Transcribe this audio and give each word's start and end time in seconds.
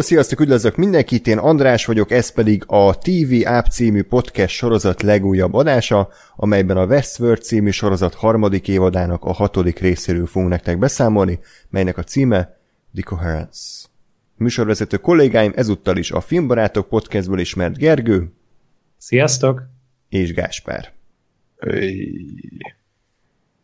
Hello, 0.00 0.12
sziasztok, 0.12 0.40
üdvözlök 0.40 0.76
mindenkit, 0.76 1.26
én 1.26 1.38
András 1.38 1.86
vagyok, 1.86 2.10
ez 2.10 2.32
pedig 2.32 2.64
a 2.66 2.98
TV 2.98 3.32
App 3.44 3.64
című 3.64 4.02
podcast 4.02 4.54
sorozat 4.54 5.02
legújabb 5.02 5.54
adása, 5.54 6.08
amelyben 6.36 6.76
a 6.76 6.86
Westworld 6.86 7.42
című 7.42 7.70
sorozat 7.70 8.14
harmadik 8.14 8.68
évadának 8.68 9.24
a 9.24 9.32
hatodik 9.32 9.78
részéről 9.78 10.26
fogunk 10.26 10.50
nektek 10.50 10.78
beszámolni, 10.78 11.38
melynek 11.68 11.98
a 11.98 12.02
címe 12.02 12.58
The 12.94 13.02
Coherence. 13.02 13.86
Műsorvezető 14.36 14.96
kollégáim 14.96 15.52
ezúttal 15.54 15.96
is 15.96 16.10
a 16.10 16.20
Filmbarátok 16.20 16.88
podcastból 16.88 17.38
ismert 17.38 17.76
Gergő. 17.76 18.32
Sziasztok! 18.98 19.62
És 20.08 20.32
Gáspár. 20.32 20.92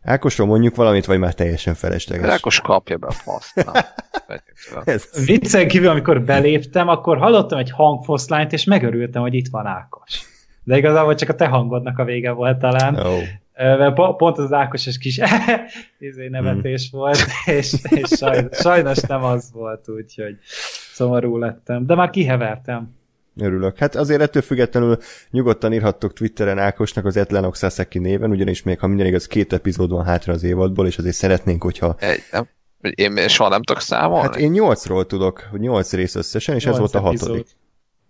Ákosról 0.06 0.46
mondjuk 0.46 0.76
valamit, 0.76 1.04
vagy 1.04 1.18
már 1.18 1.34
teljesen 1.34 1.74
felesleges? 1.74 2.30
Ákos 2.30 2.60
kapja 2.60 2.96
be 2.96 3.06
a 3.06 3.10
faszt. 3.10 3.66
Ez... 4.84 5.26
Viccen 5.26 5.68
kívül, 5.68 5.88
amikor 5.88 6.22
beléptem, 6.22 6.88
akkor 6.88 7.18
hallottam 7.18 7.58
egy 7.58 7.70
hangfoszlányt, 7.70 8.52
és 8.52 8.64
megörültem, 8.64 9.22
hogy 9.22 9.34
itt 9.34 9.48
van 9.50 9.66
Ákos. 9.66 10.20
De 10.64 10.76
igazából 10.76 11.14
csak 11.14 11.28
a 11.28 11.34
te 11.34 11.46
hangodnak 11.46 11.98
a 11.98 12.04
vége 12.04 12.30
volt 12.30 12.58
talán. 12.58 12.94
Oh. 12.94 13.22
Mert 13.54 13.94
pont 13.94 14.38
az 14.38 14.52
Ákos 14.52 14.98
kis 14.98 15.20
izé 15.98 16.28
nevetés 16.28 16.90
hmm. 16.90 17.00
volt, 17.00 17.24
és, 17.58 17.74
és 17.88 18.08
sajnos, 18.16 18.56
sajnos 18.56 19.00
nem 19.00 19.24
az 19.24 19.50
volt, 19.52 19.88
úgyhogy 19.88 20.36
szomorú 20.92 21.36
lettem. 21.36 21.86
De 21.86 21.94
már 21.94 22.10
kihevertem. 22.10 22.94
Örülök. 23.40 23.78
Hát 23.78 23.94
azért 23.94 24.20
ettől 24.20 24.42
függetlenül 24.42 24.98
nyugodtan 25.30 25.72
írhattok 25.72 26.12
Twitteren 26.12 26.58
Ákosnak 26.58 27.04
az 27.04 27.16
Etlanok 27.16 27.56
Saseki 27.56 27.98
néven, 27.98 28.30
ugyanis 28.30 28.62
még 28.62 28.78
ha 28.78 28.86
minden 28.86 29.06
igaz, 29.06 29.26
két 29.26 29.52
epizód 29.52 29.90
van 29.90 30.04
hátra 30.04 30.32
az 30.32 30.42
évadból, 30.42 30.86
és 30.86 30.98
azért 30.98 31.14
szeretnénk, 31.14 31.62
hogyha... 31.62 31.96
Egy, 31.98 32.22
nem? 32.30 32.48
Én 32.94 33.28
soha 33.28 33.48
nem 33.48 33.62
tudok 33.62 33.82
számolni? 33.82 34.26
Hát 34.26 34.36
én 34.36 34.50
nyolcról 34.50 35.06
tudok, 35.06 35.48
hogy 35.50 35.60
nyolc 35.60 35.92
rész 35.92 36.14
összesen, 36.14 36.54
és 36.54 36.66
ez 36.66 36.78
volt 36.78 36.94
a 36.94 37.06
epizód. 37.06 37.28
hatodik. 37.28 37.46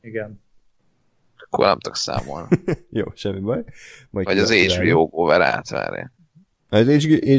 Igen. 0.01 0.41
Akkor 1.39 1.67
nem 1.67 1.79
tudok 1.79 1.97
számolni. 1.97 2.49
Jó, 2.91 3.05
semmi 3.15 3.41
baj. 3.41 3.65
Majd 4.11 4.27
Vagy 4.27 4.39
az 4.39 4.53
HBO 4.53 5.07
Go-vel 5.07 5.43
átvárja. 5.43 6.13
Az 6.69 6.87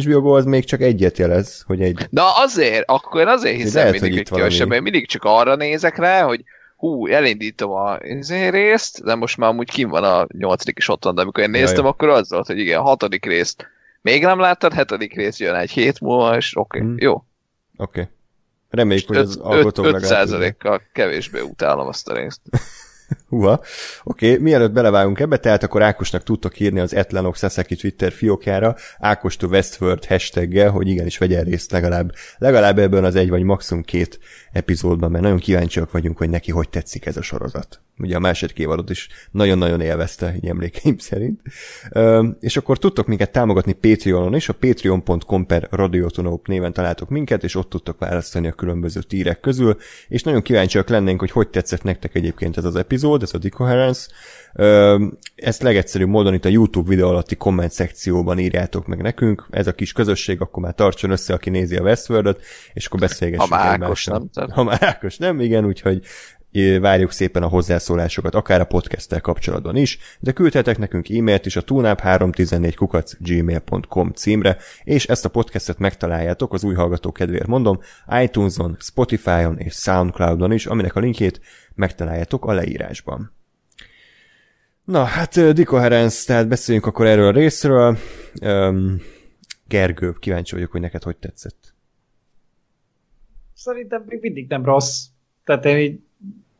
HBO 0.03 0.21
Go 0.21 0.35
az 0.35 0.45
még 0.45 0.63
csak 0.63 0.81
egyet 0.81 1.17
jelez, 1.17 1.63
hogy 1.65 1.81
egy... 1.81 2.07
Na 2.09 2.35
azért, 2.35 2.83
akkor 2.89 3.21
én 3.21 3.27
azért 3.27 3.55
hiszem 3.55 3.85
Lehet, 3.85 4.01
mindig, 4.01 4.27
hogy, 4.29 4.41
hogy 4.41 4.71
Én 4.73 4.81
mindig 4.81 5.07
csak 5.07 5.23
arra 5.23 5.55
nézek 5.55 5.97
rá, 5.97 6.23
hogy 6.23 6.43
hú, 6.77 7.07
elindítom 7.07 7.71
a 7.71 7.97
részt, 8.49 9.03
de 9.03 9.15
most 9.15 9.37
már 9.37 9.49
amúgy 9.49 9.69
kim 9.69 9.89
van 9.89 10.03
a 10.03 10.27
nyolcadik 10.37 10.77
is 10.77 10.87
ott 10.87 11.03
van, 11.03 11.15
de 11.15 11.21
amikor 11.21 11.43
én 11.43 11.49
néztem, 11.49 11.83
Jaj. 11.83 11.87
akkor 11.87 12.09
az 12.09 12.29
volt, 12.29 12.47
hogy 12.47 12.59
igen, 12.59 12.79
a 12.79 12.83
hatodik 12.83 13.25
részt 13.25 13.67
még 14.01 14.23
nem 14.23 14.39
láttad, 14.39 14.73
hetedik 14.73 15.15
rész 15.15 15.39
jön 15.39 15.55
egy 15.55 15.71
hét 15.71 15.99
múlva, 15.99 16.35
és 16.35 16.57
oké, 16.57 16.77
okay, 16.77 16.89
hmm. 16.89 16.97
jó. 16.99 17.13
Oké. 17.13 17.23
Okay. 17.77 18.05
Reméljük, 18.69 19.07
hogy 19.07 19.17
az 19.17 19.35
alkotók 19.35 19.85
5 19.85 20.57
kal 20.57 20.81
kevésbé 20.93 21.39
utálom 21.39 21.87
azt 21.87 22.09
a 22.09 22.13
részt. 22.13 22.41
Húha. 23.29 23.61
Oké, 24.03 24.31
okay, 24.31 24.43
mielőtt 24.43 24.71
belevágunk 24.71 25.19
ebbe, 25.19 25.37
tehát 25.37 25.63
akkor 25.63 25.81
Ákosnak 25.81 26.23
tudtok 26.23 26.59
írni 26.59 26.79
az 26.79 26.95
Etlanok 26.95 27.35
Sasaki 27.35 27.75
Twitter 27.75 28.11
fiókjára, 28.11 28.75
Ákos 28.99 29.35
to 29.35 29.47
Westworld 29.47 30.05
hashtaggel, 30.05 30.69
hogy 30.69 30.87
igenis 30.87 31.17
vegyen 31.17 31.43
részt 31.43 31.71
legalább, 31.71 32.11
legalább 32.37 32.79
ebben 32.79 33.03
az 33.03 33.15
egy 33.15 33.29
vagy 33.29 33.43
maximum 33.43 33.83
két 33.83 34.19
epizódban, 34.51 35.11
mert 35.11 35.23
nagyon 35.23 35.39
kíváncsiak 35.39 35.91
vagyunk, 35.91 36.17
hogy 36.17 36.29
neki 36.29 36.51
hogy 36.51 36.69
tetszik 36.69 37.05
ez 37.05 37.17
a 37.17 37.21
sorozat. 37.21 37.81
Ugye 37.99 38.15
a 38.15 38.19
második 38.19 38.57
évadot 38.57 38.89
is 38.89 39.09
nagyon-nagyon 39.31 39.81
élvezte, 39.81 40.33
így 40.35 40.47
emlékeim 40.47 40.97
szerint. 40.97 41.41
És 42.39 42.57
akkor 42.57 42.77
tudtok 42.77 43.07
minket 43.07 43.31
támogatni 43.31 43.73
Patreonon 43.73 44.35
is, 44.35 44.49
a 44.49 44.53
patreon.com 44.53 45.45
per 45.45 45.67
radiotonop 45.71 46.47
néven 46.47 46.73
találtok 46.73 47.09
minket, 47.09 47.43
és 47.43 47.55
ott 47.55 47.69
tudtok 47.69 47.99
választani 47.99 48.47
a 48.47 48.51
különböző 48.51 49.01
tírek 49.01 49.39
közül, 49.39 49.77
és 50.07 50.23
nagyon 50.23 50.41
kíváncsiak 50.41 50.89
lennénk, 50.89 51.19
hogy 51.19 51.31
hogy 51.31 51.49
tetszett 51.49 51.83
nektek 51.83 52.15
egyébként 52.15 52.57
ez 52.57 52.65
az 52.65 52.75
epizód, 52.75 53.21
ez 53.21 53.33
a 53.33 53.37
Decoherence. 53.37 54.09
Ezt 55.35 55.61
legegyszerűbb 55.61 56.09
módon 56.09 56.33
itt 56.33 56.45
a 56.45 56.49
YouTube 56.49 56.89
videó 56.89 57.09
alatti 57.09 57.35
komment 57.35 57.71
szekcióban 57.71 58.39
írjátok 58.39 58.87
meg 58.87 59.01
nekünk, 59.01 59.47
ez 59.49 59.67
a 59.67 59.73
kis 59.73 59.91
közösség 59.91 60.41
akkor 60.41 60.63
már 60.63 60.73
tartson 60.73 61.11
össze, 61.11 61.33
aki 61.33 61.49
nézi 61.49 61.75
a 61.75 61.81
Westworld-ot, 61.81 62.41
és 62.73 62.85
akkor 62.85 62.99
beszélgessünk. 62.99 63.53
Ha 63.53 63.55
már 63.55 63.81
Ákos 63.81 64.05
nem. 64.05 64.29
Ha 64.49 64.63
már 64.63 64.83
Ákos 64.83 65.17
nem, 65.17 65.39
igen, 65.39 65.65
úgyhogy 65.65 66.01
várjuk 66.79 67.11
szépen 67.11 67.43
a 67.43 67.47
hozzászólásokat, 67.47 68.35
akár 68.35 68.59
a 68.59 68.65
podcasttel 68.65 69.21
kapcsolatban 69.21 69.75
is, 69.75 69.97
de 70.19 70.31
küldhetek 70.31 70.77
nekünk 70.77 71.09
e-mailt 71.09 71.45
is 71.45 71.55
a 71.55 71.63
tunap314 71.63 72.73
kukac 72.75 73.13
gmail.com 73.19 74.11
címre, 74.11 74.57
és 74.83 75.05
ezt 75.05 75.25
a 75.25 75.29
podcastet 75.29 75.77
megtaláljátok, 75.77 76.53
az 76.53 76.63
új 76.63 76.73
hallgató 76.73 77.11
kedvéért 77.11 77.47
mondom, 77.47 77.79
iTunes-on, 78.21 78.77
Spotify-on 78.79 79.57
és 79.57 79.73
Soundcloud-on 79.73 80.51
is, 80.51 80.65
aminek 80.65 80.95
a 80.95 80.99
linkjét 80.99 81.41
megtaláljátok 81.75 82.45
a 82.45 82.53
leírásban. 82.53 83.31
Na, 84.83 85.03
hát 85.03 85.53
Dicoherence, 85.53 86.25
tehát 86.25 86.47
beszéljünk 86.47 86.85
akkor 86.85 87.05
erről 87.05 87.27
a 87.27 87.31
részről. 87.31 87.97
Um, 88.41 89.01
Gergő, 89.67 90.13
kíváncsi 90.19 90.55
vagyok, 90.55 90.71
hogy 90.71 90.81
neked 90.81 91.03
hogy 91.03 91.17
tetszett. 91.17 91.73
Szerintem 93.53 94.03
még 94.05 94.21
mindig 94.21 94.47
nem 94.47 94.65
rossz. 94.65 95.05
Tehát 95.43 95.65
én 95.65 95.77
így 95.77 95.99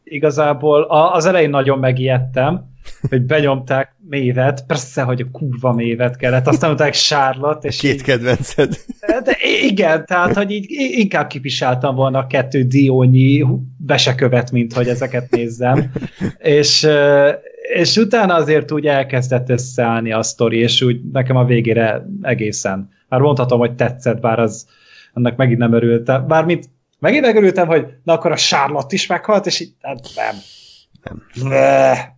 igazából 0.09 0.81
a, 0.81 1.13
az 1.13 1.25
elején 1.25 1.49
nagyon 1.49 1.79
megijedtem, 1.79 2.75
hogy 3.09 3.21
benyomták 3.21 3.95
mévet, 4.09 4.65
persze, 4.65 5.01
hogy 5.01 5.21
a 5.21 5.31
kurva 5.31 5.73
mévet 5.73 6.17
kellett, 6.17 6.47
aztán 6.47 6.69
mondták 6.69 6.93
sárlat, 6.93 7.65
és 7.65 7.79
Két 7.79 7.93
így, 7.93 8.01
kedvenced. 8.01 8.75
De 9.23 9.37
igen, 9.63 10.05
tehát, 10.05 10.35
hogy 10.35 10.51
így 10.51 10.65
inkább 10.97 11.27
kipisáltam 11.27 11.95
volna 11.95 12.19
a 12.19 12.27
kettő 12.27 12.63
diónyi 12.63 13.45
besekövet, 13.77 14.51
mint 14.51 14.73
hogy 14.73 14.87
ezeket 14.87 15.29
nézzem. 15.31 15.91
és, 16.37 16.87
és 17.73 17.95
utána 17.97 18.33
azért 18.33 18.71
úgy 18.71 18.85
elkezdett 18.85 19.49
összeállni 19.49 20.11
a 20.11 20.23
sztori, 20.23 20.57
és 20.57 20.81
úgy 20.81 20.99
nekem 21.11 21.35
a 21.35 21.45
végére 21.45 22.05
egészen, 22.21 22.89
már 23.09 23.19
mondhatom, 23.19 23.59
hogy 23.59 23.75
tetszett, 23.75 24.19
bár 24.19 24.39
az 24.39 24.67
annak 25.13 25.35
megint 25.35 25.59
nem 25.59 25.73
örültem. 25.73 26.27
Bármint 26.27 26.69
Megint 26.99 27.25
megörültem, 27.25 27.67
hogy 27.67 27.87
na 28.03 28.13
akkor 28.13 28.31
a 28.31 28.35
Charlotte 28.35 28.95
is 28.95 29.07
meghalt, 29.07 29.45
és 29.45 29.59
így, 29.59 29.73
hát 29.81 29.99
nem. 30.15 30.35
Nem. 31.49 32.15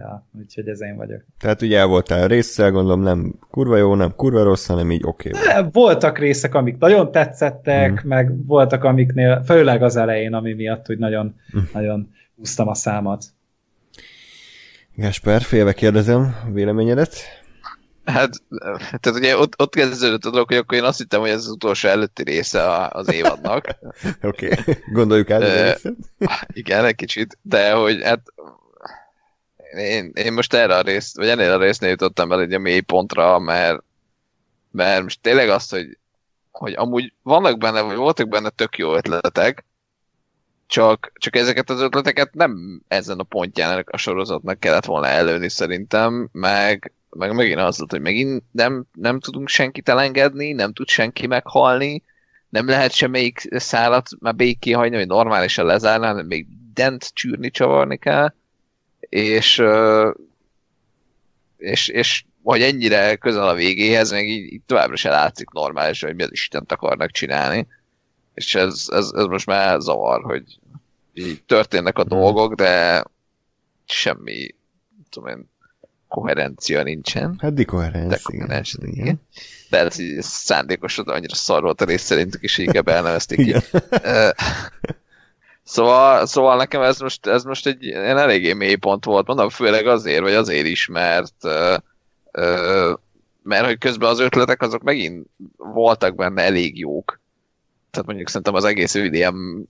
Ja, 0.00 0.26
úgyhogy 0.38 0.68
ez 0.68 0.82
én 0.82 0.96
vagyok. 0.96 1.24
Tehát 1.38 1.62
ugye 1.62 1.78
el 1.78 1.86
voltál 1.86 2.28
részsel, 2.28 2.70
gondolom 2.70 3.02
nem 3.02 3.34
kurva 3.50 3.76
jó, 3.76 3.94
nem 3.94 4.14
kurva 4.16 4.42
rossz, 4.42 4.66
hanem 4.66 4.90
így 4.90 5.02
oké. 5.04 5.30
Okay 5.30 5.64
voltak 5.72 6.18
részek, 6.18 6.54
amik 6.54 6.78
nagyon 6.78 7.10
tetszettek, 7.12 8.04
mm. 8.04 8.08
meg 8.08 8.46
voltak 8.46 8.84
amiknél, 8.84 9.42
főleg 9.44 9.82
az 9.82 9.96
elején, 9.96 10.34
ami 10.34 10.52
miatt 10.52 10.90
úgy 10.90 10.98
nagyon, 10.98 11.34
mm. 11.56 11.60
nagyon 11.72 12.10
húztam 12.36 12.68
a 12.68 12.74
számat. 12.74 13.24
Gásper, 14.94 15.42
félve 15.42 15.72
kérdezem 15.72 16.36
a 16.48 16.50
véleményedet. 16.52 17.43
Hát, 18.04 18.42
tehát 19.00 19.18
ugye 19.18 19.38
ott, 19.38 19.60
ott 19.60 19.74
kezdődött 19.74 20.24
a 20.24 20.30
dolog, 20.30 20.46
hogy 20.46 20.56
akkor 20.56 20.78
én 20.78 20.84
azt 20.84 20.98
hittem, 20.98 21.20
hogy 21.20 21.30
ez 21.30 21.44
az 21.44 21.48
utolsó 21.48 21.88
előtti 21.88 22.22
része 22.22 22.88
az 22.88 23.12
évadnak. 23.12 23.64
Oké, 24.22 24.58
okay. 24.58 24.74
gondoljuk 24.92 25.30
át 25.30 25.80
Igen, 26.52 26.84
egy 26.84 26.94
kicsit, 26.94 27.38
de 27.42 27.72
hogy 27.72 28.02
hát 28.02 28.20
én, 29.76 30.12
én 30.14 30.32
most 30.32 30.54
erre 30.54 30.76
a 30.76 30.80
részt, 30.80 31.16
vagy 31.16 31.28
ennél 31.28 31.52
a 31.52 31.58
résznél 31.58 31.90
jutottam 31.90 32.32
el 32.32 32.40
egy 32.40 32.52
a 32.52 32.58
mély 32.58 32.80
pontra, 32.80 33.38
mert, 33.38 33.82
mert 34.70 35.02
most 35.02 35.20
tényleg 35.20 35.48
azt, 35.48 35.70
hogy, 35.70 35.98
hogy 36.50 36.72
amúgy 36.72 37.12
vannak 37.22 37.58
benne, 37.58 37.80
vagy 37.80 37.96
voltak 37.96 38.28
benne 38.28 38.48
tök 38.48 38.78
jó 38.78 38.94
ötletek, 38.94 39.64
csak, 40.74 41.12
csak 41.14 41.36
ezeket 41.36 41.70
az 41.70 41.80
ötleteket 41.80 42.34
nem 42.34 42.82
ezen 42.88 43.18
a 43.18 43.22
pontján 43.22 43.84
a 43.86 43.96
sorozatnak 43.96 44.60
kellett 44.60 44.84
volna 44.84 45.06
előni 45.06 45.48
szerintem, 45.48 46.28
meg, 46.32 46.92
meg 47.10 47.34
megint 47.34 47.58
az 47.58 47.78
volt, 47.78 47.90
hogy 47.90 48.00
megint 48.00 48.42
nem, 48.50 48.84
nem 48.92 49.20
tudunk 49.20 49.48
senkit 49.48 49.88
elengedni, 49.88 50.52
nem 50.52 50.72
tud 50.72 50.88
senki 50.88 51.26
meghalni, 51.26 52.02
nem 52.48 52.68
lehet 52.68 52.92
semmelyik 52.92 53.48
szállat 53.50 54.08
már 54.20 54.34
végig 54.36 54.58
kihagyni, 54.58 54.96
hogy 54.96 55.06
normálisan 55.06 55.66
lezárni, 55.66 56.06
hanem 56.06 56.26
még 56.26 56.46
dent 56.72 57.10
csűrni, 57.12 57.50
csavarni 57.50 57.96
kell, 57.96 58.34
és, 59.00 59.62
és, 61.56 61.88
és 61.88 62.24
hogy 62.42 62.62
ennyire 62.62 63.16
közel 63.16 63.48
a 63.48 63.54
végéhez, 63.54 64.10
meg 64.10 64.28
így, 64.28 64.52
így 64.52 64.62
továbbra 64.66 64.96
se 64.96 65.10
látszik 65.10 65.50
normális, 65.50 66.02
hogy 66.02 66.14
mi 66.14 66.22
az 66.22 66.32
Istent 66.32 66.72
akarnak 66.72 67.10
csinálni. 67.10 67.66
És 68.34 68.54
ez, 68.54 68.84
ez, 68.88 69.10
ez 69.14 69.24
most 69.24 69.46
már 69.46 69.80
zavar, 69.80 70.22
hogy 70.22 70.58
így 71.12 71.42
történnek 71.42 71.98
a 71.98 72.04
dolgok, 72.04 72.54
de 72.54 73.04
semmi, 73.84 74.54
tudom 75.10 75.28
én, 75.28 75.48
koherencia 76.08 76.82
nincsen. 76.82 77.38
Hát. 77.38 77.54
De 77.54 77.64
koherencia, 77.64 78.86
igen. 78.86 79.04
igen. 79.04 79.20
De 79.70 79.78
ez, 79.78 79.98
ez 79.98 80.26
szándékos, 80.26 80.96
de 80.96 81.12
annyira 81.12 81.34
szar 81.34 81.62
volt 81.62 81.80
a 81.80 81.84
rész 81.84 82.02
szerintük 82.02 82.42
is, 82.42 82.58
inkább 82.58 82.88
elnevezték 82.88 83.38
ki. 83.38 83.54
Szóval, 85.66 86.26
szóval 86.26 86.56
nekem 86.56 86.82
ez 86.82 87.00
most, 87.00 87.26
ez 87.26 87.44
most 87.44 87.66
egy 87.66 87.88
egy 87.88 87.94
eléggé 87.94 88.52
mély 88.52 88.74
pont 88.74 89.04
volt, 89.04 89.26
mondom, 89.26 89.48
főleg 89.48 89.86
azért, 89.86 90.20
vagy 90.20 90.34
azért 90.34 90.66
is, 90.66 90.86
mert 90.86 91.34
uh, 91.42 91.76
uh, 92.32 92.98
mert 93.42 93.64
hogy 93.64 93.78
közben 93.78 94.08
az 94.08 94.18
ötletek 94.18 94.62
azok 94.62 94.82
megint 94.82 95.26
voltak 95.56 96.14
benne 96.14 96.42
elég 96.42 96.78
jók. 96.78 97.20
Tehát 97.94 98.06
mondjuk 98.08 98.28
szerintem 98.28 98.54
az 98.54 98.64
egész 98.64 98.94
ÖDM 98.94 99.60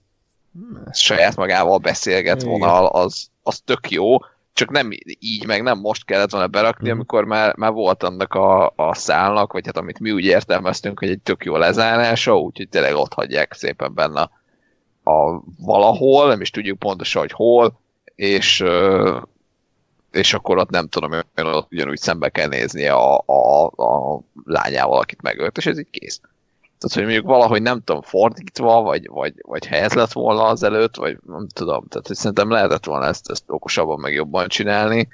saját 0.91 1.35
magával 1.35 1.77
beszélget 1.77 2.41
Igen. 2.41 2.51
vonal, 2.51 2.85
az, 2.85 3.27
az 3.43 3.59
tök 3.65 3.91
jó, 3.91 4.17
csak 4.53 4.69
nem 4.71 4.89
így, 5.19 5.45
meg 5.45 5.63
nem 5.63 5.79
most 5.79 6.05
kellett 6.05 6.31
volna 6.31 6.47
berakni, 6.47 6.87
Mhm. 6.87 6.95
amikor 6.95 7.25
már, 7.25 7.55
már 7.55 7.71
volt 7.71 8.03
annak 8.03 8.33
a, 8.33 8.73
a 8.75 8.93
szálnak, 8.93 9.53
vagy 9.53 9.65
hát 9.65 9.77
amit 9.77 9.99
mi 9.99 10.11
úgy 10.11 10.25
értelmeztünk, 10.25 10.99
hogy 10.99 11.09
egy 11.09 11.19
tök 11.19 11.43
jó 11.45 11.57
lezárása, 11.57 12.37
úgyhogy 12.39 12.69
tényleg 12.69 12.95
ott 12.95 13.13
hagyják 13.13 13.53
szépen 13.53 13.93
benne 13.93 14.29
a, 15.03 15.11
a 15.11 15.41
valahol, 15.59 16.27
nem 16.27 16.41
is 16.41 16.49
tudjuk 16.49 16.79
pontosan, 16.79 17.21
hogy 17.21 17.31
hol, 17.31 17.79
és, 18.15 18.63
és 20.11 20.33
akkor 20.33 20.57
ott 20.57 20.69
nem 20.69 20.87
tudom, 20.87 21.11
hogy 21.11 21.45
ott 21.45 21.71
ugyanúgy 21.71 21.97
szembe 21.99 22.29
kell 22.29 22.47
néznie 22.47 22.93
a, 22.93 23.23
a, 23.25 23.65
a 23.65 24.21
lányával, 24.45 24.99
akit 24.99 25.21
megölt, 25.21 25.57
és 25.57 25.65
ez 25.65 25.79
így 25.79 25.89
kész. 25.91 26.21
Tehát, 26.85 26.99
hogy 27.07 27.13
mondjuk 27.15 27.35
valahogy 27.35 27.61
nem 27.61 27.81
tudom, 27.83 28.01
fordítva, 28.01 28.81
vagy, 28.81 29.07
vagy, 29.07 29.33
vagy 29.41 29.65
helyez 29.65 29.93
lett 29.93 30.11
volna 30.11 30.43
az 30.43 30.63
előtt, 30.63 30.95
vagy 30.95 31.17
nem 31.27 31.47
tudom. 31.47 31.87
Tehát, 31.87 32.07
hogy 32.07 32.15
szerintem 32.15 32.49
lehetett 32.49 32.85
volna 32.85 33.05
ezt, 33.05 33.29
ezt 33.29 33.43
okosabban, 33.47 33.99
meg 33.99 34.13
jobban 34.13 34.47
csinálni. 34.47 35.07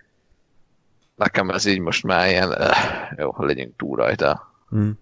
Nekem 1.15 1.49
ez 1.49 1.65
így 1.65 1.79
most 1.79 2.03
már 2.03 2.29
ilyen, 2.29 2.53
eh, 2.53 3.09
jó, 3.17 3.33
legyünk 3.37 3.75
túl 3.77 3.95
rajta. 3.95 4.53
Hmm. 4.69 4.99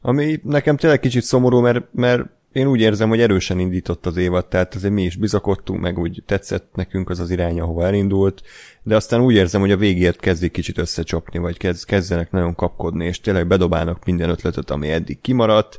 Ami 0.00 0.40
nekem 0.42 0.76
tényleg 0.76 1.00
kicsit 1.00 1.22
szomorú, 1.22 1.60
mert, 1.60 1.84
mert 1.92 2.22
én 2.58 2.66
úgy 2.66 2.80
érzem, 2.80 3.08
hogy 3.08 3.20
erősen 3.20 3.58
indított 3.58 4.06
az 4.06 4.16
évad, 4.16 4.46
tehát 4.46 4.74
azért 4.74 4.92
mi 4.92 5.02
is 5.02 5.16
bizakodtunk, 5.16 5.80
meg 5.80 5.98
úgy 5.98 6.22
tetszett 6.26 6.68
nekünk 6.74 7.10
az 7.10 7.20
az 7.20 7.30
irány, 7.30 7.60
ahova 7.60 7.86
elindult, 7.86 8.42
de 8.82 8.96
aztán 8.96 9.20
úgy 9.20 9.34
érzem, 9.34 9.60
hogy 9.60 9.70
a 9.70 9.76
végért 9.76 10.20
kezdik 10.20 10.52
kicsit 10.52 10.78
összecsapni, 10.78 11.38
vagy 11.38 11.56
kezd, 11.56 11.84
kezdenek 11.84 12.30
nagyon 12.30 12.54
kapkodni, 12.54 13.06
és 13.06 13.20
tényleg 13.20 13.46
bedobálnak 13.46 14.04
minden 14.04 14.30
ötletet, 14.30 14.70
ami 14.70 14.90
eddig 14.90 15.20
kimaradt, 15.20 15.78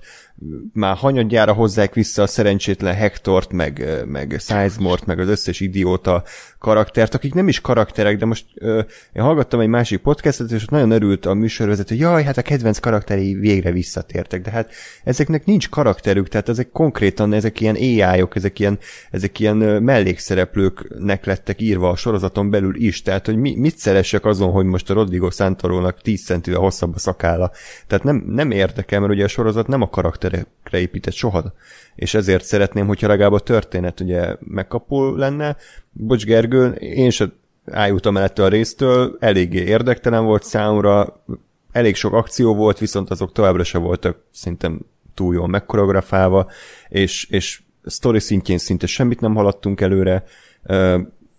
már 0.73 0.95
hanyadjára 0.95 1.53
hozzák 1.53 1.93
vissza 1.93 2.21
a 2.21 2.27
szerencsétlen 2.27 2.95
Hektort, 2.95 3.51
meg, 3.51 4.03
meg 4.05 4.35
Sizemort, 4.39 5.05
meg 5.05 5.19
az 5.19 5.27
összes 5.27 5.59
idióta 5.59 6.23
karaktert, 6.59 7.13
akik 7.13 7.33
nem 7.33 7.47
is 7.47 7.61
karakterek, 7.61 8.17
de 8.17 8.25
most 8.25 8.45
ö, 8.55 8.81
én 9.13 9.23
hallgattam 9.23 9.59
egy 9.59 9.67
másik 9.67 9.99
podcastet, 9.99 10.51
és 10.51 10.63
ott 10.63 10.69
nagyon 10.69 10.91
örült 10.91 11.25
a 11.25 11.33
műsorvezető, 11.33 11.95
hogy 11.95 12.03
jaj, 12.03 12.23
hát 12.23 12.37
a 12.37 12.41
kedvenc 12.41 12.79
karakterei 12.79 13.33
végre 13.33 13.71
visszatértek, 13.71 14.41
de 14.41 14.51
hát 14.51 14.71
ezeknek 15.03 15.45
nincs 15.45 15.69
karakterük, 15.69 16.27
tehát 16.27 16.49
ezek 16.49 16.71
konkrétan, 16.71 17.33
ezek 17.33 17.59
ilyen 17.59 17.75
AI-ok, 17.75 18.35
ezek 18.35 18.59
ilyen, 18.59 18.79
ezek 19.11 19.39
ilyen 19.39 19.57
mellékszereplőknek 19.83 21.25
lettek 21.25 21.61
írva 21.61 21.89
a 21.89 21.95
sorozaton 21.95 22.49
belül 22.49 22.75
is, 22.75 23.01
tehát 23.01 23.25
hogy 23.25 23.35
mi, 23.35 23.55
mit 23.55 23.77
szeressek 23.77 24.25
azon, 24.25 24.51
hogy 24.51 24.65
most 24.65 24.89
a 24.89 24.93
Rodrigo 24.93 25.29
Santorónak 25.31 26.01
10 26.01 26.25
centivel 26.25 26.59
hosszabb 26.59 26.95
a 26.95 26.99
szakálla. 26.99 27.51
Tehát 27.87 28.03
nem, 28.03 28.23
nem 28.27 28.51
érdekel, 28.51 28.99
mert 28.99 29.13
ugye 29.13 29.23
a 29.23 29.27
sorozat 29.27 29.67
nem 29.67 29.81
a 29.81 29.89
karakterekre 30.29 30.79
épített 30.79 31.13
soha, 31.13 31.53
és 31.95 32.13
ezért 32.13 32.43
szeretném, 32.43 32.87
hogyha 32.87 33.07
legalább 33.07 33.31
a 33.31 33.39
történet 33.39 33.99
ugye 33.99 34.35
megkapó 34.39 35.15
lenne. 35.15 35.57
Bocs 35.91 36.25
Gergő, 36.25 36.71
én 36.71 37.09
sem 37.09 37.33
álljutam 37.65 38.17
el 38.17 38.23
ettől 38.23 38.45
a 38.45 38.49
résztől, 38.49 39.17
eléggé 39.19 39.63
érdektelen 39.63 40.25
volt 40.25 40.43
számomra, 40.43 41.23
elég 41.71 41.95
sok 41.95 42.13
akció 42.13 42.55
volt, 42.55 42.79
viszont 42.79 43.09
azok 43.09 43.31
továbbra 43.31 43.63
se 43.63 43.77
voltak 43.77 44.23
szerintem 44.31 44.79
túl 45.13 45.33
jól 45.33 45.47
megkoreografálva, 45.47 46.49
és, 46.89 47.27
és 47.29 47.61
sztori 47.83 48.19
szintjén 48.19 48.57
szinte 48.57 48.87
semmit 48.87 49.19
nem 49.19 49.35
haladtunk 49.35 49.81
előre, 49.81 50.23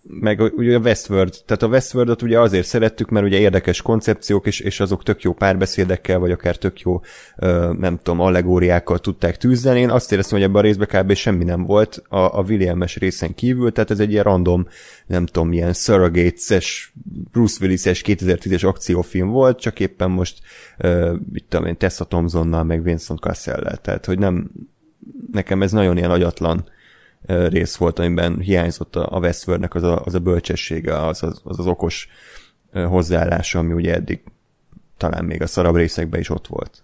meg 0.03 0.41
ugye 0.41 0.75
a 0.75 0.79
Westworld, 0.79 1.33
tehát 1.45 1.63
a 1.63 1.67
Westworldot 1.67 2.21
ugye 2.21 2.39
azért 2.39 2.67
szerettük, 2.67 3.09
mert 3.09 3.25
ugye 3.25 3.39
érdekes 3.39 3.81
koncepciók, 3.81 4.45
és, 4.45 4.59
és 4.59 4.79
azok 4.79 5.03
tök 5.03 5.21
jó 5.21 5.33
párbeszédekkel, 5.33 6.19
vagy 6.19 6.31
akár 6.31 6.57
tök 6.57 6.79
jó, 6.79 7.01
nem 7.77 7.97
tudom, 8.03 8.19
allegóriákkal 8.19 8.99
tudták 8.99 9.37
tűzni. 9.37 9.79
Én 9.79 9.89
azt 9.89 10.11
éreztem, 10.11 10.37
hogy 10.37 10.47
ebben 10.47 10.61
a 10.61 10.65
részben 10.65 10.87
kb. 10.87 11.13
semmi 11.13 11.43
nem 11.43 11.63
volt 11.63 12.03
a, 12.09 12.17
a 12.17 12.43
Williams 12.47 12.97
részen 12.97 13.35
kívül, 13.35 13.71
tehát 13.71 13.91
ez 13.91 13.99
egy 13.99 14.11
ilyen 14.11 14.23
random, 14.23 14.67
nem 15.07 15.25
tudom, 15.25 15.53
ilyen 15.53 15.73
Surrogates-es, 15.73 16.93
Bruce 17.31 17.57
Willis-es 17.61 18.01
2010-es 18.05 18.65
akciófilm 18.65 19.29
volt, 19.29 19.59
csak 19.59 19.79
éppen 19.79 20.11
most, 20.11 20.39
mit 21.31 21.45
tudom 21.49 21.65
én, 21.65 21.77
Tessa 21.77 22.05
Thompsonnal, 22.05 22.63
meg 22.63 22.83
Vincent 22.83 23.19
Cassell-lel, 23.19 23.77
tehát 23.77 24.05
hogy 24.05 24.19
nem, 24.19 24.51
nekem 25.31 25.61
ez 25.61 25.71
nagyon 25.71 25.97
ilyen 25.97 26.11
agyatlan 26.11 26.65
rész 27.25 27.75
volt, 27.75 27.99
amiben 27.99 28.39
hiányzott 28.39 28.95
a, 28.95 29.17
Westworldnek 29.19 29.75
az 29.75 29.83
a, 29.83 30.01
az 30.05 30.13
a 30.15 30.19
bölcsessége, 30.19 31.05
az 31.05 31.23
az, 31.23 31.41
az, 31.43 31.59
az 31.59 31.67
okos 31.67 32.07
hozzáállása, 32.73 33.59
ami 33.59 33.73
ugye 33.73 33.93
eddig 33.93 34.21
talán 34.97 35.25
még 35.25 35.41
a 35.41 35.47
szarabb 35.47 35.75
részekben 35.75 36.19
is 36.19 36.29
ott 36.29 36.47
volt. 36.47 36.83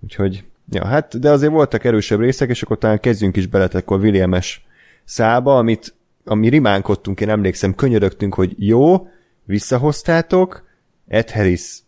Úgyhogy, 0.00 0.44
ja, 0.70 0.86
hát, 0.86 1.18
de 1.20 1.30
azért 1.30 1.52
voltak 1.52 1.84
erősebb 1.84 2.20
részek, 2.20 2.48
és 2.48 2.62
akkor 2.62 2.78
talán 2.78 3.00
kezdjünk 3.00 3.36
is 3.36 3.46
bele, 3.46 3.68
akkor 3.72 4.00
Williames 4.00 4.66
szába, 5.04 5.58
amit, 5.58 5.94
ami 6.24 6.48
rimánkodtunk, 6.48 7.20
én 7.20 7.28
emlékszem, 7.28 7.74
könyörögtünk, 7.74 8.34
hogy 8.34 8.54
jó, 8.56 9.08
visszahoztátok, 9.44 10.66
Ed 11.06 11.30
Harris 11.30 11.82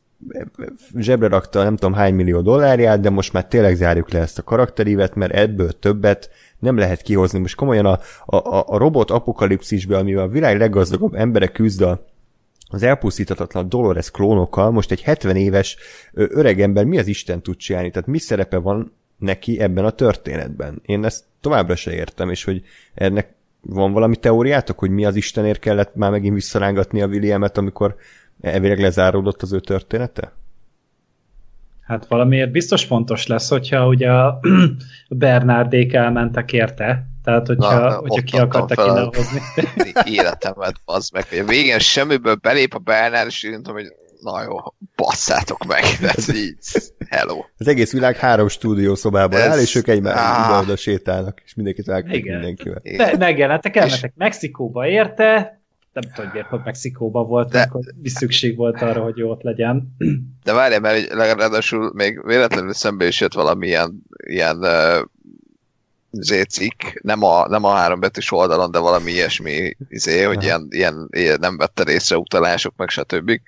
zsebre 0.97 1.29
rakta 1.29 1.63
nem 1.63 1.77
tudom 1.77 1.95
hány 1.95 2.15
millió 2.15 2.41
dollárját, 2.41 3.01
de 3.01 3.11
most 3.11 3.33
már 3.33 3.47
tényleg 3.47 3.75
zárjuk 3.75 4.11
le 4.11 4.19
ezt 4.21 4.39
a 4.39 4.43
karakterívet, 4.43 5.15
mert 5.15 5.33
ebből 5.33 5.79
többet 5.79 6.31
nem 6.61 6.77
lehet 6.77 7.03
kihozni. 7.03 7.39
Most 7.39 7.55
komolyan 7.55 7.87
a, 7.87 7.99
a, 8.27 8.65
a 8.67 8.77
robot 8.79 9.11
apokalipszisbe, 9.11 9.97
amivel 9.97 10.23
a 10.23 10.29
világ 10.29 10.59
leggazdagabb 10.59 11.15
embere 11.15 11.49
küzd 11.49 11.81
a, 11.81 12.07
az 12.69 12.83
elpusztíthatatlan 12.83 13.69
Dolores 13.69 14.11
klónokkal, 14.11 14.71
most 14.71 14.91
egy 14.91 15.03
70 15.03 15.37
éves 15.37 15.77
ö, 16.13 16.25
öreg 16.29 16.61
ember 16.61 16.85
mi 16.85 16.99
az 16.99 17.07
Isten 17.07 17.43
tud 17.43 17.57
csinálni? 17.57 17.91
Tehát 17.91 18.09
mi 18.09 18.19
szerepe 18.19 18.57
van 18.57 18.93
neki 19.19 19.61
ebben 19.61 19.85
a 19.85 19.91
történetben? 19.91 20.83
Én 20.85 21.05
ezt 21.05 21.25
továbbra 21.41 21.77
se 21.77 21.93
értem, 21.93 22.31
és 22.31 22.45
hogy 22.45 22.63
ennek 22.95 23.35
van 23.61 23.93
valami 23.93 24.17
teóriátok, 24.17 24.79
hogy 24.79 24.91
mi 24.91 25.05
az 25.05 25.17
Istenért 25.17 25.59
kellett 25.59 25.95
már 25.95 26.11
megint 26.11 26.35
visszarángatni 26.35 27.03
a 27.03 27.07
Williamet, 27.07 27.59
amikor 27.59 27.97
elvileg 28.41 28.81
lezáródott 28.81 29.43
az 29.43 29.53
ő 29.53 29.61
története? 29.61 30.33
Hát 31.91 32.07
valamiért 32.09 32.51
biztos 32.51 32.85
fontos 32.85 33.27
lesz, 33.27 33.49
hogyha 33.49 33.87
ugye 33.87 34.11
a 34.11 34.41
Bernardék 35.09 35.93
elmentek 35.93 36.53
érte, 36.53 37.07
tehát 37.25 37.47
hogyha, 37.47 37.79
Na, 37.79 37.95
hogyha 37.95 38.23
ki 38.23 38.37
akartak 38.39 38.85
kinehozni. 38.87 39.41
életemet, 40.17 40.75
az 40.85 41.09
meg, 41.11 41.29
hogy 41.29 41.39
a 41.39 41.45
végén 41.45 41.79
semmiből 41.79 42.35
belép 42.35 42.75
a 42.75 42.79
Bernard, 42.79 43.27
és 43.27 43.43
én 43.43 43.53
tudom, 43.53 43.75
hogy 43.75 43.87
na 44.21 44.43
jó, 44.43 44.57
basszátok 44.97 45.65
meg, 45.67 45.83
ez 46.17 46.35
így, 46.35 46.57
hello. 47.09 47.45
Az 47.59 47.69
egész 47.69 47.93
világ 47.93 48.17
három 48.17 48.49
stúdiószobában 48.49 49.41
Ez- 49.41 49.49
áll, 49.49 49.59
és 49.59 49.75
ők 49.75 49.89
egymás 49.89 50.47
ide-oda 50.47 50.77
sétálnak, 50.77 51.41
és 51.45 51.55
mindenkit 51.55 51.87
Igen. 51.87 52.35
mindenkivel. 52.39 52.81
Be, 52.97 53.17
megjelentek, 53.19 53.77
elmentek 53.77 54.13
Mexikóba 54.17 54.87
érte, 54.87 55.60
nem 55.93 56.03
tudom, 56.03 56.25
hogy 56.25 56.33
miért 56.33 56.49
pont 56.49 56.65
Mexikóban 56.65 57.27
volt, 57.27 57.51
De- 57.51 57.61
akkor 57.61 57.81
is 58.03 58.13
szükség 58.13 58.57
volt 58.57 58.83
arra, 58.83 59.03
hogy 59.03 59.17
jó 59.17 59.31
ott 59.31 59.43
legyen. 59.43 59.97
De 60.45 60.53
várjál, 60.53 60.81
mert 60.81 61.09
hogy 61.09 61.17
ráadásul 61.17 61.93
még 61.95 62.27
véletlenül 62.27 62.73
szembe 62.73 63.07
is 63.07 63.21
jött 63.21 63.33
valami 63.33 63.67
ilyen, 63.67 64.59
uh, 64.59 65.01
nem 67.03 67.23
a, 67.23 67.49
nem 67.49 67.65
a 67.65 67.75
három 67.75 68.01
betűs 68.01 68.33
oldalon, 68.33 68.71
de 68.71 68.79
valami 68.79 69.11
ilyesmi 69.11 69.77
izé, 69.89 70.23
hogy 70.23 70.43
ilyen, 70.43 70.67
ilyen, 70.71 71.09
ilyen, 71.11 71.39
nem 71.41 71.57
vette 71.57 71.83
részre 71.83 72.17
utalások, 72.17 72.75
meg 72.77 72.89
stb. 72.89 73.41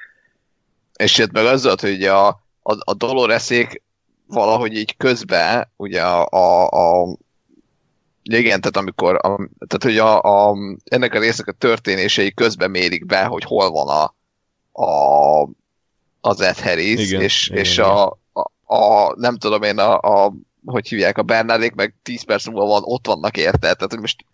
És 0.96 1.18
jött 1.18 1.32
meg 1.32 1.44
az 1.44 1.64
volt, 1.64 1.80
hogy 1.80 2.04
a, 2.04 2.28
a, 2.62 2.76
a 2.78 2.94
Doloreszék 2.94 3.82
valahogy 4.26 4.76
így 4.76 4.96
közben, 4.96 5.68
ugye 5.76 6.02
a, 6.02 6.28
a, 6.30 6.68
a 6.68 7.16
igen, 8.22 8.60
tehát 8.60 8.76
amikor, 8.76 9.14
a, 9.14 9.36
tehát 9.66 9.82
hogy 9.82 9.98
a, 9.98 10.22
a, 10.22 10.56
ennek 10.84 11.14
a 11.14 11.18
résznek 11.18 11.46
a 11.46 11.52
történései 11.52 12.34
közben 12.34 12.70
mérik 12.70 13.06
be, 13.06 13.24
hogy 13.24 13.44
hol 13.44 13.70
van 13.70 13.88
a, 13.88 14.14
a 14.84 15.48
az 16.20 16.40
Ed 16.40 16.58
Harris, 16.58 17.10
Igen, 17.10 17.20
és, 17.20 17.48
igen, 17.48 17.58
és 17.58 17.78
a, 17.78 18.18
a, 18.32 18.74
a, 18.74 19.14
nem 19.16 19.38
tudom 19.38 19.62
én, 19.62 19.78
a, 19.78 19.98
a 19.98 20.32
hogy 20.64 20.88
hívják, 20.88 21.18
a 21.18 21.22
Bernardék 21.22 21.74
meg 21.74 21.94
10 22.02 22.22
perc 22.22 22.46
múlva 22.46 22.66
van, 22.66 22.82
ott 22.84 23.06
vannak 23.06 23.36
érte, 23.36 23.58
tehát 23.58 23.86
hogy 23.88 24.00
most 24.00 24.24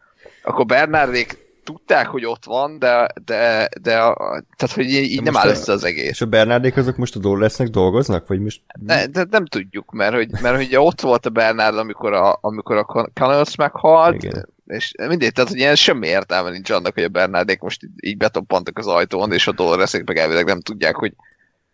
akkor 0.42 0.66
Bernardék 0.66 1.47
tudták, 1.68 2.06
hogy 2.06 2.24
ott 2.24 2.44
van, 2.44 2.78
de, 2.78 3.08
de, 3.24 3.68
de 3.82 3.98
a, 3.98 4.42
tehát 4.56 4.74
hogy 4.74 4.90
így, 4.90 5.16
De 5.16 5.30
nem 5.30 5.36
áll 5.36 5.48
össze 5.48 5.72
az 5.72 5.84
egész. 5.84 6.10
És 6.10 6.20
a 6.20 6.26
Bernardék 6.26 6.76
azok 6.76 6.96
most 6.96 7.16
a 7.16 7.18
Doloresnek 7.18 7.68
dolgoznak? 7.68 8.26
Vagy 8.26 8.40
most... 8.40 8.62
Ne, 8.86 9.06
de 9.06 9.26
nem 9.30 9.46
tudjuk, 9.46 9.92
mert 9.92 10.14
hogy, 10.14 10.30
mert 10.40 10.56
hogy 10.56 10.76
ott 10.76 11.00
volt 11.00 11.26
a 11.26 11.30
Bernard, 11.30 11.78
amikor 11.78 12.12
a, 12.12 12.38
amikor 12.40 12.76
a 12.76 12.84
Con- 12.84 13.10
Connells 13.14 13.54
meghalt, 13.56 14.22
Igen. 14.22 14.48
és 14.66 14.92
mindegy, 15.08 15.32
tehát 15.32 15.50
hogy 15.50 15.58
ilyen 15.58 15.74
semmi 15.74 16.06
értelme 16.06 16.50
nincs 16.50 16.70
annak, 16.70 16.94
hogy 16.94 17.02
a 17.02 17.08
Bernardék 17.08 17.60
most 17.60 17.82
így, 17.82 17.90
így 18.00 18.16
betoppantak 18.16 18.78
az 18.78 18.86
ajtón, 18.86 19.32
és 19.32 19.46
a 19.46 19.52
Doloresek 19.52 20.06
meg 20.06 20.16
elvileg 20.16 20.44
nem 20.44 20.60
tudják, 20.60 20.96
hogy 20.96 21.12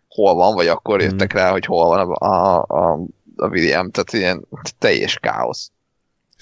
hol 0.07 0.35
van, 0.35 0.53
vagy 0.53 0.67
akkor 0.67 1.01
jöttek 1.01 1.33
rá, 1.33 1.51
hogy 1.51 1.65
hol 1.65 1.87
van 1.87 1.99
a, 1.99 2.25
a, 2.25 2.65
a, 2.67 2.99
a 3.35 3.47
William, 3.47 3.91
tehát 3.91 4.13
ilyen 4.13 4.47
teljes 4.79 5.17
káosz. 5.19 5.71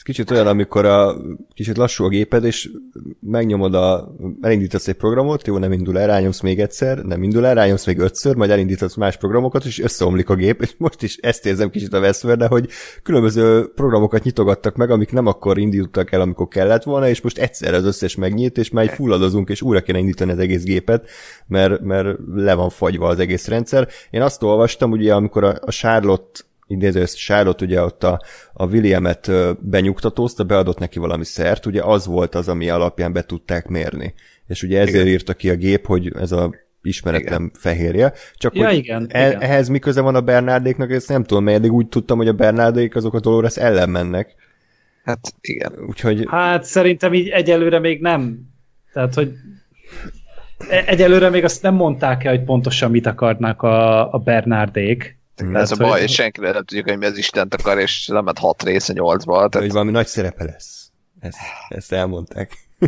Kicsit 0.04 0.32
olyan, 0.32 0.48
amikor 0.48 0.86
a 0.86 1.16
kicsit 1.54 1.78
lassú 1.78 2.04
a 2.04 2.08
géped, 2.08 2.44
és 2.44 2.72
megnyomod 3.20 3.74
a, 3.74 4.16
elindítasz 4.42 4.88
egy 4.88 4.96
programot, 4.96 5.48
jó, 5.48 5.58
nem 5.58 5.72
indul 5.72 6.00
el, 6.00 6.08
rányomsz 6.08 6.42
még 6.42 6.60
egyszer, 6.60 6.98
nem 6.98 7.24
indul 7.24 7.46
el, 7.46 7.54
rányomsz 7.54 7.86
még 7.86 8.00
ötször, 8.00 8.36
majd 8.36 8.52
elindítasz 8.52 8.96
más 8.96 9.18
programokat, 9.18 9.66
és 9.66 9.80
összeomlik 9.80 10.30
a 10.30 10.36
gép, 10.36 10.62
és 10.64 10.74
most 10.78 11.02
is 11.02 11.18
ezt 11.18 11.46
érzem 11.46 11.70
kicsit 11.70 11.94
a 11.94 12.00
Westward, 12.00 12.44
hogy 12.44 12.70
különböző 13.04 13.72
programokat 13.76 14.24
nyitogattak 14.24 14.76
meg, 14.76 14.90
amik 14.90 15.12
nem 15.12 15.28
akkor 15.28 15.58
indítottak 15.58 16.12
el, 16.12 16.22
amikor 16.22 16.48
kellett 16.48 16.84
volna, 16.84 17.10
és 17.10 17.22
most 17.22 17.38
egyszer 17.38 17.74
az 17.74 17.86
összes 17.86 18.16
megnyit, 18.16 18.58
és 18.58 18.70
már 18.70 18.90
fulladozunk, 18.90 19.50
és 19.50 19.62
újra 19.62 19.82
kéne 19.82 20.00
indítani 20.00 20.32
az 20.32 20.40
egész 20.40 20.64
gépet, 20.64 21.10
mert, 21.48 21.82
mert 21.82 22.18
le 22.34 22.54
van 22.54 22.70
fagyva 22.70 23.08
az 23.08 23.20
egész 23.20 23.48
rendszer. 23.48 23.88
Én 24.10 24.22
azt 24.22 24.44
olvastam, 24.44 24.92
ugye, 24.92 25.14
amikor 25.14 25.44
a, 25.44 25.58
a 25.62 25.72
Charlotte 25.72 26.40
idéző 26.68 27.04
Charlotte 27.06 27.66
ugye 27.66 27.82
ott 27.82 28.04
a, 28.04 28.22
a 28.54 28.66
Williamet 28.66 29.32
benyugtatózta, 29.60 30.44
beadott 30.44 30.80
neki 30.80 31.00
valami 31.00 31.26
szert, 31.26 31.66
ugye 31.66 31.82
az 31.84 32.06
volt 32.06 32.36
az, 32.36 32.48
ami 32.48 32.70
alapján 32.70 33.14
be 33.14 33.24
tudták 33.24 33.68
mérni. 33.68 34.14
És 34.48 34.64
ugye 34.64 34.80
ezért 34.80 34.96
igen. 34.96 35.08
írta 35.08 35.34
ki 35.34 35.50
a 35.50 35.56
gép, 35.56 35.86
hogy 35.86 36.14
ez 36.20 36.32
a 36.32 36.54
ismeretlen 36.82 37.42
igen. 37.42 37.52
fehérje. 37.54 38.14
Csak 38.36 38.56
ja, 38.56 38.68
hogy 38.68 38.78
igen, 38.78 39.08
e- 39.10 39.28
igen. 39.28 39.42
ehhez 39.42 39.68
mi 39.68 39.80
köze 39.80 40.02
van 40.02 40.16
a 40.16 40.22
Bernardéknak, 40.22 40.92
ezt 40.92 41.10
nem 41.10 41.24
tudom, 41.24 41.44
mert 41.44 41.58
eddig 41.58 41.72
úgy 41.72 41.88
tudtam, 41.88 42.18
hogy 42.18 42.28
a 42.28 42.34
Bernardék 42.34 42.96
azok 42.96 43.14
a 43.14 43.20
Dolores 43.20 43.58
ellen 43.58 43.90
mennek. 43.90 44.36
Hát 45.04 45.34
igen. 45.42 45.74
Úgyhogy... 45.88 46.26
Hát 46.30 46.64
szerintem 46.64 47.14
így 47.14 47.28
egyelőre 47.28 47.80
még 47.80 48.02
nem. 48.02 48.40
Tehát, 48.94 49.14
hogy 49.14 49.32
e- 50.70 50.84
egyelőre 50.86 51.30
még 51.30 51.44
azt 51.44 51.62
nem 51.62 51.74
mondták 51.74 52.24
el, 52.24 52.36
hogy 52.36 52.44
pontosan 52.44 52.92
mit 52.92 53.06
akarnak 53.06 53.62
a, 53.62 54.14
a 54.14 54.18
Bernardék. 54.18 55.18
Mm. 55.44 55.56
Ez 55.56 55.72
a 55.72 55.76
baj, 55.76 56.02
és 56.02 56.14
senki 56.14 56.40
nem 56.40 56.54
tudjuk, 56.54 56.90
hogy 56.90 56.98
mi 56.98 57.06
az 57.06 57.18
Istent 57.18 57.54
akar, 57.54 57.80
és 57.80 58.08
lement 58.08 58.40
hat 58.40 58.64
rész 58.64 58.90
a 58.90 58.94
nyolcba. 58.94 59.34
Tehát... 59.34 59.56
Hogy 59.56 59.72
valami 59.72 59.92
nagy 59.92 60.08
szerepe 60.08 60.44
lesz. 60.44 60.92
Ezt, 61.20 61.38
ezt 61.70 61.92
elmondták. 61.92 62.58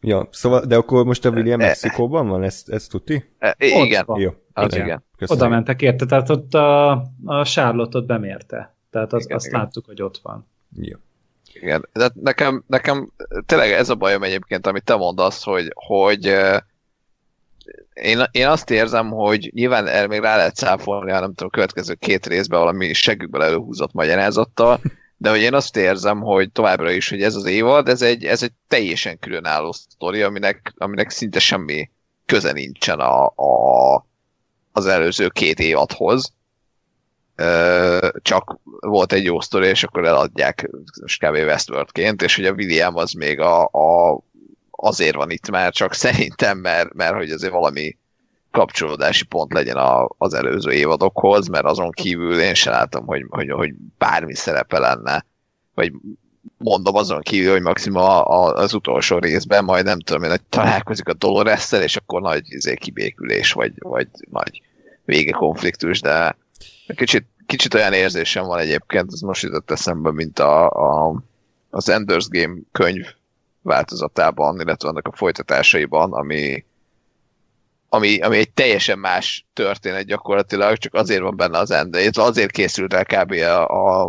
ja, 0.00 0.28
szóval, 0.30 0.64
de 0.64 0.76
akkor 0.76 1.04
most 1.04 1.24
a 1.24 1.30
William 1.30 1.60
e, 1.60 1.66
Mexikóban 1.66 2.28
van? 2.28 2.42
Ezt, 2.42 2.68
ezt 2.68 2.90
tudti? 2.90 3.24
E, 3.38 3.54
igen. 3.58 4.04
Jó, 4.16 4.30
az 4.52 4.74
igen. 4.74 4.86
igen. 4.86 5.02
Oda 5.26 5.48
mentek 5.48 5.82
érte, 5.82 6.06
tehát 6.06 6.30
ott 6.30 6.54
a, 6.54 6.90
a 7.24 7.44
Charlotte-ot 7.44 8.06
bemérte. 8.06 8.74
Tehát 8.90 9.12
az, 9.12 9.24
igen, 9.24 9.36
azt 9.36 9.46
igen. 9.46 9.60
láttuk, 9.60 9.86
hogy 9.86 10.02
ott 10.02 10.18
van. 10.22 10.46
Jó. 10.76 10.96
Igen, 11.54 11.88
de 11.92 12.10
nekem, 12.14 12.64
nekem 12.66 13.12
tényleg 13.46 13.70
ez 13.70 13.88
a 13.88 13.94
bajom 13.94 14.22
egyébként, 14.22 14.66
amit 14.66 14.84
te 14.84 14.94
mondasz, 14.94 15.44
hogy, 15.44 15.72
hogy 15.74 16.34
én, 17.92 18.22
én 18.30 18.46
azt 18.46 18.70
érzem, 18.70 19.10
hogy 19.10 19.50
nyilván 19.54 19.86
erre 19.86 20.06
még 20.06 20.20
rá 20.20 20.36
lehet 20.36 20.56
száfolni, 20.56 21.10
nem 21.10 21.20
tudom, 21.20 21.48
a 21.52 21.54
következő 21.54 21.94
két 21.94 22.26
részben 22.26 22.60
valami 22.60 22.92
segükből 22.92 23.42
előhúzott 23.42 23.92
magyarázattal, 23.92 24.80
de 25.16 25.30
hogy 25.30 25.40
én 25.40 25.54
azt 25.54 25.76
érzem, 25.76 26.20
hogy 26.20 26.52
továbbra 26.52 26.90
is, 26.90 27.08
hogy 27.08 27.22
ez 27.22 27.34
az 27.34 27.44
évad, 27.44 27.88
ez 27.88 28.02
egy, 28.02 28.24
ez 28.24 28.42
egy 28.42 28.52
teljesen 28.68 29.18
különálló 29.18 29.72
sztori, 29.72 30.22
aminek, 30.22 30.74
aminek 30.76 31.10
szinte 31.10 31.38
semmi 31.38 31.90
köze 32.26 32.52
nincsen 32.52 32.98
a, 32.98 33.26
a, 33.26 34.06
az 34.72 34.86
előző 34.86 35.28
két 35.28 35.60
évadhoz. 35.60 36.32
Csak 38.22 38.58
volt 38.80 39.12
egy 39.12 39.24
jó 39.24 39.40
sztori, 39.40 39.66
és 39.66 39.84
akkor 39.84 40.06
eladják 40.06 40.70
most 41.00 41.24
kb. 41.24 41.34
Westworldként, 41.34 42.22
és 42.22 42.36
hogy 42.36 42.46
a 42.46 42.52
William 42.52 42.96
az 42.96 43.12
még 43.12 43.40
a, 43.40 43.64
a 43.64 44.20
azért 44.82 45.14
van 45.14 45.30
itt 45.30 45.50
már, 45.50 45.72
csak 45.72 45.94
szerintem, 45.94 46.58
mert, 46.58 46.94
mert 46.94 47.14
hogy 47.14 47.30
azért 47.30 47.52
valami 47.52 47.96
kapcsolódási 48.50 49.24
pont 49.24 49.52
legyen 49.52 49.76
a, 49.76 50.08
az 50.18 50.34
előző 50.34 50.72
évadokhoz, 50.72 51.48
mert 51.48 51.64
azon 51.64 51.90
kívül 51.90 52.40
én 52.40 52.54
sem 52.54 52.72
látom, 52.72 53.06
hogy, 53.06 53.24
hogy, 53.28 53.50
hogy 53.50 53.74
bármi 53.98 54.34
szerepe 54.34 54.78
lenne, 54.78 55.26
vagy 55.74 55.92
mondom 56.56 56.94
azon 56.94 57.20
kívül, 57.20 57.52
hogy 57.52 57.62
maximum 57.62 58.02
az 58.02 58.74
utolsó 58.74 59.18
részben 59.18 59.64
majd 59.64 59.84
nem 59.84 60.00
tudom 60.00 60.22
én, 60.22 60.30
hogy 60.30 60.42
találkozik 60.48 61.08
a 61.08 61.14
dolores 61.14 61.72
és 61.72 61.96
akkor 61.96 62.20
nagy 62.20 62.42
izé, 62.44 62.74
kibékülés, 62.74 63.52
vagy, 63.52 63.72
vagy 63.78 64.08
nagy 64.30 64.62
vége 65.04 65.30
konfliktus, 65.30 66.00
de 66.00 66.36
kicsit, 66.96 67.26
kicsit 67.46 67.74
olyan 67.74 67.92
érzésem 67.92 68.46
van 68.46 68.58
egyébként, 68.58 69.12
ez 69.12 69.20
most 69.20 69.42
jutott 69.42 69.70
eszembe, 69.70 70.12
mint 70.12 70.38
a, 70.38 70.68
a, 70.68 71.22
az 71.70 71.88
Enders 71.88 72.28
Game 72.28 72.54
könyv 72.72 73.06
változatában, 73.62 74.60
illetve 74.60 74.88
annak 74.88 75.06
a 75.06 75.16
folytatásaiban, 75.16 76.12
ami, 76.12 76.64
ami, 77.88 78.20
ami 78.20 78.36
egy 78.36 78.50
teljesen 78.50 78.98
más 78.98 79.46
történet 79.52 80.04
gyakorlatilag, 80.04 80.76
csak 80.76 80.94
azért 80.94 81.22
van 81.22 81.36
benne 81.36 81.58
az 81.58 81.70
Ender, 81.70 82.02
illetve 82.02 82.22
azért 82.22 82.50
készült 82.50 82.92
el 82.92 83.04
kb. 83.04 83.32
A, 83.32 83.68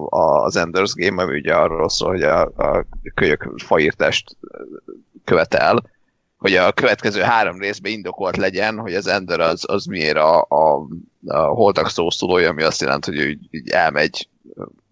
a, 0.09 0.43
az 0.43 0.55
Enders 0.55 0.93
Game, 0.93 1.21
ami 1.23 1.37
ugye 1.37 1.53
arról 1.53 1.89
szól, 1.89 2.09
hogy 2.09 2.23
a, 2.23 2.41
a 2.41 2.85
kölyök 3.13 3.53
faírtást 3.57 4.37
követel, 5.23 5.91
hogy 6.37 6.55
a 6.55 6.71
következő 6.71 7.21
három 7.21 7.59
részben 7.59 7.91
indokolt 7.91 8.37
legyen, 8.37 8.77
hogy 8.77 8.93
az 8.93 9.07
Ender 9.07 9.39
az, 9.39 9.63
az 9.67 9.85
miért 9.85 10.17
a, 10.17 10.41
a, 10.49 10.87
a 11.25 11.37
holtak 11.37 11.89
szószólója, 11.89 12.49
ami 12.49 12.63
azt 12.63 12.81
jelenti, 12.81 13.11
hogy 13.11 13.19
ő 13.19 13.29
így, 13.29 13.47
így 13.51 13.69
elmegy, 13.69 14.29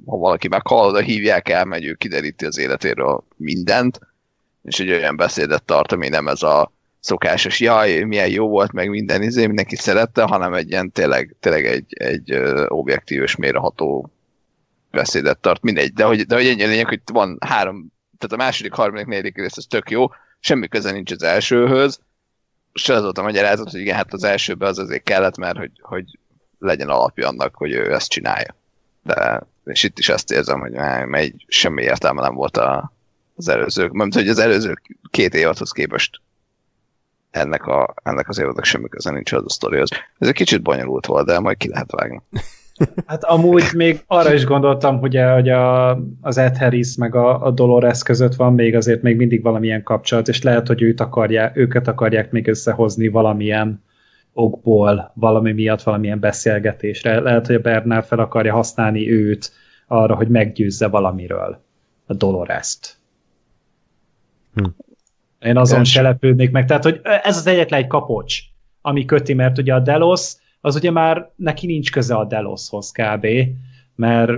ha 0.05 0.17
valaki 0.17 0.47
meghal, 0.47 0.87
oda 0.87 0.99
hívják, 0.99 1.49
elmegy, 1.49 1.85
ő 1.85 1.93
kideríti 1.93 2.45
az 2.45 2.57
életéről 2.57 3.23
mindent, 3.35 3.99
és 4.63 4.79
egy 4.79 4.91
olyan 4.91 5.15
beszédet 5.15 5.63
tart, 5.63 5.91
ami 5.91 6.09
nem 6.09 6.27
ez 6.27 6.43
a 6.43 6.71
szokásos, 6.99 7.59
jaj, 7.59 8.03
milyen 8.03 8.29
jó 8.29 8.47
volt, 8.47 8.71
meg 8.71 8.89
minden 8.89 9.21
izé, 9.21 9.45
mindenki 9.45 9.75
szerette, 9.75 10.23
hanem 10.23 10.53
egy 10.53 10.69
ilyen 10.69 10.91
tényleg, 10.91 11.35
tényleg 11.39 11.65
egy, 11.65 11.93
egy 11.93 12.33
objektív 12.67 13.21
és 13.21 13.35
méreható 13.35 14.09
beszédet 14.91 15.37
tart, 15.37 15.61
mindegy, 15.61 15.93
de 15.93 16.03
hogy, 16.03 16.25
de 16.25 16.35
hogy 16.35 16.47
ennyi 16.47 16.65
lényeg, 16.65 16.87
hogy 16.87 17.01
van 17.13 17.37
három, 17.45 17.91
tehát 18.17 18.35
a 18.35 18.43
második, 18.43 18.73
harmadik, 18.73 19.05
negyedik 19.05 19.37
rész, 19.37 19.57
ez 19.57 19.65
tök 19.69 19.89
jó, 19.89 20.07
semmi 20.39 20.67
köze 20.67 20.91
nincs 20.91 21.11
az 21.11 21.23
elsőhöz, 21.23 21.99
és 22.73 22.89
az 22.89 23.01
volt 23.01 23.17
a 23.17 23.21
magyarázat, 23.21 23.71
hogy 23.71 23.79
igen, 23.79 23.95
hát 23.95 24.13
az 24.13 24.23
elsőben 24.23 24.69
az 24.69 24.79
azért 24.79 25.03
kellett, 25.03 25.37
mert 25.37 25.57
hogy, 25.57 25.71
hogy 25.81 26.19
legyen 26.59 26.89
alapja 26.89 27.27
annak, 27.27 27.55
hogy 27.55 27.71
ő 27.71 27.93
ezt 27.93 28.09
csinálja. 28.09 28.55
De 29.03 29.41
és 29.65 29.83
itt 29.83 29.99
is 29.99 30.09
azt 30.09 30.31
érzem, 30.31 30.59
hogy 30.59 30.75
egy 31.11 31.45
semmi 31.47 31.81
értelme 31.81 32.21
nem 32.21 32.33
volt 32.33 32.57
a, 32.57 32.93
az 33.35 33.47
előző, 33.47 33.89
mert 33.91 34.13
hogy 34.13 34.27
az 34.27 34.39
előző 34.39 34.73
két 35.09 35.33
évadhoz 35.33 35.71
képest 35.71 36.21
ennek, 37.31 37.65
a, 37.65 37.93
ennek 38.03 38.29
az 38.29 38.39
évadnak 38.39 38.65
semmi 38.65 38.87
köze 38.89 39.11
nincs 39.11 39.31
az 39.31 39.43
a 39.45 39.49
sztorihoz. 39.49 39.89
Ez 40.19 40.27
egy 40.27 40.33
kicsit 40.33 40.61
bonyolult 40.61 41.05
volt, 41.05 41.25
de 41.25 41.39
majd 41.39 41.57
ki 41.57 41.69
lehet 41.69 41.91
vágni. 41.91 42.21
Hát 43.05 43.23
amúgy 43.23 43.63
még 43.75 44.03
arra 44.07 44.33
is 44.33 44.45
gondoltam, 44.45 44.99
hogy, 44.99 45.15
a, 45.15 45.33
hogy 45.33 45.49
a, 45.49 45.89
az 46.21 46.37
Ed 46.37 46.57
Harris 46.57 46.95
meg 46.95 47.15
a, 47.15 47.45
a 47.45 47.51
Dolores 47.51 48.03
között 48.03 48.35
van 48.35 48.53
még 48.53 48.75
azért 48.75 49.01
még 49.01 49.15
mindig 49.15 49.41
valamilyen 49.41 49.83
kapcsolat, 49.83 50.27
és 50.27 50.41
lehet, 50.41 50.67
hogy 50.67 50.81
őt 50.81 50.99
akarják, 50.99 51.57
őket 51.57 51.87
akarják 51.87 52.31
még 52.31 52.47
összehozni 52.47 53.07
valamilyen 53.07 53.83
okból, 54.33 55.11
valami 55.15 55.51
miatt, 55.51 55.81
valamilyen 55.81 56.19
beszélgetésre. 56.19 57.19
Lehet, 57.19 57.45
hogy 57.45 57.55
a 57.55 57.59
Bernál 57.59 58.03
fel 58.03 58.19
akarja 58.19 58.53
használni 58.53 59.11
őt 59.11 59.51
arra, 59.87 60.15
hogy 60.15 60.27
meggyőzze 60.27 60.87
valamiről 60.87 61.63
a 62.05 62.13
Dolores-t. 62.13 63.00
Hm. 64.53 64.65
Én 65.39 65.57
azon 65.57 65.79
Igen. 65.79 65.83
se 65.83 66.01
lepődnék 66.01 66.51
meg. 66.51 66.65
Tehát, 66.65 66.83
hogy 66.83 67.01
ez 67.23 67.37
az 67.37 67.47
egyetlen 67.47 67.79
egy 67.79 67.87
kapocs, 67.87 68.39
ami 68.81 69.05
köti, 69.05 69.33
mert 69.33 69.57
ugye 69.57 69.73
a 69.73 69.79
Delos, 69.79 70.33
az 70.61 70.75
ugye 70.75 70.91
már 70.91 71.31
neki 71.35 71.65
nincs 71.65 71.91
köze 71.91 72.15
a 72.15 72.25
Deloshoz 72.25 72.91
kb., 72.91 73.27
mert, 73.95 74.31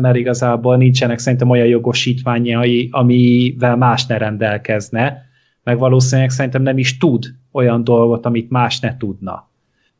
mert, 0.00 0.16
igazából 0.16 0.76
nincsenek 0.76 1.18
szerintem 1.18 1.50
olyan 1.50 1.66
jogosítványai, 1.66 2.88
amivel 2.92 3.76
más 3.76 4.06
ne 4.06 4.18
rendelkezne, 4.18 5.26
meg 5.62 5.78
valószínűleg 5.78 6.30
szerintem 6.30 6.62
nem 6.62 6.78
is 6.78 6.98
tud 6.98 7.24
olyan 7.52 7.84
dolgot, 7.84 8.26
amit 8.26 8.50
más 8.50 8.80
ne 8.80 8.96
tudna 8.96 9.48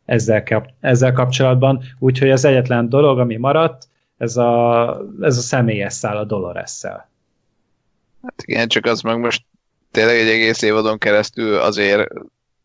ezzel, 0.04 0.42
ezzel 0.80 1.12
kapcsolatban. 1.12 1.82
Úgyhogy 1.98 2.30
az 2.30 2.44
egyetlen 2.44 2.88
dolog, 2.88 3.18
ami 3.18 3.36
maradt, 3.36 3.88
ez 4.16 4.36
a, 4.36 4.90
ez 5.20 5.36
a 5.36 5.40
személyes 5.40 5.92
szál 5.92 6.16
a 6.16 6.24
Dolores-szel. 6.24 7.08
Hát 8.22 8.42
igen, 8.44 8.68
csak 8.68 8.84
az 8.84 9.00
meg 9.00 9.18
most 9.18 9.42
tényleg 9.90 10.16
egy 10.16 10.28
egész 10.28 10.62
évadon 10.62 10.98
keresztül 10.98 11.54
azért 11.54 12.08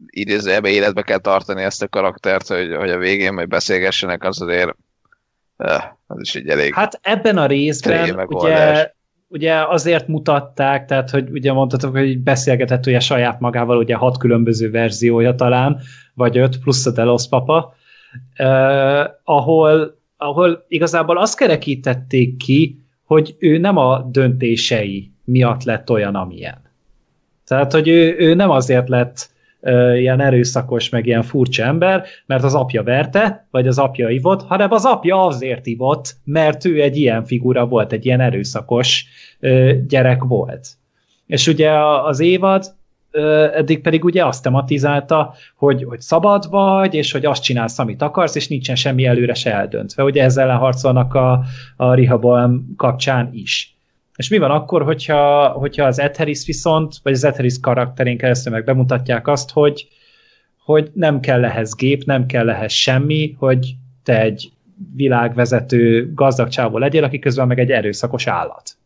idézőjelbe 0.07 0.69
életbe 0.69 1.01
kell 1.01 1.17
tartani 1.17 1.63
ezt 1.63 1.81
a 1.81 1.87
karaktert, 1.87 2.47
hogy, 2.47 2.75
hogy 2.75 2.89
a 2.89 2.97
végén 2.97 3.33
majd 3.33 3.47
beszélgessenek, 3.47 4.23
az 4.23 4.41
azért 4.41 4.75
eh, 5.57 5.83
az 6.07 6.19
is 6.21 6.35
egy 6.35 6.47
elég 6.47 6.73
Hát 6.73 6.99
ebben 7.01 7.37
a 7.37 7.45
részben 7.45 8.25
ugye, 8.27 8.91
ugye 9.27 9.67
azért 9.67 10.07
mutatták, 10.07 10.85
tehát 10.85 11.09
hogy 11.09 11.29
ugye 11.29 11.53
mondhatok, 11.53 11.97
hogy 11.97 12.19
beszélgetett 12.19 12.85
ugye 12.85 12.99
saját 12.99 13.39
magával, 13.39 13.77
ugye 13.77 13.95
hat 13.95 14.17
különböző 14.17 14.71
verziója 14.71 15.35
talán, 15.35 15.79
vagy 16.13 16.37
öt, 16.37 16.59
plusz 16.59 16.85
a 16.85 16.91
Delos 16.91 17.27
papa, 17.27 17.75
eh, 18.33 19.05
ahol, 19.23 19.99
ahol 20.17 20.65
igazából 20.67 21.17
azt 21.17 21.37
kerekítették 21.37 22.37
ki, 22.37 22.82
hogy 23.05 23.35
ő 23.39 23.57
nem 23.57 23.77
a 23.77 24.09
döntései 24.11 25.11
miatt 25.23 25.63
lett 25.63 25.89
olyan, 25.89 26.15
amilyen. 26.15 26.61
Tehát, 27.45 27.71
hogy 27.71 27.87
ő, 27.87 28.15
ő 28.17 28.33
nem 28.33 28.49
azért 28.49 28.89
lett 28.89 29.31
ilyen 29.95 30.19
erőszakos, 30.19 30.89
meg 30.89 31.05
ilyen 31.05 31.21
furcsa 31.21 31.63
ember, 31.63 32.05
mert 32.25 32.43
az 32.43 32.55
apja 32.55 32.83
verte, 32.83 33.47
vagy 33.51 33.67
az 33.67 33.79
apja 33.79 34.09
ivott, 34.09 34.41
hanem 34.41 34.71
az 34.71 34.85
apja 34.85 35.25
azért 35.25 35.65
ivott, 35.65 36.15
mert 36.23 36.65
ő 36.65 36.81
egy 36.81 36.97
ilyen 36.97 37.25
figura 37.25 37.65
volt, 37.65 37.91
egy 37.91 38.05
ilyen 38.05 38.19
erőszakos 38.19 39.05
gyerek 39.87 40.23
volt. 40.23 40.67
És 41.27 41.47
ugye 41.47 41.71
az 41.79 42.19
évad 42.19 42.65
eddig 43.53 43.81
pedig 43.81 44.03
ugye 44.03 44.25
azt 44.25 44.43
tematizálta, 44.43 45.33
hogy, 45.55 45.83
hogy 45.83 46.01
szabad 46.01 46.49
vagy, 46.49 46.93
és 46.93 47.11
hogy 47.11 47.25
azt 47.25 47.43
csinálsz, 47.43 47.79
amit 47.79 48.01
akarsz, 48.01 48.35
és 48.35 48.47
nincsen 48.47 48.75
semmi 48.75 49.05
előre 49.05 49.33
se 49.33 49.53
eldöntve. 49.53 50.03
Ugye 50.03 50.23
ezzel 50.23 50.57
harcolnak 50.57 51.13
a, 51.13 51.43
a 51.77 51.93
Rehoboam 51.93 52.73
kapcsán 52.77 53.29
is. 53.33 53.77
És 54.15 54.29
mi 54.29 54.37
van 54.37 54.51
akkor, 54.51 54.83
hogyha, 54.83 55.47
hogyha 55.47 55.85
az 55.85 55.99
Etheris 55.99 56.45
viszont, 56.45 56.95
vagy 57.03 57.13
az 57.13 57.23
Etheris 57.23 57.59
karakterén 57.59 58.17
keresztül 58.17 58.51
meg 58.53 58.63
bemutatják 58.63 59.27
azt, 59.27 59.51
hogy, 59.51 59.87
hogy 60.63 60.91
nem 60.93 61.19
kell 61.19 61.45
ehhez 61.45 61.75
gép, 61.75 62.03
nem 62.03 62.25
kell 62.25 62.49
ehhez 62.49 62.71
semmi, 62.71 63.35
hogy 63.37 63.75
te 64.03 64.21
egy 64.21 64.51
világvezető 64.95 66.13
gazdag 66.13 66.47
csávó 66.47 66.77
legyél, 66.77 67.03
aki 67.03 67.19
közben 67.19 67.47
meg 67.47 67.59
egy 67.59 67.71
erőszakos 67.71 68.27
állat. 68.27 68.77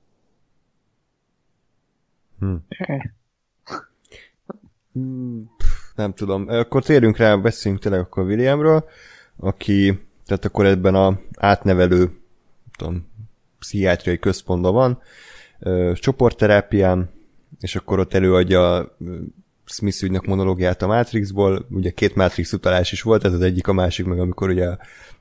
Hmm. 2.40 2.66
Nem 5.96 6.14
tudom. 6.14 6.48
Akkor 6.48 6.84
térjünk 6.84 7.18
rá, 7.18 7.36
beszéljünk 7.36 7.84
tényleg 7.84 8.02
akkor 8.02 8.26
Williamről, 8.26 8.86
aki, 9.38 10.00
tehát 10.26 10.46
akkor 10.46 10.66
ebben 10.66 10.96
a 10.96 11.20
átnevelő 11.38 12.12
tudom, 12.78 13.08
pszichiátriai 13.60 14.20
központban 14.20 14.74
van, 14.74 15.02
csoportterápián, 15.94 17.10
és 17.60 17.76
akkor 17.76 18.00
ott 18.00 18.14
előadja 18.14 18.96
Smith 19.66 20.04
ügynek 20.04 20.26
monológiát 20.26 20.82
a 20.82 20.88
Matrixból, 20.88 21.68
ugye 21.70 21.90
két 21.90 22.16
Matrix 22.16 22.54
utalás 22.54 22.92
is 22.92 23.02
volt, 23.02 23.26
ez 23.26 23.34
az 23.34 23.42
egyik, 23.42 23.68
a 23.68 23.74
másik 23.74 24.06
meg 24.06 24.20
amikor 24.20 24.50
ugye 24.50 24.76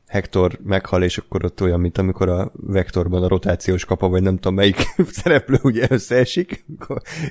Hector 0.07 0.59
meghal, 0.63 1.03
és 1.03 1.19
akkor 1.19 1.45
ott 1.45 1.63
olyan, 1.63 1.81
mint 1.81 1.99
amikor 1.99 2.29
a 2.29 2.53
vektorban 2.53 3.23
a 3.23 3.29
rotációs 3.29 3.85
kapa, 3.85 4.09
vagy 4.09 4.23
nem 4.23 4.35
tudom 4.35 4.55
melyik 4.55 4.77
szereplő 5.23 5.59
ugye 5.63 5.87
összeesik, 5.91 6.65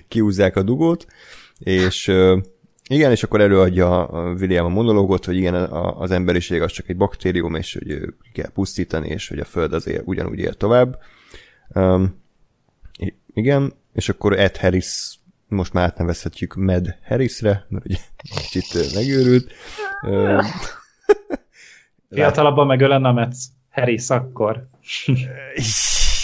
kiúzzák 0.07 0.55
a 0.55 0.63
dugót, 0.63 1.05
és 1.59 2.07
igen, 2.87 3.11
és 3.11 3.23
akkor 3.23 3.41
előadja 3.41 4.07
a 4.07 4.31
William 4.31 4.65
a 4.65 4.69
monológot, 4.69 5.25
hogy 5.25 5.35
igen, 5.35 5.53
az 5.73 6.11
emberiség 6.11 6.61
az 6.61 6.71
csak 6.71 6.89
egy 6.89 6.97
baktérium, 6.97 7.55
és 7.55 7.73
hogy 7.73 8.13
kell 8.33 8.51
pusztítani, 8.51 9.07
és 9.07 9.27
hogy 9.27 9.39
a 9.39 9.45
Föld 9.45 9.73
azért 9.73 10.01
ugyanúgy 10.05 10.39
él 10.39 10.53
tovább. 10.53 10.99
Um, 11.67 12.23
igen, 13.33 13.73
és 13.93 14.09
akkor 14.09 14.39
Ed 14.39 14.57
Harris 14.57 15.19
most 15.47 15.73
már 15.73 15.83
átnevezhetjük 15.83 16.53
Med 16.55 16.97
Harrisre, 17.03 17.65
mert 17.69 17.85
ugye 17.85 17.97
kicsit 18.17 18.93
megőrült. 18.93 19.51
Fiatalabban 22.09 22.67
meg 22.67 22.81
a 22.81 23.13
Metz. 23.13 23.47
Harris 23.69 24.09
akkor. 24.09 24.67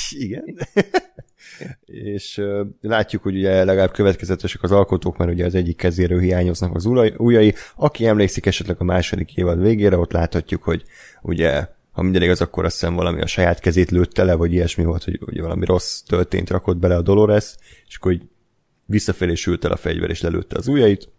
Igen. 0.10 0.58
és 1.86 2.38
uh, 2.38 2.68
látjuk, 2.82 3.24
hogy 3.24 3.36
ugye 3.36 3.64
legalább 3.64 3.92
következetesek 3.92 4.64
az 4.64 4.72
alkotók, 4.72 5.18
mert 5.18 5.32
ugye 5.32 5.46
az 5.46 5.56
egyik 5.56 5.78
kezéről 5.78 6.20
hiányoznak 6.20 6.76
az 6.76 6.86
ujjai. 7.18 7.54
Aki 7.76 8.06
emlékszik 8.06 8.46
esetleg 8.46 8.76
a 8.80 8.84
második 8.84 9.38
évad 9.38 9.62
végére, 9.62 9.98
ott 9.98 10.12
láthatjuk, 10.12 10.64
hogy 10.64 10.84
ugye 11.22 11.68
ha 11.92 12.02
minden 12.02 12.22
igaz, 12.22 12.42
akkor 12.42 12.66
azt 12.66 12.80
hiszem 12.80 12.96
valami 12.96 13.22
a 13.22 13.28
saját 13.28 13.60
kezét 13.60 13.92
lőtte 13.92 14.24
le, 14.24 14.34
vagy 14.34 14.54
ilyesmi 14.54 14.84
volt, 14.84 15.04
hogy 15.04 15.20
ugye 15.22 15.42
valami 15.42 15.66
rossz 15.66 16.00
történt 16.00 16.50
rakott 16.50 16.78
bele 16.78 16.96
a 16.96 17.02
Dolores, 17.02 17.56
és 17.88 17.96
akkor 17.96 18.12
így 18.12 18.30
visszafelé 18.86 19.34
sült 19.34 19.66
el 19.66 19.72
a 19.72 19.76
fegyver, 19.76 20.10
és 20.10 20.22
lelőtte 20.22 20.58
az 20.58 20.68
ujjait. 20.68 21.10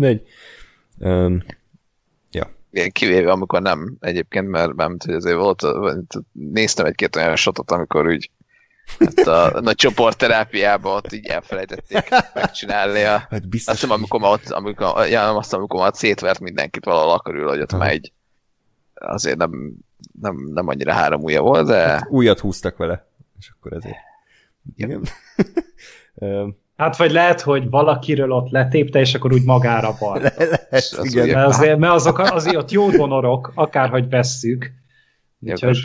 egy 0.00 0.22
Um, 0.98 1.44
ja. 2.30 2.50
Kivéve 2.92 3.30
amikor 3.30 3.62
nem 3.62 3.96
egyébként, 4.00 4.48
mert, 4.48 4.74
mert 4.74 5.04
hogy 5.04 5.14
azért 5.14 5.36
volt, 5.36 5.62
néztem 6.32 6.86
egy-két 6.86 7.16
olyan 7.16 7.36
shotot, 7.36 7.70
amikor 7.70 8.06
úgy 8.06 8.30
Hát 8.98 9.26
a 9.26 9.60
nagy 9.60 9.74
csoportterápiában 9.74 10.96
ott 10.96 11.12
így 11.12 11.26
elfelejtették 11.26 12.08
megcsinálni 12.34 13.02
a... 13.02 13.26
Hát 13.30 13.48
biztos. 13.48 13.72
Azt 13.72 13.80
hiszem, 13.80 13.96
amikor 13.96 14.20
ma 14.20 14.30
ott, 14.30 14.48
amikor, 14.48 15.06
ja, 15.06 15.36
azt 15.36 15.54
amikor 15.54 15.80
ma 15.80 15.86
ott 15.86 15.94
szétvert 15.94 16.40
mindenkit 16.40 16.84
valahol 16.84 17.20
körül, 17.20 17.48
hogy 17.48 17.60
ott 17.60 17.72
már 17.72 17.90
egy 17.90 18.12
azért 18.94 19.36
nem, 19.36 19.50
nem, 20.20 20.50
nem 20.54 20.68
annyira 20.68 20.92
három 20.92 21.22
ujja 21.22 21.42
volt, 21.42 21.66
de... 21.66 21.76
Hát 21.76 22.08
újat 22.10 22.38
húztak 22.38 22.76
vele, 22.76 23.06
és 23.38 23.52
akkor 23.56 23.72
ezért. 23.72 23.96
Igen. 24.76 25.02
Hát 26.76 26.96
vagy 26.96 27.10
lehet, 27.10 27.40
hogy 27.40 27.70
valakiről 27.70 28.30
ott 28.30 28.50
letépte, 28.50 29.00
és 29.00 29.14
akkor 29.14 29.32
úgy 29.32 29.44
magára 29.44 29.96
van. 29.98 30.20
Le- 30.20 30.34
lehet, 30.36 30.68
az 30.72 31.14
igen. 31.14 31.28
Mert, 31.28 31.46
azért, 31.46 31.78
mert 31.78 31.92
azok 31.92 32.18
azért 32.18 32.56
ott 32.56 32.70
jó 32.70 32.90
donorok, 32.90 33.52
akárhogy 33.54 34.08
vesszük. 34.08 34.72
Úgyhogy 35.40 35.78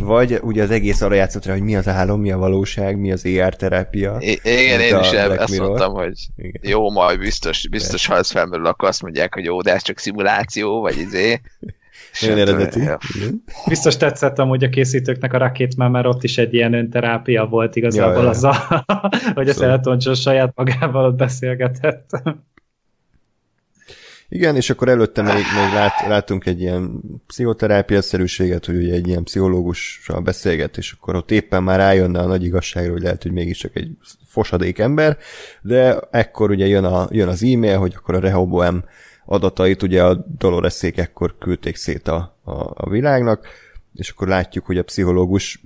vagy 0.00 0.38
ugye 0.42 0.62
az 0.62 0.70
egész 0.70 1.00
arra 1.00 1.14
játszott 1.14 1.44
rá, 1.44 1.52
hogy 1.52 1.62
mi 1.62 1.76
az 1.76 1.88
álom, 1.88 2.20
mi 2.20 2.30
a 2.30 2.38
valóság, 2.38 2.98
mi 2.98 3.12
az 3.12 3.24
ER 3.24 3.56
terápia. 3.56 4.16
I- 4.20 4.40
igen, 4.42 4.80
én 4.80 4.98
is 4.98 5.10
ezt 5.10 5.58
mondtam, 5.58 5.92
hogy 5.92 6.12
igen. 6.36 6.62
jó, 6.64 6.90
majd 6.90 7.18
biztos, 7.18 7.68
biztos 7.68 8.06
ha 8.06 8.16
ez 8.16 8.30
felmerül, 8.30 8.66
akkor 8.66 8.88
azt 8.88 9.02
mondják, 9.02 9.34
hogy 9.34 9.44
jó, 9.44 9.60
de 9.60 9.72
ez 9.72 9.82
csak 9.82 9.98
szimuláció, 9.98 10.80
vagy 10.80 10.98
izé. 10.98 11.40
Nagyon 12.20 12.38
eredeti. 12.38 12.80
Ja. 12.80 12.98
Biztos 13.68 13.96
tetszett 13.96 14.38
amúgy 14.38 14.64
a 14.64 14.68
készítőknek 14.68 15.32
a 15.32 15.38
rakétmán, 15.38 15.90
mert 15.90 16.06
ott 16.06 16.22
is 16.22 16.38
egy 16.38 16.54
ilyen 16.54 16.72
önterápia 16.72 17.46
volt 17.46 17.76
igazából 17.76 18.22
ja, 18.22 18.28
az, 18.28 18.44
a, 18.44 18.84
hogy 19.34 19.48
a 19.48 19.52
szóval. 19.52 19.70
Elton 19.70 19.98
saját 20.14 20.52
magával 20.54 21.04
ott 21.04 21.16
beszélgetett. 21.16 22.22
Igen, 24.28 24.56
és 24.56 24.70
akkor 24.70 24.88
előtte 24.88 25.22
még, 25.22 25.32
még 25.32 25.74
lát, 25.74 26.06
látunk 26.08 26.46
egy 26.46 26.60
ilyen 26.60 27.00
pszichoterápia-szerűséget, 27.26 28.66
hogy 28.66 28.76
ugye 28.76 28.94
egy 28.94 29.08
ilyen 29.08 29.22
pszichológussal 29.22 30.20
beszélget, 30.20 30.76
és 30.76 30.92
akkor 30.92 31.16
ott 31.16 31.30
éppen 31.30 31.62
már 31.62 31.78
rájönne 31.78 32.18
a 32.18 32.26
nagy 32.26 32.44
igazságra, 32.44 32.92
hogy 32.92 33.02
lehet, 33.02 33.22
hogy 33.22 33.32
mégiscsak 33.32 33.76
egy 33.76 33.90
fosadék 34.26 34.78
ember, 34.78 35.18
de 35.62 35.98
ekkor 36.10 36.50
ugye 36.50 36.66
jön, 36.66 36.84
a, 36.84 37.08
jön 37.10 37.28
az 37.28 37.42
e-mail, 37.42 37.78
hogy 37.78 37.94
akkor 37.96 38.14
a 38.14 38.20
Rehoboam 38.20 38.84
adatait 39.24 39.82
ugye 39.82 40.02
a 40.04 40.26
Doloreszék 40.38 40.98
ekkor 40.98 41.38
küldték 41.38 41.76
szét 41.76 42.08
a, 42.08 42.36
a, 42.44 42.52
a 42.74 42.88
világnak, 42.88 43.46
és 43.94 44.10
akkor 44.10 44.28
látjuk, 44.28 44.66
hogy 44.66 44.78
a 44.78 44.82
pszichológus 44.82 45.62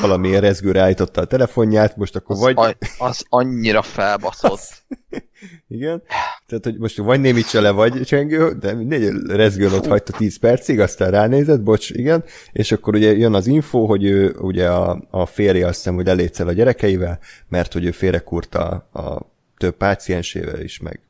valami 0.00 0.38
rezgőre 0.40 0.80
állította 0.80 1.20
a 1.20 1.24
telefonját, 1.24 1.96
most 1.96 2.16
akkor 2.16 2.36
az 2.36 2.40
vagy... 2.40 2.58
A, 2.58 2.76
az 2.98 3.24
annyira 3.28 3.82
felbaszott. 3.82 4.52
Az... 4.52 4.70
Igen. 5.68 6.02
Tehát, 6.46 6.64
hogy 6.64 6.78
most 6.78 6.96
vagy 6.96 7.20
némítsa 7.20 7.60
le, 7.60 7.70
vagy 7.70 8.02
csengő, 8.02 8.52
de 8.52 8.74
mindegy, 8.74 9.12
rezgőn 9.26 9.72
ott 9.72 9.86
hagyta 9.86 10.12
10 10.12 10.38
percig, 10.38 10.80
aztán 10.80 11.10
ránézett, 11.10 11.62
bocs, 11.62 11.90
igen, 11.90 12.24
és 12.52 12.72
akkor 12.72 12.94
ugye 12.94 13.12
jön 13.12 13.34
az 13.34 13.46
info, 13.46 13.86
hogy 13.86 14.04
ő 14.04 14.36
ugye 14.38 14.70
a, 14.70 15.02
a 15.10 15.26
férje 15.26 15.66
azt 15.66 15.76
hiszem, 15.76 15.94
hogy 15.94 16.08
elétszel 16.08 16.48
a 16.48 16.52
gyerekeivel, 16.52 17.18
mert 17.48 17.72
hogy 17.72 17.84
ő 17.84 17.90
félrekurta 17.90 18.88
a, 18.92 19.00
a 19.00 19.32
több 19.56 19.76
páciensével 19.76 20.60
is, 20.60 20.80
meg 20.80 21.00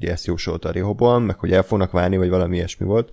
ugye 0.00 0.12
ezt 0.12 0.26
jósolta 0.26 0.68
a 0.68 0.72
Rehoboam, 0.72 1.22
meg 1.22 1.38
hogy 1.38 1.52
el 1.52 1.62
fognak 1.62 1.90
válni, 1.90 2.16
vagy 2.16 2.28
valami 2.28 2.56
ilyesmi 2.56 2.86
volt. 2.86 3.12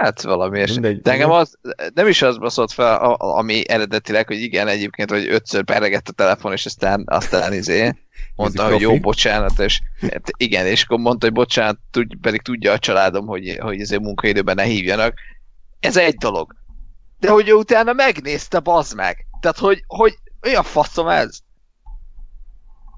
Hát 0.00 0.22
valami 0.22 0.56
ilyesmi. 0.56 0.94
De 0.94 1.10
engem 1.10 1.30
az, 1.30 1.58
nem 1.94 2.06
is 2.06 2.22
az 2.22 2.38
baszott 2.38 2.70
fel, 2.70 2.96
ami 3.12 3.68
eredetileg, 3.68 4.26
hogy 4.26 4.40
igen, 4.40 4.68
egyébként, 4.68 5.10
hogy 5.10 5.28
ötször 5.28 5.64
peregett 5.64 6.08
a 6.08 6.12
telefon, 6.12 6.52
és 6.52 6.66
aztán, 6.66 7.02
aztán 7.06 7.52
izé, 7.52 7.92
mondta, 8.36 8.70
hogy 8.70 8.80
jó, 8.80 8.98
bocsánat, 8.98 9.58
és 9.58 9.80
hát 10.00 10.30
igen, 10.36 10.66
és 10.66 10.82
akkor 10.82 10.98
mondta, 10.98 11.26
hogy 11.26 11.34
bocsánat, 11.34 11.78
tud, 11.90 12.16
pedig 12.20 12.42
tudja 12.42 12.72
a 12.72 12.78
családom, 12.78 13.26
hogy, 13.26 13.58
hogy 13.60 13.80
ezért 13.80 14.02
munkaidőben 14.02 14.54
ne 14.54 14.62
hívjanak. 14.62 15.14
Ez 15.80 15.96
egy 15.96 16.14
dolog. 16.14 16.54
De 17.18 17.30
hogy 17.30 17.52
utána 17.52 17.92
megnézte, 17.92 18.58
bazd 18.58 18.96
meg. 18.96 19.26
Tehát, 19.40 19.58
hogy, 19.58 19.84
hogy 19.86 20.18
a 20.54 20.62
faszom 20.62 21.08
ez? 21.08 21.38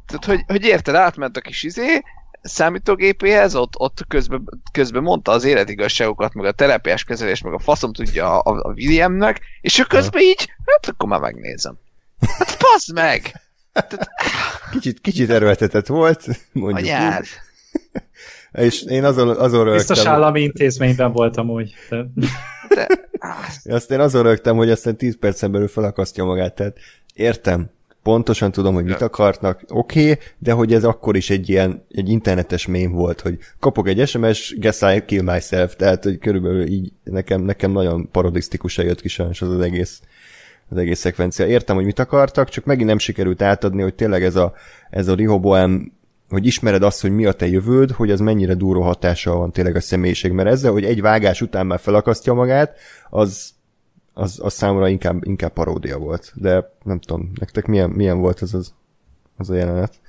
Tehát, 0.07 0.25
hogy, 0.25 0.45
hogy 0.47 0.64
érted, 0.64 0.95
átment 0.95 1.37
a 1.37 1.40
kis 1.40 1.62
izé, 1.62 2.03
számítógépéhez, 2.42 3.55
ott, 3.55 3.72
ott 3.78 4.05
közben, 4.09 4.48
közben 4.72 5.02
mondta 5.02 5.33
az 5.33 5.44
életigazságokat, 5.44 6.35
meg 6.35 6.44
a 6.44 6.52
terápiás 6.52 7.05
kezelés, 7.05 7.42
meg 7.42 7.52
a 7.52 7.59
faszom 7.59 7.92
tudja 7.92 8.40
a, 8.40 8.68
a 8.68 8.72
Williamnek, 8.72 9.40
és 9.61 9.78
ő 9.78 9.83
közben 9.83 10.22
így, 10.22 10.48
hát 10.66 10.88
akkor 10.88 11.09
már 11.09 11.20
megnézem. 11.20 11.78
Hát 12.38 12.50
fasz 12.50 12.92
meg! 12.92 13.40
Kicsit, 14.70 15.00
kicsit 15.00 15.31
erőltetett 15.31 15.87
volt, 15.87 16.26
mondjuk 16.52 16.88
Anyád. 16.88 17.24
És 18.52 18.83
én 18.83 19.05
azon, 19.05 19.28
azon 19.28 19.64
rögtem... 19.64 19.87
Biztos 19.87 20.07
állami 20.07 20.40
intézményben 20.40 21.12
voltam 21.12 21.50
úgy. 21.50 21.74
De... 21.88 22.07
De... 22.68 22.87
Azt 23.64 23.90
én 23.90 24.00
azon 24.00 24.22
rögtem, 24.22 24.57
hogy 24.57 24.70
aztán 24.70 24.96
10 24.96 25.18
percen 25.18 25.52
belül 25.52 25.68
felakasztja 25.68 26.24
magát, 26.24 26.55
tehát 26.55 26.76
értem, 27.14 27.70
pontosan 28.02 28.52
tudom, 28.52 28.74
hogy 28.74 28.84
mit 28.84 29.00
akartnak, 29.00 29.60
oké, 29.68 30.10
okay, 30.10 30.24
de 30.38 30.52
hogy 30.52 30.72
ez 30.72 30.84
akkor 30.84 31.16
is 31.16 31.30
egy 31.30 31.48
ilyen, 31.48 31.84
egy 31.90 32.08
internetes 32.08 32.66
mém 32.66 32.92
volt, 32.92 33.20
hogy 33.20 33.38
kapok 33.60 33.88
egy 33.88 34.08
SMS, 34.08 34.54
guess 34.58 34.80
I 34.96 35.04
kill 35.04 35.22
myself, 35.22 35.76
tehát 35.76 36.04
hogy 36.04 36.18
körülbelül 36.18 36.66
így 36.66 36.92
nekem, 37.04 37.42
nekem 37.42 37.72
nagyon 37.72 38.10
parodisztikusan 38.10 38.84
jött 38.84 39.00
ki 39.00 39.08
sajnos 39.08 39.42
az, 39.42 39.48
az 39.48 39.60
egész 39.60 40.00
az 40.68 40.78
egész 40.78 40.98
szekvencia. 40.98 41.46
Értem, 41.46 41.76
hogy 41.76 41.84
mit 41.84 41.98
akartak, 41.98 42.48
csak 42.48 42.64
megint 42.64 42.88
nem 42.88 42.98
sikerült 42.98 43.42
átadni, 43.42 43.82
hogy 43.82 43.94
tényleg 43.94 44.24
ez 44.24 44.36
a, 44.36 44.52
ez 44.90 45.08
a 45.08 45.14
Rehoboam 45.14 45.92
hogy 46.28 46.46
ismered 46.46 46.82
azt, 46.82 47.00
hogy 47.00 47.10
mi 47.10 47.26
a 47.26 47.32
te 47.32 47.46
jövőd, 47.46 47.90
hogy 47.90 48.10
az 48.10 48.20
mennyire 48.20 48.54
duró 48.54 48.82
hatással 48.82 49.36
van 49.36 49.52
tényleg 49.52 49.76
a 49.76 49.80
személyiség, 49.80 50.32
mert 50.32 50.48
ezzel, 50.48 50.72
hogy 50.72 50.84
egy 50.84 51.00
vágás 51.00 51.40
után 51.40 51.66
már 51.66 51.80
felakasztja 51.80 52.34
magát, 52.34 52.78
az, 53.10 53.50
az, 54.14 54.40
az 54.42 54.53
számomra 54.53 54.88
inkább, 54.88 55.25
inkább 55.25 55.53
paródia 55.53 55.98
volt. 55.98 56.33
De 56.35 56.72
nem 56.83 56.98
tudom, 56.98 57.31
nektek 57.40 57.66
milyen, 57.66 57.90
milyen 57.90 58.20
volt 58.20 58.40
az, 58.40 58.55
az, 58.55 58.75
az 59.37 59.51
a 59.51 59.55
jelenet? 59.55 60.01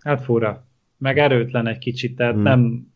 Hát 0.00 0.24
fura. 0.24 0.64
Meg 0.98 1.18
erőtlen 1.18 1.66
egy 1.66 1.78
kicsit, 1.78 2.16
tehát 2.16 2.34
hmm. 2.34 2.42
nem... 2.42 2.90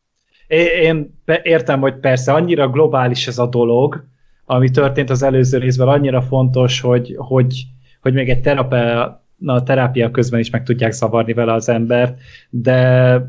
Én 0.83 1.15
értem, 1.43 1.81
hogy 1.81 1.95
persze 1.95 2.33
annyira 2.33 2.69
globális 2.71 3.27
ez 3.27 3.39
a 3.39 3.47
dolog, 3.47 4.05
ami 4.45 4.71
történt 4.71 5.11
az 5.11 5.23
előző 5.23 5.59
részben, 5.59 5.89
annyira 5.89 6.23
fontos, 6.23 6.81
hogy, 6.81 7.15
hogy, 7.19 7.65
hogy 8.01 8.13
még 8.13 8.31
egy 8.31 8.41
terapia, 8.41 9.25
a 9.47 9.63
terápia 9.63 10.11
közben 10.11 10.41
is 10.41 10.51
meg 10.51 10.63
tudják 10.63 10.93
szavarni 10.93 11.33
vele 11.33 11.53
az 11.53 11.69
embert, 11.69 12.19
de 12.51 13.21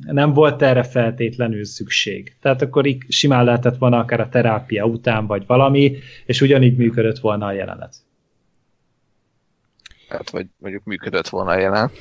nem 0.00 0.32
volt 0.32 0.62
erre 0.62 0.82
feltétlenül 0.82 1.64
szükség. 1.64 2.36
Tehát 2.40 2.62
akkor 2.62 2.86
így 2.86 3.04
simán 3.08 3.44
lehetett 3.44 3.78
volna 3.78 3.98
akár 3.98 4.20
a 4.20 4.28
terápia 4.28 4.84
után, 4.84 5.26
vagy 5.26 5.46
valami, 5.46 5.96
és 6.26 6.40
ugyanígy 6.40 6.76
működött 6.76 7.18
volna 7.18 7.46
a 7.46 7.52
jelenet. 7.52 7.94
Hát, 10.08 10.30
vagy 10.30 10.46
mondjuk 10.58 10.84
működött 10.84 11.28
volna 11.28 11.50
a 11.50 11.58
jelenet. 11.58 11.92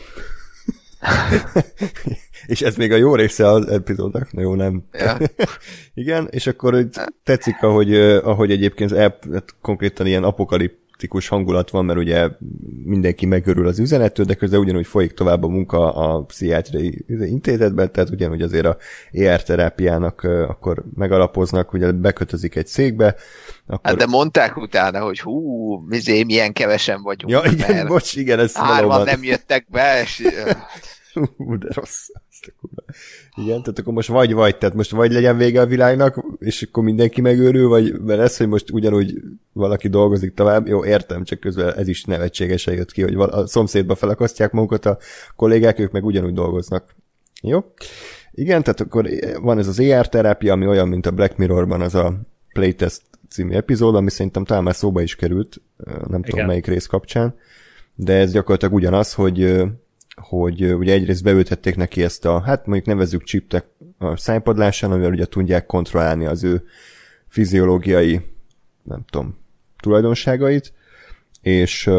és 2.47 2.61
ez 2.61 2.75
még 2.75 2.91
a 2.91 2.95
jó 2.95 3.15
része 3.15 3.47
az 3.47 3.67
epizódnak, 3.67 4.31
na 4.31 4.41
jó, 4.41 4.55
nem. 4.55 4.83
Ja. 4.91 5.17
Igen, 5.93 6.27
és 6.31 6.47
akkor 6.47 6.87
tetszik, 7.23 7.63
ahogy, 7.63 7.95
ahogy 7.95 8.51
egyébként 8.51 8.91
el, 8.91 9.17
hát 9.31 9.55
konkrétan 9.61 10.05
ilyen 10.05 10.23
apokalip 10.23 10.77
hektikus 10.95 11.27
hangulat 11.27 11.69
van, 11.69 11.85
mert 11.85 11.99
ugye 11.99 12.29
mindenki 12.83 13.25
megörül 13.25 13.67
az 13.67 13.79
üzenettől, 13.79 14.25
de 14.25 14.33
közben 14.33 14.59
ugyanúgy 14.59 14.87
folyik 14.87 15.13
tovább 15.13 15.43
a 15.43 15.47
munka 15.47 15.93
a 15.93 16.23
pszichiátriai 16.23 17.05
intézetben, 17.07 17.91
tehát 17.91 18.09
ugyanúgy 18.09 18.41
azért 18.41 18.65
a 18.65 18.77
ER 19.11 19.43
terápiának 19.43 20.23
akkor 20.23 20.83
megalapoznak, 20.95 21.73
ugye 21.73 21.91
bekötözik 21.91 22.55
egy 22.55 22.67
székbe. 22.67 23.15
Akkor... 23.65 23.79
Hát 23.83 23.95
de 23.95 24.05
mondták 24.05 24.57
utána, 24.57 24.99
hogy 24.99 25.19
hú, 25.19 25.75
mizé, 25.87 26.23
milyen 26.23 26.53
kevesen 26.53 27.01
vagyunk. 27.01 27.31
Ja, 27.31 27.51
igen, 27.51 27.87
bocs, 27.87 28.15
igen, 28.15 28.39
ez 28.39 28.55
Hárman 28.55 29.03
nem 29.03 29.23
jöttek 29.23 29.65
be, 29.69 30.01
és 30.01 30.27
Hú, 31.37 31.57
de 31.57 31.67
rossz. 31.69 32.07
Igen, 33.37 33.61
tehát 33.61 33.79
akkor 33.79 33.93
most 33.93 34.07
vagy 34.07 34.33
vagy, 34.33 34.57
tehát 34.57 34.75
most 34.75 34.91
vagy 34.91 35.11
legyen 35.11 35.37
vége 35.37 35.61
a 35.61 35.65
világnak, 35.65 36.25
és 36.39 36.61
akkor 36.61 36.83
mindenki 36.83 37.21
megőrül, 37.21 37.67
vagy 37.67 37.99
mert 37.99 38.19
ez, 38.19 38.37
hogy 38.37 38.47
most 38.47 38.71
ugyanúgy 38.71 39.21
valaki 39.53 39.87
dolgozik 39.87 40.33
tovább, 40.33 40.67
jó, 40.67 40.85
értem, 40.85 41.23
csak 41.23 41.39
közben 41.39 41.73
ez 41.73 41.87
is 41.87 42.03
nevetségesen 42.03 42.73
jött 42.73 42.91
ki, 42.91 43.01
hogy 43.01 43.15
a 43.15 43.47
szomszédba 43.47 43.95
felakasztják 43.95 44.51
magukat 44.51 44.85
a 44.85 44.97
kollégák, 45.35 45.79
ők 45.79 45.91
meg 45.91 46.05
ugyanúgy 46.05 46.33
dolgoznak. 46.33 46.95
Jó? 47.41 47.63
Igen, 48.31 48.63
tehát 48.63 48.81
akkor 48.81 49.09
van 49.41 49.57
ez 49.57 49.67
az 49.67 49.79
ER 49.79 50.09
terápia, 50.09 50.53
ami 50.53 50.67
olyan, 50.67 50.87
mint 50.87 51.05
a 51.05 51.11
Black 51.11 51.37
Mirrorban 51.37 51.81
az 51.81 51.95
a 51.95 52.13
Playtest 52.53 53.01
című 53.29 53.53
epizód, 53.53 53.95
ami 53.95 54.09
szerintem 54.09 54.43
talán 54.43 54.63
már 54.63 54.75
szóba 54.75 55.01
is 55.01 55.15
került, 55.15 55.61
nem 55.85 56.05
Igen. 56.07 56.21
tudom 56.21 56.45
melyik 56.45 56.67
rész 56.67 56.85
kapcsán, 56.85 57.35
de 57.95 58.13
ez 58.13 58.31
gyakorlatilag 58.31 58.73
ugyanaz, 58.73 59.13
hogy 59.13 59.63
hogy 60.15 60.73
ugye 60.73 60.93
egyrészt 60.93 61.23
beültették 61.23 61.75
neki 61.75 62.03
ezt 62.03 62.25
a, 62.25 62.41
hát 62.41 62.65
mondjuk 62.65 62.87
nevezzük 62.87 63.23
chiptek 63.23 63.65
a 63.97 64.17
szájpadlásán, 64.17 64.91
amivel 64.91 65.11
ugye 65.11 65.25
tudják 65.25 65.65
kontrollálni 65.65 66.25
az 66.25 66.43
ő 66.43 66.63
fiziológiai, 67.27 68.21
nem 68.83 69.03
tudom, 69.09 69.37
tulajdonságait, 69.77 70.73
és... 71.41 71.89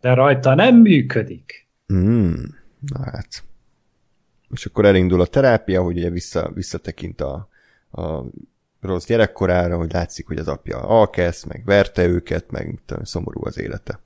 De 0.00 0.14
rajta 0.14 0.54
nem 0.54 0.76
működik. 0.76 1.68
Mm, 1.92 2.32
na 2.80 3.04
hát. 3.04 3.44
És 4.50 4.66
akkor 4.66 4.84
elindul 4.84 5.20
a 5.20 5.26
terápia, 5.26 5.82
hogy 5.82 5.96
ugye 5.96 6.10
vissza, 6.10 6.50
visszatekint 6.54 7.20
a, 7.20 7.48
a 7.90 8.24
rossz 8.80 9.06
gyerekkorára, 9.06 9.76
hogy 9.76 9.92
látszik, 9.92 10.26
hogy 10.26 10.38
az 10.38 10.48
apja 10.48 10.78
alkesz, 10.78 11.44
meg 11.44 11.64
verte 11.64 12.06
őket, 12.06 12.50
meg 12.50 12.78
tudom, 12.86 13.04
szomorú 13.04 13.44
az 13.44 13.58
élete. 13.58 14.00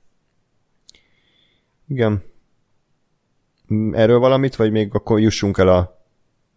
Igen. 1.87 2.23
Erről 3.91 4.19
valamit, 4.19 4.55
vagy 4.55 4.71
még 4.71 4.89
akkor 4.93 5.19
jussunk 5.19 5.57
el 5.57 5.67
a 5.67 5.95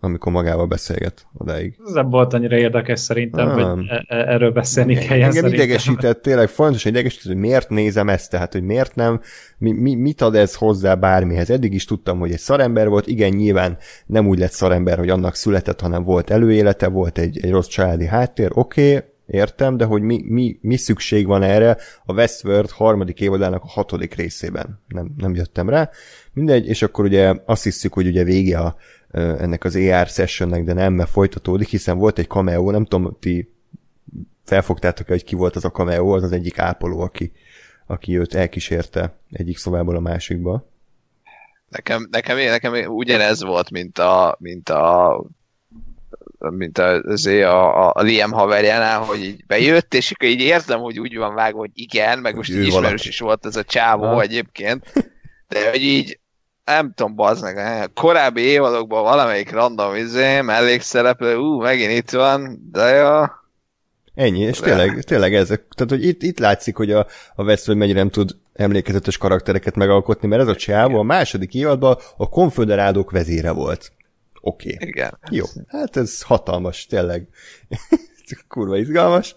amikor 0.00 0.32
magával 0.32 0.66
beszélget 0.66 1.26
odáig. 1.36 1.76
Ez 1.86 1.92
nem 1.92 2.10
volt 2.10 2.32
annyira 2.32 2.56
érdekes 2.56 3.00
szerintem, 3.00 3.48
ah. 3.48 3.72
hogy 3.72 3.86
e- 3.88 4.04
e- 4.08 4.32
erről 4.32 4.50
beszélni 4.50 4.94
kell. 4.94 5.16
Engem 5.16 5.30
szerintem. 5.30 5.60
idegesített, 5.60 6.22
tényleg 6.22 6.48
fontos, 6.48 6.82
hogy 6.82 6.92
idegesített, 6.92 7.32
hogy 7.32 7.40
miért 7.40 7.68
nézem 7.68 8.08
ezt, 8.08 8.30
tehát 8.30 8.52
hogy 8.52 8.62
miért 8.62 8.94
nem, 8.94 9.20
mi, 9.58 9.72
mi, 9.72 9.94
mit 9.94 10.20
ad 10.20 10.34
ez 10.34 10.54
hozzá 10.54 10.94
bármihez. 10.94 11.50
Eddig 11.50 11.74
is 11.74 11.84
tudtam, 11.84 12.18
hogy 12.18 12.32
egy 12.32 12.38
szarember 12.38 12.88
volt, 12.88 13.06
igen, 13.06 13.30
nyilván 13.30 13.78
nem 14.06 14.26
úgy 14.26 14.38
lett 14.38 14.50
szarember, 14.50 14.98
hogy 14.98 15.08
annak 15.08 15.34
született, 15.34 15.80
hanem 15.80 16.02
volt 16.02 16.30
előélete, 16.30 16.88
volt 16.88 17.18
egy, 17.18 17.38
egy 17.42 17.50
rossz 17.50 17.68
családi 17.68 18.06
háttér, 18.06 18.50
oké, 18.54 18.94
okay, 18.94 19.08
értem, 19.28 19.76
de 19.76 19.84
hogy 19.84 20.02
mi, 20.02 20.22
mi, 20.24 20.58
mi 20.60 20.76
szükség 20.76 21.26
van 21.26 21.42
erre 21.42 21.76
a 22.04 22.12
Westworld 22.12 22.70
harmadik 22.70 23.20
évadának 23.20 23.62
a 23.62 23.68
hatodik 23.68 24.14
részében. 24.14 24.80
Nem, 24.88 25.14
nem 25.16 25.34
jöttem 25.34 25.68
rá. 25.68 25.90
Mindegy, 26.32 26.66
és 26.66 26.82
akkor 26.82 27.04
ugye 27.04 27.34
azt 27.44 27.62
hiszük, 27.62 27.92
hogy 27.92 28.06
ugye 28.06 28.24
vége 28.24 28.58
a, 28.58 28.76
ennek 29.10 29.64
az 29.64 29.76
AR 29.76 30.06
sessionnek, 30.06 30.64
de 30.64 30.72
nem, 30.72 30.92
mert 30.92 31.10
folytatódik, 31.10 31.68
hiszen 31.68 31.98
volt 31.98 32.18
egy 32.18 32.28
cameo, 32.28 32.70
nem 32.70 32.84
tudom, 32.84 33.16
ti 33.20 33.52
felfogtátok 34.44 35.06
hogy 35.06 35.24
ki 35.24 35.34
volt 35.34 35.56
az 35.56 35.64
a 35.64 35.70
cameo, 35.70 36.14
az 36.14 36.22
az 36.22 36.32
egyik 36.32 36.58
ápoló, 36.58 37.00
aki, 37.00 37.32
aki 37.86 38.18
őt 38.18 38.34
elkísérte 38.34 39.18
egyik 39.30 39.58
szobából 39.58 39.96
a 39.96 40.00
másikba. 40.00 40.68
Nekem, 41.68 42.08
nekem, 42.10 42.36
nekem 42.36 42.94
ugyanez 42.94 43.42
volt, 43.42 43.70
mint 43.70 43.98
a, 43.98 44.36
mint 44.38 44.68
a 44.68 45.24
mint 46.38 46.78
a, 46.78 47.02
a, 47.44 47.92
a 47.94 48.02
Liam 48.02 48.30
haverjánál, 48.30 49.00
hogy 49.00 49.24
így 49.24 49.46
bejött, 49.46 49.94
és 49.94 50.10
akkor 50.10 50.28
így 50.28 50.40
érzem, 50.40 50.80
hogy 50.80 51.00
úgy 51.00 51.16
van 51.16 51.34
vágva, 51.34 51.58
hogy 51.58 51.70
igen, 51.74 52.18
meg 52.18 52.36
most 52.36 52.50
így 52.50 52.56
ismerős 52.56 52.82
valaki. 52.82 53.08
is 53.08 53.18
volt 53.18 53.46
ez 53.46 53.56
a 53.56 53.62
csávó 53.62 54.06
ha. 54.06 54.20
egyébként, 54.20 54.92
de 55.48 55.70
hogy 55.70 55.82
így 55.82 56.18
nem 56.64 56.92
tudom, 56.94 57.14
bazd 57.14 57.42
meg, 57.42 57.56
eh, 57.56 57.84
korábbi 57.94 58.40
évadokban 58.40 59.02
valamelyik 59.02 59.50
random 59.50 59.94
izé, 59.94 60.40
mellékszereplő, 60.40 61.36
ú, 61.36 61.60
megint 61.60 61.92
itt 61.92 62.10
van, 62.10 62.68
de 62.72 62.88
jó. 62.88 63.24
Ennyi, 64.14 64.40
és 64.40 64.58
tényleg, 64.58 65.02
tényleg 65.02 65.34
ezek, 65.34 65.62
tehát 65.74 65.92
hogy 65.92 66.04
itt, 66.04 66.22
itt 66.22 66.38
látszik, 66.38 66.76
hogy 66.76 66.92
a, 66.92 67.06
a 67.34 67.42
Westworld 67.42 67.80
mennyire 67.80 67.98
nem 67.98 68.10
tud 68.10 68.30
emlékezetes 68.54 69.16
karaktereket 69.16 69.74
megalkotni, 69.76 70.28
mert 70.28 70.42
ez 70.42 70.48
a 70.48 70.56
csávó 70.56 70.98
a 70.98 71.02
második 71.02 71.54
évadban 71.54 71.96
a 72.16 72.28
konföderádok 72.28 73.10
vezére 73.10 73.50
volt. 73.50 73.92
Oké. 74.40 74.74
Okay. 74.74 74.88
Igen. 74.88 75.18
Jó, 75.30 75.44
hát 75.66 75.96
ez 75.96 76.22
hatalmas, 76.22 76.86
tényleg. 76.86 77.28
Kurva 78.48 78.76
izgalmas 78.76 79.36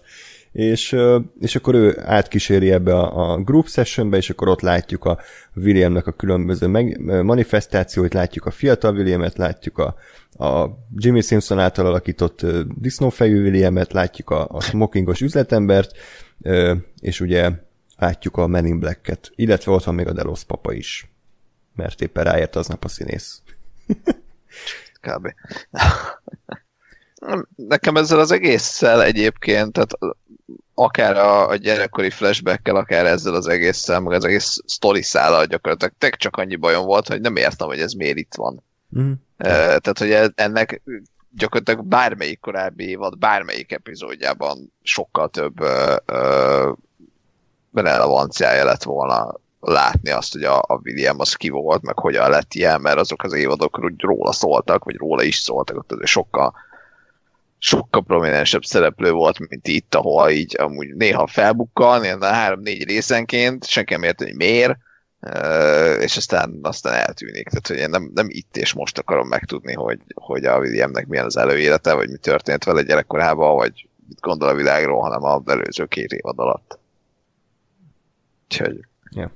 és, 0.52 0.96
és 1.40 1.56
akkor 1.56 1.74
ő 1.74 1.98
átkíséri 2.04 2.70
ebbe 2.70 2.94
a, 2.94 3.32
a 3.32 3.42
group 3.42 3.68
sessionbe, 3.68 4.16
és 4.16 4.30
akkor 4.30 4.48
ott 4.48 4.60
látjuk 4.60 5.04
a 5.04 5.18
Williamnek 5.54 6.06
a 6.06 6.12
különböző 6.12 6.66
meg, 6.66 7.00
manifestációit, 7.22 8.14
látjuk 8.14 8.46
a 8.46 8.50
fiatal 8.50 8.94
Williamet, 8.94 9.36
látjuk 9.36 9.78
a, 9.78 9.94
a 10.44 10.68
Jimmy 10.96 11.20
Simpson 11.20 11.58
által 11.58 11.86
alakított 11.86 12.46
disznófejű 12.78 13.42
Williamet, 13.42 13.92
látjuk 13.92 14.30
a, 14.30 14.46
a 14.48 14.60
smokingos 14.60 15.20
üzletembert, 15.20 15.96
és 17.00 17.20
ugye 17.20 17.50
látjuk 17.96 18.36
a 18.36 18.46
Men 18.46 18.66
in 18.66 18.78
Black-et, 18.78 19.30
illetve 19.34 19.72
ott 19.72 19.84
van 19.84 19.94
még 19.94 20.06
a 20.06 20.12
Delos 20.12 20.44
papa 20.44 20.72
is, 20.72 21.10
mert 21.74 22.02
éppen 22.02 22.24
ráért 22.24 22.56
aznap 22.56 22.84
a 22.84 22.88
színész. 22.88 23.42
Kb. 25.02 25.34
Nekem 27.56 27.96
ezzel 27.96 28.18
az 28.18 28.30
egésszel 28.30 29.02
egyébként, 29.02 29.72
tehát 29.72 30.16
akár 30.74 31.16
a, 31.16 31.48
a 31.48 31.56
gyerekkori 31.56 32.10
flashbackkel, 32.10 32.76
akár 32.76 33.06
ezzel 33.06 33.34
az 33.34 33.46
egésszel, 33.46 34.00
meg 34.00 34.16
az 34.16 34.24
egész 34.24 34.58
sztori 34.66 35.02
szállal 35.02 35.44
gyakorlatilag 35.44 35.94
tek 35.98 36.16
csak 36.16 36.36
annyi 36.36 36.56
bajom 36.56 36.84
volt, 36.84 37.08
hogy 37.08 37.20
nem 37.20 37.36
értem, 37.36 37.66
hogy 37.66 37.80
ez 37.80 37.92
miért 37.92 38.18
itt 38.18 38.34
van. 38.34 38.62
Mm. 38.98 39.12
Tehát, 39.36 39.98
hogy 39.98 40.10
e, 40.10 40.30
ennek 40.34 40.82
gyakorlatilag 41.30 41.84
bármelyik 41.84 42.40
korábbi 42.40 42.88
évad, 42.88 43.18
bármelyik 43.18 43.72
epizódjában 43.72 44.72
sokkal 44.82 45.28
több 45.28 45.60
ö, 45.60 45.96
ö, 46.06 46.72
relevanciája 47.72 48.64
lett 48.64 48.82
volna 48.82 49.34
látni 49.70 50.10
azt, 50.10 50.32
hogy 50.32 50.42
a, 50.42 50.58
a 50.58 50.80
William 50.84 51.20
az 51.20 51.34
ki 51.34 51.48
volt, 51.48 51.82
meg 51.82 51.98
hogyan 51.98 52.30
lett 52.30 52.54
ilyen, 52.54 52.80
mert 52.80 52.98
azok 52.98 53.22
az 53.22 53.32
évadok 53.32 53.78
úgy 53.84 54.00
róla 54.00 54.32
szóltak, 54.32 54.84
vagy 54.84 54.96
róla 54.96 55.22
is 55.22 55.36
szóltak, 55.36 55.76
ott 55.76 55.92
azért 55.92 56.06
sokkal 56.06 56.54
sokkal 57.58 58.02
prominensebb 58.02 58.64
szereplő 58.64 59.10
volt, 59.10 59.38
mint 59.48 59.68
itt, 59.68 59.94
ahol 59.94 60.30
így 60.30 60.56
amúgy 60.58 60.94
néha 60.94 61.26
felbukkan, 61.26 62.04
ilyen 62.04 62.22
három-négy 62.22 62.84
részenként, 62.84 63.66
senki 63.66 63.92
nem 63.92 64.02
érti, 64.02 64.24
hogy 64.24 64.34
miért, 64.34 64.76
és 66.00 66.16
aztán, 66.16 66.58
aztán 66.62 66.94
eltűnik. 66.94 67.48
Tehát, 67.48 67.66
hogy 67.66 67.76
én 67.76 67.90
nem, 67.90 68.10
nem 68.14 68.26
itt 68.28 68.56
és 68.56 68.72
most 68.72 68.98
akarom 68.98 69.28
megtudni, 69.28 69.72
hogy, 69.72 70.00
hogy 70.14 70.44
a 70.44 70.58
Williamnek 70.58 71.06
milyen 71.06 71.24
az 71.24 71.36
előélete, 71.36 71.92
vagy 71.92 72.10
mi 72.10 72.16
történt 72.16 72.64
vele 72.64 72.82
gyerekkorában, 72.82 73.56
vagy 73.56 73.88
mit 74.08 74.20
gondol 74.20 74.48
a 74.48 74.54
világról, 74.54 75.00
hanem 75.00 75.22
az 75.22 75.42
előző 75.46 75.86
két 75.86 76.12
évad 76.12 76.38
alatt. 76.38 76.78
Úgyhogy... 78.44 78.80
Ja. 79.10 79.32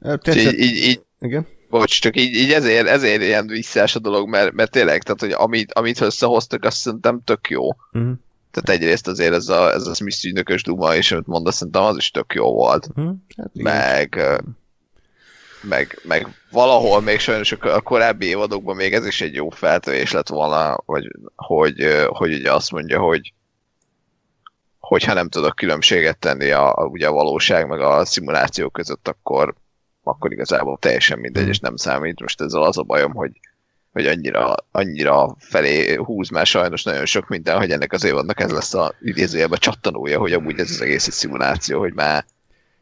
Tetszett... 0.00 0.52
Így, 0.52 0.60
így, 0.60 0.76
így, 0.76 1.00
Igen? 1.20 1.46
Bocs, 1.70 2.00
csak 2.00 2.16
így, 2.16 2.34
így 2.34 2.52
ezért, 2.52 2.86
ezért 2.86 3.22
ilyen 3.22 3.46
visszás 3.46 3.94
a 3.94 3.98
dolog, 3.98 4.28
mert, 4.28 4.52
mert 4.52 4.70
tényleg, 4.70 5.02
tehát, 5.02 5.20
hogy 5.20 5.32
amit, 5.32 5.72
amit 5.72 6.00
összehoztak, 6.00 6.64
azt 6.64 6.76
szerintem 6.76 7.20
tök 7.24 7.50
jó. 7.50 7.66
Uh-huh. 7.68 8.12
Tehát 8.50 8.80
egyrészt 8.80 9.08
azért 9.08 9.34
ez 9.34 9.48
a, 9.48 9.72
ez 9.72 9.86
a 9.86 9.94
Smith 9.94 10.24
ügynökös 10.24 10.62
duma, 10.62 10.94
és 10.94 11.12
amit 11.12 11.26
mondasz, 11.26 11.56
szerintem 11.56 11.82
az 11.82 11.96
is 11.96 12.10
tök 12.10 12.32
jó 12.34 12.52
volt. 12.52 12.88
Uh-huh. 12.88 13.14
Hát 13.36 13.50
igen. 13.54 13.72
meg, 13.72 14.20
meg, 15.62 16.00
meg 16.02 16.26
valahol 16.50 17.00
még 17.00 17.18
sajnos 17.18 17.52
a 17.52 17.74
a 17.74 17.80
korábbi 17.80 18.26
évadokban 18.26 18.76
még 18.76 18.94
ez 18.94 19.06
is 19.06 19.20
egy 19.20 19.34
jó 19.34 19.48
feltövés 19.48 20.12
lett 20.12 20.28
volna, 20.28 20.82
hogy, 20.84 21.10
hogy, 21.36 22.06
hogy 22.06 22.34
ugye 22.34 22.52
azt 22.52 22.70
mondja, 22.70 23.00
hogy 23.00 23.32
hogyha 24.88 25.12
nem 25.14 25.28
tudok 25.28 25.54
különbséget 25.56 26.18
tenni 26.18 26.50
a, 26.50 26.74
a, 26.76 26.84
ugye 26.84 27.06
a 27.06 27.12
valóság 27.12 27.66
meg 27.68 27.80
a 27.80 28.04
szimuláció 28.04 28.68
között, 28.68 29.08
akkor, 29.08 29.54
akkor 30.02 30.32
igazából 30.32 30.78
teljesen 30.80 31.18
mindegy, 31.18 31.42
Mhm. 31.42 31.50
és 31.50 31.58
nem 31.58 31.76
számít. 31.76 32.20
Most 32.20 32.40
ezzel 32.40 32.62
az 32.62 32.78
a 32.78 32.82
bajom, 32.82 33.12
hogy, 33.14 33.30
hogy 33.92 34.06
annyira, 34.06 34.54
annyira 34.70 35.36
felé 35.38 35.94
húz 35.94 36.28
már 36.28 36.46
sajnos 36.46 36.82
nagyon 36.82 37.04
sok 37.06 37.28
minden, 37.28 37.56
hogy 37.58 37.70
ennek 37.70 37.92
az 37.92 38.04
évadnak 38.04 38.40
ez 38.40 38.50
lesz 38.50 38.74
a 38.74 38.94
idézőjelben 39.00 39.58
csattanója, 39.58 40.18
hogy 40.18 40.32
amúgy 40.32 40.58
ez 40.58 40.70
az 40.70 40.80
egész 40.80 41.06
egy 41.06 41.12
szimuláció, 41.12 41.78
hogy 41.78 41.94
már 41.94 42.24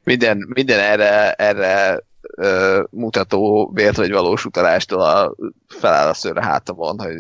minden, 0.05 0.47
minden 0.55 0.79
erre, 0.79 1.33
erre 1.33 2.01
ö, 2.21 2.83
mutató 2.91 3.71
vélt 3.75 3.97
vagy 3.97 4.13
valós 4.13 4.45
utalástól 4.45 5.01
a, 5.01 5.35
feláll 5.69 6.09
a 6.09 6.15
szőre 6.15 6.43
hátamon, 6.45 6.99
hogy 6.99 7.15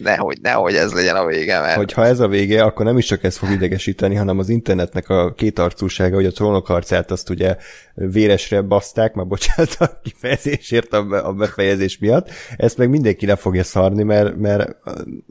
nehogy, 0.00 0.38
nehogy 0.42 0.74
ez 0.74 0.92
legyen 0.92 1.16
a 1.16 1.26
vége, 1.26 1.60
mert 1.60 1.76
Hogyha 1.76 2.04
ez 2.04 2.20
a 2.20 2.28
vége, 2.28 2.62
akkor 2.62 2.84
nem 2.84 2.98
is 2.98 3.06
csak 3.06 3.24
ez 3.24 3.36
fog 3.36 3.50
idegesíteni, 3.50 4.14
hanem 4.14 4.38
az 4.38 4.48
internetnek 4.48 5.08
a 5.08 5.32
kétarcúsága, 5.32 6.14
hogy 6.14 6.26
a 6.26 6.32
trónok 6.32 6.66
harcát 6.66 7.10
azt 7.10 7.30
ugye 7.30 7.56
véresre 7.94 8.60
baszták, 8.60 9.14
már 9.14 9.26
bocsánat 9.26 9.76
a 9.78 10.00
kifejezésért 10.02 10.92
a, 10.92 11.04
be- 11.04 11.18
a 11.20 11.32
befejezés 11.32 11.98
miatt, 11.98 12.30
ezt 12.56 12.78
meg 12.78 12.90
mindenki 12.90 13.26
le 13.26 13.36
fogja 13.36 13.62
szarni, 13.64 14.02
mert, 14.02 14.36
mert, 14.36 14.76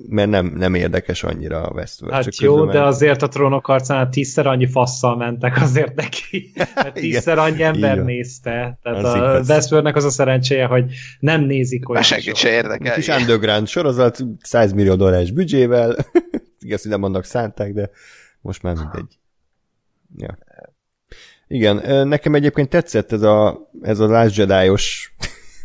mert 0.10 0.30
nem, 0.30 0.46
nem 0.46 0.74
érdekes 0.76 1.24
annyira 1.24 1.62
a 1.62 1.72
Westworld. 1.74 2.16
Hát 2.16 2.24
Csak 2.24 2.34
jó, 2.36 2.56
közben 2.56 2.74
de 2.74 2.82
azért 2.88 3.22
a 3.22 3.28
trónok 3.28 3.66
harcánál 3.66 4.10
tízszer 4.10 4.48
annyi 4.48 4.68
fasszal 4.68 5.16
mentek 5.18 5.62
azért 5.62 5.96
neki, 5.96 6.52
mert 6.76 6.94
tízszer 6.94 7.38
annyi 7.38 7.64
ember 7.64 7.96
van. 7.96 8.06
nézte. 8.06 8.80
Tehát 8.82 9.04
Az 9.04 9.14
a 9.14 9.16
igaz. 9.18 9.50
Westworldnek 9.50 9.96
az 9.96 10.04
a 10.04 10.10
szerencséje, 10.10 10.66
hogy 10.66 10.86
nem 11.20 11.42
nézik 11.42 11.90
olyan 11.90 12.04
senkit 12.04 12.36
se 12.36 12.50
érdekel. 12.50 12.94
kis 12.96 13.08
underground 13.08 13.68
sorozat, 13.68 14.20
100 14.42 14.74
millió 14.74 14.96
dolláros 14.96 15.32
büdzsével, 15.32 15.96
igaz, 16.60 16.82
hogy 16.82 16.92
nem 16.92 17.04
annak 17.04 17.24
szánták, 17.24 17.74
de 17.74 17.90
most 18.42 18.62
már 18.64 18.76
mindegy. 18.76 19.18
Ja. 20.18 20.38
Igen, 21.54 22.08
nekem 22.08 22.36
egyébként 22.36 22.70
tetszett 22.70 23.12
ez 23.12 23.22
a, 23.22 23.70
ez 23.82 24.00
a 24.00 24.08
Last 24.08 24.38
Jedi-os 24.38 25.14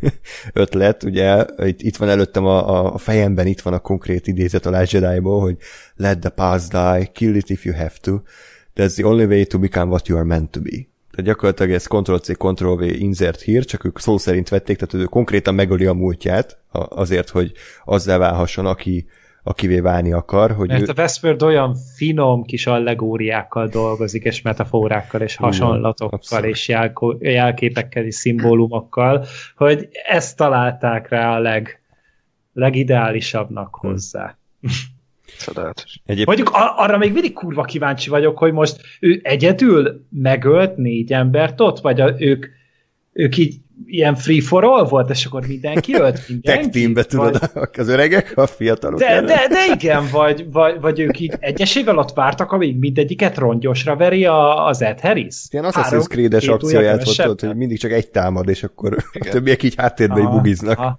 ötlet, 0.52 1.02
ugye, 1.02 1.44
itt, 1.56 1.80
itt 1.80 1.96
van 1.96 2.08
előttem 2.08 2.44
a, 2.44 2.94
a, 2.94 2.98
fejemben, 2.98 3.46
itt 3.46 3.60
van 3.60 3.72
a 3.72 3.78
konkrét 3.78 4.26
idézet 4.26 4.66
a 4.66 4.70
Last 4.70 4.92
Jedi-ból, 4.92 5.40
hogy 5.40 5.56
let 5.96 6.18
the 6.18 6.28
past 6.28 6.70
die, 6.70 7.04
kill 7.12 7.34
it 7.34 7.50
if 7.50 7.64
you 7.64 7.74
have 7.74 7.92
to, 8.00 8.20
that's 8.76 8.94
the 8.94 9.06
only 9.06 9.24
way 9.24 9.44
to 9.44 9.58
become 9.58 9.90
what 9.90 10.08
you 10.08 10.18
are 10.18 10.26
meant 10.26 10.50
to 10.50 10.60
be. 10.60 10.70
Tehát 11.10 11.26
gyakorlatilag 11.26 11.72
ez 11.72 11.86
Ctrl-C, 11.86 12.36
Ctrl-V 12.36 12.82
insert 12.82 13.40
hír, 13.40 13.64
csak 13.64 13.84
ők 13.84 13.98
szó 13.98 14.18
szerint 14.18 14.48
vették, 14.48 14.76
tehát 14.76 14.94
ő 14.94 15.08
konkrétan 15.08 15.54
megöli 15.54 15.86
a 15.86 15.92
múltját, 15.94 16.58
azért, 16.88 17.28
hogy 17.28 17.52
azzá 17.84 18.16
válhasson, 18.16 18.66
aki, 18.66 19.06
akivé 19.48 19.80
válni 19.80 20.12
akar, 20.12 20.50
hogy 20.50 20.68
Mert 20.68 20.88
ő, 20.88 20.92
a 20.96 21.00
Westworld 21.00 21.42
olyan 21.42 21.74
finom 21.96 22.42
kis 22.44 22.66
allegóriákkal 22.66 23.66
dolgozik, 23.68 24.24
és 24.24 24.42
metaforákkal, 24.42 25.20
és 25.20 25.36
hasonlatokkal, 25.36 26.18
abszolút. 26.18 26.44
és 26.46 26.68
jelko- 26.68 27.22
jelképekkel, 27.24 28.04
és 28.04 28.14
szimbólumokkal, 28.14 29.24
hogy 29.56 29.88
ezt 30.08 30.36
találták 30.36 31.08
rá 31.08 31.36
a 31.36 31.38
leg, 31.38 31.80
legideálisabbnak 32.52 33.78
Hm. 33.80 33.86
hozzá. 33.86 34.36
Csodálatos. 35.44 36.00
egyébként 36.06 36.26
Mondjuk 36.26 36.48
a- 36.50 36.74
arra 36.82 36.98
még 36.98 37.12
mindig 37.12 37.32
kurva 37.32 37.62
kíváncsi 37.62 38.10
vagyok, 38.10 38.38
hogy 38.38 38.52
most 38.52 38.80
ő 39.00 39.20
egyedül 39.22 40.06
megölt 40.10 40.76
négy 40.76 41.12
embert 41.12 41.60
ott, 41.60 41.78
vagy 41.80 42.00
a, 42.00 42.14
ők, 42.18 42.46
ők 43.12 43.36
így 43.36 43.54
ilyen 43.86 44.14
free 44.14 44.40
for 44.42 44.64
all 44.64 44.84
volt, 44.84 45.10
és 45.10 45.24
akkor 45.24 45.46
mindenki 45.46 45.94
ölt 45.94 46.14
tech 46.16 46.28
mindenki? 46.30 46.70
teambe 46.80 47.02
tudod, 47.02 47.38
az 47.78 47.88
öregek, 47.88 48.32
a 48.36 48.46
fiatalok 48.46 48.98
De, 48.98 49.08
ellen. 49.08 49.26
de, 49.26 49.46
de 49.48 49.74
igen, 49.74 50.04
vagy, 50.12 50.46
vagy, 50.52 50.80
vagy 50.80 51.00
ők 51.00 51.20
így 51.20 51.34
egyesség 51.40 51.88
alatt 51.88 52.12
vártak, 52.14 52.52
amíg 52.52 52.78
mindegyiket 52.78 53.36
rongyosra 53.38 53.96
veri 53.96 54.24
a, 54.24 54.66
az 54.66 54.82
Ed 54.82 55.00
Harris. 55.00 55.34
Ilyen 55.50 55.64
Assassin's 55.68 56.06
Creed-es 56.08 56.46
akcióját 56.48 57.14
volt, 57.16 57.40
hogy 57.40 57.56
mindig 57.56 57.78
csak 57.78 57.90
egy 57.92 58.10
támad, 58.10 58.48
és 58.48 58.62
akkor 58.62 58.92
a 58.98 59.04
Igen. 59.12 59.32
többiek 59.32 59.62
így 59.62 59.74
háttérben 59.76 60.18
így 60.18 60.24
Aha, 60.24 60.36
bugiznak. 60.36 60.78
aha. 60.78 60.98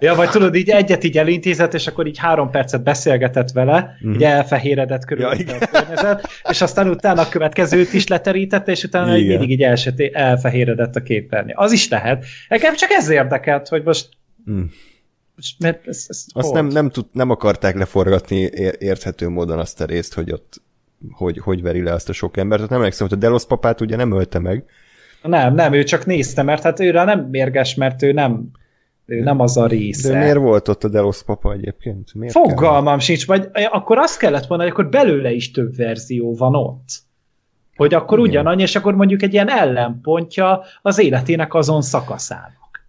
Ja, 0.00 0.14
vagy 0.14 0.30
tudod, 0.30 0.54
így 0.54 0.68
egyet 0.68 1.04
így 1.04 1.18
elintézett, 1.18 1.74
és 1.74 1.86
akkor 1.86 2.06
így 2.06 2.18
három 2.18 2.50
percet 2.50 2.82
beszélgetett 2.82 3.50
vele, 3.50 3.96
Mhm. 4.00 4.12
így 4.14 4.22
elfehéredett 4.24 5.04
körülötte 5.04 5.44
Ja, 5.46 5.56
a 5.60 5.66
környezet, 5.80 6.28
és 6.50 6.60
aztán 6.60 6.88
utána 6.88 7.20
a 7.20 7.28
következőt 7.28 7.92
is 7.92 8.06
leterítette, 8.06 8.70
és 8.72 8.84
utána 8.84 9.16
így 9.16 9.24
Igen. 9.24 9.38
mindig 9.38 9.50
így 9.50 9.62
elsöté, 9.62 10.10
elfehéredett 10.14 10.96
a 10.96 11.00
képernyő. 11.02 11.52
Az 11.56 11.72
is 11.72 11.88
lehet. 11.88 12.19
Nekem 12.48 12.74
csak 12.74 12.90
ez 12.90 13.08
érdekelt, 13.08 13.68
hogy 13.68 13.82
most, 13.84 14.08
Mm. 14.50 14.62
mert 15.58 15.86
ez, 15.86 16.04
ez 16.08 16.24
Azt 16.32 16.52
nem, 16.52 16.66
nem, 16.66 16.90
tud, 16.90 17.06
nem 17.12 17.30
akarták 17.30 17.74
leforgatni 17.76 18.36
ér- 18.36 18.76
érthető 18.82 19.28
módon 19.28 19.58
azt 19.58 19.80
a 19.80 19.84
részt, 19.84 20.14
hogy 20.14 20.32
ott 20.32 20.62
hogy, 21.10 21.38
hogy 21.38 21.62
veri 21.62 21.82
le 21.82 21.92
azt 21.92 22.08
a 22.08 22.12
sok 22.12 22.36
embert. 22.36 22.56
Tehát 22.56 22.70
nem 22.70 22.78
emlékszem, 22.78 23.08
hogy 23.08 23.16
a 23.16 23.20
Delos 23.20 23.46
papát 23.46 23.80
ugye 23.80 23.96
nem 23.96 24.12
ölte 24.12 24.38
meg. 24.38 24.64
Nem, 25.22 25.54
nem, 25.54 25.72
ő 25.72 25.82
csak 25.82 26.06
nézte, 26.06 26.42
mert 26.42 26.62
hát 26.62 26.80
őre 26.80 27.04
nem 27.04 27.20
mérges, 27.30 27.74
mert 27.74 28.02
ő 28.02 28.12
nem, 28.12 28.50
ő 29.06 29.20
nem 29.20 29.40
az 29.40 29.56
a 29.56 29.66
része. 29.66 30.12
De 30.12 30.18
miért 30.18 30.36
volt 30.36 30.68
ott 30.68 30.84
a 30.84 30.88
Delos 30.88 31.22
papa 31.22 31.52
egyébként? 31.52 32.14
Miért 32.14 32.34
kell? 32.34 32.42
Fogalmam 32.42 32.98
sincs, 32.98 33.26
vagy 33.26 33.48
akkor 33.70 33.98
azt 33.98 34.18
kellett 34.18 34.46
volna, 34.46 34.62
hogy 34.62 34.72
akkor 34.72 34.88
belőle 34.88 35.30
is 35.30 35.50
több 35.50 35.76
verzió 35.76 36.34
van 36.36 36.54
ott. 36.54 36.88
Hogy 37.80 37.94
akkor 37.94 38.18
Igen. 38.18 38.30
ugyanannyi, 38.30 38.62
és 38.62 38.76
akkor 38.76 38.94
mondjuk 38.94 39.22
egy 39.22 39.32
ilyen 39.32 39.50
ellenpontja 39.50 40.62
az 40.82 40.98
életének 40.98 41.54
azon 41.54 41.82
szakaszának. 41.82 42.84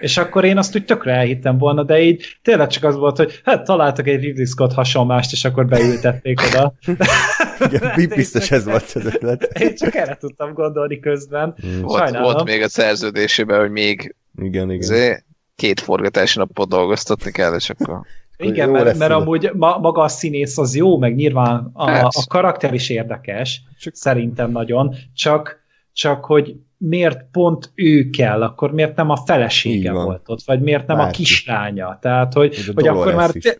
És 0.00 0.16
akkor 0.16 0.44
én 0.44 0.58
azt 0.58 0.76
úgy 0.76 0.84
tökre 0.84 1.12
elhittem 1.12 1.58
volna, 1.58 1.82
de 1.82 2.00
így 2.00 2.38
tényleg 2.42 2.66
csak 2.68 2.84
az 2.84 2.96
volt, 2.96 3.16
hogy 3.16 3.40
hát 3.44 3.64
találtak 3.64 4.06
egy 4.06 4.22
Ridley 4.22 4.44
Scott 4.44 4.72
hasonlást, 4.72 5.32
és 5.32 5.44
akkor 5.44 5.66
beültették 5.66 6.40
oda. 6.48 6.74
Igen, 7.70 7.92
bi- 7.96 8.06
biztos 8.06 8.50
ez 8.50 8.64
volt 8.64 8.92
az 8.94 9.04
ötlet. 9.04 9.42
Én 9.62 9.74
csak 9.74 9.94
erre 9.94 10.16
tudtam 10.16 10.52
gondolni 10.52 10.98
közben. 10.98 11.54
Mm. 11.66 11.80
Volt, 11.80 12.18
volt 12.18 12.44
még 12.44 12.62
a 12.62 12.68
szerződésében, 12.68 13.60
hogy 13.60 13.70
még 13.70 14.14
Igen, 14.38 14.70
igen. 14.70 14.78
azért 14.78 15.24
két 15.54 15.80
forgatási 15.80 16.38
napot 16.38 16.68
dolgoztatni 16.68 17.30
kell, 17.30 17.54
és 17.54 17.70
akkor 17.70 18.00
Igen, 18.48 18.66
jó 18.66 18.72
mert, 18.72 18.84
lesz 18.84 18.98
mert 18.98 19.12
a- 19.12 19.20
amúgy 19.20 19.50
ma, 19.54 19.78
maga 19.78 20.02
a 20.02 20.08
színész 20.08 20.58
az 20.58 20.76
jó, 20.76 20.98
meg 20.98 21.14
nyilván 21.14 21.70
a, 21.72 21.90
a 21.90 22.24
karakter 22.28 22.74
is 22.74 22.88
érdekes, 22.88 23.62
Csak- 23.80 23.94
szerintem 23.94 24.50
nagyon, 24.50 24.94
csak, 25.14 25.60
csak 25.92 26.24
hogy 26.24 26.56
miért 26.76 27.24
pont 27.32 27.72
ő 27.74 28.10
kell, 28.10 28.42
akkor 28.42 28.72
miért 28.72 28.96
nem 28.96 29.10
a 29.10 29.16
felesége 29.16 29.92
volt 29.92 30.28
ott, 30.28 30.42
vagy 30.44 30.60
miért 30.60 30.86
nem 30.86 30.98
a 30.98 31.02
Bárki. 31.02 31.22
kislánya, 31.22 31.98
tehát 32.00 32.32
hogy, 32.32 32.54
Ez 32.58 32.68
a 32.68 32.72
hogy 32.74 32.86
akkor 32.88 33.14
már, 33.14 33.30
te, 33.30 33.56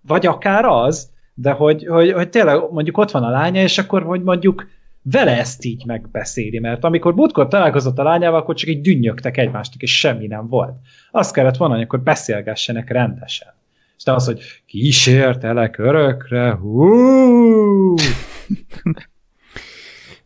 vagy 0.00 0.26
akár 0.26 0.64
az, 0.64 1.10
de 1.34 1.50
hogy, 1.50 1.86
hogy, 1.86 2.12
hogy 2.12 2.28
tényleg 2.28 2.60
mondjuk 2.70 2.98
ott 2.98 3.10
van 3.10 3.22
a 3.22 3.30
lánya, 3.30 3.62
és 3.62 3.78
akkor 3.78 4.02
hogy 4.02 4.22
mondjuk 4.22 4.66
vele 5.02 5.38
ezt 5.38 5.64
így 5.64 5.86
megbeszéli, 5.86 6.58
mert 6.58 6.84
amikor 6.84 7.14
múltkor 7.14 7.48
találkozott 7.48 7.98
a 7.98 8.02
lányával, 8.02 8.40
akkor 8.40 8.54
csak 8.54 8.68
így 8.68 8.80
dünnyögtek 8.80 9.36
egymásnak, 9.36 9.82
és 9.82 9.98
semmi 9.98 10.26
nem 10.26 10.48
volt. 10.48 10.74
Azt 11.10 11.32
kellett 11.32 11.56
volna, 11.56 11.74
hogy 11.74 11.82
akkor 11.82 12.00
beszélgessenek 12.00 12.90
rendesen. 12.90 13.48
És 13.96 14.02
te 14.02 14.14
az, 14.14 14.24
hogy 14.24 14.40
kísértelek 14.66 15.78
örökre, 15.78 16.50
hú! 16.50 17.94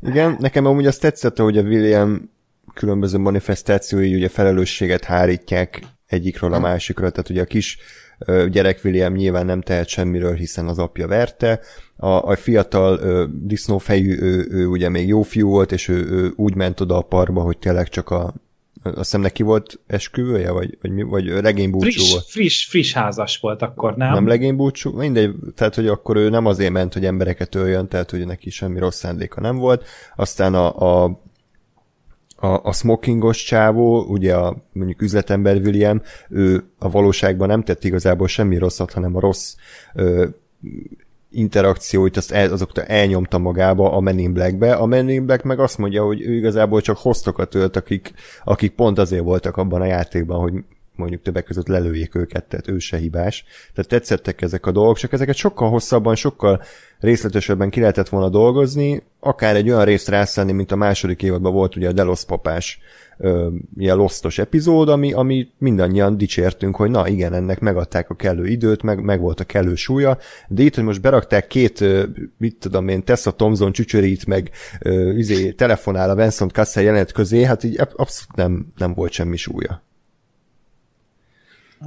Igen, 0.03 0.37
nekem 0.39 0.67
amúgy 0.67 0.87
azt 0.87 1.01
tetszett, 1.01 1.39
hogy 1.39 1.59
a 1.59 1.63
William 1.63 2.31
különböző 2.75 3.19
manifestációi 3.19 4.15
ugye 4.15 4.29
felelősséget 4.29 5.05
hárítják 5.05 5.83
egyikről 6.07 6.55
a 6.55 6.59
másikra, 6.59 7.11
tehát 7.11 7.31
ugye 7.31 7.43
a 7.43 7.45
kis 7.45 7.79
gyerek 8.27 8.81
William 8.85 9.13
nyilván 9.13 9.47
nem 9.47 9.61
tehet 9.61 9.89
semmiről, 9.89 10.35
hiszen 10.35 10.69
az 10.69 10.79
apja 10.79 11.07
verte, 11.07 11.61
a, 11.97 12.09
a 12.09 12.37
fiatal 12.37 12.99
ö, 12.99 13.25
disznófejű, 13.33 14.19
ő, 14.21 14.47
ő 14.51 14.67
ugye 14.67 14.89
még 14.89 15.09
jó 15.09 15.23
fiú 15.23 15.49
volt, 15.49 15.73
és 15.73 15.89
ő, 15.89 16.11
ő 16.11 16.33
úgy 16.37 16.55
ment 16.55 16.81
oda 16.81 16.97
a 16.97 17.03
parkba, 17.03 17.41
hogy 17.41 17.59
tényleg 17.59 17.89
csak 17.89 18.11
a 18.11 18.35
azt 18.83 18.97
hiszem 18.97 19.21
neki 19.21 19.43
volt 19.43 19.79
esküvője, 19.87 20.51
vagy, 20.51 20.79
vagy, 20.83 20.91
mi, 20.91 21.03
vagy 21.03 21.25
legénybúcsú 21.25 21.91
Friss, 21.91 22.13
volt. 22.13 22.25
friss, 22.25 22.67
friss 22.69 22.93
házas 22.93 23.39
volt 23.39 23.63
akkor, 23.63 23.97
nem? 23.97 24.13
Nem 24.13 24.27
legénybúcsú, 24.27 24.97
mindegy, 24.97 25.35
tehát 25.55 25.75
hogy 25.75 25.87
akkor 25.87 26.17
ő 26.17 26.29
nem 26.29 26.47
azért 26.47 26.73
ment, 26.73 26.93
hogy 26.93 27.05
embereket 27.05 27.55
öljön, 27.55 27.89
tehát 27.89 28.11
hogy 28.11 28.27
neki 28.27 28.51
semmi 28.51 28.79
rossz 28.79 28.99
szándéka 28.99 29.41
nem 29.41 29.57
volt. 29.57 29.87
Aztán 30.17 30.55
a, 30.55 31.03
a 31.05 31.21
a, 32.43 32.65
a 32.65 32.73
smokingos 32.73 33.43
csávó, 33.43 34.05
ugye 34.05 34.35
a 34.35 34.57
mondjuk 34.73 35.03
üzletember 35.03 35.57
William, 35.57 36.03
ő 36.29 36.65
a 36.79 36.91
valóságban 36.91 37.49
nem 37.49 37.63
tett 37.63 37.85
igazából 37.85 38.29
semmi 38.29 38.59
rosszat, 38.59 38.93
hanem 38.93 39.17
a 39.17 39.21
rossz 39.21 39.55
ö, 39.95 40.27
interakcióit 41.31 42.17
azt 42.17 42.33
el, 42.33 42.53
azokat 42.53 42.79
elnyomta 42.79 43.39
magába 43.39 43.93
a 43.93 44.01
Men 44.01 44.19
in 44.19 44.33
Black-be. 44.33 44.73
A 44.73 44.87
Men 44.87 45.09
in 45.09 45.27
Black 45.27 45.43
meg 45.43 45.61
azt 45.61 45.79
mondja, 45.79 46.05
hogy 46.05 46.21
ő 46.21 46.35
igazából 46.35 46.81
csak 46.81 46.97
hoztokat 46.97 47.55
ölt, 47.55 47.77
akik, 47.77 48.13
akik 48.45 48.73
pont 48.73 48.99
azért 48.99 49.23
voltak 49.23 49.57
abban 49.57 49.81
a 49.81 49.87
játékban, 49.87 50.41
hogy 50.41 50.53
mondjuk 50.95 51.23
többek 51.23 51.45
között 51.45 51.67
lelőjék 51.67 52.15
őket, 52.15 52.45
tehát 52.45 52.69
ő 52.69 52.79
se 52.79 52.97
hibás. 52.97 53.45
Tehát 53.75 53.91
tetszettek 53.91 54.43
ezek 54.43 54.67
a 54.67 54.73
dolgok, 54.73 54.97
csak 54.97 55.13
ezeket 55.13 55.35
sokkal 55.35 55.69
hosszabban, 55.69 56.15
sokkal 56.15 56.63
részletesebben 56.99 57.71
ki 57.71 57.81
lehetett 57.81 58.09
volna 58.09 58.29
dolgozni, 58.29 59.03
akár 59.21 59.57
egy 59.57 59.71
olyan 59.71 59.85
részt 59.85 60.09
rászállni, 60.09 60.53
mint 60.53 60.73
a 60.73 60.77
második 60.77 61.23
évadban 61.23 61.53
volt 61.53 61.77
ugye 61.77 61.89
a 61.89 61.93
Delos 61.93 62.25
papás 62.25 62.81
ö, 63.21 63.49
ilyen 63.77 63.97
losztos 63.97 64.39
epizód, 64.39 64.89
ami, 64.89 65.13
ami 65.13 65.49
mindannyian 65.59 66.17
dicsértünk, 66.17 66.77
hogy 66.77 66.91
na 66.91 67.09
igen, 67.09 67.33
ennek 67.33 67.61
megadták 67.61 68.11
a 68.11 68.15
kellő 68.15 68.47
időt, 68.47 68.83
meg, 68.83 69.03
meg 69.03 69.21
volt 69.21 69.41
a 69.41 69.45
kellő 69.45 69.75
súlya, 69.75 70.19
de 70.49 70.63
itt, 70.63 70.75
hogy 70.75 70.85
most 70.85 71.01
berakták 71.01 71.47
két, 71.47 71.81
ö, 71.81 72.05
mit 72.37 72.57
tudom 72.57 72.89
én, 72.89 73.05
Tessa 73.05 73.35
Thompson 73.35 73.73
csücsörít, 73.73 74.27
meg 74.27 74.51
ö, 74.81 75.13
izé, 75.13 75.51
telefonál 75.51 76.11
a 76.11 76.15
Vincent 76.15 76.53
Cassel 76.53 76.83
jelenet 76.83 77.13
közé, 77.13 77.43
hát 77.45 77.65
így 77.65 77.79
abszolút 77.79 78.37
nem, 78.37 78.67
nem 78.77 78.95
volt 78.95 79.13
semmi 79.13 79.37
súlya. 79.37 79.83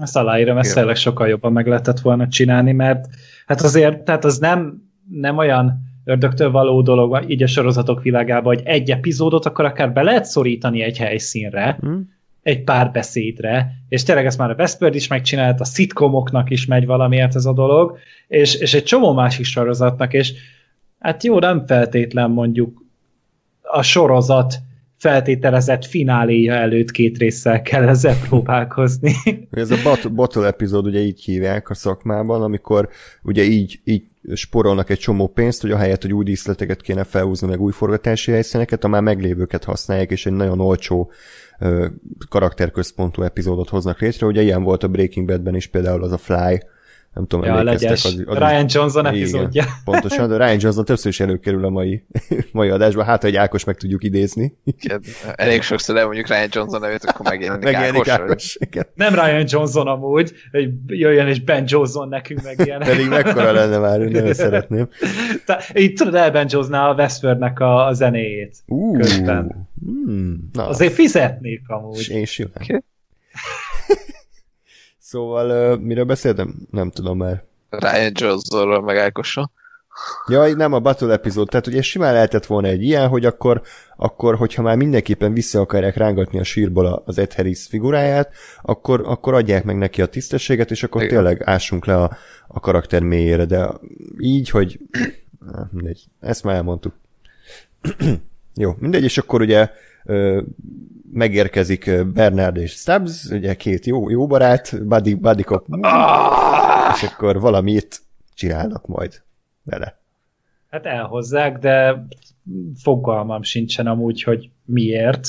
Ezt 0.02 0.15
aláírom, 0.15 0.58
ezt 0.58 0.74
tényleg 0.74 0.96
sokkal 0.96 1.28
jobban 1.28 1.52
meg 1.52 1.67
lehetett 1.67 2.00
volna 2.00 2.28
csinálni, 2.28 2.72
mert 2.72 3.08
hát 3.46 3.62
azért, 3.62 4.02
tehát 4.02 4.26
az 4.26 4.38
nem, 4.38 4.89
nem 5.10 5.38
olyan 5.38 5.92
ördögtől 6.06 6.52
való 6.52 6.82
dolog 6.82 7.24
így 7.28 7.44
a 7.44 7.48
sorozatok 7.48 8.02
világában, 8.02 8.56
hogy 8.56 8.66
egy 8.66 8.92
epizódot 8.92 9.46
akkor 9.46 9.66
akár 9.66 9.94
be 9.94 10.02
lehet 10.02 10.26
szorítani 10.26 10.82
egy 10.82 10.98
helyszínre, 10.98 11.78
hmm. 11.82 12.10
egy 12.42 12.63
pár 12.63 12.92
beszédre, 12.92 13.72
és 13.89 14.04
tényleg 14.04 14.26
ezt 14.26 14.38
már 14.38 14.50
a 14.50 14.56
Westworld 14.58 14.96
is 14.96 15.08
megcsinált, 15.08 15.60
a 15.60 15.66
szitkomoknak 15.66 16.50
is 16.50 16.66
megy 16.66 16.86
valamiért 16.86 17.36
ez 17.36 17.46
a 17.46 17.54
dolog, 17.54 17.98
és, 18.28 18.56
és 18.56 18.74
egy 18.74 18.84
csomó 18.84 19.13
másik 19.13 19.46
sorozatnak, 19.46 20.13
és 20.13 20.34
hát 21.00 21.24
jó, 21.24 21.39
nem 21.39 21.66
feltétlen 21.66 22.32
mondjuk 22.32 22.86
a 23.62 23.82
sorozat 23.82 24.56
feltételezett 24.98 25.86
fináléja 25.86 26.54
előtt 26.54 26.92
két 26.92 27.18
résszel 27.18 27.62
kell 27.62 27.88
ezzel 27.88 28.16
próbálkozni. 28.28 29.13
Ez 29.52 29.72
a 29.72 30.10
bottle 30.10 30.48
epizód 30.48 30.86
ugye 30.86 31.00
így 31.00 31.24
hívják 31.24 31.70
a 31.70 31.74
szakmában, 31.74 32.42
amikor 32.42 32.89
ugye 33.24 33.44
így, 33.44 33.80
így 33.84 34.04
sporolnak 34.33 34.89
egy 34.89 34.99
csomó 34.99 35.27
pénzt, 35.27 35.62
hogy 35.62 35.71
ahelyett, 35.71 36.01
hogy 36.01 36.13
új 36.13 36.23
díszleteket 36.23 36.81
kéne 36.81 37.03
felhúzni, 37.03 37.47
meg 37.47 37.62
új 37.62 37.71
forgatási 37.71 38.31
helyszíneket, 38.31 38.83
a 38.83 38.88
már 38.88 39.01
meglévőket 39.01 39.63
használják, 39.63 40.12
és 40.12 40.25
egy 40.25 40.33
nagyon 40.33 40.59
olcsó 40.59 41.12
karakterközpontú 42.29 43.21
epizódot 43.21 43.69
hoznak 43.69 43.99
létre. 43.99 44.25
Ugye 44.25 44.41
ilyen 44.41 44.63
volt 44.63 44.83
a 44.83 44.88
Breaking 44.88 45.27
Badben 45.27 45.55
is 45.55 45.67
például 45.67 46.03
az 46.03 46.12
a 46.12 46.17
Fly, 46.17 46.62
nem 47.13 47.28
tudom, 47.28 47.45
ja, 47.45 47.58
emlékeztek. 47.58 48.12
Az, 48.12 48.23
az, 48.26 48.38
Ryan 48.38 48.65
Johnson 48.69 49.06
epizódja. 49.06 49.47
Igen, 49.49 49.65
pontosan, 49.86 50.30
de 50.30 50.38
Ryan 50.38 50.58
Johnson 50.60 50.86
többször 50.86 51.12
is 51.12 51.19
előkerül 51.19 51.65
a 51.65 51.69
mai, 51.69 52.06
mai 52.52 52.69
adásban, 52.69 53.06
hát, 53.06 53.21
hogy 53.21 53.36
Ákos 53.36 53.63
meg 53.63 53.76
tudjuk 53.76 54.04
idézni. 54.04 54.58
Igen, 54.63 55.02
elég 55.36 55.62
sokszor 55.62 55.97
elmondjuk 55.97 56.28
Ryan 56.28 56.47
Johnson 56.52 56.80
nevét, 56.80 57.04
akkor 57.04 57.26
megjelenik, 57.30 57.63
megjelenik 57.63 58.08
Ákos. 58.08 58.30
Ákos 58.30 58.58
igen. 58.60 58.86
Nem 58.95 59.13
Ryan 59.13 59.45
Johnson 59.47 59.88
amúgy, 59.88 60.34
hogy 60.52 60.69
jöjjön 60.88 61.28
és 61.28 61.41
Ben 61.41 61.63
Johnson 61.67 62.08
nekünk 62.08 62.43
meg 62.43 62.62
ilyen. 62.65 62.80
Pedig 62.89 63.08
mekkora 63.08 63.52
lenne 63.52 63.78
már, 63.78 63.99
nem 63.99 64.34
szeretném. 64.34 64.89
Te, 65.45 65.63
így 65.76 65.93
tudod 65.93 66.15
elbenjózná 66.15 66.89
a 66.89 66.93
Westfordnek 66.93 67.60
a, 67.60 67.86
a 67.86 67.93
zenéjét. 67.93 68.58
Uh, 68.67 68.97
közben. 68.99 69.69
Hmm, 69.86 70.49
na. 70.54 70.67
Azért 70.67 70.93
fizetnék 70.93 71.62
amúgy. 71.67 72.10
Én 72.10 72.26
simán. 72.26 72.54
Okay. 72.62 72.84
Szóval 75.13 75.73
uh, 75.73 75.80
miről 75.80 76.04
beszéltem? 76.04 76.56
Nem 76.71 76.91
tudom 76.91 77.17
már. 77.17 77.43
Ryan 77.69 78.12
Johnsonról 78.13 78.82
meg 78.82 78.97
Ákosról. 78.97 79.52
Ja, 80.28 80.56
nem 80.56 80.73
a 80.73 80.80
Battle 80.80 81.13
epizód, 81.13 81.49
tehát 81.49 81.67
ugye 81.67 81.82
simán 81.82 82.13
lehetett 82.13 82.45
volna 82.45 82.67
egy 82.67 82.84
ilyen, 82.84 83.08
hogy 83.08 83.26
akkor, 83.26 83.62
akkor 83.95 84.36
hogyha 84.36 84.62
már 84.62 84.76
mindenképpen 84.76 85.34
vissza 85.34 85.60
akarják 85.60 85.95
rángatni 85.95 86.39
a 86.39 86.43
sírból 86.43 87.04
az 87.06 87.17
Ed 87.17 87.34
Harris 87.34 87.65
figuráját, 87.67 88.34
akkor, 88.62 89.02
akkor 89.06 89.34
adják 89.34 89.63
meg 89.63 89.78
neki 89.78 90.02
a 90.02 90.06
tisztességet, 90.06 90.71
és 90.71 90.84
akkor 90.84 91.04
Igen. 91.04 91.15
tényleg 91.15 91.41
ássunk 91.45 91.86
le 91.86 91.95
a, 91.97 92.17
a 92.47 92.60
karakter 92.60 93.02
mélyére, 93.02 93.45
de 93.45 93.69
így, 94.17 94.49
hogy 94.49 94.80
mindegy, 95.71 96.04
ezt 96.19 96.43
már 96.43 96.56
elmondtuk. 96.56 96.93
Jó, 98.56 98.76
mindegy, 98.80 99.04
és 99.04 99.17
akkor 99.17 99.41
ugye 99.41 99.69
megérkezik 101.13 102.06
Bernard 102.13 102.58
és 102.58 102.72
Stubbs, 102.72 103.26
ugye 103.32 103.54
két 103.54 103.86
jó, 103.86 104.10
jó 104.10 104.28
barát, 104.28 104.88
buddy, 104.88 105.13
buddy 105.13 105.44
cop, 105.44 105.68
és 106.94 107.04
akkor 107.04 107.39
valamit 107.39 108.02
csinálnak 108.34 108.88
majd 108.88 109.22
vele. 109.63 109.98
Hát 110.70 110.86
elhozzák, 110.86 111.58
de 111.58 112.06
fogalmam 112.76 113.44
sincsen 113.44 113.88
amúgy, 113.88 114.24
hogy 114.24 114.50
miért. 114.66 115.28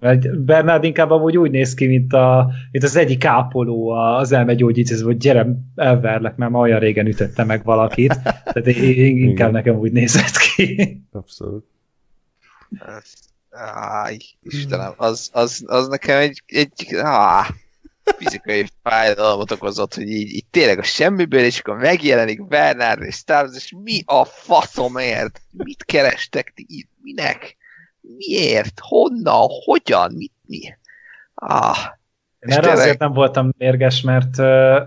Mert 0.00 0.40
Bernard 0.40 0.84
inkább 0.84 1.10
amúgy 1.10 1.38
úgy 1.38 1.50
néz 1.50 1.74
ki, 1.74 1.86
mint, 1.86 2.12
a, 2.12 2.50
mint 2.70 2.84
az 2.84 2.96
egyik 2.96 3.24
ápoló 3.24 3.88
az 3.88 4.32
elmegyógyítő, 4.32 5.00
hogy 5.00 5.16
gyere, 5.16 5.46
elverlek, 5.74 6.36
mert 6.36 6.50
ma 6.50 6.60
olyan 6.60 6.78
régen 6.78 7.06
ütötte 7.06 7.44
meg 7.44 7.64
valakit. 7.64 8.20
Tehát 8.44 8.66
inkább 8.66 9.52
nekem 9.52 9.76
úgy 9.76 9.92
nézett 9.92 10.36
ki. 10.36 11.00
Abszolút. 11.12 11.64
Áj, 13.58 14.18
Istenem, 14.42 14.92
az, 14.96 15.30
az, 15.32 15.62
az 15.66 15.88
nekem 15.88 16.18
egy, 16.18 16.42
egy 16.46 16.94
áh, 16.94 17.48
fizikai 18.16 18.66
fájdalmat 18.82 19.50
okozott, 19.50 19.94
hogy 19.94 20.08
így, 20.08 20.34
így 20.34 20.46
tényleg 20.50 20.78
a 20.78 20.82
semmiből, 20.82 21.40
és 21.40 21.58
akkor 21.58 21.76
megjelenik 21.76 22.46
Bernard 22.46 23.02
és 23.02 23.14
Stars, 23.14 23.56
és 23.56 23.72
mi 23.82 24.02
a 24.04 24.24
faszomért? 24.24 25.40
Mit 25.50 25.84
kerestek 25.84 26.52
ti 26.54 26.66
itt? 26.68 26.90
Minek? 27.02 27.56
Miért? 28.00 28.80
Honnan? 28.80 29.48
Hogyan? 29.64 30.12
Mit? 30.12 30.32
Mi? 30.46 30.74
Ah, 31.34 31.78
mert 32.46 32.60
tényleg... 32.60 32.78
azért 32.78 32.98
nem 32.98 33.12
voltam 33.12 33.50
mérges, 33.58 34.00
mert, 34.00 34.36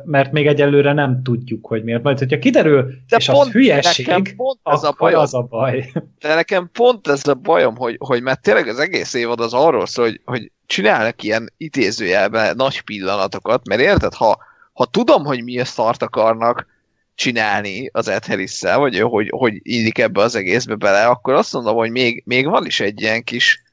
mert 0.05 0.31
még 0.31 0.47
egyelőre 0.47 0.93
nem 0.93 1.21
tudjuk, 1.23 1.65
hogy 1.65 1.83
miért. 1.83 2.03
Majd, 2.03 2.17
hogyha 2.17 2.39
kiderül, 2.39 2.85
de 3.07 3.17
és 3.17 3.25
pont, 3.25 3.47
az 3.47 3.51
hülyeség, 3.51 4.35
pont 4.35 4.59
ez 4.63 4.83
a 4.83 4.95
bajom, 4.97 5.21
az 5.21 5.33
a 5.33 5.41
baj. 5.41 5.91
De 6.19 6.35
nekem 6.35 6.69
pont 6.73 7.07
ez 7.07 7.27
a 7.27 7.33
bajom, 7.33 7.75
hogy, 7.75 7.95
hogy 7.99 8.21
mert 8.21 8.41
tényleg 8.41 8.67
az 8.67 8.79
egész 8.79 9.13
évad 9.13 9.39
az 9.39 9.53
arról 9.53 9.85
szól, 9.85 10.05
hogy, 10.05 10.21
hogy 10.25 10.51
csinálnak 10.65 11.23
ilyen 11.23 11.53
idézőjelben 11.57 12.55
nagy 12.55 12.81
pillanatokat, 12.81 13.67
mert 13.67 13.81
érted, 13.81 14.13
ha, 14.13 14.37
ha 14.73 14.85
tudom, 14.85 15.25
hogy 15.25 15.43
mi 15.43 15.59
a 15.59 15.65
szart 15.65 16.03
akarnak 16.03 16.67
csinálni 17.15 17.89
az 17.93 18.07
Ed 18.07 18.25
harris 18.25 18.61
vagy 18.61 18.99
hogy, 18.99 19.27
hogy 19.29 19.59
illik 19.61 19.97
ebbe 19.97 20.21
az 20.21 20.35
egészbe 20.35 20.75
bele, 20.75 21.05
akkor 21.05 21.33
azt 21.33 21.53
mondom, 21.53 21.75
hogy 21.75 21.91
még, 21.91 22.23
még 22.25 22.45
van 22.45 22.65
is 22.65 22.79
egy 22.79 23.01
ilyen 23.01 23.23
kis 23.23 23.63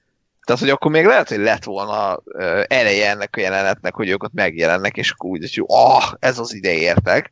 tehát, 0.46 0.60
hogy 0.60 0.70
akkor 0.70 0.90
még 0.90 1.04
lehet, 1.04 1.28
hogy 1.28 1.38
lett 1.38 1.64
volna 1.64 2.22
eleje 2.66 3.10
ennek 3.10 3.36
a 3.36 3.40
jelenetnek, 3.40 3.94
hogy 3.94 4.08
ők 4.08 4.22
ott 4.22 4.32
megjelennek, 4.32 4.96
és 4.96 5.10
akkor 5.10 5.30
úgy, 5.30 5.54
hogy 5.54 5.64
ah, 5.66 6.12
ez 6.18 6.38
az 6.38 6.54
ide 6.54 6.72
értek, 6.72 7.30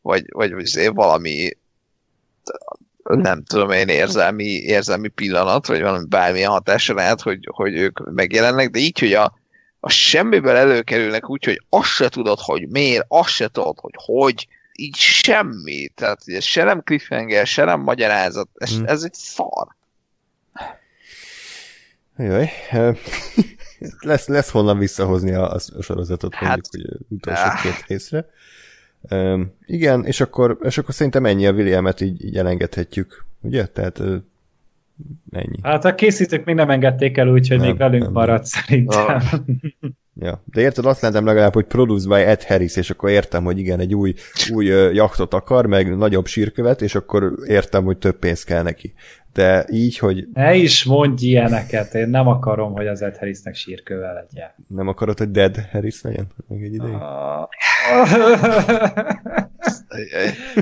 vagy, 0.00 0.24
vagy, 0.32 0.52
vagy 0.52 0.90
valami 0.94 1.50
nem 3.02 3.44
tudom 3.44 3.70
én 3.70 3.88
érzelmi, 3.88 4.44
érzelmi 4.44 5.08
pillanat, 5.08 5.66
vagy 5.66 5.80
valami 5.80 6.06
bármilyen 6.08 6.50
hatása 6.50 6.94
lehet, 6.94 7.20
hogy, 7.20 7.48
hogy 7.52 7.74
ők 7.74 8.12
megjelennek, 8.12 8.70
de 8.70 8.78
így, 8.78 8.98
hogy 8.98 9.14
a, 9.14 9.38
a 9.80 9.90
semmiből 9.90 10.56
előkerülnek 10.56 11.30
úgy, 11.30 11.44
hogy 11.44 11.62
azt 11.68 11.88
se 11.88 12.08
tudod, 12.08 12.38
hogy 12.40 12.68
miért, 12.68 13.04
azt 13.08 13.28
se 13.28 13.48
tudod, 13.48 13.78
hogy 13.80 13.94
hogy, 13.96 14.48
így 14.72 14.96
semmi. 14.96 15.88
Tehát 15.88 16.20
ez 16.24 16.44
se 16.44 16.64
nem 16.64 16.82
cliffhanger, 16.82 17.46
se 17.46 17.64
nem 17.64 17.80
magyarázat, 17.80 18.48
ez, 18.54 18.76
hmm. 18.76 18.86
ez 18.86 19.02
egy 19.02 19.14
szar. 19.14 19.66
Jaj, 22.16 22.48
lesz, 24.00 24.26
lesz 24.28 24.50
honnan 24.50 24.78
visszahozni 24.78 25.32
a, 25.32 25.52
a 25.52 25.58
sorozatot 25.80 26.34
hát, 26.34 26.48
mondjuk 26.48 26.66
hogy 26.70 27.06
utolsó 27.08 27.42
ah. 27.42 27.62
két 27.62 27.84
részre. 27.86 28.28
Um, 29.10 29.52
igen, 29.66 30.04
és 30.04 30.20
akkor, 30.20 30.58
és 30.62 30.78
akkor 30.78 30.94
szerintem 30.94 31.24
ennyi 31.24 31.46
a 31.46 31.52
Williamet 31.52 32.00
így, 32.00 32.24
így 32.24 32.36
elengedhetjük, 32.36 33.24
ugye? 33.40 33.66
Tehát 33.66 33.98
uh, 33.98 34.16
ennyi. 35.30 35.58
Hát 35.62 35.84
a 35.84 35.94
készítők 35.94 36.44
még 36.44 36.54
nem 36.54 36.70
engedték 36.70 37.16
el, 37.16 37.28
úgyhogy 37.28 37.58
nem, 37.58 37.66
még 37.66 37.76
velünk 37.76 38.02
nem, 38.02 38.12
maradt 38.12 38.48
nem. 38.52 38.62
szerintem. 38.62 39.06
Ah. 39.06 39.32
Ja, 40.20 40.42
de 40.44 40.60
érted, 40.60 40.84
azt 40.84 41.00
lehetem 41.00 41.24
legalább, 41.24 41.52
hogy 41.52 41.64
produce 41.64 42.08
by 42.08 42.14
Ed 42.14 42.42
Harris, 42.42 42.76
és 42.76 42.90
akkor 42.90 43.10
értem, 43.10 43.44
hogy 43.44 43.58
igen, 43.58 43.80
egy 43.80 43.94
új, 43.94 44.14
új 44.52 44.66
jachtot 44.94 45.34
akar, 45.34 45.66
meg 45.66 45.96
nagyobb 45.96 46.26
sírkövet, 46.26 46.82
és 46.82 46.94
akkor 46.94 47.32
értem, 47.46 47.84
hogy 47.84 47.98
több 47.98 48.18
pénz 48.18 48.44
kell 48.44 48.62
neki 48.62 48.94
de 49.32 49.64
így, 49.70 49.98
hogy... 49.98 50.26
Ne 50.32 50.54
is 50.54 50.84
mondj 50.84 51.26
ilyeneket, 51.26 51.94
én 51.94 52.08
nem 52.08 52.28
akarom, 52.28 52.72
hogy 52.72 52.86
az 52.86 53.02
Ed 53.02 53.16
Harrisnek 53.16 53.54
sírköve 53.54 54.12
legyen. 54.12 54.50
Nem 54.68 54.88
akarod, 54.88 55.18
hogy 55.18 55.30
Dead 55.30 55.56
Harris 55.70 56.02
legyen? 56.02 56.26
Még 56.48 56.62
egy 56.62 56.74
ideig? 56.74 56.92
Ah. 56.92 57.48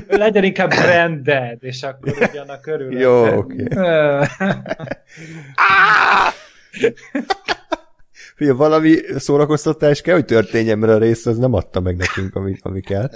legyen 0.23 0.43
inkább 0.43 0.69
Branded, 0.69 1.57
és 1.63 1.83
akkor 1.83 2.13
ugyanak 2.31 2.61
körül. 2.61 2.99
Jó, 2.99 3.37
oké. 3.37 3.63
Okay. 3.63 4.27
Fia, 8.41 8.55
valami 8.55 8.95
szórakoztatás 9.15 10.01
kell, 10.01 10.15
hogy 10.15 10.25
történjen, 10.25 10.79
mert 10.79 10.93
a 10.93 10.97
rész 10.97 11.25
az 11.25 11.37
nem 11.37 11.53
adta 11.53 11.79
meg 11.79 11.97
nekünk, 11.97 12.35
ami, 12.35 12.55
ami 12.61 12.81
kell. 12.81 13.09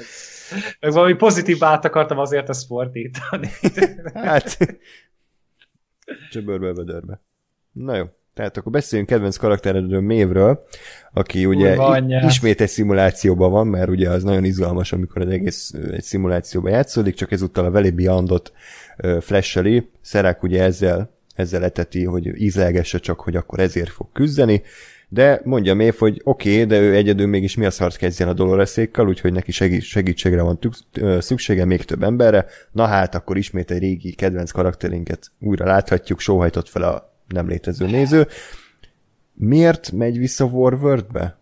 Meg 0.79 0.91
valami 0.91 1.13
pozitív 1.13 1.63
át 1.63 1.85
akartam 1.85 2.17
azért 2.17 2.49
ezt 2.49 2.65
fordítani. 2.65 3.49
hát, 4.13 4.57
csöbörbe, 6.31 6.73
vödörbe. 6.73 7.21
Na 7.71 7.95
jó. 7.95 8.05
Tehát 8.33 8.57
akkor 8.57 8.71
beszéljünk 8.71 9.09
kedvenc 9.09 9.37
karakteredről, 9.37 10.01
Mévről, 10.01 10.65
aki 11.13 11.45
ugye 11.45 11.77
ismét 12.25 12.61
egy 12.61 12.69
szimulációban 12.69 13.51
van, 13.51 13.67
mert 13.67 13.89
ugye 13.89 14.09
az 14.09 14.23
nagyon 14.23 14.43
izgalmas, 14.43 14.91
amikor 14.91 15.21
az 15.21 15.29
egész 15.29 15.73
egy 15.91 16.03
szimulációban 16.03 16.71
játszódik, 16.71 17.15
csak 17.15 17.31
ezúttal 17.31 17.65
a 17.65 17.71
Valley 17.71 17.91
Beyondot 17.91 18.51
flasheli. 19.19 19.89
Szerák 20.01 20.43
ugye 20.43 20.63
ezzel, 20.63 21.17
ezzel 21.35 21.63
eteti, 21.63 22.03
hogy 22.03 22.41
ízlelgesse 22.41 22.97
csak, 22.97 23.19
hogy 23.19 23.35
akkor 23.35 23.59
ezért 23.59 23.89
fog 23.89 24.07
küzdeni, 24.11 24.63
de 25.09 25.41
mondja 25.43 25.73
Mév, 25.73 25.95
hogy 25.97 26.21
oké, 26.23 26.51
okay, 26.51 26.65
de 26.65 26.79
ő 26.79 26.95
egyedül 26.95 27.27
mégis 27.27 27.55
mi 27.55 27.65
a 27.65 27.71
szart 27.71 27.97
kezdjen 27.97 28.29
a 28.29 28.33
Doloreszékkal, 28.33 29.07
úgyhogy 29.07 29.33
neki 29.33 29.51
segítségre 29.81 30.41
van 30.41 30.59
szüksége 31.19 31.65
még 31.65 31.83
több 31.83 32.03
emberre. 32.03 32.45
Na 32.71 32.85
hát, 32.85 33.15
akkor 33.15 33.37
ismét 33.37 33.71
egy 33.71 33.79
régi 33.79 34.13
kedvenc 34.13 34.51
karakterinket 34.51 35.31
újra 35.39 35.65
láthatjuk, 35.65 36.19
sóhajtott 36.19 36.69
fel 36.69 36.83
a 36.83 37.13
nem 37.27 37.47
létező 37.47 37.85
néző. 37.85 38.27
Miért 39.33 39.91
megy 39.91 40.17
vissza 40.17 40.45
Warworld-be? 40.45 41.37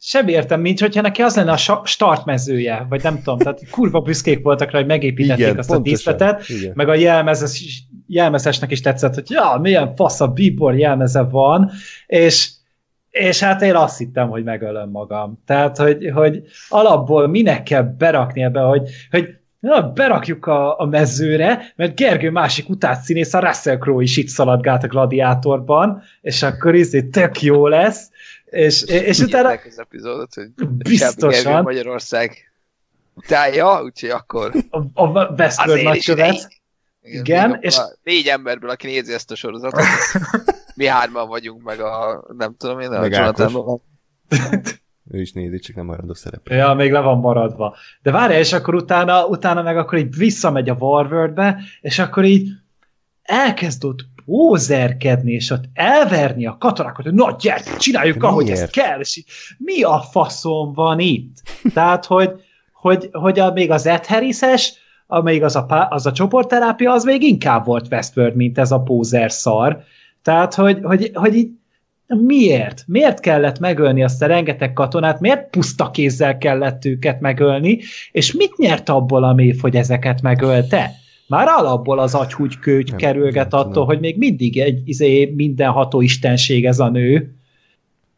Sem 0.00 0.28
értem, 0.28 0.60
mint 0.60 0.80
hogyha 0.80 1.00
neki 1.00 1.22
az 1.22 1.36
lenne 1.36 1.52
a 1.52 1.82
startmezője, 1.84 2.86
vagy 2.88 3.02
nem 3.02 3.16
tudom, 3.16 3.38
tehát 3.38 3.70
kurva 3.70 4.00
büszkék 4.00 4.42
voltak 4.42 4.70
rá, 4.70 4.78
hogy 4.78 4.88
megépítették 4.88 5.44
igen, 5.44 5.58
azt 5.58 5.68
pontosan, 5.68 6.12
a 6.12 6.16
díszletet, 6.16 6.48
igen. 6.48 6.72
meg 6.74 6.88
a 6.88 6.94
jelmezes, 6.94 7.82
jelmezesnek 8.12 8.70
is 8.70 8.80
tetszett, 8.80 9.14
hogy 9.14 9.30
ja, 9.30 9.58
milyen 9.60 9.94
fasz 9.94 10.20
a 10.20 10.28
bíbor 10.28 10.76
jelmeze 10.76 11.22
van, 11.22 11.70
és, 12.06 12.50
és 13.10 13.40
hát 13.40 13.62
én 13.62 13.74
azt 13.74 13.98
hittem, 13.98 14.28
hogy 14.28 14.44
megölöm 14.44 14.90
magam. 14.90 15.42
Tehát, 15.46 15.76
hogy, 15.76 16.10
hogy 16.14 16.42
alapból 16.68 17.26
minek 17.26 17.62
kell 17.62 17.82
berakni 17.82 18.42
ebbe, 18.42 18.60
hogy, 18.60 18.88
hogy 19.10 19.28
na, 19.58 19.92
berakjuk 19.92 20.46
a, 20.46 20.80
a 20.80 20.84
mezőre, 20.84 21.72
mert 21.76 21.96
Gergő 21.96 22.30
másik 22.30 22.68
utát 22.68 23.00
színész, 23.02 23.34
a 23.34 23.40
Russell 23.40 23.78
Crowe 23.78 24.02
is 24.02 24.16
itt 24.16 24.28
szaladgált 24.28 24.82
a 24.82 24.86
gladiátorban, 24.86 26.02
és 26.20 26.42
akkor 26.42 26.74
izé 26.74 27.02
tök 27.02 27.42
jó 27.42 27.66
lesz, 27.66 28.10
és, 28.44 28.82
és, 28.82 29.00
és 29.00 29.18
utána... 29.18 29.48
az 29.48 29.78
epizódot, 29.78 30.34
hogy 30.34 30.66
biztosan. 30.68 31.62
Magyarország 31.62 32.52
utálja, 33.14 33.82
úgyhogy 33.82 34.10
akkor... 34.10 34.52
A, 34.70 35.02
a 35.02 35.32
Westworld 35.38 35.82
nagykövet. 35.82 36.61
Igen, 37.02 37.20
Igen 37.24 37.58
és... 37.60 37.76
Négy 38.02 38.26
emberből, 38.26 38.70
aki 38.70 38.86
nézi 38.86 39.12
ezt 39.12 39.30
a 39.30 39.34
sorozatot, 39.34 39.82
mi 40.74 40.86
hárman 40.86 41.28
vagyunk, 41.28 41.62
meg 41.62 41.80
a, 41.80 42.24
nem 42.36 42.56
tudom 42.56 42.80
én, 42.80 42.90
a 42.90 43.04
Jonathan 43.04 43.80
ő 45.10 45.20
is 45.20 45.32
nézi, 45.32 45.58
csak 45.58 45.76
nem 45.76 45.84
maradó 45.84 46.14
szerep. 46.14 46.48
Ja, 46.48 46.74
még 46.74 46.92
le 46.92 47.00
van 47.00 47.18
maradva. 47.18 47.76
De 48.02 48.10
várj, 48.10 48.34
és 48.34 48.52
akkor 48.52 48.74
utána, 48.74 49.26
utána 49.26 49.62
meg 49.62 49.76
akkor 49.76 49.98
így 49.98 50.16
visszamegy 50.16 50.68
a 50.68 50.76
Warworld-be, 50.78 51.58
és 51.80 51.98
akkor 51.98 52.24
így 52.24 52.48
elkezd 53.22 53.84
ott 53.84 54.04
pózerkedni, 54.24 55.32
és 55.32 55.50
ott 55.50 55.64
elverni 55.74 56.46
a 56.46 56.56
katonákat, 56.60 57.04
hogy 57.04 57.14
na 57.14 57.36
gyert, 57.40 57.78
csináljuk, 57.78 58.16
De 58.16 58.26
ahogy 58.26 58.44
miért? 58.44 58.60
ezt 58.60 58.72
kell, 58.72 59.00
és 59.00 59.16
így, 59.16 59.26
mi 59.58 59.82
a 59.82 60.00
faszom 60.00 60.72
van 60.72 60.98
itt? 60.98 61.36
Tehát, 61.74 62.06
hogy, 62.06 62.30
hogy, 62.72 63.08
hogy 63.12 63.38
a, 63.38 63.52
még 63.52 63.70
az 63.70 63.86
Ed 63.86 64.06
Harris-es, 64.06 64.72
amelyik 65.12 65.42
az 65.42 65.56
a, 65.56 65.86
az 65.90 66.06
a 66.06 66.12
csoportterápia, 66.12 66.92
az 66.92 67.04
még 67.04 67.22
inkább 67.22 67.64
volt 67.64 67.86
Westworld, 67.90 68.36
mint 68.36 68.58
ez 68.58 68.72
a 68.72 68.80
pózer 68.80 69.32
szar. 69.32 69.82
Tehát, 70.22 70.54
hogy, 70.54 70.78
hogy, 70.82 71.10
hogy 71.14 71.34
így 71.34 71.50
miért? 72.06 72.84
Miért 72.86 73.20
kellett 73.20 73.58
megölni 73.58 74.02
azt 74.02 74.22
a 74.22 74.26
rengeteg 74.26 74.72
katonát? 74.72 75.20
Miért 75.20 75.50
puszta 75.50 75.90
kézzel 75.90 76.38
kellett 76.38 76.84
őket 76.84 77.20
megölni? 77.20 77.78
És 78.12 78.32
mit 78.32 78.56
nyert 78.56 78.88
abból 78.88 79.24
a 79.24 79.32
mév, 79.32 79.60
hogy 79.60 79.76
ezeket 79.76 80.22
megölte? 80.22 80.90
Már 81.28 81.46
alapból 81.48 81.98
az 81.98 82.14
agyhúgy 82.14 82.58
kerülget 82.96 83.50
nem, 83.50 83.60
attól, 83.60 83.72
nem. 83.72 83.84
hogy 83.84 84.00
még 84.00 84.18
mindig 84.18 84.58
egy 84.58 84.80
izé, 84.84 85.32
mindenható 85.36 86.00
istenség 86.00 86.66
ez 86.66 86.78
a 86.78 86.88
nő. 86.88 87.34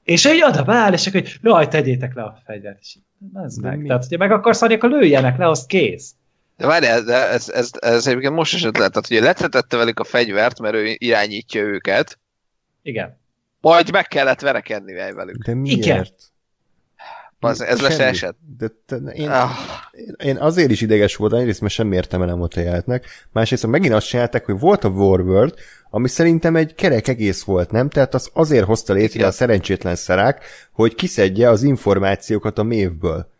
És 0.04 0.24
egy 0.24 0.42
oda 0.48 0.62
beáll, 0.62 0.92
és 0.92 1.06
akkor, 1.06 1.20
hogy 1.20 1.38
jaj, 1.42 1.68
tegyétek 1.68 2.14
le 2.14 2.22
a 2.22 2.40
fegyvert. 2.44 2.78
És 2.80 2.96
ez 3.44 3.56
meg. 3.56 3.78
Mi? 3.78 3.86
Tehát, 3.86 4.02
hogyha 4.02 4.18
meg 4.18 4.32
akarsz 4.32 4.62
adni, 4.62 4.74
akkor 4.74 4.90
lőjenek 4.90 5.38
le, 5.38 5.48
az 5.48 5.66
kész. 5.66 6.14
De 6.56 6.66
várj, 6.66 6.86
ez, 6.86 7.08
ez, 7.08 7.48
ez, 7.48 7.70
ez 7.80 8.06
egyébként 8.06 8.34
most 8.34 8.54
esett 8.54 8.76
le, 8.76 8.88
tehát 8.88 9.10
ugye 9.10 9.20
letretette 9.20 9.76
velük 9.76 10.00
a 10.00 10.04
fegyvert, 10.04 10.60
mert 10.60 10.74
ő 10.74 10.94
irányítja 10.98 11.60
őket. 11.60 12.18
Igen. 12.82 13.18
Majd 13.60 13.90
meg 13.90 14.06
kellett 14.06 14.40
verekedni 14.40 14.92
velük. 14.92 15.44
De 15.44 15.54
miért? 15.54 15.78
Igen. 15.78 16.06
Az, 17.40 17.60
ez 17.60 17.80
lesz 17.80 17.98
eset. 17.98 18.36
De 18.58 18.66
te, 18.86 18.96
én, 18.96 19.28
ah. 19.28 19.50
én 20.24 20.36
azért 20.36 20.70
is 20.70 20.80
ideges 20.80 21.16
voltam, 21.16 21.38
egyrészt 21.38 21.60
mert 21.60 21.72
sem 21.72 21.92
értem 21.92 22.22
el 22.22 22.48
a 22.54 22.60
jelentnek, 22.60 23.06
másrészt 23.32 23.66
megint 23.66 23.94
azt 23.94 24.06
csinálták, 24.06 24.44
hogy 24.44 24.58
volt 24.58 24.84
a 24.84 24.88
Warworld, 24.88 25.54
ami 25.90 26.08
szerintem 26.08 26.56
egy 26.56 26.74
kerek 26.74 27.08
egész 27.08 27.42
volt, 27.42 27.70
nem? 27.70 27.88
Tehát 27.88 28.14
az 28.14 28.30
azért 28.32 28.64
hozta 28.64 28.92
létre 28.92 29.14
Igen. 29.14 29.28
a 29.28 29.32
szerencsétlen 29.32 29.94
szerák, 29.94 30.44
hogy 30.72 30.94
kiszedje 30.94 31.48
az 31.48 31.62
információkat 31.62 32.58
a 32.58 32.62
mévből. 32.62 33.30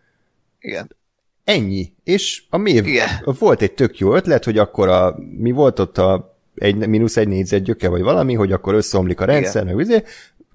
Igen. 0.58 0.96
Ennyi. 1.44 1.92
És 2.04 2.42
a 2.50 2.56
mév 2.56 2.86
Igen. 2.86 3.08
volt 3.38 3.62
egy 3.62 3.72
tök 3.72 3.98
jó 3.98 4.14
ötlet, 4.14 4.44
hogy 4.44 4.58
akkor 4.58 4.88
a, 4.88 5.16
mi 5.38 5.50
volt 5.50 5.78
ott 5.78 5.98
a 5.98 6.36
egy, 6.54 6.88
mínusz 6.88 7.16
egy 7.16 7.28
négyzetgyöke, 7.28 7.88
vagy 7.88 8.02
valami, 8.02 8.34
hogy 8.34 8.52
akkor 8.52 8.74
összeomlik 8.74 9.20
a 9.20 9.24
rendszer, 9.24 9.64
meg 9.64 9.76
vizé, 9.76 10.02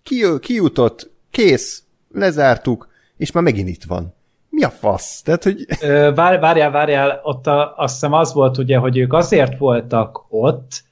ki, 0.04 0.24
kijutott, 0.40 1.12
kész, 1.32 1.84
lezártuk, 2.14 2.88
és 3.18 3.32
már 3.32 3.44
megint 3.44 3.68
itt 3.68 3.84
van. 3.84 4.14
Mi 4.50 4.64
a 4.64 4.70
fasz? 4.70 5.22
Tehát, 5.22 5.44
hogy... 5.44 5.66
várjál, 6.16 6.72
várjál, 6.72 7.20
ott 7.24 7.48
a, 7.48 7.74
azt 7.78 7.94
hiszem 7.94 8.14
az 8.14 8.34
volt 8.34 8.58
ugye, 8.58 8.78
hogy 8.78 8.98
ők 8.98 9.14
azért 9.14 9.58
voltak 9.58 10.26
ott, 10.30 10.84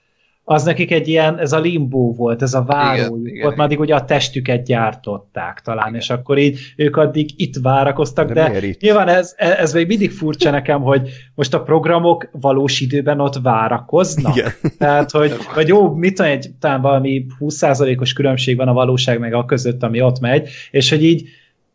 az 0.50 0.64
nekik 0.64 0.91
egy 0.91 1.08
ilyen, 1.08 1.39
ez 1.39 1.52
a 1.52 1.60
limbo 1.60 2.14
volt, 2.14 2.41
ez 2.41 2.54
a 2.54 2.64
váró, 2.64 3.18
ott 3.43 3.56
már 3.56 3.66
addig 3.66 3.80
ugye 3.80 3.95
a 3.95 4.06
testüket 4.06 4.66
gyártották 4.66 5.62
talán, 5.62 5.88
igen. 5.88 6.00
és 6.00 6.10
akkor 6.10 6.38
így 6.38 6.60
ők 6.76 6.95
addig 6.95 7.30
itt 7.36 7.56
várakoztak, 7.62 8.32
de, 8.32 8.50
de 8.50 8.68
nyilván 8.80 9.08
ez, 9.08 9.34
ez 9.38 9.74
még 9.74 9.88
mindig 9.88 10.12
furcsa 10.12 10.52
nekem, 10.52 10.82
hogy 10.82 11.10
most 11.36 11.54
a 11.54 11.62
programok 11.62 12.30
valós 12.32 12.80
időben 12.80 13.20
ott 13.20 13.39
várakoznak. 13.41 14.36
Igen. 14.36 14.52
Tehát, 14.78 15.12
hogy, 15.12 15.34
vagy 15.56 15.68
jó, 15.68 15.93
mit 15.93 16.16
tudom, 16.16 16.32
egy, 16.32 16.50
talán 16.60 16.82
valami 16.82 17.26
20%-os 17.39 18.14
különbség 18.14 18.58
van 18.58 18.68
a 18.68 18.74
valóság 18.74 19.20
meg 19.20 19.34
a 19.34 19.45
között, 19.45 19.84
ami 19.84 20.02
ott 20.02 20.20
megy, 20.20 20.50
és 20.72 20.89
hogy 20.89 21.04
így 21.04 21.30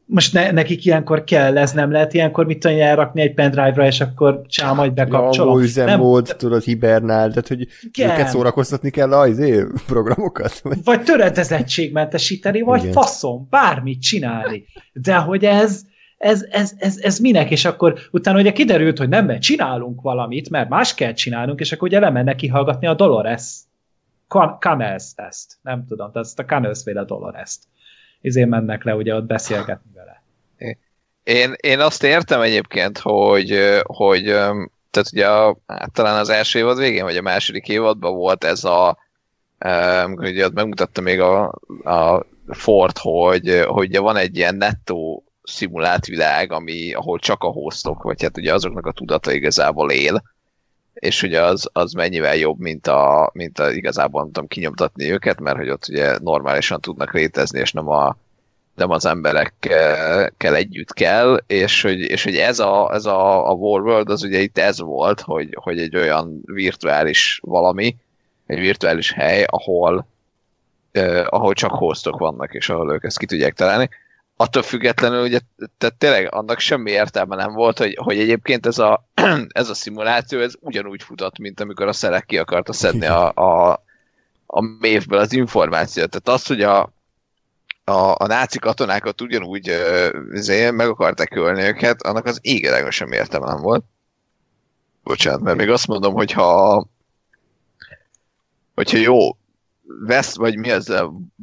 most 0.07 0.32
ne, 0.32 0.50
nekik 0.50 0.84
ilyenkor 0.84 1.24
kell, 1.24 1.59
ez 1.59 1.72
nem 1.72 1.90
lehet 1.90 2.14
ilyenkor 2.14 2.46
mit 2.46 2.59
tudni 2.61 2.80
elrakni 2.80 3.20
egy 3.20 3.34
pendrive-ra, 3.34 3.86
és 3.86 4.00
akkor 4.00 4.42
csá, 4.46 4.72
majd 4.72 4.92
bekapcsolom. 4.92 5.59
Ja, 5.59 5.64
üzemmód, 5.64 6.26
nem, 6.26 6.36
tudod, 6.36 6.62
hibernál, 6.62 7.28
tehát 7.28 7.48
hogy 7.48 7.68
igen. 7.82 8.11
őket 8.11 8.28
szórakoztatni 8.28 8.90
kell 8.90 9.12
az 9.12 9.28
izé, 9.28 9.64
programokat. 9.86 10.61
Vagy, 10.62 10.78
vagy 10.84 11.03
töredezettségmentesíteni, 11.03 12.61
vagy 12.61 12.80
igen. 12.80 12.92
faszom, 12.92 13.46
bármit 13.50 14.03
csinálni. 14.03 14.64
De 14.92 15.16
hogy 15.16 15.44
ez, 15.44 15.82
ez, 16.18 16.46
ez, 16.50 16.72
ez, 16.78 16.98
ez 16.98 17.18
minek, 17.18 17.50
és 17.50 17.64
akkor 17.64 17.98
utána 18.11 18.38
ugye 18.38 18.53
kiderült, 18.53 18.98
hogy 18.98 19.09
nem, 19.09 19.26
mert 19.26 19.42
csinálunk 19.42 20.00
valamit, 20.00 20.50
mert 20.50 20.68
más 20.68 20.94
kell 20.94 21.12
csinálnunk, 21.12 21.61
és 21.61 21.72
akkor 21.72 21.88
ugye 21.88 22.00
lemennek 22.00 22.36
kihallgatni 22.36 22.86
a 22.86 22.94
Dolores 22.94 23.61
Canels 24.59 25.12
ezt, 25.14 25.59
nem 25.62 25.84
tudom, 25.86 26.12
tehát 26.12 26.26
ezt 26.26 26.38
a 26.38 26.44
Canels 26.44 26.82
féle 26.82 27.05
Dolores-t 27.05 27.62
izé 28.23 28.45
mennek 28.45 28.85
le, 28.85 28.95
ugye 28.95 29.14
ott 29.14 29.25
beszélgetni 29.25 29.91
vele. 29.95 30.23
Én, 31.25 31.55
én 31.57 31.81
azt 31.81 32.03
értem 32.03 32.41
egyébként, 32.41 32.99
hogy, 32.99 33.81
hogy 33.83 34.25
tehát 34.91 35.09
ugye 35.12 35.29
a, 35.29 35.57
hát 35.66 35.93
talán 35.93 36.18
az 36.18 36.29
első 36.29 36.59
évad 36.59 36.79
végén, 36.79 37.05
vagy 37.05 37.16
a 37.16 37.23
második 37.23 37.68
évadban 37.68 38.14
volt 38.14 38.45
ez 38.45 38.64
a 38.64 38.99
amikor 40.05 40.25
ugye 40.25 40.45
ott 40.45 40.55
megmutatta 40.55 41.01
még 41.01 41.20
a, 41.20 41.45
a 41.85 42.27
Ford, 42.49 42.99
hogy, 42.99 43.64
hogy 43.66 43.89
ugye 43.89 44.01
van 44.01 44.16
egy 44.16 44.37
ilyen 44.37 44.55
nettó 44.55 45.25
szimulált 45.43 46.07
világ, 46.07 46.53
ami, 46.53 46.93
ahol 46.93 47.18
csak 47.18 47.43
a 47.43 47.51
hostok, 47.51 48.03
vagy 48.03 48.23
hát 48.23 48.39
ugye 48.39 48.55
azoknak 48.55 48.87
a 48.87 48.93
tudata 48.93 49.33
igazából 49.33 49.91
él, 49.91 50.23
és 51.03 51.22
ugye 51.22 51.42
az, 51.42 51.68
az 51.72 51.92
mennyivel 51.92 52.36
jobb, 52.36 52.59
mint 52.59 52.86
a, 52.86 53.30
mint 53.34 53.59
a 53.59 53.70
igazából 53.70 54.22
nem 54.22 54.32
tudom 54.32 54.48
kinyomtatni 54.48 55.11
őket, 55.11 55.40
mert 55.40 55.57
hogy 55.57 55.68
ott 55.68 55.88
ugye 55.88 56.18
normálisan 56.18 56.80
tudnak 56.80 57.12
létezni, 57.12 57.59
és 57.61 57.72
nem, 57.72 57.88
a, 57.88 58.16
nem 58.74 58.90
az 58.90 59.07
emberekkel 59.07 60.55
együtt 60.55 60.92
kell, 60.92 61.42
és 61.46 61.82
hogy, 61.82 62.00
és 62.00 62.24
hogy 62.24 62.36
ez, 62.36 62.59
a, 62.59 62.90
ez 62.94 63.07
a, 63.07 63.50
a 63.50 63.53
Warworld 63.53 64.11
az 64.11 64.22
ugye 64.22 64.38
itt 64.38 64.59
ez 64.59 64.80
volt, 64.80 65.20
hogy, 65.20 65.57
hogy 65.61 65.78
egy 65.78 65.96
olyan 65.96 66.40
virtuális 66.44 67.40
valami, 67.44 67.96
egy 68.46 68.59
virtuális 68.59 69.12
hely, 69.12 69.44
ahol, 69.46 70.07
eh, 70.92 71.24
ahol 71.28 71.53
csak 71.53 71.70
hostok 71.70 72.18
vannak, 72.18 72.55
és 72.55 72.68
ahol 72.68 72.92
ők 72.92 73.05
ezt 73.05 73.18
ki 73.18 73.26
tudják 73.26 73.55
találni 73.55 73.88
attól 74.43 74.62
függetlenül, 74.62 75.22
ugye, 75.22 75.38
tehát 75.78 75.95
tényleg 75.95 76.34
annak 76.34 76.59
semmi 76.59 76.90
értelme 76.90 77.36
nem 77.36 77.53
volt, 77.53 77.78
hogy, 77.78 77.97
hogy 78.03 78.18
egyébként 78.18 78.66
ez 78.66 78.78
a, 78.78 79.09
ez 79.49 79.68
a 79.68 79.74
szimuláció, 79.74 80.40
ez 80.40 80.55
ugyanúgy 80.61 81.03
futott, 81.03 81.38
mint 81.38 81.61
amikor 81.61 81.86
a 81.86 81.93
szerek 81.93 82.26
ki 82.26 82.38
akarta 82.38 82.72
szedni 82.72 83.07
a, 83.07 83.32
a, 83.32 83.84
a 84.47 84.61
mévből 84.61 85.18
az 85.18 85.32
információt. 85.32 86.11
Tehát 86.11 86.40
az, 86.40 86.47
hogy 86.47 86.62
a, 86.62 86.80
a, 87.84 88.14
a 88.16 88.26
náci 88.26 88.59
katonákat 88.59 89.20
ugyanúgy 89.20 89.70
uh, 89.70 90.70
meg 90.70 90.88
akarták 90.88 91.36
ölni 91.36 91.62
őket, 91.62 92.03
annak 92.03 92.26
az 92.26 92.38
égeleg 92.40 92.90
sem 92.90 93.12
értelem 93.12 93.61
volt. 93.61 93.84
Bocsánat, 95.03 95.40
mert 95.40 95.57
még 95.57 95.70
azt 95.70 95.86
mondom, 95.86 96.14
hogy 96.14 96.32
ha 96.32 96.86
hogyha 98.74 98.99
jó, 98.99 99.36
West, 100.07 100.37
vagy 100.37 100.57
mi 100.57 100.70
az, 100.70 100.95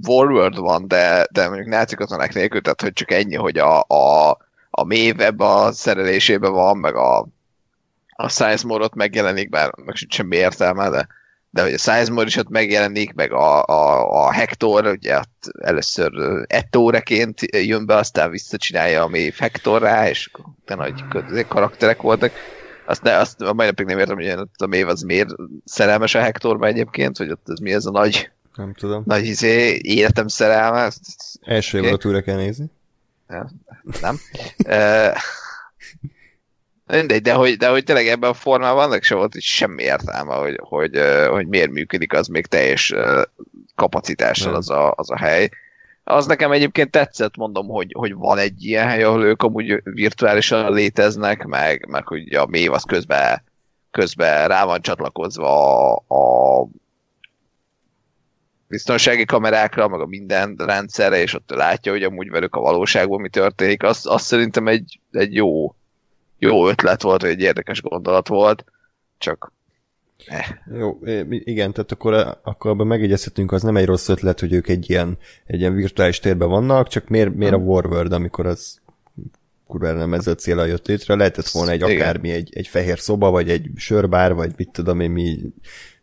Warworld 0.07 0.57
van, 0.57 0.87
de, 0.87 1.27
de 1.31 1.47
mondjuk 1.47 1.67
náci 1.67 1.95
katonák 1.95 2.33
nélkül, 2.33 2.61
tehát 2.61 2.81
hogy 2.81 2.93
csak 2.93 3.11
ennyi, 3.11 3.35
hogy 3.35 3.57
a, 3.57 3.79
a, 3.79 4.37
a 4.69 4.83
mélyvebb 4.83 5.39
a 5.39 5.71
szerelésében 5.71 6.51
van, 6.51 6.77
meg 6.77 6.95
a, 6.95 7.27
a 8.15 8.29
Sizemore 8.29 8.87
megjelenik, 8.95 9.49
bár 9.49 9.71
meg 9.85 9.95
semmi 10.09 10.35
értelme, 10.35 10.89
de, 10.89 11.07
de 11.49 11.61
hogy 11.61 11.73
a 11.73 11.77
Sizemore 11.77 12.27
is 12.27 12.35
ott 12.35 12.49
megjelenik, 12.49 13.13
meg 13.13 13.31
a, 13.31 13.63
a, 13.63 14.09
a 14.25 14.31
Hector, 14.31 14.87
ugye 14.87 15.17
ott 15.17 15.51
először 15.61 16.11
Ettoreként 16.47 17.41
jön 17.41 17.85
be, 17.85 17.95
aztán 17.95 18.29
visszacsinálja 18.29 19.03
a 19.03 19.07
mély 19.07 19.33
Hectorrá, 19.37 20.09
és 20.09 20.29
utána 20.61 20.81
nagy 20.81 21.47
karakterek 21.47 22.01
voltak. 22.01 22.31
Azt, 22.89 23.01
ne, 23.01 23.17
azt 23.17 23.41
a 23.41 23.53
mai 23.53 23.65
napig 23.65 23.85
nem 23.85 23.99
értem, 23.99 24.15
hogy 24.15 24.29
ott 24.29 24.61
a 24.61 24.67
mév 24.67 24.87
az 24.87 25.01
miért 25.01 25.29
szerelmes 25.65 26.15
a 26.15 26.19
Hectorba 26.19 26.67
egyébként, 26.67 27.17
hogy 27.17 27.31
ott 27.31 27.49
ez 27.49 27.59
mi 27.59 27.73
ez 27.73 27.85
a 27.85 27.91
nagy 27.91 28.31
nem 28.55 28.73
tudom. 28.73 29.03
Nagy 29.05 29.25
izé, 29.25 29.79
életem 29.81 30.27
szerelme. 30.27 30.91
Első 31.41 31.77
okay. 31.77 31.89
évadot 31.89 32.05
újra 32.05 32.21
kell 32.21 32.35
nézni. 32.35 32.65
Ja, 33.29 33.49
nem. 34.01 34.19
Mindegy, 36.85 37.21
de 37.21 37.33
hogy, 37.33 37.57
de 37.57 37.69
hogy 37.69 37.83
tényleg 37.83 38.07
ebben 38.07 38.29
a 38.29 38.33
formában 38.33 38.83
annak 38.83 39.03
sem 39.03 39.17
volt 39.17 39.41
semmi 39.41 39.83
értelme, 39.83 40.35
hogy, 40.35 40.59
hogy, 40.59 40.99
hogy 41.29 41.47
miért 41.47 41.71
működik 41.71 42.13
az 42.13 42.27
még 42.27 42.45
teljes 42.45 42.93
kapacitással 43.75 44.55
az 44.55 44.69
a, 44.69 44.93
az 44.95 45.09
a 45.09 45.17
hely. 45.17 45.49
Az 46.11 46.25
nekem 46.25 46.51
egyébként 46.51 46.91
tetszett, 46.91 47.35
mondom, 47.35 47.67
hogy, 47.67 47.91
hogy 47.97 48.13
van 48.13 48.37
egy 48.37 48.63
ilyen 48.63 48.87
hely, 48.87 49.03
ahol 49.03 49.23
ők 49.23 49.43
amúgy 49.43 49.81
virtuálisan 49.83 50.73
léteznek, 50.73 51.45
meg, 51.45 51.85
meg 51.87 52.07
hogy 52.07 52.33
a 52.33 52.45
mév 52.45 52.71
az 52.71 52.83
közben, 52.83 53.43
közben 53.91 54.47
rá 54.47 54.65
van 54.65 54.81
csatlakozva 54.81 55.93
a, 55.93 56.03
a 56.07 56.67
biztonsági 58.67 59.25
kamerákra, 59.25 59.87
meg 59.87 59.99
a 59.99 60.05
minden 60.05 60.55
rendszerre, 60.57 61.21
és 61.21 61.33
ott 61.33 61.49
látja, 61.49 61.91
hogy 61.91 62.03
amúgy 62.03 62.29
velük 62.29 62.55
a 62.55 62.61
valóságban 62.61 63.21
mi 63.21 63.29
történik. 63.29 63.83
Azt, 63.83 64.07
azt 64.07 64.25
szerintem 64.25 64.67
egy, 64.67 64.99
egy 65.11 65.33
jó, 65.33 65.75
jó 66.37 66.67
ötlet 66.67 67.01
volt, 67.01 67.21
vagy 67.21 67.31
egy 67.31 67.41
érdekes 67.41 67.81
gondolat 67.81 68.27
volt, 68.27 68.65
csak 69.17 69.51
Eh. 70.29 70.47
Jó, 70.77 70.99
igen, 71.29 71.71
tehát 71.73 71.91
akkor, 71.91 72.39
akkor 72.43 72.71
abban 72.71 72.87
megegyezhetünk, 72.87 73.51
az 73.51 73.61
nem 73.61 73.77
egy 73.77 73.85
rossz 73.85 74.07
ötlet, 74.07 74.39
hogy 74.39 74.53
ők 74.53 74.67
egy 74.67 74.89
ilyen, 74.89 75.17
egy 75.45 75.59
ilyen 75.59 75.73
virtuális 75.73 76.19
térben 76.19 76.49
vannak, 76.49 76.87
csak 76.87 77.07
miért, 77.07 77.35
miért 77.35 77.53
a 77.53 77.57
Warworld, 77.57 78.11
amikor 78.11 78.45
az 78.45 78.79
kurva 79.67 79.91
nem 79.91 80.13
ez 80.13 80.27
a 80.27 80.35
célra 80.35 80.65
jött 80.65 80.87
létre, 80.87 81.15
lehetett 81.15 81.47
volna 81.47 81.71
egy 81.71 81.83
akármi, 81.83 82.29
egy, 82.29 82.49
egy 82.53 82.67
fehér 82.67 82.99
szoba, 82.99 83.29
vagy 83.29 83.49
egy 83.49 83.69
sörbár, 83.75 84.33
vagy 84.33 84.53
mit 84.57 84.71
tudom 84.71 84.99
én, 84.99 85.11
mi, 85.11 85.39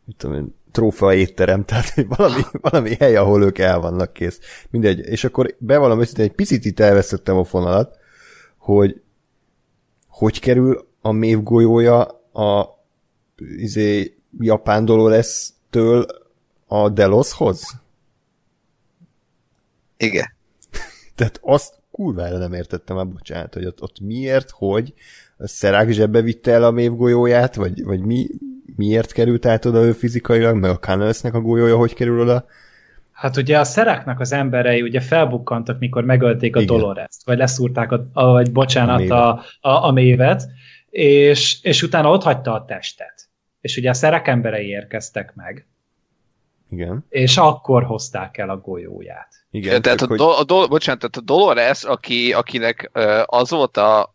mit 0.04 0.16
tudom 0.16 0.36
én, 0.36 0.54
trófea 0.72 1.14
étterem, 1.14 1.64
tehát 1.64 1.94
valami, 2.08 2.42
valami 2.52 2.94
hely, 2.94 3.16
ahol 3.16 3.42
ők 3.42 3.58
el 3.58 3.80
vannak 3.80 4.12
kész. 4.12 4.40
Mindegy. 4.70 4.98
És 4.98 5.24
akkor 5.24 5.54
bevallom 5.58 6.00
őszintén, 6.00 6.24
egy 6.24 6.32
picit 6.32 6.64
itt 6.64 6.80
elvesztettem 6.80 7.36
a 7.36 7.44
fonalat, 7.44 7.96
hogy 8.56 9.00
hogy 10.08 10.40
kerül 10.40 10.88
a 11.00 11.12
mév 11.12 11.42
golyója 11.42 12.02
a 12.32 12.76
izé, 13.56 14.15
japán 14.38 14.84
lesz 14.84 15.54
től 15.70 16.06
a 16.66 16.88
Deloshoz? 16.88 17.80
Igen. 19.96 20.26
Tehát 21.16 21.40
azt 21.42 21.74
kurvára 21.90 22.38
nem 22.38 22.52
értettem 22.52 22.96
már, 22.96 23.08
bocsánat, 23.08 23.54
hogy 23.54 23.66
ott, 23.66 23.82
ott 23.82 24.00
miért, 24.00 24.50
hogy 24.50 24.94
a 25.38 25.46
Szerák 25.46 25.90
zsebbe 25.90 26.20
vitte 26.20 26.52
el 26.52 26.64
a 26.64 26.70
mév 26.70 26.92
golyóját, 26.92 27.54
vagy, 27.54 27.84
vagy 27.84 28.00
mi, 28.00 28.26
miért 28.76 29.12
került 29.12 29.46
át 29.46 29.64
oda 29.64 29.82
ő 29.82 29.92
fizikailag, 29.92 30.56
meg 30.56 30.70
a 30.70 30.78
Canelsnek 30.78 31.34
a 31.34 31.40
golyója 31.40 31.76
hogy 31.76 31.94
kerül 31.94 32.20
oda. 32.20 32.46
Hát 33.12 33.36
ugye 33.36 33.58
a 33.58 33.64
szeráknak 33.64 34.20
az 34.20 34.32
emberei 34.32 34.82
ugye 34.82 35.00
felbukkantak, 35.00 35.78
mikor 35.78 36.04
megölték 36.04 36.56
a 36.56 36.64
Dolores-t, 36.64 37.24
vagy 37.24 37.38
leszúrták, 37.38 37.92
a, 37.92 38.06
a, 38.12 38.26
vagy 38.26 38.52
bocsánat, 38.52 39.10
a, 39.10 39.28
a, 39.28 39.44
a, 39.60 39.84
a 39.84 39.92
mévet, 39.92 40.48
és, 40.90 41.58
és 41.62 41.82
utána 41.82 42.10
ott 42.10 42.22
hagyta 42.22 42.52
a 42.52 42.64
testet. 42.64 43.25
És 43.66 43.76
ugye 43.76 43.90
a 43.90 43.94
szerek 43.94 44.28
emberei 44.28 44.66
érkeztek 44.66 45.34
meg. 45.34 45.66
Igen. 46.70 47.04
És 47.08 47.36
akkor 47.36 47.84
hozták 47.84 48.38
el 48.38 48.50
a 48.50 48.58
golyóját. 48.58 49.28
Igen, 49.50 49.82
tehát 49.82 50.00
a, 50.00 50.06
hogy... 50.06 50.18
do, 50.18 50.28
a, 50.28 50.44
do, 50.44 50.68
bocsánat, 50.68 51.00
tehát 51.00 51.16
a 51.16 51.20
Dolores, 51.20 51.84
aki, 51.84 52.32
akinek 52.32 52.90
az 53.24 53.50
volt 53.50 53.76
a, 53.76 54.14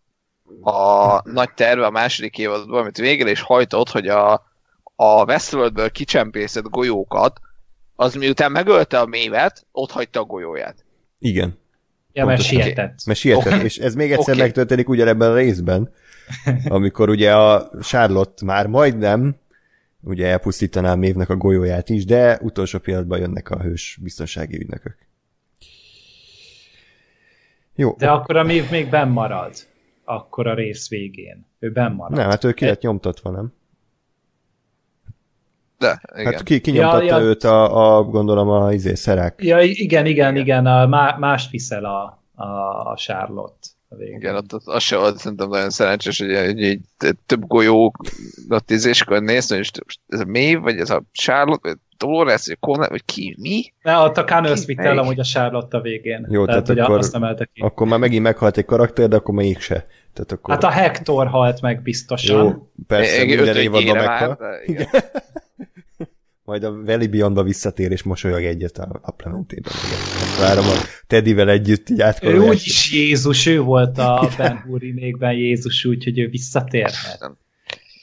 a 0.61 1.29
nagy 1.29 1.53
terve 1.53 1.85
a 1.85 1.89
második 1.89 2.37
évadban, 2.37 2.79
amit 2.79 2.97
végül 2.97 3.27
is 3.27 3.41
hajtott, 3.41 3.89
hogy 3.89 4.07
a, 4.07 4.33
a 4.95 5.23
Westworldből 5.23 5.91
kicsempészett 5.91 6.69
golyókat, 6.69 7.39
az 7.95 8.15
miután 8.15 8.51
megölte 8.51 8.99
a 8.99 9.05
mévet, 9.05 9.65
ott 9.71 9.91
hagyta 9.91 10.19
a 10.19 10.25
golyóját. 10.25 10.85
Igen. 11.19 11.59
Ja, 12.13 12.25
mert 12.25 12.41
sietett. 12.41 12.99
Mert 13.05 13.19
sietett, 13.19 13.53
okay. 13.53 13.63
és 13.63 13.77
ez 13.77 13.95
még 13.95 14.11
egyszer 14.11 14.33
okay. 14.33 14.45
megtörténik 14.45 14.89
ugyanebben 14.89 15.31
a 15.31 15.35
részben, 15.35 15.93
amikor 16.67 17.09
ugye 17.09 17.35
a 17.35 17.69
Charlotte 17.81 18.45
már 18.45 18.67
majdnem 18.67 19.35
ugye 20.01 20.27
elpusztítaná 20.27 20.91
a 20.91 20.95
mévnek 20.95 21.29
a 21.29 21.35
golyóját 21.35 21.89
is, 21.89 22.05
de 22.05 22.39
utolsó 22.41 22.79
pillanatban 22.79 23.19
jönnek 23.19 23.49
a 23.49 23.61
hős 23.61 23.99
biztonsági 24.01 24.57
ügynökök. 24.57 24.97
Jó. 27.75 27.95
De 27.97 28.09
akkor 28.09 28.37
a 28.37 28.43
mév 28.43 28.69
még 28.69 28.89
benn 28.89 29.09
marad. 29.09 29.53
Akkor 30.03 30.47
a 30.47 30.53
rész 30.53 30.89
végén. 30.89 31.45
Ő 31.59 31.71
benn 31.71 31.93
marad. 31.93 32.17
Nem, 32.17 32.29
hát 32.29 32.43
ő 32.43 32.53
ki 32.53 32.65
lett 32.65 32.81
nyomtatva, 32.81 33.29
nem? 33.29 33.53
De, 35.77 36.01
igen. 36.15 36.33
Hát 36.33 36.43
ki, 36.43 36.61
kinyomtatta 36.61 37.03
ja, 37.03 37.17
ja. 37.17 37.23
őt 37.23 37.43
a, 37.43 37.97
a, 37.97 38.03
gondolom 38.03 38.49
a 38.49 38.73
izé, 38.73 38.93
szerák. 38.93 39.43
Ja, 39.43 39.61
igen, 39.61 40.05
igen, 40.05 40.35
igen, 40.35 40.65
a, 40.65 40.87
mást 41.17 41.51
viszel 41.51 41.85
a, 41.85 42.23
a, 42.35 42.45
a 42.91 42.95
Charlotte. 42.95 43.67
Igen, 43.99 44.35
ott, 44.35 44.53
ott 44.53 44.65
az 44.65 44.83
se 44.83 44.97
volt 44.97 45.17
szerintem 45.17 45.49
nagyon 45.49 45.69
szerencsés, 45.69 46.19
hogy 46.19 46.33
egy, 46.33 46.63
egy, 46.63 46.79
egy 46.97 47.17
több 47.25 47.47
golyó 47.47 47.93
és 48.67 49.01
akkor 49.01 49.21
nézni, 49.21 49.55
hogy 49.55 49.69
ez 50.07 50.19
a 50.19 50.25
mély, 50.25 50.53
vagy 50.53 50.77
ez 50.77 50.89
a 50.89 51.03
Charlotte, 51.11 51.69
vagy 51.69 51.77
Dolores, 51.97 52.47
vagy 52.47 52.59
Conan, 52.59 52.87
vagy 52.89 53.05
ki, 53.05 53.35
mi? 53.39 53.73
Ne, 53.81 53.97
ott 53.97 54.17
a 54.17 54.23
Connors 54.23 54.65
vitt 54.65 54.79
el 54.79 54.97
amúgy 54.97 55.19
a 55.19 55.23
Charlotte 55.23 55.77
a 55.77 55.81
végén. 55.81 56.27
Jó, 56.29 56.45
tehát, 56.45 56.65
tehát 56.65 56.83
akkor, 56.83 56.97
azt 56.97 57.15
emelte 57.15 57.49
ki. 57.53 57.61
akkor 57.61 57.87
már 57.87 57.99
megint 57.99 58.23
meghalt 58.23 58.57
egy 58.57 58.65
karakter, 58.65 59.07
de 59.07 59.15
akkor 59.15 59.35
mégse. 59.35 59.87
Tehát 60.13 60.31
akkor... 60.31 60.53
Hát 60.53 60.63
a 60.63 60.69
Hector 60.69 61.27
halt 61.27 61.61
meg 61.61 61.81
biztosan. 61.81 62.43
Jó, 62.43 62.67
persze, 62.87 63.23
é, 63.23 63.25
minden 63.25 63.55
évadban 63.55 63.95
meghal. 63.95 64.37
Majd 66.51 66.63
a 66.63 66.83
Valley 66.85 67.07
Beyondba 67.07 67.43
visszatér, 67.43 67.91
és 67.91 68.03
mosolyog 68.03 68.43
egyet 68.43 68.77
a, 68.77 68.99
a 69.01 69.11
Plementében. 69.11 69.73
Ezt 70.21 70.39
várom 70.39 70.65
a 70.65 70.73
Teddyvel 71.07 71.49
együtt 71.49 71.89
így 71.89 72.03
Ő 72.21 72.39
úgyis 72.39 72.91
Jézus, 72.91 73.45
ő 73.45 73.61
volt 73.61 73.97
a 73.97 74.29
Ben 74.37 74.57
Hurinékben 74.67 75.33
Jézus, 75.33 75.85
úgyhogy 75.85 76.19
ő 76.19 76.27
visszatérhet. 76.27 77.31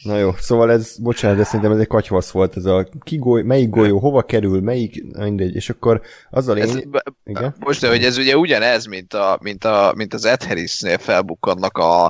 Na 0.03 0.19
jó, 0.19 0.33
szóval 0.39 0.71
ez, 0.71 0.97
bocsánat, 0.99 1.37
de 1.37 1.45
szerintem 1.45 1.73
ez 1.73 1.79
egy 1.79 1.87
katyvasz 1.87 2.31
volt, 2.31 2.57
ez 2.57 2.65
a 2.65 2.89
ki 3.03 3.17
goly, 3.17 3.43
melyik 3.43 3.71
golyó, 3.71 3.99
hova 3.99 4.23
kerül, 4.23 4.61
melyik, 4.61 5.05
mindegy, 5.19 5.55
és 5.55 5.71
akkor 5.71 6.01
azzal 6.31 6.57
én... 6.57 6.63
Ez, 6.63 6.79
igen? 7.25 7.55
Most, 7.59 7.81
de 7.81 7.89
hogy 7.89 8.05
ez 8.05 8.19
ugye 8.19 8.37
ugyanez, 8.37 8.87
mint, 8.87 9.15
a, 9.15 9.39
mint, 9.43 9.65
a, 9.65 9.93
mint 9.97 10.15
az 10.15 10.25
Ed 10.25 10.43
Harris-nél 10.43 10.99
felbukkannak 10.99 11.79
a, 11.79 12.05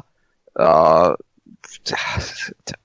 a 0.52 1.16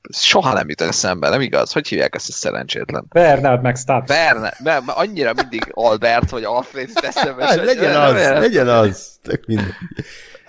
soha 0.09 0.53
nem 0.53 0.69
jut 0.69 0.81
eszembe, 0.81 1.29
nem 1.29 1.41
igaz? 1.41 1.71
Hogy 1.71 1.87
hívják 1.87 2.15
ezt 2.15 2.29
a 2.29 2.31
szerencsétlen? 2.31 3.05
Bernard 3.09 3.61
meg 3.61 3.75
Stats. 3.75 4.07
Bernard, 4.07 4.55
mert 4.63 4.83
annyira 4.87 5.33
mindig 5.33 5.67
Albert 5.71 6.29
vagy 6.29 6.43
Alfred 6.43 6.87
jut 6.87 7.03
eszembe. 7.03 7.45
Hát, 7.45 7.55
legyen 7.55 7.95
az, 7.95 8.13
legyen 8.13 8.67
az, 8.67 9.17
tök 9.21 9.45
mindegy. 9.45 9.73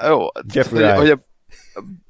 Jó, 0.07 0.27
Jeffrey 0.53 0.83
hogy, 0.83 0.97
hogy 0.97 1.11
a, 1.11 1.19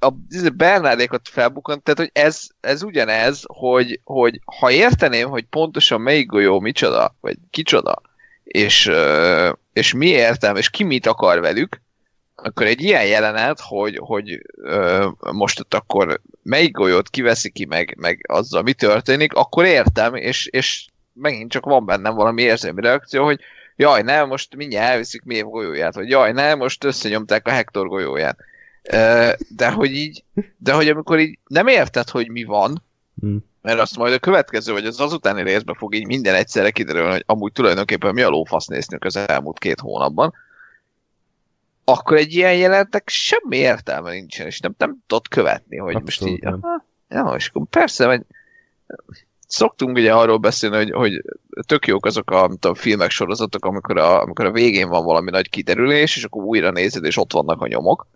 a, 0.07 0.15
a 0.47 0.51
Bernardékot 0.57 1.29
felbukkant, 1.29 1.83
tehát 1.83 1.99
hogy 1.99 2.11
ez, 2.13 2.47
ez 2.61 2.83
ugyanez, 2.83 3.43
hogy, 3.47 4.01
hogy 4.05 4.41
ha 4.45 4.71
érteném, 4.71 5.29
hogy 5.29 5.45
pontosan 5.45 6.01
melyik 6.01 6.27
golyó 6.27 6.61
micsoda, 6.61 7.17
vagy 7.21 7.37
kicsoda, 7.51 8.03
és, 8.45 8.91
és 9.73 9.95
mi 9.95 10.07
értem, 10.07 10.57
és 10.57 10.71
ki 10.71 10.85
mit 10.85 11.07
akar 11.07 11.41
velük, 11.41 11.83
akkor 12.45 12.67
egy 12.67 12.83
ilyen 12.83 13.07
jelenet, 13.07 13.61
hogy, 13.61 13.99
hogy 14.03 14.41
ö, 14.57 15.09
most 15.33 15.61
ott 15.61 15.75
akkor 15.75 16.21
melyik 16.43 16.73
golyót 16.73 17.09
kiveszi 17.09 17.51
ki, 17.51 17.65
meg, 17.65 17.95
meg 17.99 18.25
azzal 18.29 18.63
mi 18.63 18.73
történik, 18.73 19.33
akkor 19.33 19.65
értem, 19.65 20.15
és, 20.15 20.47
és 20.47 20.87
megint 21.13 21.51
csak 21.51 21.65
van 21.65 21.87
bennem 21.87 22.15
valami 22.15 22.43
érzelmi 22.43 22.81
reakció, 22.81 23.25
hogy 23.25 23.41
jaj, 23.77 24.03
nem, 24.03 24.29
most 24.29 24.57
mindjárt 24.57 24.91
elviszik 24.91 25.23
Mév 25.23 25.45
golyóját, 25.45 25.95
vagy 25.95 26.09
jaj, 26.09 26.33
nem, 26.33 26.59
most 26.59 26.85
összenyomták 26.85 27.47
a 27.47 27.51
Hector 27.51 27.89
golyóját. 27.89 28.39
De 29.49 29.71
hogy 29.75 29.91
így, 29.91 30.25
de 30.57 30.73
hogy 30.73 30.89
amikor 30.89 31.19
így 31.19 31.39
nem 31.47 31.67
érted, 31.67 32.09
hogy 32.09 32.31
mi 32.31 32.45
van, 32.45 32.83
hmm. 33.21 33.45
mert 33.63 33.79
azt 33.79 33.97
majd 33.97 34.13
a 34.13 34.19
következő, 34.19 34.73
vagy 34.73 34.87
az 34.87 35.01
azutáni 35.01 35.43
részben 35.43 35.75
fog 35.75 35.95
így 35.95 36.07
minden 36.07 36.35
egyszerre 36.35 36.71
kiderülni, 36.71 37.11
hogy 37.11 37.25
amúgy 37.27 37.53
tulajdonképpen 37.53 38.15
mi 38.15 38.23
a 38.23 38.29
lófasz 38.29 38.67
néztünk 38.67 39.05
az 39.05 39.17
elmúlt 39.17 39.59
két 39.59 39.81
hónapban, 39.81 40.35
akkor 41.85 42.16
egy 42.16 42.35
ilyen 42.35 42.55
jelentnek 42.57 43.09
semmi 43.09 43.57
értelme 43.57 44.11
nincsen, 44.11 44.47
és 44.47 44.61
nem, 44.61 44.74
nem 44.78 44.97
tudod 45.07 45.28
követni, 45.28 45.76
hogy 45.76 45.95
Abszolút 45.95 46.05
most 46.05 46.26
így... 46.26 46.43
nem. 46.43 46.59
Aha, 46.62 46.85
ja, 47.09 47.35
és 47.37 47.49
akkor 47.49 47.66
persze, 47.70 48.07
hogy 48.07 48.20
szoktunk 49.47 49.97
ugye 49.97 50.14
arról 50.14 50.39
beszélni, 50.39 50.76
hogy, 50.76 50.91
hogy 50.91 51.22
tök 51.66 51.87
jók 51.87 52.07
azok 52.07 52.30
a 52.30 52.49
tudom, 52.49 52.74
filmek, 52.74 53.11
sorozatok, 53.11 53.64
amikor 53.64 53.99
a, 53.99 54.22
amikor 54.22 54.45
a 54.45 54.53
végén 54.53 54.89
van 54.89 55.05
valami 55.05 55.30
nagy 55.30 55.51
kiderülés, 55.51 56.16
és 56.16 56.24
akkor 56.24 56.43
újra 56.43 56.70
nézed, 56.70 57.05
és 57.05 57.16
ott 57.16 57.32
vannak 57.32 57.61
a 57.61 57.66
nyomok. 57.66 58.07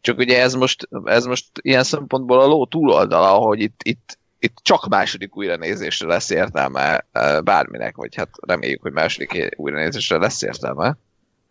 Csak 0.00 0.18
ugye 0.18 0.40
ez 0.40 0.54
most, 0.54 0.88
ez 1.04 1.24
most 1.24 1.46
ilyen 1.60 1.84
szempontból 1.84 2.40
a 2.40 2.46
ló 2.46 2.66
túloldala, 2.66 3.28
hogy 3.28 3.60
itt, 3.60 3.80
itt, 3.82 4.18
itt 4.38 4.56
csak 4.62 4.88
második 4.88 5.36
újranézésre 5.36 6.06
lesz 6.06 6.30
értelme 6.30 7.06
eh, 7.12 7.40
bárminek, 7.40 7.96
vagy 7.96 8.14
hát 8.14 8.28
reméljük, 8.46 8.82
hogy 8.82 8.92
második 8.92 9.54
újranézésre 9.56 10.18
lesz 10.18 10.42
értelme. 10.42 10.96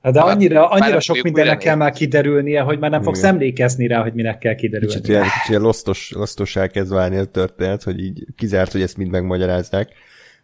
Hát 0.02 0.14
de 0.14 0.20
annyira, 0.20 0.70
annyira 0.70 1.00
sok 1.00 1.22
mindennek 1.22 1.58
kell 1.58 1.76
már 1.76 1.92
kiderülnie, 1.92 2.62
hogy 2.62 2.80
már 2.80 2.92
nem 2.92 3.02
fogsz 3.02 3.20
Igen. 3.20 3.32
emlékezni 3.32 3.88
rá, 3.88 4.02
hogy 4.02 4.14
minek 4.14 4.38
kell 4.38 4.56
kiderülni. 4.56 4.94
Kicsit 4.94 5.08
ilyen, 5.08 5.24
kicsit 5.24 5.50
ilyen 5.50 5.62
losztos, 5.62 6.12
losztossá 6.16 6.68
kezd 6.68 6.94
válni 6.94 7.18
a 7.18 7.26
történet, 7.26 7.84
hogy 7.84 8.00
így 8.00 8.26
kizárt, 8.36 8.72
hogy 8.72 8.82
ezt 8.82 8.98
mind 8.98 9.12
megmagyarázzák. 9.12 9.90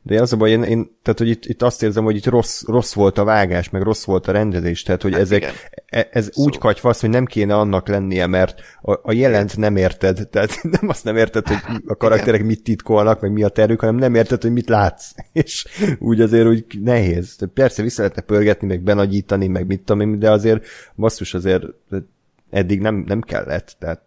De 0.05 0.21
az 0.21 0.33
a 0.33 0.37
baj, 0.37 0.51
én, 0.51 0.63
én 0.63 0.97
tehát, 1.01 1.19
hogy 1.19 1.29
itt, 1.29 1.45
itt 1.45 1.61
azt 1.61 1.83
érzem, 1.83 2.03
hogy 2.03 2.15
itt 2.15 2.25
rossz, 2.25 2.63
rossz 2.65 2.93
volt 2.93 3.17
a 3.17 3.23
vágás, 3.23 3.69
meg 3.69 3.81
rossz 3.81 4.03
volt 4.03 4.27
a 4.27 4.31
rendezés, 4.31 4.83
tehát, 4.83 5.01
hogy 5.01 5.11
Hát 5.11 5.21
ezek, 5.21 5.41
igen. 5.41 5.53
e- 5.85 6.09
ez 6.11 6.29
Szó. 6.31 6.43
úgy 6.43 6.57
katyvasz, 6.57 7.01
hogy 7.01 7.09
nem 7.09 7.25
kéne 7.25 7.55
annak 7.55 7.87
lennie, 7.87 8.27
mert 8.27 8.61
a, 8.81 8.91
a 9.03 9.11
jelent 9.11 9.57
nem 9.57 9.75
érted, 9.75 10.27
tehát 10.29 10.59
nem 10.79 10.89
azt 10.89 11.03
nem 11.03 11.17
érted, 11.17 11.47
hogy 11.47 11.57
a 11.85 11.95
karakterek 11.95 12.43
mit 12.43 12.63
titkolnak, 12.63 13.21
meg 13.21 13.31
mi 13.31 13.43
a 13.43 13.49
tervük, 13.49 13.79
hanem 13.79 13.95
nem 13.95 14.15
érted, 14.15 14.41
hogy 14.41 14.51
mit 14.51 14.69
látsz. 14.69 15.11
És 15.31 15.65
úgy 15.99 16.21
azért 16.21 16.47
úgy 16.47 16.65
nehéz. 16.81 17.35
Tehát 17.35 17.53
persze 17.53 17.81
vissza 17.81 18.01
lehetne 18.01 18.21
pörgetni, 18.21 18.67
meg 18.67 18.81
benagyítani, 18.81 19.47
meg 19.47 19.67
mit 19.67 19.81
tudom 19.81 20.01
én, 20.01 20.19
de 20.19 20.31
azért 20.31 20.65
basszus 20.95 21.33
azért 21.33 21.63
eddig 22.49 22.79
nem, 22.79 22.95
nem 23.07 23.21
kellett, 23.21 23.75
tehát 23.79 24.01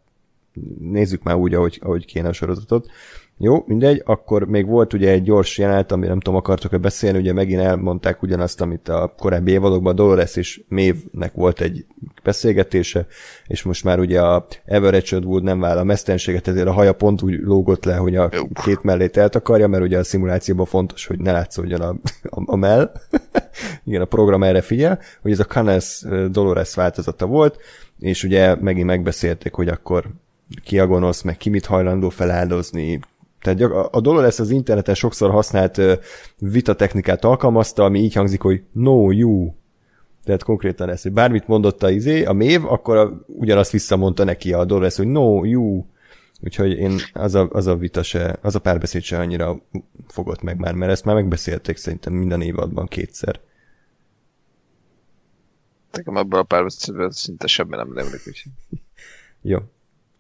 nézzük 0.79 1.23
már 1.23 1.35
úgy, 1.35 1.55
ahogy, 1.55 1.79
ahogy 1.83 2.05
kéne 2.05 2.29
a 2.29 2.33
sorozatot. 2.33 2.91
Jó, 3.39 3.65
mindegy, 3.67 4.03
akkor 4.05 4.47
még 4.47 4.67
volt 4.67 4.93
ugye 4.93 5.11
egy 5.11 5.23
gyors 5.23 5.59
jelenet, 5.59 5.93
ami 5.93 6.07
nem 6.07 6.21
tudom, 6.21 6.39
akartok-e 6.39 6.79
beszélni, 6.79 7.19
ugye 7.19 7.33
megint 7.33 7.61
elmondták 7.61 8.23
ugyanazt, 8.23 8.61
amit 8.61 8.89
a 8.89 9.15
korábbi 9.19 9.51
évadokban 9.51 9.95
Dolores 9.95 10.37
és 10.37 10.61
Maeve-nek 10.69 11.33
volt 11.35 11.61
egy 11.61 11.87
beszélgetése, 12.23 13.07
és 13.47 13.63
most 13.63 13.85
már 13.85 13.99
ugye 13.99 14.21
a 14.21 14.47
Everett 14.65 15.13
Wood 15.13 15.43
nem 15.43 15.61
vállal 15.61 15.79
a 15.79 15.85
mesztenséget, 15.85 16.49
ezért 16.49 16.67
a 16.67 16.73
haja 16.73 16.93
pont 16.93 17.23
úgy 17.23 17.39
lógott 17.41 17.85
le, 17.85 17.97
hogy 17.97 18.17
a 18.17 18.29
két 18.65 18.83
mellét 18.83 19.17
eltakarja, 19.17 19.69
mert 19.69 19.83
ugye 19.83 19.99
a 19.99 20.05
szimulációban 20.05 20.67
fontos, 20.67 21.07
hogy 21.07 21.19
ne 21.19 21.33
látszódjon 21.33 21.81
a, 21.81 21.89
a, 22.23 22.43
a 22.47 22.57
mell. 22.57 22.93
Igen, 23.85 24.01
a 24.01 24.05
program 24.05 24.43
erre 24.43 24.61
figyel, 24.61 24.99
hogy 25.23 25.31
ez 25.31 25.41
a 25.41 25.45
Canes 25.45 26.05
Dolores 26.31 26.75
változata 26.75 27.27
volt, 27.27 27.59
és 27.99 28.25
ugye 28.25 28.55
megint 28.55 28.87
megbeszélték, 28.87 29.53
hogy 29.53 29.69
akkor 29.69 30.05
ki 30.65 30.79
a 30.79 30.87
gonosz, 30.87 31.23
meg 31.23 31.37
ki 31.37 31.51
mit 31.51 31.67
hajlandó 31.67 32.09
feláldozni. 32.09 33.01
Tehát 33.41 33.61
a- 33.61 33.89
a 33.93 34.01
Dolores 34.01 34.39
az 34.39 34.51
interneten 34.51 34.95
sokszor 34.95 35.31
használt 35.31 35.79
ö, 35.79 35.95
vitatechnikát 36.39 37.25
alkalmazta, 37.25 37.85
ami 37.85 38.01
így 38.01 38.15
hangzik, 38.15 38.41
hogy 38.41 38.63
no 38.73 39.11
you. 39.11 39.53
Tehát 40.25 40.43
konkrétan 40.43 40.89
ez, 40.89 41.03
hogy 41.03 41.13
bármit 41.13 41.47
mondott 41.47 41.83
a 41.83 41.91
izé, 41.91 42.25
a 42.25 42.33
mév, 42.33 42.65
akkor 42.65 42.97
a, 42.97 43.25
ugyanazt 43.27 43.71
visszamondta 43.71 44.25
neki 44.25 44.53
a 44.53 44.65
Dolores, 44.65 44.97
hogy 44.97 45.07
no 45.07 45.45
you. 45.45 45.85
Úgyhogy 46.41 46.73
én 46.73 46.99
az 47.13 47.35
a, 47.35 47.49
az 47.51 47.67
a 47.67 47.77
vita 47.77 48.03
se, 48.03 48.39
az 48.43 48.55
a 48.55 48.59
párbeszéd 48.59 49.03
se 49.03 49.19
annyira 49.19 49.61
fogott 50.09 50.43
meg 50.43 50.59
már, 50.59 50.75
mert 50.75 50.93
ezt 50.93 51.05
már 51.05 51.15
megbeszélték 51.15 51.77
szerintem 51.77 52.13
minden 52.13 52.41
évadban 52.43 52.87
kétszer. 52.87 53.41
Nekem 55.93 56.17
ebből 56.17 56.41
a 56.41 56.43
párbeszédből 56.43 57.11
szinte 57.11 57.47
semmi 57.47 57.77
nem 57.77 57.89
úgyhogy 58.27 58.43
Jó. 59.43 59.59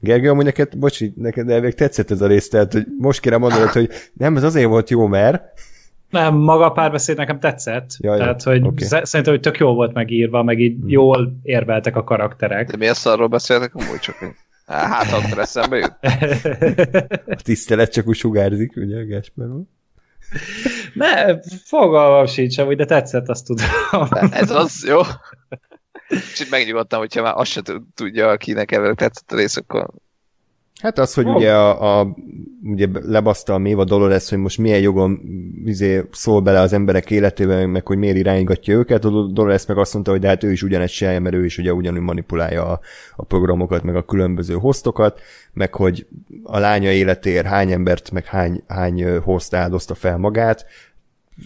Gergő, 0.01 0.31
amúgy 0.31 0.45
neked, 0.45 0.77
bocsi, 0.79 1.13
neked 1.17 1.51
elvég 1.51 1.75
tetszett 1.75 2.11
ez 2.11 2.21
a 2.21 2.27
rész, 2.27 2.49
tehát 2.49 2.73
hogy 2.73 2.87
most 2.99 3.21
kéne 3.21 3.37
mondanod, 3.37 3.69
hogy 3.69 3.89
nem, 4.13 4.37
ez 4.37 4.43
azért 4.43 4.69
volt 4.69 4.91
jó, 4.91 5.07
mert 5.07 5.43
Nem, 6.11 6.35
maga 6.35 6.65
a 6.65 6.71
párbeszéd 6.71 7.17
nekem 7.17 7.41
tetszett. 7.41 7.91
Ja, 7.99 8.13
jó, 8.13 8.19
Tehát, 8.19 8.43
hogy 8.43 8.63
okay. 8.67 8.87
szerintem, 8.89 9.35
hogy 9.35 9.41
tök 9.41 9.59
jó 9.59 9.75
volt 9.75 9.93
megírva, 9.93 10.43
meg 10.43 10.61
így 10.61 10.77
Hmm. 10.79 10.89
jól 10.89 11.39
érveltek 11.43 11.97
a 11.97 12.05
karakterek. 12.05 12.71
de 12.71 12.77
mi 12.77 12.87
ezt 12.87 13.07
arról 13.07 13.27
beszéltek 13.27 13.75
amúgy 13.75 13.99
csak 13.99 14.15
hogy 14.15 14.29
Á, 14.67 14.87
Hát, 14.87 15.13
akkor 15.13 15.39
eszembe 15.39 15.77
jut. 15.77 15.97
a 17.27 17.41
tisztelet 17.43 17.93
csak 17.93 18.07
úgy 18.07 18.17
sugárzik, 18.17 18.73
ugye, 18.77 19.05
Gáspáron? 19.05 19.69
ne, 20.95 21.41
fogalmam 21.65 22.27
sincs, 22.27 22.59
amúgy, 22.59 22.77
de 22.77 22.85
tetszett, 22.85 23.29
azt 23.29 23.47
tudom. 23.47 23.67
Ez 24.31 24.51
az, 24.51 24.85
jó? 24.89 25.01
Kicsit 26.09 26.51
megnyugodtam, 26.51 26.99
hogyha 26.99 27.23
már 27.23 27.35
azt 27.37 27.51
se 27.51 27.63
tud- 27.63 27.83
tudja, 27.95 28.29
akinek 28.29 28.73
ebből 28.73 28.95
tetszett 28.95 29.33
a 29.33 29.37
rész, 29.37 29.57
akkor 29.57 29.89
Hát 30.81 30.99
az, 30.99 31.15
hogy 31.15 31.27
Ó. 31.27 31.35
ugye, 31.35 31.55
a, 31.55 32.01
a, 32.01 32.17
ugye 32.63 32.89
lebaszta 32.93 33.55
a 33.55 33.59
Méva 33.59 33.85
Dolores, 33.85 34.29
hogy 34.29 34.39
most 34.39 34.59
milyen 34.59 34.81
jogon 34.81 35.21
izé, 35.65 36.05
szól 36.13 36.41
bele 36.41 36.61
az 36.61 36.73
emberek 36.73 37.11
életébe, 37.11 37.67
meg 37.67 37.87
hogy 37.87 37.99
miért 37.99 38.17
iránygatja 38.17 38.75
őket, 38.75 39.05
a 39.05 39.09
Dolores 39.09 39.67
meg 39.67 39.79
azt 39.79 39.93
mondta, 39.93 40.11
hogy 40.11 40.21
de 40.21 40.29
hát 40.29 40.43
ő 40.43 40.53
is 40.53 40.63
ugyanezt 40.63 40.95
csinálja, 40.95 41.21
mert 41.21 41.35
ő 41.35 41.45
is 41.45 41.59
ugye 41.59 41.73
ugyanúgy 41.73 42.01
manipulálja 42.01 42.67
a, 42.67 42.81
a 43.17 43.25
programokat, 43.25 43.83
meg 43.83 43.97
a 43.97 44.03
különböző 44.03 44.55
hostokat, 44.55 45.21
meg 45.53 45.75
hogy 45.75 46.07
a 46.43 46.59
lánya 46.59 46.93
életéért 46.93 47.47
hány 47.47 47.73
embert, 47.73 48.11
meg 48.11 48.25
hány, 48.25 48.63
hány 48.67 49.19
host 49.19 49.55
áldozta 49.55 49.95
fel 49.95 50.19
magát, 50.19 50.67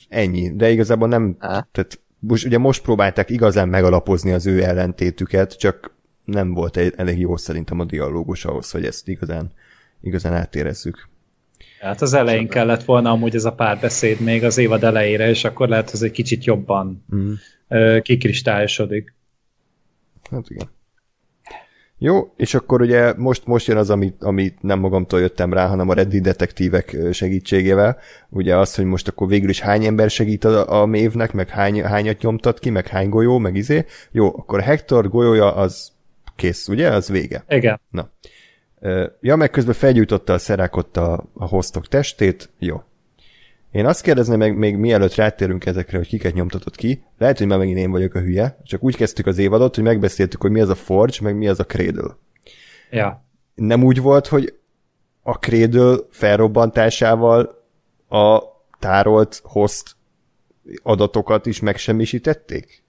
ennyi. 0.08 0.56
De 0.56 0.70
igazából 0.70 1.08
nem, 1.08 1.36
Á. 1.38 1.66
tehát 1.72 2.00
most, 2.20 2.46
ugye 2.46 2.58
most 2.58 2.82
próbálták 2.82 3.30
igazán 3.30 3.68
megalapozni 3.68 4.32
az 4.32 4.46
ő 4.46 4.62
ellentétüket, 4.62 5.58
csak 5.58 5.94
nem 6.24 6.52
volt 6.52 6.76
egy, 6.76 6.92
elég 6.96 7.18
jó 7.18 7.36
szerintem 7.36 7.80
a 7.80 7.84
dialógus 7.84 8.44
ahhoz, 8.44 8.70
hogy 8.70 8.84
ezt 8.84 9.08
igazán, 9.08 9.52
igazán 10.00 10.32
átérezzük. 10.32 11.08
Hát 11.80 12.02
az 12.02 12.12
elején 12.12 12.48
kellett 12.48 12.84
volna 12.84 13.10
amúgy 13.10 13.34
ez 13.34 13.44
a 13.44 13.52
párbeszéd 13.52 14.20
még 14.20 14.44
az 14.44 14.58
évad 14.58 14.84
elejére, 14.84 15.28
és 15.28 15.44
akkor 15.44 15.68
lehet, 15.68 15.90
hogy 15.90 16.02
egy 16.02 16.10
kicsit 16.10 16.44
jobban 16.44 17.04
Mm. 17.14 17.32
ö, 17.68 17.98
kikristályosodik. 18.02 19.14
Hát 20.30 20.50
igen. 20.50 20.70
Jó, 22.02 22.32
és 22.36 22.54
akkor 22.54 22.80
ugye 22.80 23.14
most, 23.16 23.46
most 23.46 23.66
jön 23.66 23.76
az, 23.76 23.90
amit, 23.90 24.22
amit 24.22 24.62
nem 24.62 24.78
magamtól 24.78 25.20
jöttem 25.20 25.52
rá, 25.52 25.66
hanem 25.66 25.88
a 25.88 25.94
Reddit 25.94 26.22
detektívek 26.22 26.96
segítségével. 27.12 27.98
Ugye 28.28 28.56
az, 28.56 28.74
hogy 28.74 28.84
most 28.84 29.08
akkor 29.08 29.28
végül 29.28 29.48
is 29.48 29.60
hány 29.60 29.84
ember 29.84 30.10
segít 30.10 30.44
a, 30.44 30.80
a 30.80 30.86
mévnek, 30.86 31.32
meg 31.32 31.48
hány, 31.48 31.82
hányat 31.82 32.20
nyomtat 32.20 32.58
ki, 32.58 32.70
meg 32.70 32.86
hány 32.86 33.08
golyó, 33.08 33.38
meg 33.38 33.56
izé. 33.56 33.84
Jó, 34.10 34.26
akkor 34.26 34.60
Hector 34.60 35.08
golyója 35.08 35.54
az 35.54 35.92
kész, 36.36 36.68
ugye? 36.68 36.88
Az 36.88 37.08
vége. 37.08 37.44
Igen. 37.48 37.80
Na. 37.90 38.10
Ja, 39.20 39.36
meg 39.36 39.50
közben 39.50 39.74
felgyújtotta 39.74 40.32
a 40.32 40.38
szerák 40.38 40.76
ott 40.76 40.96
a, 40.96 41.24
a 41.34 41.46
hostok 41.46 41.88
testét. 41.88 42.50
Jó. 42.58 42.82
Én 43.70 43.86
azt 43.86 44.02
kérdezném 44.02 44.38
meg, 44.38 44.56
még 44.56 44.76
mielőtt 44.76 45.14
rátérünk 45.14 45.66
ezekre, 45.66 45.96
hogy 45.96 46.06
kiket 46.06 46.34
nyomtatott 46.34 46.76
ki, 46.76 47.02
lehet, 47.18 47.38
hogy 47.38 47.46
már 47.46 47.58
megint 47.58 47.78
én 47.78 47.90
vagyok 47.90 48.14
a 48.14 48.20
hülye, 48.20 48.58
csak 48.62 48.82
úgy 48.82 48.96
kezdtük 48.96 49.26
az 49.26 49.38
évadot, 49.38 49.74
hogy 49.74 49.84
megbeszéltük, 49.84 50.40
hogy 50.40 50.50
mi 50.50 50.60
az 50.60 50.68
a 50.68 50.74
Forge, 50.74 51.16
meg 51.20 51.36
mi 51.36 51.48
az 51.48 51.60
a 51.60 51.64
Cradle. 51.64 52.16
Ja. 52.90 53.24
Nem 53.54 53.84
úgy 53.84 54.00
volt, 54.00 54.26
hogy 54.26 54.54
a 55.22 55.32
Cradle 55.32 55.96
felrobbantásával 56.10 57.64
a 58.08 58.42
tárolt 58.78 59.40
host 59.44 59.96
adatokat 60.82 61.46
is 61.46 61.60
megsemmisítették? 61.60 62.82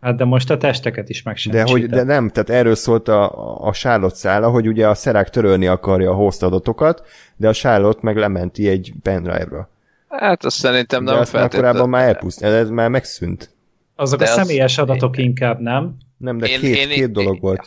Hát 0.00 0.16
de 0.16 0.24
most 0.24 0.50
a 0.50 0.56
testeket 0.56 1.08
is 1.08 1.22
De, 1.22 1.28
megsemmisített. 1.28 1.70
hogy, 1.70 1.88
de 1.90 2.02
nem, 2.02 2.28
tehát 2.28 2.50
erről 2.50 2.74
szólt 2.74 3.08
a, 3.08 3.66
a 3.66 3.72
Charlotte 3.72 4.14
szála, 4.14 4.50
hogy 4.50 4.68
ugye 4.68 4.88
a 4.88 4.94
szerák 4.94 5.30
törölni 5.30 5.66
akarja 5.66 6.10
a 6.10 6.14
host 6.14 6.42
adatokat, 6.42 7.06
de 7.36 7.48
a 7.48 7.52
Charlotte 7.52 8.00
meg 8.02 8.16
lementi 8.16 8.68
egy 8.68 8.92
pendrive-ra. 9.02 9.68
Hát 10.08 10.44
azt 10.44 10.56
szerintem 10.56 11.04
De 11.04 11.12
nem 11.12 11.24
már 11.32 11.48
korábban 11.48 11.88
már 11.88 12.06
elpuszt, 12.06 12.42
ez 12.42 12.70
már 12.70 12.88
megszűnt. 12.90 13.50
Azok 13.96 14.18
De 14.18 14.24
a 14.24 14.28
az- 14.28 14.34
személyes 14.34 14.78
adatok 14.78 15.16
inkább, 15.18 15.60
nem? 15.60 15.96
Nem, 16.16 16.38
de 16.38 16.46
Én- 16.46 16.60
két, 16.60 16.76
én- 16.76 16.88
két 16.88 17.10
dolog 17.12 17.34
én- 17.34 17.40
volt. 17.40 17.66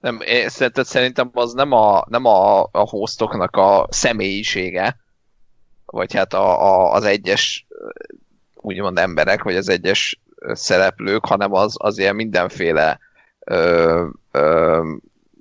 Nem, 0.00 0.20
én 0.26 0.48
szerintem 0.48 1.30
az 1.32 1.52
nem 1.52 1.72
a, 1.72 2.04
nem 2.08 2.24
a, 2.24 2.62
a 2.62 2.70
hostoknak 2.88 3.56
a 3.56 3.86
személyisége, 3.90 4.96
vagy 5.86 6.14
hát 6.14 6.34
a, 6.34 6.62
a, 6.62 6.92
az 6.92 7.04
egyes 7.04 7.66
úgymond 8.54 8.98
emberek, 8.98 9.42
vagy 9.42 9.56
az 9.56 9.68
egyes 9.68 10.20
szereplők, 10.52 11.24
hanem 11.26 11.52
az, 11.52 11.74
az 11.78 11.98
ilyen 11.98 12.14
mindenféle 12.14 12.98
ö, 13.40 14.06
ö, 14.30 14.82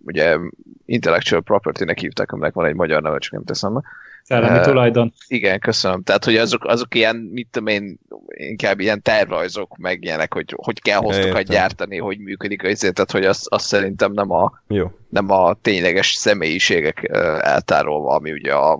ugye 0.05 0.37
intellectual 0.85 1.41
property-nek 1.41 1.99
hívták, 1.99 2.31
aminek 2.31 2.53
van 2.53 2.65
egy 2.65 2.75
magyar 2.75 3.01
neve, 3.01 3.17
csak 3.17 3.31
nem 3.31 3.43
teszem 3.43 3.73
be. 3.73 3.81
Szellemi 4.23 4.57
Eh, 4.57 4.63
tulajdon. 4.63 5.13
Igen, 5.27 5.59
köszönöm. 5.59 6.03
Tehát, 6.03 6.25
hogy 6.25 6.35
azok, 6.37 6.65
azok 6.65 6.95
ilyen, 6.95 7.15
mit 7.15 7.47
tudom 7.51 7.67
én, 7.67 7.99
inkább 8.27 8.79
ilyen 8.79 9.01
tervrajzok, 9.01 9.77
meg 9.77 10.03
ilyenek, 10.03 10.33
hogy 10.33 10.53
hogy 10.55 10.81
kell 10.81 10.99
hostokat 10.99 11.39
Értem. 11.39 11.55
gyártani, 11.55 11.97
hogy 11.97 12.19
működik, 12.19 12.63
ezért, 12.63 12.93
tehát, 12.93 13.11
hogy 13.11 13.25
azt, 13.25 13.47
azt 13.47 13.65
szerintem 13.65 14.11
nem 14.11 14.31
a, 14.31 14.61
Jó. 14.67 14.91
nem 15.09 15.31
a 15.31 15.53
tényleges 15.61 16.13
személyiségek 16.13 17.09
eltárolva, 17.39 18.15
ami 18.15 18.31
ugye 18.31 18.53
a 18.53 18.79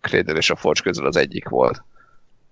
Cradle 0.00 0.34
és 0.34 0.50
a 0.50 0.56
Forge 0.56 0.80
közül 0.82 1.06
az 1.06 1.16
egyik 1.16 1.48
volt. 1.48 1.82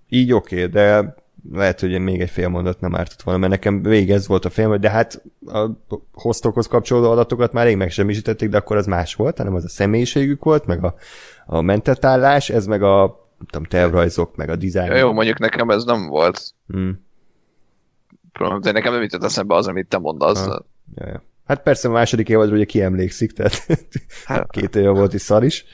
Így 0.08 0.32
oké, 0.32 0.56
okay, 0.56 0.70
de 0.70 1.14
lehet, 1.52 1.80
hogy 1.80 1.98
még 1.98 2.20
egy 2.20 2.30
fél 2.30 2.48
mondat 2.48 2.80
nem 2.80 2.94
ártott 2.94 3.22
volna, 3.22 3.40
mert 3.40 3.52
nekem 3.52 3.82
végig 3.82 4.10
ez 4.10 4.26
volt 4.26 4.44
a 4.44 4.50
film, 4.50 4.80
de 4.80 4.90
hát 4.90 5.22
a 5.46 5.66
hostokhoz 6.12 6.66
kapcsolódó 6.66 7.10
adatokat 7.10 7.52
már 7.52 7.66
rég 7.66 7.76
megsemmisítették, 7.76 8.48
de 8.48 8.56
akkor 8.56 8.76
az 8.76 8.86
más 8.86 9.14
volt, 9.14 9.36
hanem 9.36 9.54
az 9.54 9.64
a 9.64 9.68
személyiségük 9.68 10.44
volt, 10.44 10.66
meg 10.66 10.84
a, 10.84 10.94
a 11.46 11.60
mentetállás, 11.60 12.50
ez 12.50 12.66
meg 12.66 12.82
a 12.82 13.24
tudom, 13.46 13.64
tervrajzok, 13.64 14.36
meg 14.36 14.48
a 14.48 14.56
dizájn. 14.56 14.92
Jó, 14.92 15.12
mondjuk 15.12 15.38
nekem 15.38 15.70
ez 15.70 15.84
nem 15.84 16.06
volt. 16.06 16.42
Hmm. 16.68 17.04
De 18.60 18.72
nekem 18.72 18.92
nem 18.92 19.02
jutott 19.02 19.24
eszembe 19.24 19.54
az, 19.54 19.66
amit 19.66 19.88
te 19.88 19.98
mondasz. 19.98 20.44
Ha. 20.44 20.64
Ja, 20.94 21.06
ja. 21.06 21.22
Hát 21.46 21.62
persze 21.62 21.88
a 21.88 21.92
második 21.92 22.28
évadra 22.28 22.54
ugye 22.54 22.64
kiemlékszik, 22.64 23.32
tehát 23.32 23.66
hát. 24.24 24.50
két 24.50 24.76
éve 24.76 24.90
volt 24.90 25.14
is 25.14 25.20
szar 25.20 25.44
is. 25.44 25.64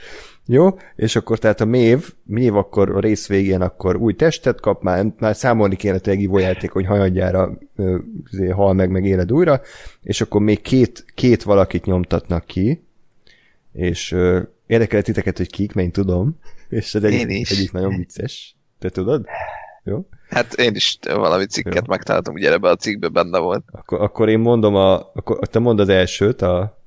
Jó, 0.47 0.69
és 0.97 1.17
akkor 1.17 1.39
tehát 1.39 1.61
a 1.61 1.65
mév, 1.65 2.13
mév 2.23 2.57
akkor 2.57 2.91
a 2.97 3.01
rész 3.01 3.29
végén 3.29 3.61
akkor 3.61 3.97
új 3.97 4.15
testet 4.15 4.61
kap, 4.61 4.83
már, 4.83 5.07
már 5.19 5.37
számolni 5.37 5.77
kéne 5.77 5.99
tényleg 5.99 6.41
játék, 6.41 6.71
hogy 6.71 6.87
hajadjára 6.87 7.59
hal 8.55 8.73
meg, 8.73 8.91
meg 8.91 9.05
éled 9.05 9.33
újra, 9.33 9.61
és 10.03 10.21
akkor 10.21 10.41
még 10.41 10.61
két, 10.61 11.05
két 11.15 11.43
valakit 11.43 11.85
nyomtatnak 11.85 12.45
ki, 12.45 12.85
és 13.73 14.17
érdekel 14.73 15.03
titeket, 15.03 15.37
hogy 15.37 15.51
kik, 15.51 15.73
mert 15.73 15.87
én 15.87 15.93
tudom, 15.93 16.39
és 16.69 16.95
ez 16.95 17.05
egyik, 17.05 17.51
egyik 17.51 17.73
nagyon 17.73 17.97
vicces. 17.97 18.57
Te 18.79 18.89
tudod? 18.89 19.27
Jó? 19.85 20.09
Hát 20.29 20.53
én 20.53 20.75
is 20.75 20.99
valami 21.03 21.47
cikket 21.47 21.75
Jó. 21.75 21.83
megtaláltam, 21.87 22.35
ugye 22.35 22.53
ebben 22.53 22.73
a 22.73 22.77
cikkben 22.77 23.13
benne 23.13 23.39
volt. 23.39 23.65
Akkor, 23.71 24.01
akkor 24.01 24.29
én 24.29 24.39
mondom, 24.39 24.75
a, 24.75 24.99
akkor 24.99 25.49
te 25.49 25.59
mondd 25.59 25.81
az 25.81 25.89
elsőt, 25.89 26.43
a, 26.43 26.79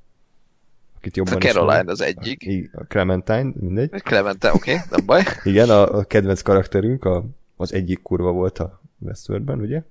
akit 0.96 1.16
jobban 1.16 1.34
A 1.34 1.38
Caroline 1.38 1.90
az 1.90 2.00
egyik. 2.00 2.70
A, 2.72 2.80
a 2.80 2.84
Clementine, 2.84 3.52
mindegy. 3.60 3.88
A 3.92 3.98
Clementine, 3.98 4.52
oké, 4.52 4.72
okay, 4.72 4.84
nem 4.90 5.06
baj. 5.06 5.22
Igen, 5.44 5.70
a, 5.70 5.98
a 5.98 6.04
kedvenc 6.04 6.42
karakterünk, 6.42 7.04
a, 7.04 7.24
az 7.56 7.72
egyik 7.72 8.02
kurva 8.02 8.30
volt 8.30 8.58
a 8.58 8.80
Westworldben, 8.98 9.60
ugye? 9.60 9.82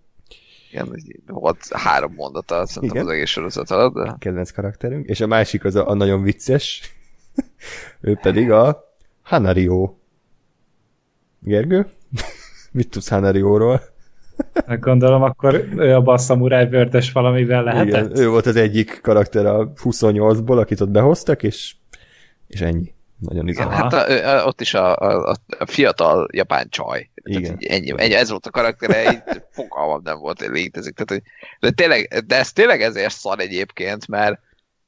Igen, 0.72 0.96
volt 1.28 1.68
három 1.72 2.14
mondata, 2.14 2.66
szerintem 2.66 2.98
Igen. 2.98 3.08
az 3.08 3.14
egész 3.14 3.30
sorozat 3.30 3.72
alatt. 3.72 3.94
De... 3.94 4.02
A 4.02 4.18
kedvenc 4.18 4.52
karakterünk, 4.52 5.08
és 5.08 5.22
a 5.22 5.28
másik 5.28 5.66
az 5.66 5.76
a, 5.76 5.90
a 5.90 5.94
nagyon 5.94 6.22
vicces, 6.22 6.95
ő 8.02 8.18
pedig 8.22 8.52
a 8.52 8.94
Hanario. 9.22 9.94
Gergő? 11.40 11.88
Mit 12.72 12.90
tudsz 12.90 13.10
Hanario-ról? 13.10 13.82
Hát 14.68 14.80
gondolom, 14.80 15.24
akkor 15.24 15.68
ő 15.76 15.96
a 15.96 16.02
basszamuráj 16.02 16.70
vördes 16.70 17.12
valamivel 17.12 17.64
lehetett? 17.64 17.88
Igen, 17.88 18.18
ő 18.18 18.30
volt 18.30 18.46
az 18.46 18.56
egyik 18.56 19.00
karakter 19.02 19.46
a 19.46 19.72
28-ból, 19.84 20.60
akit 20.60 20.82
ott 20.82 20.90
behoztak, 20.90 21.44
és, 21.44 21.76
és 22.48 22.62
ennyi. 22.62 22.94
Nagyon 23.20 23.48
izgalmas. 23.48 23.76
Hát 23.76 23.94
a, 23.94 24.30
a, 24.30 24.46
ott 24.46 24.62
is 24.62 24.74
a, 24.74 24.96
a, 24.96 25.36
a 25.60 25.66
fiatal 25.66 26.28
japán 26.32 26.70
csaj. 26.70 27.10
Igen. 27.24 27.58
ennyi, 27.60 27.94
ennyi, 27.96 28.14
ez 28.14 28.30
volt 28.30 28.46
a 28.46 28.52
karaktere, 28.52 29.12
így 29.12 29.22
fogalmam 29.52 30.02
nem 30.04 30.20
volt, 30.20 30.40
hogy 30.40 30.50
létezik. 30.50 30.96
Tehát, 30.96 31.10
hogy, 31.10 31.32
de, 31.60 31.72
tényleg, 31.72 32.24
de 32.28 32.36
ez 32.36 32.52
tényleg 32.52 32.82
ezért 32.82 33.14
szar 33.14 33.40
egyébként, 33.40 34.08
mert 34.08 34.40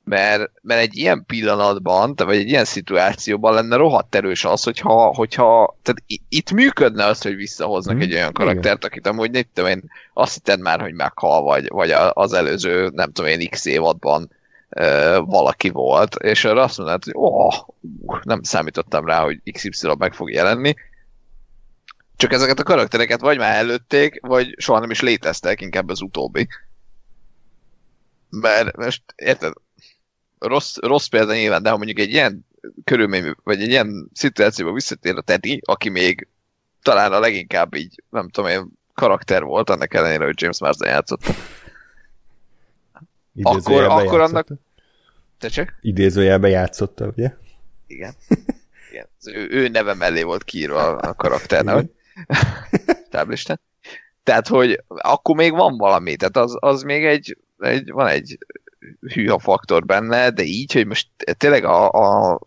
mert, 0.07 0.51
mert 0.61 0.81
egy 0.81 0.97
ilyen 0.97 1.23
pillanatban, 1.25 2.13
vagy 2.15 2.35
egy 2.35 2.49
ilyen 2.49 2.65
szituációban 2.65 3.53
lenne 3.53 3.75
rohadt 3.75 4.15
erős 4.15 4.45
az, 4.45 4.63
hogyha, 4.63 5.13
hogyha 5.15 5.77
tehát 5.81 6.03
itt 6.29 6.51
működne 6.51 7.05
az, 7.05 7.21
hogy 7.21 7.35
visszahoznak 7.35 7.95
mm, 7.95 7.99
egy 7.99 8.13
olyan 8.13 8.33
karaktert, 8.33 8.77
igen. 8.77 8.89
akit 8.89 9.07
amúgy 9.07 9.31
nem 9.31 9.43
tudom 9.53 9.69
én, 9.69 9.83
azt 10.13 10.33
hitted 10.33 10.59
már, 10.59 10.81
hogy 10.81 10.93
meghal, 10.93 11.41
vagy, 11.41 11.67
vagy 11.67 11.91
az 12.09 12.33
előző, 12.33 12.89
nem 12.93 13.11
tudom 13.11 13.31
én, 13.31 13.49
x 13.49 13.65
évadban 13.65 14.31
uh, 14.69 15.17
valaki 15.25 15.69
volt, 15.69 16.15
és 16.15 16.45
arra 16.45 16.63
azt 16.63 16.77
mondod, 16.77 17.03
hogy 17.03 17.13
oh, 17.15 17.53
uh, 18.01 18.19
nem 18.23 18.43
számítottam 18.43 19.05
rá, 19.05 19.23
hogy 19.23 19.39
XY 19.51 19.87
meg 19.97 20.13
fog 20.13 20.31
jelenni, 20.31 20.75
csak 22.15 22.33
ezeket 22.33 22.59
a 22.59 22.63
karaktereket 22.63 23.19
vagy 23.19 23.37
már 23.37 23.55
előtték, 23.55 24.19
vagy 24.21 24.55
soha 24.57 24.79
nem 24.79 24.91
is 24.91 25.01
léteztek, 25.01 25.61
inkább 25.61 25.89
az 25.89 26.01
utóbbi. 26.01 26.47
Mert 28.29 28.75
most, 28.75 29.01
érted, 29.15 29.53
rossz, 30.39 30.77
rossz 30.77 31.07
példa 31.07 31.33
nyilván, 31.33 31.63
de 31.63 31.69
ha 31.69 31.77
mondjuk 31.77 31.99
egy 31.99 32.09
ilyen 32.09 32.45
körülmény, 32.83 33.35
vagy 33.43 33.61
egy 33.61 33.69
ilyen 33.69 34.09
szituációba 34.13 34.73
visszatér 34.73 35.15
a 35.17 35.21
Teddy, 35.21 35.61
aki 35.65 35.89
még 35.89 36.27
talán 36.81 37.13
a 37.13 37.19
leginkább 37.19 37.75
így, 37.75 38.03
nem 38.09 38.29
tudom 38.29 38.49
én, 38.49 38.67
karakter 38.93 39.43
volt, 39.43 39.69
annak 39.69 39.93
ellenére, 39.93 40.25
hogy 40.25 40.41
James 40.41 40.59
Marsden 40.59 40.89
játszott. 40.89 41.21
akkor, 43.41 43.83
akkor 43.83 44.19
annak... 44.19 44.47
Te 45.39 45.47
csak? 45.47 45.77
Idézőjelben 45.81 46.49
játszotta, 46.49 47.05
ugye? 47.05 47.33
Igen. 47.87 48.13
Igen. 48.91 49.07
Ő, 49.25 49.47
ő 49.49 49.67
neve 49.67 49.93
mellé 49.93 50.23
volt 50.23 50.43
kiírva 50.43 50.95
a 50.95 51.13
karakternek. 51.13 51.85
Táblisten. 53.09 53.59
Tehát, 54.23 54.47
hogy 54.47 54.83
akkor 54.87 55.35
még 55.35 55.51
van 55.51 55.77
valami, 55.77 56.15
tehát 56.15 56.37
az, 56.37 56.57
az 56.59 56.81
még 56.81 57.05
egy, 57.05 57.37
egy, 57.59 57.91
van 57.91 58.07
egy 58.07 58.37
hűha 59.13 59.39
faktor 59.39 59.85
benne, 59.85 60.29
de 60.29 60.43
így, 60.43 60.73
hogy 60.73 60.87
most 60.87 61.07
tényleg 61.37 61.63
a, 61.63 61.89
a 61.89 62.39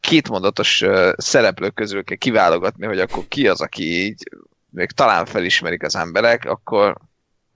kétmondatos 0.00 0.84
szereplők 1.16 1.74
közül 1.74 2.04
kell 2.04 2.16
kiválogatni, 2.16 2.86
hogy 2.86 2.98
akkor 2.98 3.24
ki 3.28 3.48
az, 3.48 3.60
aki 3.60 4.04
így 4.04 4.22
még 4.70 4.90
talán 4.90 5.24
felismerik 5.24 5.82
az 5.82 5.96
emberek, 5.96 6.44
akkor, 6.44 6.96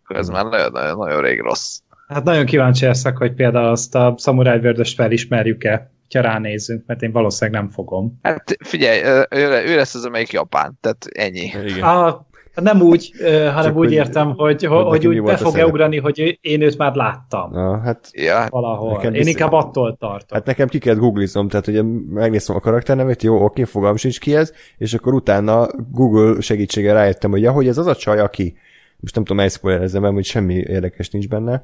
akkor 0.02 0.16
ez 0.16 0.28
már 0.28 0.44
nagyon, 0.44 0.72
nagyon, 0.72 0.98
nagyon 0.98 1.22
rég 1.22 1.40
rossz. 1.40 1.78
Hát 2.08 2.24
nagyon 2.24 2.44
kíváncsi 2.44 2.84
leszek, 2.84 3.16
hogy 3.16 3.34
például 3.34 3.68
azt 3.68 3.94
a 3.94 4.14
Samurai 4.18 4.58
Vördöst 4.58 4.94
felismerjük-e, 4.94 5.90
ha 6.14 6.20
ránézzünk, 6.20 6.86
mert 6.86 7.02
én 7.02 7.12
valószínűleg 7.12 7.60
nem 7.60 7.70
fogom. 7.70 8.18
Hát 8.22 8.56
figyelj, 8.64 9.26
ő, 9.30 9.50
ő 9.66 9.76
lesz 9.76 9.94
az, 9.94 10.04
amelyik 10.04 10.32
japán, 10.32 10.78
tehát 10.80 11.06
ennyi. 11.12 11.52
Igen. 11.66 11.82
A, 11.82 12.26
nem 12.60 12.80
úgy, 12.80 13.12
hanem 13.24 13.62
Csak 13.62 13.76
úgy 13.76 13.92
értem, 13.92 14.34
hogy, 14.36 14.64
hogy, 14.64 14.84
hogy 14.86 15.06
úgy 15.06 15.22
be 15.22 15.36
fog-e 15.36 15.66
ugrani, 15.66 15.98
hogy 15.98 16.38
én 16.40 16.62
őt 16.62 16.78
már 16.78 16.94
láttam. 16.94 17.50
Na, 17.52 17.78
hát 17.78 18.10
ja. 18.12 18.46
valahol. 18.50 18.92
Nekem 18.92 19.14
én 19.14 19.26
inkább 19.26 19.52
attól 19.52 19.96
tartok. 19.96 20.32
Hát 20.32 20.46
nekem 20.46 20.68
ki 20.68 20.78
kellett 20.78 21.00
googliznom, 21.00 21.48
tehát 21.48 21.66
ugye 21.66 21.82
megnéztem 22.10 22.56
a 22.56 22.60
karakternevét, 22.60 23.22
jó, 23.22 23.44
oké, 23.44 23.64
fogalm 23.64 23.96
sincs 23.96 24.20
ki 24.20 24.34
ez, 24.34 24.52
és 24.78 24.94
akkor 24.94 25.14
utána 25.14 25.66
Google 25.90 26.40
segítséggel 26.40 26.94
rájöttem, 26.94 27.30
hogy 27.30 27.42
ja, 27.42 27.52
hogy 27.52 27.68
ez 27.68 27.78
az 27.78 27.86
a 27.86 27.96
csaj, 27.96 28.18
aki 28.18 28.54
most 29.00 29.14
nem 29.14 29.24
tudom 29.24 29.42
elszpoilerezni, 29.42 29.98
mert 29.98 30.14
hogy 30.14 30.24
semmi 30.24 30.54
érdekes 30.54 31.10
nincs 31.10 31.28
benne. 31.28 31.62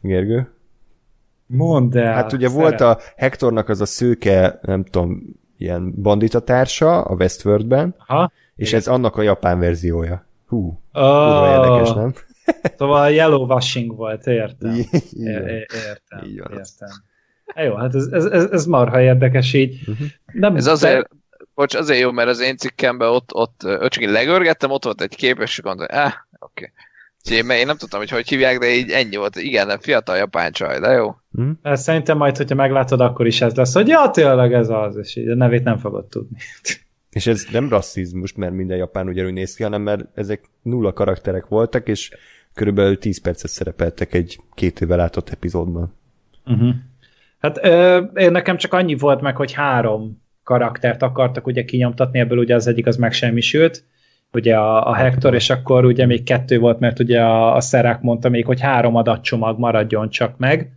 Gergő? 0.00 0.54
Mondd 1.46 1.98
el. 1.98 2.14
Hát 2.14 2.32
ugye 2.32 2.48
szeret. 2.48 2.62
volt 2.62 2.80
a 2.80 2.98
Hectornak 3.16 3.68
az 3.68 3.80
a 3.80 3.86
szőke, 3.86 4.58
nem 4.62 4.84
tudom, 4.84 5.22
ilyen 5.56 5.94
banditatársa 6.02 7.00
a 7.00 7.14
Westworldben, 7.14 7.94
Aha. 8.06 8.32
És 8.60 8.72
ez 8.72 8.86
annak 8.86 9.16
a 9.16 9.22
japán 9.22 9.58
verziója. 9.58 10.26
Hú, 10.46 10.80
oh. 10.92 11.48
érdekes, 11.50 11.92
nem? 11.92 12.14
Szóval 12.78 13.10
yellow 13.10 13.46
washing 13.46 13.96
volt, 13.96 14.26
értem. 14.26 14.74
értem, 15.12 16.24
így 16.24 16.40
van 16.40 16.52
értem. 16.52 16.88
Jó, 17.54 17.74
hát 17.74 17.94
ez, 17.94 18.06
ez, 18.06 18.24
ez, 18.24 18.50
ez 18.50 18.66
marha 18.66 19.00
érdekes 19.00 19.52
így. 19.52 19.78
Uh-huh. 19.88 20.06
Nem, 20.32 20.56
ez 20.56 20.66
azért, 20.66 21.08
de... 21.08 21.16
bocs, 21.54 21.74
azért 21.74 22.00
jó, 22.00 22.10
mert 22.10 22.28
az 22.28 22.40
én 22.40 22.56
cikkemben 22.56 23.08
ott, 23.08 23.34
ott, 23.34 23.64
ott 23.64 23.90
csak 23.90 24.02
én 24.02 24.10
legörgettem, 24.10 24.70
ott 24.70 24.84
volt 24.84 25.00
egy 25.00 25.16
kép, 25.16 25.38
és 25.40 25.60
gondoltam, 25.62 25.98
eh, 25.98 26.12
oké. 26.38 26.72
Okay. 27.28 27.58
Én 27.58 27.66
nem 27.66 27.76
tudtam, 27.76 28.00
hogy 28.00 28.10
hogy 28.10 28.28
hívják, 28.28 28.58
de 28.58 28.74
így 28.74 28.90
ennyi 28.90 29.16
volt. 29.16 29.36
Igen, 29.36 29.66
nem 29.66 29.78
fiatal 29.78 30.16
japán 30.16 30.52
csaj, 30.52 30.80
de 30.80 30.90
jó. 30.90 31.16
Hmm. 31.32 31.58
Szerintem 31.62 32.16
majd, 32.16 32.36
hogyha 32.36 32.54
meglátod, 32.54 33.00
akkor 33.00 33.26
is 33.26 33.40
ez 33.40 33.54
lesz, 33.54 33.74
hogy 33.74 33.88
ja, 33.88 34.10
tényleg 34.10 34.52
ez 34.52 34.68
az, 34.68 34.96
és 34.96 35.16
így 35.16 35.28
a 35.28 35.34
nevét 35.34 35.64
nem 35.64 35.78
fogod 35.78 36.04
tudni. 36.04 36.36
És 37.10 37.26
ez 37.26 37.46
nem 37.52 37.68
rasszizmus, 37.68 38.32
mert 38.34 38.52
minden 38.52 38.76
japán 38.76 39.08
ugyanúgy 39.08 39.32
néz 39.32 39.54
ki, 39.54 39.62
hanem 39.62 39.82
mert 39.82 40.04
ezek 40.14 40.44
nulla 40.62 40.92
karakterek 40.92 41.46
voltak, 41.46 41.88
és 41.88 42.10
körülbelül 42.54 42.98
10 42.98 43.20
percet 43.20 43.50
szerepeltek 43.50 44.14
egy 44.14 44.40
két 44.54 44.80
éve 44.80 44.96
látott 44.96 45.28
epizódban. 45.28 45.94
Uh-huh. 46.46 46.74
Hát 47.38 47.58
ö, 47.64 48.00
nekem 48.30 48.56
csak 48.56 48.72
annyi 48.72 48.94
volt 48.94 49.20
meg, 49.20 49.36
hogy 49.36 49.52
három 49.52 50.22
karaktert 50.44 51.02
akartak 51.02 51.46
ugye 51.46 51.64
kinyomtatni, 51.64 52.18
ebből 52.18 52.38
ugye 52.38 52.54
az 52.54 52.66
egyik 52.66 52.86
az 52.86 52.96
megsemmisült, 52.96 53.84
ugye 54.32 54.56
a, 54.56 54.86
a 54.86 54.94
Hector, 54.94 55.34
és 55.34 55.50
akkor 55.50 55.84
ugye 55.84 56.06
még 56.06 56.22
kettő 56.22 56.58
volt, 56.58 56.78
mert 56.78 56.98
ugye 56.98 57.20
a, 57.20 57.54
a 57.54 57.60
Szerák 57.60 58.00
mondta 58.00 58.28
még, 58.28 58.46
hogy 58.46 58.60
három 58.60 58.96
adatcsomag 58.96 59.58
maradjon 59.58 60.10
csak 60.10 60.38
meg, 60.38 60.70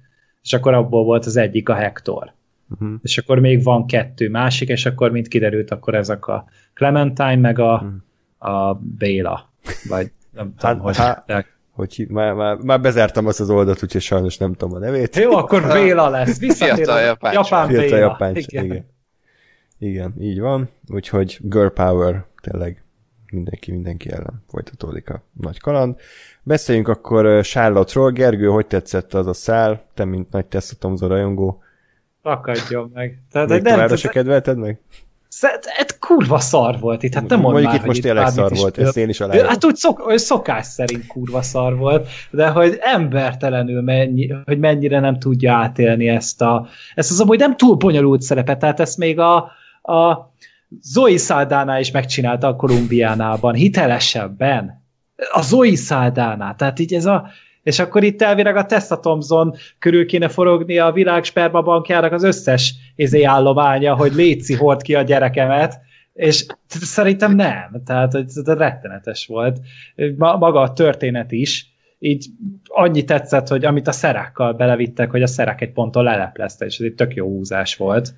és 0.44 0.54
akkor 0.54 0.74
abból 0.74 1.04
volt 1.04 1.26
az 1.26 1.38
egyik 1.38 1.70
a 1.70 1.74
Hector 1.74 2.34
uh-huh. 2.70 2.94
és 3.02 3.18
akkor 3.18 3.40
még 3.40 3.64
van 3.64 3.86
kettő 3.88 4.30
másik, 4.30 4.70
és 4.70 4.86
akkor 4.86 5.12
mint 5.12 5.28
kiderült, 5.28 5.72
akkor 5.72 5.96
ezek 5.96 6.28
a 6.28 6.46
Clementine, 6.74 7.36
meg 7.36 7.60
a, 7.60 7.74
uh-huh. 7.74 8.54
a 8.54 8.74
Béla, 8.98 9.54
vagy 9.90 10.12
nem 10.32 10.54
tudom, 10.58 10.76
hát, 10.76 10.82
hogy 10.82 10.98
hát, 10.98 11.48
hogy 11.72 12.06
már, 12.10 12.34
már, 12.34 12.58
már 12.58 12.82
bezártam 12.82 13.26
azt 13.26 13.40
az 13.40 13.50
oldalt, 13.50 13.84
úgyhogy 13.84 14.02
sajnos 14.02 14.38
nem 14.38 14.54
tudom 14.54 14.76
a 14.76 14.80
nevét. 14.80 15.16
Jó, 15.16 15.32
akkor 15.32 15.68
Béla 15.74 16.10
lesz. 16.10 16.40
Visszatér 16.40 16.90
a 16.90 17.00
japán, 17.00 17.34
japán 17.34 17.68
Fiatal 17.68 17.86
Béla. 17.86 17.98
Japán, 17.98 18.36
igen. 18.36 18.66
igen. 18.66 18.92
Igen, 19.80 20.14
így 20.20 20.40
van. 20.40 20.70
Úgyhogy 20.88 21.40
girl 21.42 21.68
power, 21.68 22.26
tényleg 22.42 22.84
mindenki 23.32 23.72
mindenki 23.72 24.12
ellen 24.12 24.44
folytatódik 24.48 25.10
a 25.10 25.24
nagy 25.42 25.60
kaland. 25.60 25.96
Beszéljünk 26.44 26.88
akkor 26.88 27.42
Charlotte-ról. 27.42 28.12
Gergő, 28.12 28.48
hogy 28.48 28.68
tetszett 28.68 29.14
az 29.14 29.28
a 29.28 29.34
szál? 29.34 29.86
Te, 29.94 30.06
mint 30.06 30.32
nagy 30.32 30.46
Thompson 30.80 31.10
rajongó, 31.10 31.64
Rakadjon 32.24 32.92
meg. 32.94 33.20
Tehát, 33.32 33.50
Még 33.50 33.62
nem, 33.62 33.74
továbbra 33.74 33.96
se 33.96 34.10
kedvelted 34.10 34.58
meg? 34.58 34.80
Ez 35.78 36.00
kurva 36.00 36.40
szar 36.40 36.80
volt 36.80 37.04
itt, 37.04 37.14
hát 37.14 37.28
nem 37.28 37.40
Mondjuk 37.40 37.66
már, 37.66 37.76
itt 37.76 37.86
most 37.86 38.02
tényleg 38.02 38.28
szar 38.28 38.52
volt, 38.56 38.78
ezt 38.78 38.98
én 38.98 39.10
is 39.10 39.20
aláírom. 39.20 39.48
Hát 39.48 39.66
úgy 39.66 39.76
szok, 39.76 40.14
szokás 40.16 40.66
szerint 40.66 41.08
kurva 41.08 41.42
szar 41.42 41.78
volt, 41.78 42.08
de 42.30 42.48
hogy 42.48 42.78
embertelenül 42.82 43.82
mennyi, 43.82 44.34
hogy 44.46 44.60
mennyire 44.60 45.00
nem 45.00 45.20
tudja 45.20 45.54
átélni 45.54 46.08
ezt 46.08 46.42
a, 46.42 46.68
ezt 46.96 47.12
az 47.12 47.20
amúgy 47.20 47.40
nem 47.40 47.58
túl 47.58 47.76
bonyolult 47.76 48.22
szerepet, 48.22 48.60
tehát 48.60 48.80
ezt 48.80 48.98
még 48.98 49.20
a, 49.20 49.36
a 49.82 50.32
Zoe 50.82 51.18
Saldana 51.18 51.80
is 51.80 51.92
megcsinálta 51.92 52.48
a 52.48 52.56
Kolumbiánában, 52.56 53.54
hitelesebben. 53.54 54.84
A 55.32 55.42
Zoe 55.42 55.76
Saldana, 55.76 56.56
tehát 56.56 56.80
így 56.80 56.94
ez 56.94 57.06
a, 57.06 57.28
és 57.64 57.80
akkor 57.80 58.04
itt 58.04 58.22
elvileg 58.22 58.56
a 58.56 58.66
Tessa 58.66 59.00
Thompson 59.00 59.56
körül 59.80 60.06
kéne 60.06 60.28
forogni 60.28 60.78
a 60.78 60.92
világ 60.92 61.24
spermabankjának 61.24 62.12
az 62.12 62.24
összes 62.24 62.74
izé 62.96 63.24
állománya, 63.24 63.96
hogy 63.96 64.14
léci 64.14 64.56
hord 64.56 64.82
ki 64.82 64.96
a 64.96 65.02
gyerekemet, 65.02 65.82
és 66.14 66.46
szerintem 66.68 67.36
nem, 67.36 67.82
tehát 67.86 68.16
ez 68.16 68.42
rettenetes 68.46 69.26
volt. 69.28 69.60
Maga 70.18 70.62
a 70.62 70.74
történet 70.74 71.32
is, 71.32 71.74
így 72.00 72.26
annyi 72.64 73.04
tetszett, 73.04 73.48
hogy 73.48 73.66
amit 73.66 73.88
a 73.88 73.92
szerákkal 73.92 74.54
belevittek, 74.54 75.12
hogy 75.12 75.22
a 75.22 75.28
szerek 75.28 75.62
egy 75.62 75.72
ponton 75.72 76.04
leleplezte, 76.04 76.66
és 76.66 76.78
ez 76.80 76.86
egy 76.86 76.96
tök 76.96 77.14
jó 77.14 77.28
húzás 77.28 77.76
volt. 77.76 78.14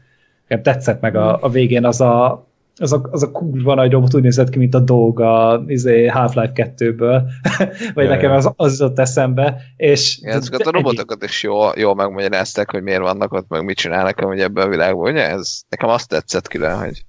Tetszett 0.47 1.01
meg 1.01 1.15
a, 1.15 1.37
a 1.41 1.49
végén 1.49 1.85
az 1.85 2.01
a 2.01 2.47
az 2.77 2.93
a, 2.93 3.07
az 3.11 3.23
a 3.23 3.31
kurva 3.31 3.75
nagy 3.75 3.91
robot 3.91 4.15
úgy 4.15 4.21
nézett 4.21 4.49
ki, 4.49 4.57
mint 4.57 4.75
a 4.75 4.79
dolg 4.79 5.19
a 5.19 5.63
izé, 5.67 6.07
Half-Life 6.07 6.51
2-ből, 6.77 7.21
vagy 7.93 8.07
nekem 8.07 8.31
az, 8.31 8.51
az 8.55 8.79
jutott 8.79 8.99
eszembe. 8.99 9.61
És 9.77 10.19
ja, 10.21 10.31
ezeket 10.31 10.67
a 10.67 10.71
robotokat 10.71 11.23
is 11.23 11.43
jól, 11.43 11.73
jól 11.77 11.95
megmagyarázták, 11.95 12.71
hogy 12.71 12.83
miért 12.83 13.01
vannak 13.01 13.33
ott, 13.33 13.47
meg 13.49 13.63
mit 13.63 13.77
csinálnak 13.77 14.19
hogy 14.19 14.39
ebben 14.39 14.65
a 14.65 14.69
világban, 14.69 15.11
ugye? 15.11 15.29
Ez, 15.29 15.61
nekem 15.69 15.89
azt 15.89 16.09
tetszett 16.09 16.47
külön, 16.47 16.77
hogy 16.77 17.05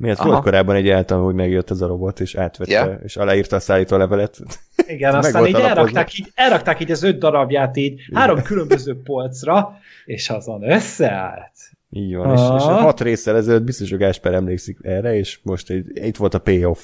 Miért 0.00 0.22
volt 0.22 0.42
korábban 0.42 0.74
egy 0.74 0.88
által, 0.88 1.24
hogy 1.24 1.34
megjött 1.34 1.70
ez 1.70 1.80
a 1.80 1.86
robot, 1.86 2.20
és 2.20 2.34
átvette, 2.34 2.72
yeah. 2.72 3.00
és 3.04 3.16
aláírta 3.16 3.56
a 3.56 3.60
szállító 3.60 3.96
levelet. 3.96 4.38
Igen, 4.86 5.14
aztán 5.24 5.46
így 5.46 5.54
elrakták, 5.54 6.18
így 6.18 6.32
elrakták 6.34 6.80
így 6.80 6.90
az 6.90 7.02
öt 7.02 7.18
darabját 7.18 7.76
így 7.76 8.00
három 8.14 8.42
különböző 8.42 9.00
polcra, 9.04 9.78
és 10.04 10.30
azon 10.30 10.70
összeállt. 10.70 11.52
Így 11.90 12.14
van, 12.14 12.32
és, 12.32 12.40
és 12.56 12.62
hat 12.62 13.00
résszel 13.00 13.36
ezelőtt 13.36 13.62
biztos, 13.62 13.90
hogy 13.90 13.98
Gásper 13.98 14.34
emlékszik 14.34 14.78
erre, 14.82 15.16
és 15.16 15.38
most 15.42 15.70
egy, 15.70 15.86
itt 15.94 16.16
volt 16.16 16.34
a 16.34 16.38
payoff. 16.38 16.80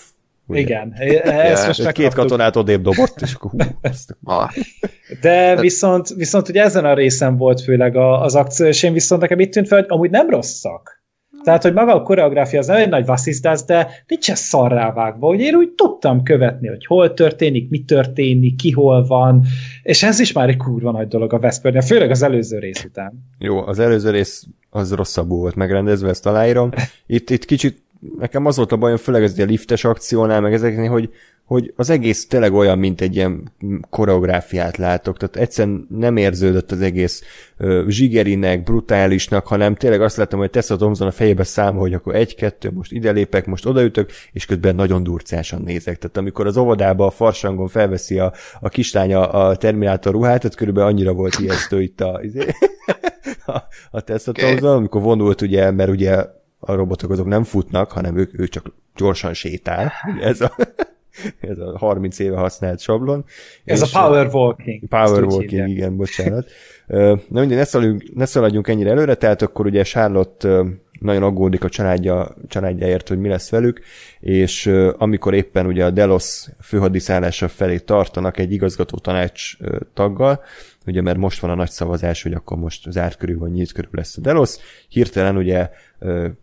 Ugye? 0.46 0.61
Igen. 0.61 0.92
Ezt 1.24 1.66
most 1.66 1.92
két 1.92 2.14
katonát 2.14 2.57
odébb 2.57 2.82
dobott, 2.82 3.20
és 3.20 3.34
akkor 3.34 3.50
hú, 3.50 3.59
ezt... 3.80 4.16
De 5.20 5.61
viszont, 5.61 6.09
viszont 6.09 6.48
ugye 6.48 6.62
ezen 6.62 6.84
a 6.84 6.94
részen 6.94 7.36
volt 7.36 7.61
főleg 7.61 7.96
az 7.96 8.34
akció, 8.34 8.66
és 8.66 8.82
én 8.82 8.92
viszont 8.92 9.20
nekem 9.20 9.40
itt 9.40 9.52
tűnt 9.52 9.66
fel, 9.68 9.78
hogy 9.78 9.86
amúgy 9.90 10.11
nem 10.11 10.30
rosszak. 10.30 10.95
Tehát, 11.47 11.62
hogy 11.62 11.72
maga 11.72 11.94
a 11.94 12.03
koreográfia 12.03 12.59
az 12.59 12.66
nem 12.66 12.76
egy 12.76 12.88
nagy 12.88 13.07
vasszizdász, 13.07 13.64
de 13.64 13.88
nincs 14.07 14.30
ez 14.30 14.38
szarrá 14.38 14.92
vágva, 14.92 15.26
hogy 15.26 15.40
én 15.40 15.55
úgy 15.55 15.70
tudtam 15.70 16.22
követni, 16.22 16.68
hogy 16.68 16.86
hol 16.86 17.14
történik, 17.14 17.70
mi 17.70 17.84
történik, 17.84 18.57
ki 18.57 18.70
hol 18.70 19.07
van, 19.07 19.44
és 19.82 20.03
ez 20.03 20.18
is 20.18 20.32
már 20.32 20.49
egy 20.49 20.57
kurva 20.57 20.90
nagy 20.90 21.09
dolog 21.09 21.32
a 21.32 21.38
Vespernél, 21.38 21.80
főleg 21.80 22.11
az 22.11 22.22
előző 22.22 22.59
rész 22.59 22.84
után. 22.84 23.12
Jó, 23.38 23.66
az 23.66 23.78
előző 23.78 24.11
rész 24.11 24.47
az 24.70 24.92
rosszabbul 24.92 25.38
volt 25.38 25.55
megrendezve, 25.55 26.09
ezt 26.09 26.26
aláírom. 26.26 26.70
Itt, 27.07 27.30
itt 27.30 27.44
kicsit 27.44 27.82
nekem 28.18 28.47
az 28.47 28.57
volt 28.57 28.72
a 28.72 28.76
bajom, 28.76 28.97
főleg 28.97 29.22
ez 29.22 29.38
a 29.38 29.44
liftes 29.44 29.84
akciónál, 29.84 30.40
meg 30.40 30.53
ezeknél, 30.53 30.90
hogy, 30.90 31.11
hogy 31.47 31.72
az 31.76 31.90
egész 31.90 32.26
tényleg 32.26 32.53
olyan, 32.53 32.78
mint 32.78 33.01
egy 33.01 33.16
ilyen 33.16 33.53
koreográfiát 33.90 34.76
látok, 34.76 35.16
tehát 35.16 35.36
egyszerűen 35.36 35.86
nem 35.90 36.16
érződött 36.16 36.72
az 36.72 36.80
egész 36.80 37.22
uh, 37.59 37.88
zsigerinek, 37.88 38.62
brutálisnak, 38.62 39.47
hanem 39.47 39.74
tényleg 39.74 40.01
azt 40.01 40.16
láttam, 40.16 40.38
hogy 40.38 40.51
Tessa 40.51 40.76
Thompson 40.76 41.07
a 41.07 41.11
fejébe 41.11 41.44
számol, 41.44 41.80
hogy 41.80 41.94
akkor 41.94 42.14
egy-kettő, 42.14 42.70
most 42.70 42.92
ide 42.92 43.11
lépek, 43.11 43.47
most 43.47 43.66
odaütök, 43.66 44.11
és 44.32 44.47
közben 44.47 44.74
nagyon 44.74 45.03
durcásan 45.03 45.62
nézek. 45.62 45.99
Tehát 45.99 46.16
amikor 46.16 46.47
az 46.47 46.57
óvodába 46.57 47.07
a 47.07 47.11
farsangon 47.11 47.68
felveszi 47.68 48.18
a, 48.18 48.32
a 48.61 48.68
kislánya 48.68 49.30
a 49.30 49.57
Terminátor 49.57 50.12
ruhát, 50.12 50.40
tehát 50.40 50.57
körülbelül 50.57 50.88
annyira 50.88 51.12
volt 51.12 51.38
ijesztő 51.38 51.82
itt 51.82 52.01
a, 52.01 52.20
izé, 52.22 52.44
a, 53.47 53.59
a 53.90 54.01
Tessa. 54.01 54.32
Thompson, 54.32 54.76
amikor 54.76 55.03
vonult 55.03 55.40
ugye, 55.40 55.70
mert 55.70 55.90
ugye 55.90 56.24
a 56.59 56.74
robotok 56.74 57.11
azok 57.11 57.26
nem 57.26 57.44
futnak, 57.44 57.90
hanem 57.90 58.16
ők, 58.16 58.38
ő 58.38 58.49
csak 58.49 58.74
gyorsan 58.97 59.34
sétál. 59.34 59.92
Ez 60.20 60.40
a, 60.40 60.57
ez 61.40 61.58
a 61.58 61.78
30 61.78 62.18
éve 62.18 62.36
használt 62.36 62.80
sablon. 62.80 63.24
Ez 63.64 63.82
a 63.82 64.00
power 64.00 64.28
walking. 64.32 64.84
Power 64.88 65.24
walking, 65.24 65.68
igen, 65.68 65.96
bocsánat. 65.96 66.46
Na 66.86 67.40
mindegy, 67.40 67.56
ne 67.56 67.64
szaladjunk, 67.64 68.14
ne 68.14 68.24
szaladjunk 68.24 68.68
ennyire 68.68 68.90
előre, 68.90 69.14
tehát 69.14 69.42
akkor 69.42 69.66
ugye 69.66 69.82
Charlotte 69.82 70.64
nagyon 71.00 71.22
aggódik 71.22 71.64
a 71.64 71.68
családja, 71.68 72.36
családjáért, 72.48 73.08
hogy 73.08 73.18
mi 73.18 73.28
lesz 73.28 73.50
velük, 73.50 73.80
és 74.20 74.66
amikor 74.96 75.34
éppen 75.34 75.66
ugye 75.66 75.84
a 75.84 75.90
Delos 75.90 76.48
főhadiszállása 76.62 77.48
felé 77.48 77.78
tartanak 77.78 78.38
egy 78.38 78.52
igazgató 78.52 78.98
tanács 78.98 79.56
taggal, 79.94 80.40
ugye 80.86 81.00
mert 81.00 81.18
most 81.18 81.40
van 81.40 81.50
a 81.50 81.54
nagy 81.54 81.70
szavazás, 81.70 82.22
hogy 82.22 82.32
akkor 82.32 82.58
most 82.58 82.90
zárt 82.90 83.16
körül 83.16 83.38
vagy 83.38 83.50
nyílt 83.50 83.72
körül 83.72 83.90
lesz 83.92 84.16
a 84.16 84.20
Delos, 84.20 84.56
hirtelen 84.88 85.36
ugye 85.36 85.70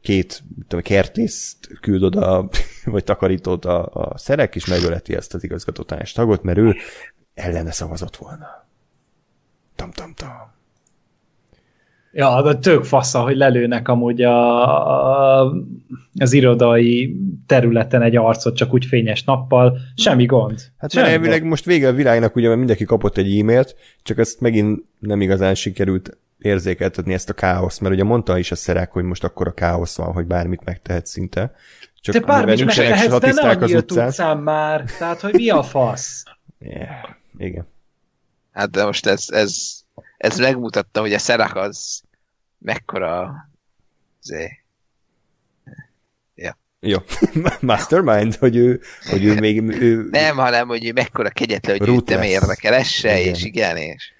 két 0.01 0.43
tudom, 0.67 0.83
kertészt 0.83 1.79
küld 1.81 2.03
oda, 2.03 2.49
vagy 2.91 3.03
takarítót 3.03 3.65
a, 3.65 3.89
a 3.93 4.17
szerek, 4.17 4.55
és 4.55 4.65
megöleti 4.65 5.15
ezt 5.15 5.33
az 5.33 5.43
igazgató 5.43 5.83
tanács 5.83 6.13
tagot, 6.13 6.43
mert 6.43 6.57
ő 6.57 6.75
ellene 7.33 7.71
szavazott 7.71 8.15
volna. 8.15 8.65
Tam-tam-tam. 9.75 10.51
Ja, 12.15 12.41
de 12.41 12.55
tök 12.55 12.83
fasza, 12.83 13.21
hogy 13.21 13.35
lelőnek 13.35 13.87
amúgy 13.87 14.21
a, 14.21 15.41
a, 15.41 15.53
az 16.19 16.33
irodai 16.33 17.15
területen 17.45 18.01
egy 18.01 18.15
arcot 18.15 18.55
csak 18.55 18.73
úgy 18.73 18.85
fényes 18.85 19.23
nappal, 19.23 19.77
semmi 19.95 20.25
gond. 20.25 20.61
Hát 20.77 20.91
semmi 20.91 21.07
elvileg 21.07 21.43
most 21.43 21.65
vége 21.65 21.87
a 21.87 21.93
világnak, 21.93 22.35
ugye, 22.35 22.45
mert 22.45 22.57
mindenki 22.57 22.83
kapott 22.83 23.17
egy 23.17 23.39
e-mailt, 23.39 23.75
csak 24.01 24.17
ezt 24.17 24.41
megint 24.41 24.83
nem 24.99 25.21
igazán 25.21 25.55
sikerült 25.55 26.17
érzékeltetni 26.45 27.13
ezt 27.13 27.29
a 27.29 27.33
káoszt, 27.33 27.81
mert 27.81 27.93
ugye 27.93 28.03
mondta 28.03 28.37
is 28.37 28.51
a 28.51 28.55
szerek, 28.55 28.91
hogy 28.91 29.03
most 29.03 29.23
akkor 29.23 29.47
a 29.47 29.53
káosz 29.53 29.97
van, 29.97 30.13
hogy 30.13 30.25
bármit 30.25 30.63
megtehet 30.63 31.05
szinte. 31.05 31.55
Csak 32.01 32.15
te 32.15 32.19
bármit 32.19 32.65
megtehetsz, 32.65 33.19
de 33.19 33.31
nem 33.33 33.61
az 33.61 33.73
utcán. 33.73 34.37
már, 34.37 34.83
tehát 34.97 35.21
hogy 35.21 35.33
mi 35.33 35.49
a 35.49 35.63
fasz? 35.63 36.23
Yeah, 36.65 37.09
igen. 37.37 37.67
Hát 38.51 38.69
de 38.69 38.85
most 38.85 39.05
ez, 39.05 39.25
ez 39.27 39.83
ez 40.23 40.37
megmutatta, 40.37 40.99
hogy 40.99 41.13
a 41.13 41.19
Szerak 41.19 41.55
az 41.55 42.01
mekkora 42.57 43.49
zé. 44.21 44.63
Ja. 46.35 46.57
Jó. 46.79 46.97
Mastermind, 47.59 48.35
hogy 48.35 48.55
ő, 48.55 48.81
hogy 49.09 49.25
ő 49.25 49.39
még... 49.39 49.61
Ő, 49.61 50.07
nem, 50.11 50.35
hanem, 50.35 50.67
hogy 50.67 50.85
ő 50.85 50.91
mekkora 50.91 51.29
kegyetlen, 51.29 51.77
hogy 51.77 51.89
őt 51.89 52.09
nem 52.09 52.21
érdekel, 52.21 52.73
ez 52.73 52.87
se, 52.87 53.19
igen. 53.19 53.33
és 53.33 53.43
igen, 53.43 53.77
és... 53.77 54.13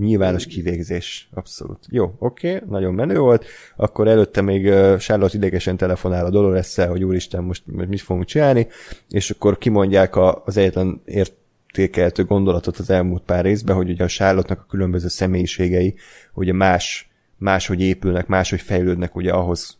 Nyilvános 0.00 0.46
kivégzés, 0.46 1.28
abszolút. 1.34 1.78
Jó, 1.88 2.14
oké, 2.18 2.54
okay, 2.54 2.68
nagyon 2.68 2.94
menő 2.94 3.18
volt. 3.18 3.44
Akkor 3.76 4.08
előtte 4.08 4.40
még 4.40 4.62
Charlotte 4.98 5.36
idegesen 5.36 5.76
telefonál 5.76 6.24
a 6.24 6.30
dolores 6.30 6.76
hogy 6.76 7.04
úristen, 7.04 7.44
most, 7.44 7.62
mit 7.66 8.00
fogunk 8.00 8.26
csinálni, 8.26 8.66
és 9.08 9.30
akkor 9.30 9.58
kimondják 9.58 10.16
az 10.44 10.56
egyetlen 10.56 11.02
ért, 11.04 11.38
értékeltő 11.70 12.24
gondolatot 12.24 12.76
az 12.76 12.90
elmúlt 12.90 13.22
pár 13.22 13.44
részben, 13.44 13.76
hogy 13.76 13.90
ugye 13.90 14.04
a 14.04 14.08
charlotte 14.08 14.54
a 14.54 14.66
különböző 14.68 15.08
személyiségei 15.08 15.94
ugye 16.34 16.52
más, 16.52 17.10
máshogy 17.36 17.80
épülnek, 17.80 18.26
máshogy 18.26 18.60
fejlődnek 18.60 19.16
ugye 19.16 19.32
ahhoz 19.32 19.78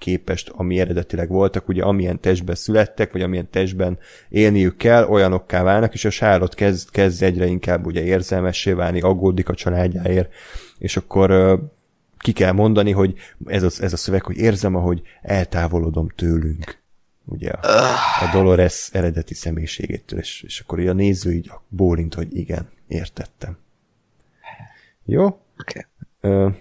képest, 0.00 0.48
ami 0.48 0.80
eredetileg 0.80 1.28
voltak, 1.28 1.68
ugye 1.68 1.82
amilyen 1.82 2.20
testben 2.20 2.54
születtek, 2.54 3.12
vagy 3.12 3.22
amilyen 3.22 3.50
testben 3.50 3.98
élniük 4.28 4.76
kell, 4.76 5.04
olyanokká 5.04 5.62
válnak, 5.62 5.94
és 5.94 6.04
a 6.04 6.10
Charlotte 6.10 6.56
kezd, 6.56 6.90
kezd 6.90 7.22
egyre 7.22 7.46
inkább 7.46 7.86
ugye 7.86 8.02
érzelmessé 8.02 8.72
válni, 8.72 9.00
aggódik 9.00 9.48
a 9.48 9.54
családjáért, 9.54 10.32
és 10.78 10.96
akkor 10.96 11.58
ki 12.18 12.32
kell 12.32 12.52
mondani, 12.52 12.90
hogy 12.90 13.14
ez 13.46 13.62
a, 13.62 13.70
ez 13.80 13.92
a 13.92 13.96
szöveg, 13.96 14.22
hogy 14.22 14.36
érzem, 14.36 14.74
ahogy 14.74 15.02
eltávolodom 15.22 16.08
tőlünk 16.08 16.78
ugye 17.24 17.50
a, 17.50 17.68
a 18.22 18.30
Dolores 18.32 18.88
eredeti 18.92 19.34
személyiségétől, 19.34 20.18
és, 20.18 20.42
és 20.42 20.60
akkor 20.60 20.80
a 20.80 20.92
néző 20.92 21.32
így 21.32 21.50
bólint, 21.68 22.14
hogy 22.14 22.36
igen, 22.36 22.68
értettem. 22.88 23.58
Jó? 25.04 25.40
Okay. 25.58 26.54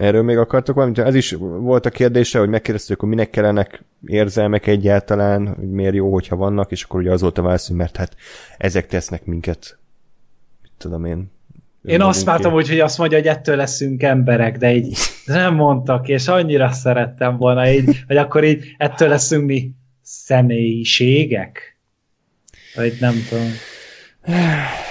Erről 0.00 0.22
még 0.22 0.36
akartok 0.36 0.74
valamit? 0.74 0.98
Ez 0.98 1.14
is 1.14 1.32
volt 1.40 1.86
a 1.86 1.90
kérdése, 1.90 2.38
hogy 2.38 2.48
megkérdeztük, 2.48 3.00
hogy 3.00 3.08
minek 3.08 3.30
kellenek 3.30 3.84
érzelmek 4.06 4.66
egyáltalán, 4.66 5.54
hogy 5.54 5.70
miért 5.70 5.94
jó, 5.94 6.12
hogyha 6.12 6.36
vannak, 6.36 6.70
és 6.70 6.82
akkor 6.82 7.00
ugye 7.00 7.12
az 7.12 7.20
volt 7.20 7.38
a 7.38 7.42
válasz, 7.42 7.68
mert 7.68 7.96
hát 7.96 8.16
ezek 8.58 8.86
tesznek 8.86 9.24
minket, 9.24 9.78
mit 10.62 10.72
tudom 10.78 11.04
én, 11.04 11.30
én 11.84 12.00
azt 12.00 12.24
vártam, 12.24 12.52
hogy, 12.52 12.68
hogy 12.68 12.80
azt 12.80 12.98
mondja, 12.98 13.18
hogy 13.18 13.26
ettől 13.26 13.56
leszünk 13.56 14.02
emberek, 14.02 14.58
de 14.58 14.74
így 14.74 14.96
nem 15.24 15.54
mondtak, 15.54 16.08
és 16.08 16.28
annyira 16.28 16.70
szerettem 16.72 17.36
volna 17.36 17.70
így, 17.70 18.04
hogy 18.06 18.16
akkor 18.16 18.44
így 18.44 18.74
ettől 18.78 19.08
leszünk 19.08 19.46
mi 19.46 19.70
személyiségek? 20.02 21.78
Vagy 22.74 22.96
nem 23.00 23.14
tudom. 23.28 23.50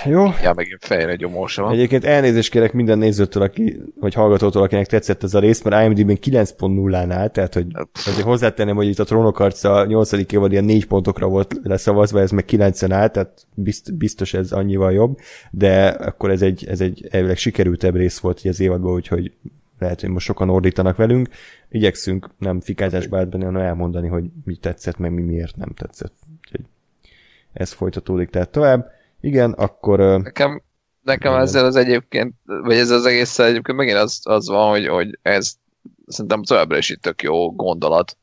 Jó. 0.06 0.26
Ja, 0.44 0.54
megint 0.54 0.86
fejre 0.86 1.16
gyomósa 1.16 1.62
van. 1.62 1.72
Egyébként 1.72 2.06
elnézést 2.06 2.52
kérek 2.52 2.74
minden 2.74 2.98
nézőtől, 2.98 3.44
aki, 3.44 3.82
vagy 4.00 4.14
hallgatótól, 4.14 4.64
akinek 4.64 4.86
tetszett 4.86 5.24
ez 5.24 5.34
a 5.34 5.40
rész, 5.40 5.62
mert 5.62 5.86
IMDb-ben 5.86 6.18
9.0-án 6.22 7.12
áll, 7.12 7.28
tehát 7.28 7.54
hogy 7.54 7.66
azért 7.94 8.26
hozzátenném, 8.26 8.76
hogy 8.76 8.88
itt 8.88 9.00
a 9.00 9.04
trónok 9.04 9.40
a 9.40 9.86
8. 9.86 10.12
évad 10.32 10.52
ilyen 10.52 10.64
4 10.64 10.86
pontokra 10.86 11.28
volt 11.28 11.60
leszavazva, 11.64 12.20
ez 12.20 12.32
meg 12.32 12.46
9-en 12.48 12.92
áll, 12.92 13.08
tehát 13.08 13.48
bizt, 13.54 13.98
biztos 13.98 14.34
ez 14.34 14.52
annyival 14.52 14.92
jobb, 14.92 15.18
de 15.52 15.88
akkor 15.88 16.32
ez 16.32 16.42
egy, 16.42 16.66
ez 16.68 16.82
egy 16.82 17.08
elvileg 17.12 17.38
sikerültebb 17.38 17.96
rész 17.96 18.20
volt 18.20 18.40
így 18.40 18.52
az 18.52 18.60
évadban, 18.60 18.94
úgyhogy 18.94 19.32
lehet, 19.80 20.02
hogy 20.02 20.10
most 20.10 20.26
sokan 20.26 20.50
ordítanak 20.50 20.96
velünk. 20.96 21.30
Igyekszünk 21.70 22.30
nem 22.38 22.62
fikázásba 22.62 23.18
átbenni, 23.18 23.44
hanem 23.44 23.62
elmondani, 23.62 24.08
hogy 24.08 24.26
mi 24.46 24.56
tetszett, 24.56 24.98
meg 24.98 25.14
mi 25.14 25.22
miért 25.22 25.56
nem 25.56 25.70
tetszett. 25.76 26.14
Úgyhogy 26.42 26.66
ez 27.54 27.72
folytatódik 27.72 28.30
tehát 28.30 28.50
tovább. 28.50 28.98
Igen, 29.22 29.52
akkor... 29.52 30.00
Nekem, 30.00 30.62
nekem 31.02 31.34
ezzel 31.34 31.66
az 31.66 31.76
egyébként, 31.76 32.34
vagy 32.46 32.76
ez 32.76 32.90
az 32.90 33.06
egész 33.06 33.40
egyébként 33.40 33.78
megint 33.78 33.98
az, 33.98 34.20
az 34.24 34.48
van, 34.48 34.70
hogy, 34.70 34.88
hogy 34.88 35.20
ez 35.22 35.54
szerintem 36.08 36.44
továbbra 36.44 36.78
is 36.78 36.90
itt 36.90 37.02
tök 37.02 37.22
jó 37.22 37.52
gondolat, 37.52 38.18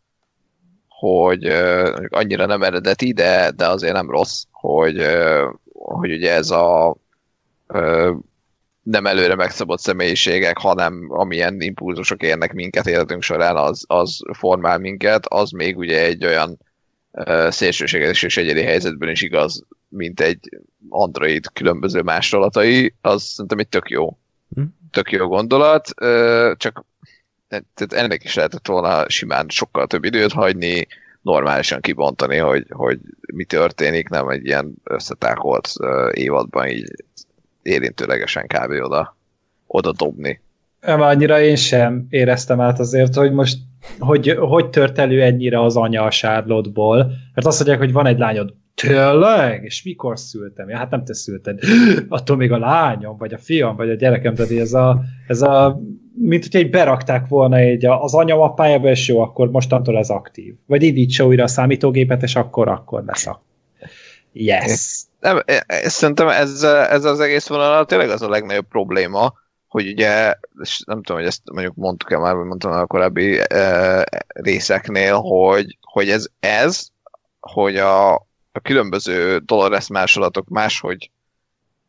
hogy 0.89 1.47
uh, 1.47 2.05
annyira 2.09 2.47
nem 2.47 2.63
eredeti, 2.63 3.13
de, 3.13 3.51
de 3.51 3.69
azért 3.69 3.93
nem 3.93 4.11
rossz, 4.11 4.43
hogy, 4.51 4.99
uh, 4.99 5.55
hogy 5.73 6.13
ugye 6.13 6.33
ez 6.33 6.51
a 6.51 6.97
uh, 7.69 8.17
nem 8.83 9.07
előre 9.07 9.35
megszabott 9.35 9.79
személyiségek, 9.79 10.59
hanem 10.59 11.07
amilyen 11.09 11.61
impulzusok 11.61 12.23
érnek 12.23 12.53
minket 12.53 12.87
életünk 12.87 13.23
során, 13.23 13.57
az, 13.57 13.85
az 13.87 14.19
formál 14.33 14.79
minket, 14.79 15.27
az 15.27 15.51
még 15.51 15.77
ugye 15.77 16.05
egy 16.05 16.25
olyan 16.25 16.59
uh, 17.11 17.51
szélsőséges 17.51 18.23
és 18.23 18.37
egyedi 18.37 18.63
helyzetben 18.63 19.09
is 19.09 19.23
igaz, 19.23 19.65
mint 19.97 20.21
egy 20.21 20.49
Android 20.89 21.53
különböző 21.53 22.03
másolatai, 22.03 22.95
az 23.01 23.23
szerintem 23.23 23.59
egy 23.59 23.69
tök 23.69 23.91
jó, 23.91 24.19
hm? 24.55 24.63
tök 24.91 25.11
jó 25.11 25.27
gondolat, 25.27 25.89
csak 26.57 26.85
tehát 27.49 27.93
ennek 27.93 28.25
is 28.25 28.35
lehetett 28.35 28.67
volna 28.67 29.09
simán 29.09 29.47
sokkal 29.49 29.87
több 29.87 30.05
időt 30.05 30.33
hagyni, 30.33 30.87
normálisan 31.23 31.81
kibontani, 31.81 32.37
hogy, 32.37 32.67
hogy 32.69 32.99
mi 33.35 33.45
történik, 33.45 34.09
nem 34.09 34.29
egy 34.29 34.45
ilyen 34.45 34.75
összetákolt 34.85 35.73
évadban 36.13 36.67
így 36.67 36.91
érintőlegesen 37.63 38.47
kb. 38.47 38.71
oda, 38.71 39.17
oda 39.67 39.93
dobni. 39.93 40.41
Nem, 40.81 41.01
annyira 41.01 41.41
én 41.41 41.57
sem 41.57 42.07
éreztem 42.11 42.61
át 42.61 42.79
azért, 42.79 43.15
hogy 43.15 43.33
most 43.33 43.59
hogy, 43.99 44.37
hogy 44.39 44.71
tört 44.71 44.99
elő 44.99 45.23
ennyire 45.23 45.61
az 45.61 45.77
anya 45.77 46.03
a 46.03 46.11
Charlotte-ból, 46.11 46.97
mert 47.35 47.47
azt 47.47 47.59
mondják, 47.59 47.79
hogy 47.79 47.93
van 47.93 48.07
egy 48.07 48.19
lányod, 48.19 48.55
Tényleg? 48.83 49.65
És 49.65 49.83
mikor 49.83 50.19
szültem? 50.19 50.69
Ja, 50.69 50.77
hát 50.77 50.91
nem 50.91 51.05
te 51.05 51.15
szülted. 51.15 51.59
Attól 52.09 52.37
még 52.37 52.53
a 52.53 52.59
lányom, 52.59 53.17
vagy 53.17 53.33
a 53.33 53.39
fiam, 53.39 53.77
vagy 53.77 53.91
a 53.91 53.95
gyerekem, 53.95 54.35
tehát 54.35 54.51
ez 54.51 54.73
a, 54.73 55.01
ez 55.27 55.43
a 55.43 55.81
mint 56.19 56.43
hogy 56.43 56.61
egy 56.61 56.71
berakták 56.71 57.27
volna 57.29 57.57
egy 57.57 57.87
az 57.87 58.15
anyamapájába, 58.15 58.89
és 58.89 59.09
jó, 59.09 59.21
akkor 59.21 59.51
mostantól 59.51 59.99
ez 59.99 60.09
aktív. 60.09 60.55
Vagy 60.67 60.83
indítsa 60.83 61.27
újra 61.27 61.43
a 61.43 61.47
számítógépet, 61.49 62.23
és 62.23 62.37
akkor, 62.37 62.69
akkor 62.69 63.05
lesz 63.05 63.27
a... 63.27 63.43
Yes. 64.33 65.05
Nem, 65.21 65.43
szerintem 65.69 66.29
ez, 66.29 66.63
ez 66.63 67.05
az 67.05 67.21
egész 67.21 67.47
vonal 67.47 67.85
tényleg 67.85 68.11
az 68.11 68.23
a 68.23 68.29
legnagyobb 68.29 68.69
probléma, 68.69 69.33
hogy 69.69 69.87
ugye, 69.87 70.35
és 70.63 70.83
nem 70.87 71.03
tudom, 71.03 71.21
hogy 71.21 71.31
ezt 71.31 71.41
mondjuk 71.53 71.75
mondtuk-e 71.75 72.19
már, 72.19 72.35
vagy 72.35 72.47
mondtam 72.47 72.73
a 72.73 72.87
korábbi 72.87 73.39
e, 73.49 74.05
részeknél, 74.27 75.15
hogy, 75.15 75.79
hogy 75.81 76.11
ez, 76.11 76.27
ez, 76.41 76.87
hogy 77.41 77.77
a, 77.77 78.26
a 78.57 78.61
különböző 78.61 79.39
Dolores 79.39 79.87
másolatok 79.87 80.49
máshogy, 80.49 81.11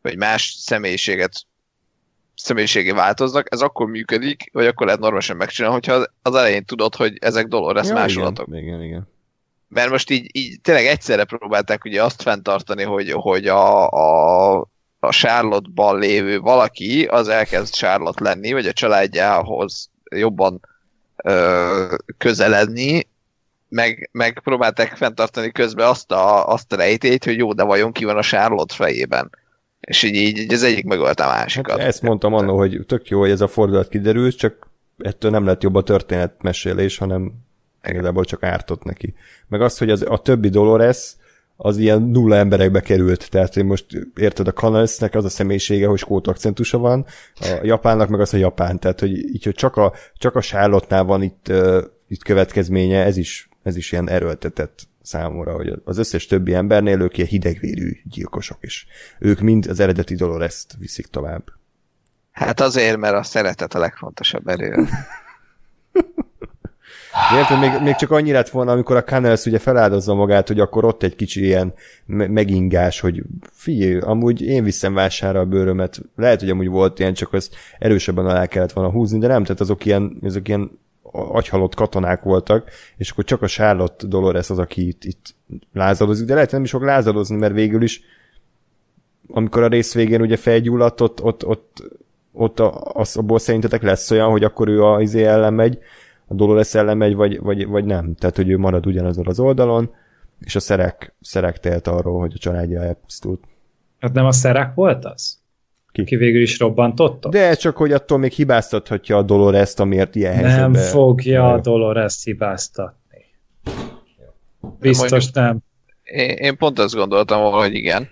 vagy 0.02 0.18
más 0.18 0.56
személyiséget 0.60 1.32
személyiségé 2.36 2.92
változnak, 2.92 3.48
ez 3.54 3.62
akkor 3.62 3.88
működik, 3.88 4.50
vagy 4.52 4.66
akkor 4.66 4.86
lehet 4.86 5.02
normálisan 5.02 5.38
megcsinálni, 5.38 5.76
hogyha 5.76 6.08
az 6.22 6.36
elején 6.36 6.66
tudod, 6.66 6.96
hogy 6.96 7.18
ezek 7.20 7.48
Dolores 7.48 7.88
ja, 7.88 7.94
másolatok. 7.94 8.48
Igen, 8.48 8.64
igen, 8.64 8.84
igen. 8.84 9.08
Mert 9.68 9.90
most 9.90 10.10
így, 10.10 10.30
így 10.32 10.62
tényleg 10.62 10.86
egyszerre 10.86 11.24
próbálták 11.24 11.84
ugye 11.84 12.04
azt 12.04 12.22
fenntartani, 12.22 12.84
hogy, 12.84 13.12
hogy 13.12 13.48
a, 13.48 13.90
a, 13.90 14.60
a 15.00 15.10
Charlotte-ban 15.10 16.00
lévő 16.00 16.40
valaki 16.40 17.06
az 17.06 17.28
elkezd 17.28 17.74
Charlotte 17.74 18.24
lenni, 18.24 18.52
vagy 18.52 18.68
a 18.68 18.74
családjához 18.74 19.90
jobban 20.10 20.60
ö, 21.16 21.96
közeledni, 22.18 23.08
meg, 23.70 24.10
meg 24.12 24.40
próbálták 24.44 24.96
fenntartani 24.96 25.52
közben 25.52 25.88
azt 25.88 26.12
a, 26.12 26.48
azt 26.48 26.74
a 26.74 26.76
rejtélyt, 26.76 27.24
hogy 27.24 27.38
jó, 27.38 27.54
de 27.54 27.64
vajon 27.64 27.92
ki 27.92 28.06
van 28.06 28.18
a 28.18 28.22
Charlotte 28.22 28.74
fejében. 28.74 29.30
És 29.80 30.04
így, 30.04 30.16
így, 30.16 30.38
így 30.38 30.54
az 30.54 30.64
egyik 30.64 30.86
megölte 30.86 31.24
a 31.24 31.28
másikat. 31.28 31.80
Hát 31.80 31.88
ezt 31.88 32.02
mondtam 32.02 32.34
annól, 32.34 32.58
hogy 32.58 32.80
tök 32.86 33.08
jó, 33.08 33.20
hogy 33.20 33.30
ez 33.30 33.42
a 33.42 33.48
fordulat 33.48 33.88
kiderült, 33.88 34.38
csak 34.38 34.70
ettől 34.98 35.32
nem 35.32 35.46
lett 35.46 35.62
jobb 35.62 35.76
a 35.76 35.84
történetmesélés, 35.84 36.98
hanem 36.98 37.34
igazából 37.84 38.26
csak 38.26 38.44
ártott 38.44 38.84
neki. 38.84 39.14
Meg 39.48 39.62
az, 39.62 39.78
hogy 39.78 39.90
az, 39.90 40.06
a 40.08 40.18
többi 40.18 40.50
Dolores 40.50 41.16
az 41.58 41.78
ilyen 41.78 42.02
nulla 42.02 42.36
emberekbe 42.36 42.80
került. 42.80 43.30
Tehát 43.30 43.54
hogy 43.54 43.66
most 43.66 43.86
érted, 44.16 44.48
a 44.48 44.52
Canalsnek 44.52 45.16
az 45.16 45.26
a 45.26 45.30
személyisége, 45.30 45.88
hogy 45.88 45.98
skót 45.98 46.28
akcentusa 46.28 46.78
van, 46.78 47.06
a 47.40 47.60
japánnak 47.62 48.10
meg 48.10 48.20
az 48.20 48.34
a 48.34 48.38
japán. 48.38 48.80
Tehát, 48.80 49.00
hogy 49.00 49.12
így, 49.12 49.44
hogy 49.44 49.56
csak 49.56 49.76
a, 49.76 49.94
csak 50.18 50.36
a 50.36 50.42
Charlotte-nál 50.42 51.04
van 51.04 51.22
itt, 51.22 51.46
uh, 51.50 51.84
itt 52.08 52.24
következménye, 52.24 53.04
ez 53.04 53.18
is 53.18 53.47
ez 53.68 53.76
is 53.76 53.92
ilyen 53.92 54.10
erőltetett 54.10 54.88
számomra, 55.02 55.54
hogy 55.54 55.82
az 55.86 55.98
összes 55.98 56.26
többi 56.26 56.54
embernél 56.54 57.02
ők 57.02 57.18
ilyen 57.18 57.30
hidegvérű 57.30 57.92
gyilkosok 58.04 58.58
is. 58.62 58.88
Ők 59.20 59.40
mind 59.40 59.66
az 59.66 59.80
eredeti 59.80 60.16
Dolores-t 60.16 60.76
viszik 60.80 61.06
tovább. 61.06 61.44
Hát 62.32 62.60
azért, 62.60 62.98
mert 62.98 63.16
a 63.16 63.24
szeretet 63.24 63.74
a 63.74 63.80
legfontosabb 63.80 64.48
erő. 64.48 64.76
Érted, 67.36 67.60
még, 67.60 67.72
még 67.82 67.96
csak 67.96 68.12
annyi 68.12 68.32
lett 68.32 68.50
volna, 68.50 68.72
amikor 68.72 68.96
a 68.96 69.04
Canels 69.04 69.46
ugye 69.46 69.60
feláldozza 69.60 70.14
magát, 70.14 70.48
hogy 70.48 70.60
akkor 70.60 70.86
ott 70.86 71.04
egy 71.04 71.16
kicsi 71.16 71.44
ilyen 71.44 71.74
megingás, 72.06 73.00
hogy 73.00 73.24
figyelj, 73.52 74.00
amúgy 74.00 74.42
én 74.42 74.64
viszem 74.64 74.94
vására 74.94 75.40
a 75.40 75.46
bőrömet. 75.46 76.02
Lehet, 76.16 76.40
hogy 76.40 76.50
amúgy 76.50 76.68
volt 76.68 77.00
ilyen, 77.00 77.14
csak 77.14 77.34
az 77.34 77.50
erősebben 77.80 78.26
alá 78.26 78.46
kellett 78.46 78.72
volna 78.72 78.92
húzni, 78.92 79.20
de 79.20 79.28
nem, 79.28 79.44
tehát 79.44 79.62
azok 79.62 79.86
ilyen, 79.86 80.18
azok 80.24 80.48
ilyen 80.48 80.80
agyhalott 81.12 81.76
katonák 81.76 82.24
voltak, 82.24 82.70
és 82.98 83.10
akkor 83.10 83.24
csak 83.24 83.42
a 83.42 83.48
Charlotte 83.48 84.08
Dolores 84.08 84.50
az, 84.50 84.60
aki 84.60 84.88
itt, 84.88 85.04
itt 85.04 85.36
lázadozik, 85.74 86.28
de 86.28 86.34
lehet, 86.34 86.52
nem 86.52 86.64
is 86.64 86.72
fog 86.72 86.84
lázadozni, 86.84 87.36
mert 87.36 87.54
végül 87.54 87.82
is 87.82 88.02
amikor 89.30 89.64
a 89.64 89.68
rész 89.68 89.94
végén 89.94 90.22
ugye 90.22 90.38
felgyulladt, 90.38 91.02
ott, 91.02 91.24
ott, 91.24 91.46
ott, 91.46 91.84
ott 92.32 92.60
a, 92.60 92.82
az, 92.84 93.18
abból 93.18 93.40
szerintetek 93.40 93.82
lesz 93.82 94.12
olyan, 94.12 94.30
hogy 94.30 94.44
akkor 94.44 94.68
ő 94.68 94.84
a 94.84 95.02
izé 95.02 95.24
ellen 95.24 95.54
megy, 95.54 95.80
a 96.28 96.34
Dolores 96.34 96.76
ellen 96.76 96.98
megy, 96.98 97.16
vagy, 97.16 97.40
vagy, 97.40 97.68
vagy 97.68 97.86
nem. 97.86 98.16
Tehát, 98.16 98.36
hogy 98.36 98.50
ő 98.50 98.58
marad 98.58 98.86
ugyanazon 98.86 99.28
az 99.28 99.40
oldalon, 99.40 99.94
és 100.40 100.56
a 100.56 100.60
szerek, 100.60 101.16
szerek 101.22 101.60
telt 101.60 101.88
arról, 101.88 102.20
hogy 102.20 102.32
a 102.36 102.40
családja 102.40 102.82
elpusztult. 102.82 103.44
Hát 104.00 104.14
nem 104.14 104.26
a 104.26 104.32
szerek 104.32 104.74
volt 104.74 105.06
az? 105.06 105.37
Ki? 105.98 106.04
Ki 106.04 106.16
végül 106.16 106.42
is 106.42 106.60
robbantotta? 106.60 107.30
De 107.30 107.54
csak, 107.54 107.78
hogy 107.78 107.92
attól 107.92 108.18
még 108.18 108.32
hibáztathatja 108.32 109.18
a 109.18 109.22
Dolores-t, 109.22 109.80
amiért 109.80 110.16
ilyen 110.16 110.36
Nem 110.36 110.44
helyzetben... 110.44 110.84
fogja 110.84 111.54
a 111.54 111.60
Dolores 111.60 112.24
hibáztatni. 112.24 113.26
Biztos 114.80 115.12
mondjuk, 115.12 115.34
nem. 115.34 115.58
Én, 116.04 116.30
én 116.30 116.58
pont 116.58 116.80
azt 116.80 116.96
gondoltam 116.96 117.52
hogy 117.52 117.74
igen. 117.74 118.10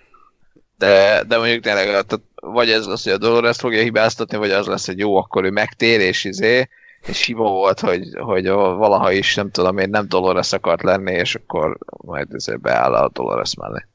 De, 0.78 1.24
de 1.28 1.38
mondjuk 1.38 1.62
tényleg, 1.62 1.84
tehát 1.84 2.20
vagy 2.34 2.70
ez 2.70 2.86
lesz, 2.86 3.04
hogy 3.04 3.12
a 3.12 3.18
Dolores 3.18 3.56
fogja 3.56 3.82
hibáztatni, 3.82 4.36
vagy 4.36 4.50
az 4.50 4.66
lesz, 4.66 4.86
hogy 4.86 4.98
jó, 4.98 5.16
akkor 5.16 5.44
ő 5.44 5.50
megtér, 5.50 6.00
és 6.00 6.24
izé, 6.24 6.68
és 7.06 7.24
hiba 7.24 7.50
volt, 7.50 7.80
hogy, 7.80 8.08
hogy 8.18 8.48
valaha 8.48 9.12
is, 9.12 9.34
nem 9.34 9.50
tudom 9.50 9.78
én, 9.78 9.88
nem 9.88 10.08
Dolores 10.08 10.52
akart 10.52 10.82
lenni, 10.82 11.12
és 11.12 11.34
akkor 11.34 11.78
majd 12.04 12.28
ezért 12.34 12.60
beáll 12.60 12.94
a 12.94 13.08
Dolores 13.08 13.54
mellé. 13.54 13.86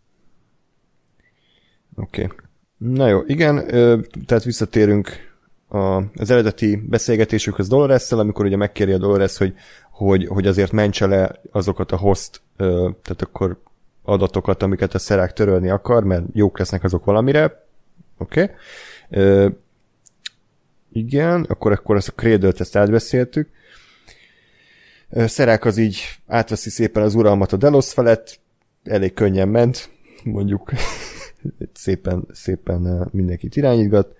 Oké. 1.96 2.24
Okay. 2.24 2.38
Na 2.82 3.08
jó, 3.08 3.22
igen, 3.26 3.68
tehát 4.26 4.44
visszatérünk 4.44 5.10
az 6.16 6.32
eredeti 6.32 6.76
beszélgetésükhöz 6.76 7.68
dolores 7.68 8.12
amikor 8.12 8.46
ugye 8.46 8.56
megkéri 8.56 8.92
a 8.92 8.98
Dolores, 8.98 9.38
hogy, 9.38 9.54
hogy, 9.92 10.28
hogy 10.28 10.48
azért 10.48 10.72
mentse 10.72 11.06
le 11.06 11.42
azokat 11.52 11.92
a 11.92 11.98
host, 11.98 12.42
tehát 12.58 13.22
akkor 13.22 13.62
adatokat, 14.04 14.64
amiket 14.64 14.94
a 14.94 15.00
szerák 15.00 15.34
törölni 15.34 15.70
akar, 15.70 16.04
mert 16.04 16.24
jók 16.34 16.58
lesznek 16.58 16.84
azok 16.84 17.06
valamire. 17.06 17.66
Oké. 18.18 18.56
Okay. 19.10 19.50
Igen, 20.92 21.46
akkor, 21.50 21.72
akkor 21.72 21.96
ezt 21.96 22.08
a 22.08 22.14
cradle 22.16 22.52
ezt 22.58 22.76
átbeszéltük. 22.76 23.50
Szerák 25.10 25.66
az 25.66 25.78
így 25.78 26.02
átveszi 26.28 26.70
szépen 26.70 27.04
az 27.04 27.16
uralmat 27.16 27.54
a 27.54 27.58
Delos 27.58 27.94
felett, 27.94 28.40
elég 28.84 29.14
könnyen 29.14 29.48
ment, 29.48 29.90
mondjuk 30.24 30.72
szépen, 31.74 32.26
szépen 32.32 33.10
mindenkit 33.12 33.56
irányítgat, 33.56 34.16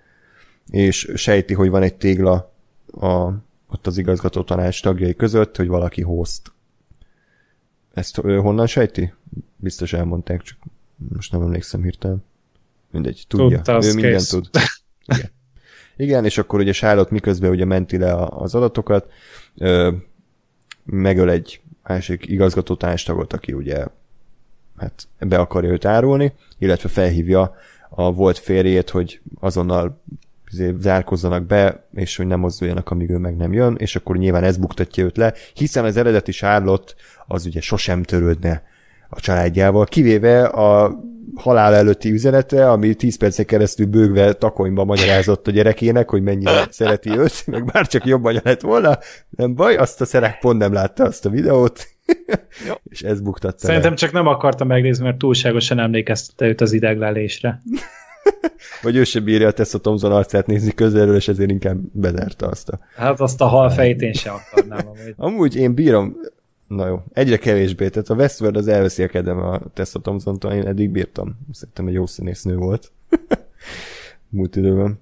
és 0.70 1.12
sejti, 1.14 1.54
hogy 1.54 1.70
van 1.70 1.82
egy 1.82 1.94
tégla 1.94 2.52
a, 2.86 3.30
ott 3.68 3.86
az 3.86 3.98
igazgató 3.98 4.42
tanács 4.42 4.82
tagjai 4.82 5.14
között, 5.14 5.56
hogy 5.56 5.68
valaki 5.68 6.02
host. 6.02 6.52
Ezt 7.94 8.16
honnan 8.16 8.66
sejti? 8.66 9.12
Biztos 9.56 9.92
elmondták, 9.92 10.42
csak 10.42 10.58
most 11.08 11.32
nem 11.32 11.42
emlékszem 11.42 11.82
hirtelen. 11.82 12.24
mindegy, 12.90 13.24
tudja. 13.28 13.56
Tudta, 13.56 13.84
ő 13.84 13.94
mindent 13.94 14.28
tud. 14.28 14.50
Igen. 15.06 15.30
Igen, 15.96 16.24
és 16.24 16.38
akkor 16.38 16.60
ugye 16.60 16.72
Charlotte 16.72 17.12
miközben 17.12 17.50
ugye 17.50 17.64
menti 17.64 17.98
le 17.98 18.14
az 18.14 18.54
adatokat, 18.54 19.10
ö, 19.56 19.92
megöl 20.84 21.30
egy 21.30 21.60
másik 21.82 22.26
igazgatótárstagot, 22.26 23.32
aki 23.32 23.52
ugye 23.52 23.86
hát 24.76 25.08
be 25.18 25.38
akarja 25.38 25.70
őt 25.70 25.84
árulni, 25.84 26.32
illetve 26.58 26.88
felhívja 26.88 27.54
a 27.88 28.12
volt 28.12 28.38
férjét, 28.38 28.90
hogy 28.90 29.20
azonnal 29.40 30.02
izé 30.52 30.74
zárkozzanak 30.78 31.46
be, 31.46 31.86
és 31.94 32.16
hogy 32.16 32.26
nem 32.26 32.40
mozduljanak, 32.40 32.90
amíg 32.90 33.10
ő 33.10 33.16
meg 33.16 33.36
nem 33.36 33.52
jön, 33.52 33.76
és 33.78 33.96
akkor 33.96 34.16
nyilván 34.16 34.44
ez 34.44 34.56
buktatja 34.56 35.04
őt 35.04 35.16
le, 35.16 35.34
hiszen 35.54 35.84
az 35.84 35.96
eredeti 35.96 36.32
Charlotte 36.32 36.92
az 37.26 37.46
ugye 37.46 37.60
sosem 37.60 38.02
törődne 38.02 38.62
a 39.08 39.20
családjával, 39.20 39.84
kivéve 39.84 40.44
a 40.44 41.00
halál 41.34 41.74
előtti 41.74 42.10
üzenete, 42.10 42.70
ami 42.70 42.94
10 42.94 43.16
percen 43.16 43.44
keresztül 43.44 43.86
bőgve 43.86 44.32
takonyba 44.32 44.84
magyarázott 44.84 45.46
a 45.46 45.50
gyerekének, 45.50 46.10
hogy 46.10 46.22
mennyire 46.22 46.66
szereti 46.70 47.10
őt, 47.18 47.46
meg 47.46 47.64
bár 47.64 47.86
csak 47.86 48.04
jobb 48.04 48.24
anya 48.24 48.40
lett 48.44 48.60
volna, 48.60 48.98
nem 49.30 49.54
baj, 49.54 49.76
azt 49.76 50.00
a 50.00 50.04
szerek 50.04 50.38
pont 50.38 50.58
nem 50.58 50.72
látta 50.72 51.04
azt 51.04 51.26
a 51.26 51.30
videót, 51.30 51.88
Jó. 52.68 52.74
és 52.84 53.02
ez 53.02 53.20
buktatta 53.20 53.58
Szerintem 53.58 53.90
le. 53.90 53.96
csak 53.96 54.12
nem 54.12 54.26
akarta 54.26 54.64
megnézni, 54.64 55.04
mert 55.04 55.18
túlságosan 55.18 55.78
emlékeztette 55.78 56.46
őt 56.46 56.60
az 56.60 56.72
ideglelésre. 56.72 57.62
Vagy 58.82 58.96
ő 58.96 59.04
sem 59.04 59.24
bírja 59.24 59.48
a 59.48 59.52
Tessa 59.52 59.80
Thompson 59.80 60.12
arcát 60.12 60.46
nézni 60.46 60.72
közelről, 60.72 61.16
és 61.16 61.28
ezért 61.28 61.50
inkább 61.50 61.78
bezárta 61.92 62.46
azt 62.46 62.68
a... 62.68 62.78
Hát 62.96 63.20
azt 63.20 63.40
a 63.40 63.46
halfejét 63.46 64.00
én 64.00 64.12
sem 64.12 64.34
akarnám. 64.34 64.86
Amúgy. 64.86 65.14
Amúgy 65.16 65.56
én 65.56 65.74
bírom, 65.74 66.16
na 66.66 66.86
jó, 66.86 67.02
egyre 67.12 67.36
kevésbé, 67.36 67.88
tehát 67.88 68.08
a 68.08 68.14
Westworld 68.14 68.56
az 68.56 68.68
elveszi 68.68 69.02
a 69.02 69.08
kedvem 69.08 69.38
a 69.38 69.60
Tessa 69.74 70.00
Thompson-tól, 70.00 70.52
én 70.52 70.66
eddig 70.66 70.90
bírtam. 70.90 71.38
Szerintem 71.52 71.86
egy 71.86 71.94
jó 71.94 72.06
színésznő 72.06 72.56
volt. 72.56 72.92
Múlt 74.28 74.56
időben. 74.56 75.00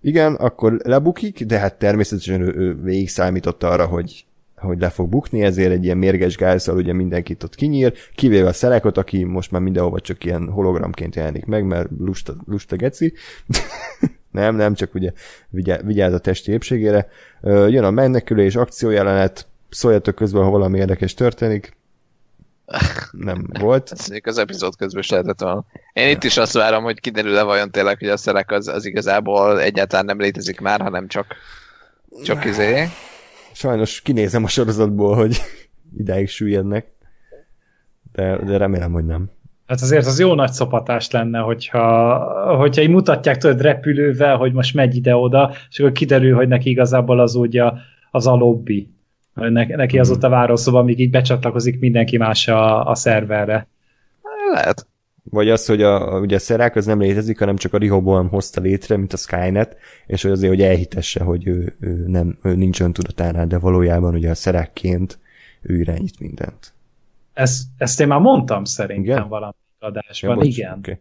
Igen, 0.00 0.34
akkor 0.34 0.80
lebukik, 0.84 1.44
de 1.44 1.58
hát 1.58 1.78
természetesen 1.78 2.40
ő, 2.40 2.54
ő 2.56 2.82
végig 2.82 3.08
számította 3.08 3.68
arra, 3.68 3.86
hogy, 3.86 4.26
hogy 4.60 4.80
le 4.80 4.88
fog 4.88 5.08
bukni, 5.08 5.42
ezért 5.42 5.72
egy 5.72 5.84
ilyen 5.84 5.98
mérges 5.98 6.36
gázszal 6.36 6.76
ugye 6.76 6.92
mindenkit 6.92 7.42
ott 7.42 7.54
kinyír, 7.54 7.92
kivéve 8.14 8.48
a 8.48 8.52
szelekot, 8.52 8.96
aki 8.96 9.24
most 9.24 9.50
már 9.50 9.60
mindenhova 9.60 10.00
csak 10.00 10.24
ilyen 10.24 10.48
hologramként 10.50 11.14
jelenik 11.14 11.44
meg, 11.44 11.64
mert 11.64 11.88
lusta, 11.98 12.34
lusta 12.46 12.76
geci. 12.76 13.12
nem, 14.30 14.56
nem, 14.56 14.74
csak 14.74 14.94
ugye 14.94 15.12
vigyá, 15.48 15.76
vigyáz 15.76 16.12
a 16.12 16.18
testi 16.18 16.52
épségére. 16.52 17.08
Jön 17.42 17.84
a 17.84 17.90
menekülés, 17.90 18.56
akciójelenet, 18.56 19.46
szóljatok 19.68 20.14
közben, 20.14 20.42
ha 20.42 20.50
valami 20.50 20.78
érdekes 20.78 21.14
történik. 21.14 21.76
Nem 23.10 23.46
volt. 23.60 23.90
Ez 23.92 23.98
mondjuk 23.98 24.26
az 24.26 24.38
epizód 24.38 24.76
közben 24.76 25.02
is 25.02 25.10
lehetett 25.10 25.40
volna. 25.40 25.64
Én 25.92 26.08
itt 26.08 26.24
is 26.24 26.36
azt 26.36 26.52
várom, 26.52 26.82
hogy 26.82 27.00
kiderül-e 27.00 27.42
vajon 27.42 27.70
tényleg, 27.70 27.98
hogy 27.98 28.08
a 28.08 28.16
szerek 28.16 28.50
az, 28.50 28.68
az 28.68 28.84
igazából 28.84 29.60
egyáltalán 29.60 30.04
nem 30.04 30.20
létezik 30.20 30.60
már, 30.60 30.80
hanem 30.80 31.08
csak, 31.08 31.26
csak 32.24 32.44
izé. 32.44 32.88
Sajnos 33.58 34.00
kinézem 34.00 34.44
a 34.44 34.48
sorozatból, 34.48 35.14
hogy 35.14 35.36
idáig 36.02 36.28
süllyednek. 36.28 36.92
De, 38.12 38.44
de 38.44 38.56
remélem, 38.56 38.92
hogy 38.92 39.04
nem. 39.04 39.30
Hát 39.66 39.80
azért 39.80 40.06
az 40.06 40.20
jó 40.20 40.34
nagy 40.34 40.50
szopatás 40.50 41.10
lenne, 41.10 41.38
hogyha, 41.38 42.56
hogyha 42.56 42.82
így 42.82 42.90
mutatják 42.90 43.36
tudod 43.36 43.60
repülővel, 43.60 44.36
hogy 44.36 44.52
most 44.52 44.74
megy 44.74 44.96
ide-oda, 44.96 45.54
és 45.70 45.78
akkor 45.78 45.92
kiderül, 45.92 46.34
hogy 46.34 46.48
neki 46.48 46.70
igazából 46.70 47.20
az 47.20 47.34
ugye 47.34 47.62
az 48.10 48.26
a 48.26 48.34
lobby. 48.34 48.90
Ne- 49.34 49.76
Neki 49.76 49.98
az 49.98 50.10
ott 50.10 50.22
a 50.22 50.28
várószoba, 50.28 50.78
amíg 50.78 50.98
így 50.98 51.10
becsatlakozik 51.10 51.78
mindenki 51.78 52.16
más 52.16 52.48
a, 52.48 52.86
a 52.86 52.94
szerverre. 52.94 53.68
Lehet. 54.52 54.86
Vagy 55.30 55.48
az, 55.50 55.66
hogy 55.66 55.82
a, 55.82 56.14
a- 56.14 56.20
ugye 56.20 56.36
a 56.36 56.38
szerák 56.38 56.76
az 56.76 56.86
nem 56.86 57.00
létezik, 57.00 57.38
hanem 57.38 57.56
csak 57.56 57.72
a 57.72 57.78
Rehoboam 57.78 58.28
hozta 58.28 58.60
létre, 58.60 58.96
mint 58.96 59.12
a 59.12 59.16
Skynet, 59.16 59.76
és 60.06 60.22
hogy 60.22 60.30
azért, 60.30 60.52
hogy 60.52 60.62
elhitesse, 60.62 61.22
hogy 61.24 61.46
ő, 61.46 61.76
ő, 61.80 62.04
nem, 62.06 62.38
ő 62.42 62.54
nincs 62.54 62.80
öntudatánál, 62.80 63.46
de 63.46 63.58
valójában 63.58 64.14
ugye 64.14 64.30
a 64.30 64.34
szerákként 64.34 65.18
ő 65.62 65.78
irányít 65.78 66.20
mindent. 66.20 66.72
Ezt, 67.32 67.62
ezt 67.76 68.00
én 68.00 68.06
már 68.06 68.20
mondtam 68.20 68.64
szerintem 68.64 69.14
Igen? 69.16 69.28
valami 69.28 69.52
adásban. 69.78 70.34
bocs, 70.34 70.46
igen. 70.46 70.78
Okay. 70.78 70.98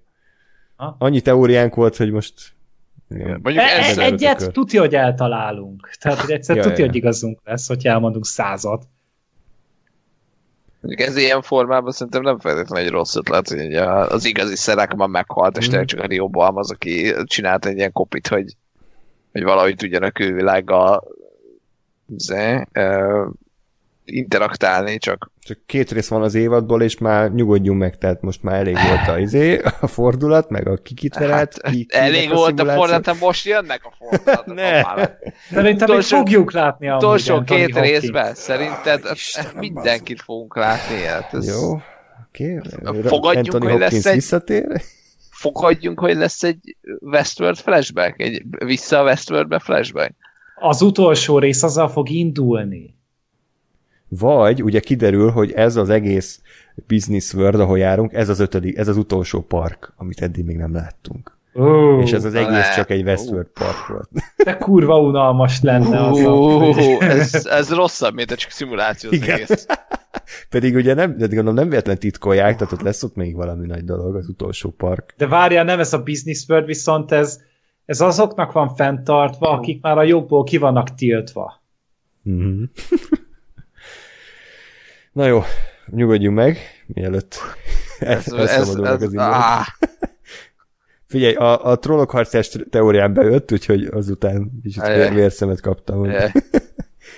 Ha? 0.76 0.96
Annyi 1.00 1.22
teóriánk 1.22 1.76
volt, 1.76 1.96
hogy 1.96 2.12
most 2.12 2.34
igen. 3.10 3.40
Mondjuk 3.44 3.64
E- 3.64 3.80
ez, 3.90 3.98
e- 3.98 4.02
egy- 4.04 4.14
egyet 4.14 4.52
tudja, 4.52 4.80
hogy 4.82 4.96
eltalálunk. 4.96 5.90
Tehát, 6.00 6.20
hogy 6.20 6.32
egyszer 6.32 6.56
Ja, 6.56 6.62
tudja, 6.62 6.78
ja. 6.80 6.86
hogy 6.86 6.96
igazunk 6.96 7.40
lesz, 7.44 7.68
hogyha 7.68 7.90
elmondunk 7.90 8.26
százat. 8.26 8.88
Mondjuk 10.80 11.08
ez 11.08 11.18
ilyen 11.18 11.42
formában 11.42 11.92
szerintem 11.92 12.22
nem 12.22 12.40
feltétlenül 12.40 12.86
egy 12.86 12.92
rossz 12.92 13.16
ötlet, 13.16 13.50
hogy 13.50 13.76
az 13.76 14.26
igazi 14.26 14.56
szerek 14.56 14.96
már 14.96 15.08
meghalt, 15.08 15.58
és 15.58 15.68
tényleg 15.68 15.86
csak 15.86 16.00
a 16.00 16.06
Rio 16.06 16.28
Balm 16.30 16.58
az, 16.58 16.72
aki 16.72 17.14
csinált 17.24 17.66
egy 17.66 17.78
ilyen 17.78 17.92
kopit, 17.92 18.28
hogy, 18.28 18.56
hogy 19.32 19.44
valahogy 19.44 19.76
tudjon 19.76 20.04
a 20.04 20.12
külvilággal 20.12 21.04
ö, 22.72 23.26
interaktálni, 24.12 24.98
csak 24.98 25.32
Csak 25.40 25.58
két 25.66 25.92
rész 25.92 26.08
van 26.08 26.22
az 26.22 26.36
évadból, 26.36 26.82
és 26.82 26.98
már 26.98 27.32
nyugodjunk 27.32 27.80
meg, 27.80 27.98
tehát 27.98 28.22
most 28.22 28.44
már 28.44 28.56
elég 28.60 28.78
volt 28.88 29.08
a, 29.08 29.20
izé, 29.20 29.62
a 29.82 29.88
fordulat, 29.88 30.50
meg 30.50 30.68
a 30.68 30.76
kikitverált. 30.76 31.60
hát, 31.64 31.74
ki, 31.74 31.86
elég 31.90 32.22
kinek 32.22 32.36
volt 32.36 32.60
a 32.60 32.66
fordulat, 32.66 33.06
hát 33.06 33.20
most 33.20 33.46
jönnek 33.46 33.82
a 33.84 33.94
fordulatok. 33.98 34.56
Ne. 34.56 34.82
Szerintem 35.50 35.96
még 35.96 36.02
fogjuk 36.02 36.52
látni 36.52 36.90
a 36.90 36.96
Utolsó 36.96 37.42
két 37.42 37.80
részben 37.80 38.34
szerinted 38.36 39.02
Istenem, 39.14 39.52
mindenkit 39.58 40.22
fogunk 40.22 40.56
látni. 40.56 41.04
Hát 41.04 41.34
ez 41.34 41.48
Jó, 41.48 41.82
oké. 42.28 42.62
Fogadjunk, 43.04 43.54
Anthony 43.54 43.72
hogy 43.72 43.80
lesz 43.80 44.06
egy- 44.06 44.14
visszatér. 44.14 44.82
Fogadjunk, 45.32 46.00
hogy 46.00 46.16
lesz 46.16 46.44
egy 46.44 46.78
Westworld 47.02 47.58
flashback? 47.58 48.22
Egy 48.22 48.44
vissza 48.66 49.00
a 49.00 49.04
Westworldbe 49.04 49.60
flashback? 49.60 50.14
Az 50.60 50.82
utolsó 50.82 51.40
rész 51.40 51.64
azzal 51.64 51.90
fog 51.90 52.10
indulni. 52.10 52.97
Vagy 54.10 54.64
ugye 54.64 54.80
kiderül, 54.80 55.30
hogy 55.30 55.52
ez 55.52 55.76
az 55.76 55.90
egész 55.90 56.42
Business 56.88 57.34
World, 57.34 57.60
ahol 57.60 57.78
járunk, 57.78 58.14
ez 58.14 58.30
az 58.30 58.40
ötödik, 58.40 58.78
ez 58.78 58.88
az 58.88 58.98
utolsó 58.98 59.42
park, 59.42 59.94
amit 59.98 60.22
eddig 60.22 60.46
még 60.46 60.58
nem 60.58 60.74
láttunk. 60.74 61.38
Ó, 61.56 62.00
És 62.00 62.12
ez 62.12 62.26
az 62.26 62.34
egész 62.34 62.68
ne. 62.68 62.74
csak 62.76 62.90
egy 62.90 63.04
Westworld 63.04 63.48
park 63.48 63.88
volt. 63.88 64.10
de 64.44 64.58
kurva 64.58 65.00
unalmas 65.00 65.62
lenne 65.62 66.08
az 66.08 66.20
a... 66.20 66.30
Ó, 66.30 66.72
ez, 67.02 67.46
ez 67.46 67.74
rosszabb, 67.74 68.14
mint 68.14 68.32
a 68.32 68.36
csak 68.36 68.52
szimuláció 68.52 69.10
az 69.10 69.16
Igen. 69.16 69.36
egész. 69.36 69.66
Pedig 70.50 70.76
ugye 70.76 70.94
nem, 70.94 71.18
de 71.18 71.26
gondolom 71.26 71.54
nem 71.54 71.70
véletlen 71.70 71.98
titkolják, 71.98 72.56
tehát 72.58 72.74
ott 72.74 72.82
lesz 72.82 73.04
ott 73.04 73.16
még 73.16 73.36
valami 73.36 73.66
nagy 73.66 73.84
dolog, 73.84 74.16
az 74.16 74.28
utolsó 74.28 74.70
park. 74.70 75.14
De 75.18 75.28
várjál, 75.28 75.64
nem 75.64 75.80
ez 75.80 75.94
a 75.94 76.04
Business 76.04 76.48
World, 76.48 76.66
viszont 76.66 77.12
ez, 77.12 77.42
ez 77.86 78.02
azoknak 78.02 78.52
van 78.52 78.76
fenntartva, 78.76 79.50
akik 79.50 79.82
már 79.82 79.98
a 79.98 80.04
jogból 80.04 80.44
ki 80.44 80.58
vannak 80.58 80.96
tiltva. 80.96 81.62
Mm-hmm. 82.30 82.64
Na 85.18 85.26
jó, 85.26 85.42
nyugodjunk 85.86 86.36
meg, 86.36 86.58
mielőtt 86.88 87.36
Ez, 88.00 88.34
ez, 88.34 88.76
ez, 88.76 89.16
áh, 89.16 89.66
Figyelj, 91.12 91.34
a, 91.34 91.66
a 91.66 91.80
trollok 91.80 92.12
harcás 92.12 92.58
teórián 92.70 93.14
bejött, 93.14 93.52
úgyhogy 93.52 93.86
azután 93.86 94.52
kicsit 94.64 94.82
Ajaj. 94.82 95.00
vér, 95.00 95.14
vérszemet 95.14 95.62
kaptam. 95.62 96.04
eh, 96.04 96.32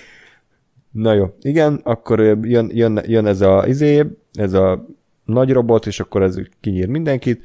Na 0.90 1.12
jó, 1.12 1.34
igen, 1.40 1.80
akkor 1.82 2.20
jön, 2.42 2.70
jön, 2.72 3.00
jön 3.06 3.26
ez 3.26 3.40
a 3.40 3.64
izé, 3.66 4.06
ez 4.32 4.52
a 4.52 4.86
nagy 5.24 5.52
robot, 5.52 5.86
és 5.86 6.00
akkor 6.00 6.22
ez 6.22 6.36
kinyír 6.60 6.88
mindenkit. 6.88 7.42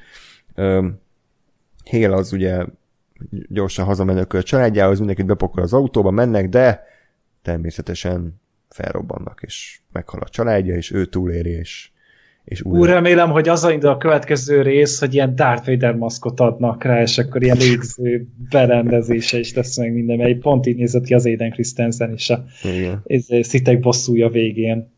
Hél 1.84 2.14
az 2.14 2.34
ugye 2.34 2.66
gyorsan 3.48 3.86
hazamennek 3.86 4.34
a 4.34 4.44
családjához, 4.44 4.98
mindenkit 4.98 5.26
bepakol 5.26 5.64
az 5.64 5.74
autóba, 5.74 6.12
mennek, 6.12 6.50
de 6.50 6.84
természetesen 7.42 8.44
felrobbannak, 8.70 9.42
és 9.46 9.80
meghal 9.92 10.20
a 10.22 10.30
családja, 10.30 10.76
és 10.76 10.92
ő 10.92 11.06
túléri, 11.06 11.50
és, 11.50 11.90
és 12.44 12.62
újra. 12.62 12.80
Úr, 12.80 12.88
remélem, 12.88 13.30
hogy 13.32 13.48
az 13.48 13.64
a 13.64 13.72
indul 13.72 13.90
a 13.90 13.98
következő 13.98 14.62
rész, 14.62 15.00
hogy 15.00 15.14
ilyen 15.14 15.36
Darth 15.36 15.68
Vader 15.68 15.96
maszkot 15.96 16.40
adnak 16.40 16.84
rá, 16.84 17.02
és 17.02 17.18
akkor 17.18 17.44
ilyen 17.44 17.58
légző 17.58 18.28
berendezése 18.50 19.40
is 19.40 19.54
lesz 19.54 19.78
meg 19.78 19.94
minden, 19.94 20.18
mert 20.18 20.38
pont 20.40 20.66
így 20.66 20.78
nézett 20.78 21.04
ki 21.04 21.14
az 21.14 21.26
Aiden 21.26 21.52
Christensen 21.52 22.14
is 22.14 22.30
a 22.30 22.46
szitek 23.42 23.80
bosszúja 23.80 24.30
végén. 24.30 24.94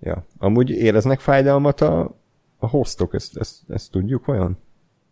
Ja. 0.00 0.26
Amúgy 0.38 0.70
éreznek 0.70 1.20
fájdalmat 1.20 1.80
a, 1.80 2.16
a 2.58 2.66
hostok, 2.68 3.14
ezt, 3.14 3.36
ezt, 3.36 3.56
ezt 3.68 3.90
tudjuk 3.90 4.24
vajon? 4.24 4.58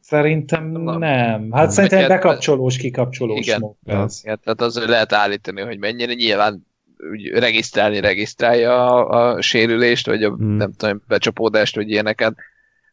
Szerintem 0.00 0.70
Nem. 0.70 0.98
nem. 0.98 1.52
Hát 1.52 1.70
szerintem 1.70 2.00
Neked- 2.00 2.16
bekapcsolós, 2.16 2.76
kikapcsolós 2.76 3.46
Igen. 3.46 3.60
mód 3.60 3.74
Ja. 3.84 4.06
igen, 4.22 4.40
tehát 4.42 4.60
az, 4.60 4.78
hogy 4.78 4.88
lehet 4.88 5.12
állítani, 5.12 5.60
hogy 5.60 5.78
mennyire 5.78 6.12
nyilván 6.12 6.66
úgy 7.12 7.28
regisztrálni 7.28 8.00
regisztrálja 8.00 8.84
a, 9.04 9.34
a 9.34 9.40
sérülést, 9.42 10.06
vagy 10.06 10.22
a, 10.22 10.28
Hmm. 10.28 10.56
nem 10.56 10.72
tudom, 10.72 11.02
becsapódást, 11.08 11.74
vagy 11.74 11.90
ilyeneket. 11.90 12.34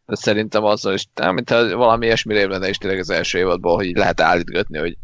De 0.06 0.16
szerintem 0.16 0.64
azzal 0.64 0.94
is, 0.94 1.06
nem, 1.16 1.34
mintha 1.34 1.76
valami 1.78 2.06
ilyesmi 2.06 2.34
rév 2.34 2.48
lenne 2.48 2.70
is 2.70 2.78
tényleg 2.78 3.00
az 3.00 3.10
első 3.10 3.38
évadból, 3.38 3.76
hogy 3.76 3.92
lehet 3.96 4.22
állítgatni, 4.22 4.78
hogy 4.78 4.98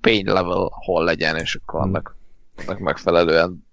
pain 0.00 0.24
level 0.26 0.68
hol 0.70 1.04
legyen, 1.04 1.36
és 1.36 1.54
akkor 1.54 1.80
Hmm. 1.80 1.88
annak, 1.88 2.16
annak 2.66 2.78
megfelelően 2.78 3.66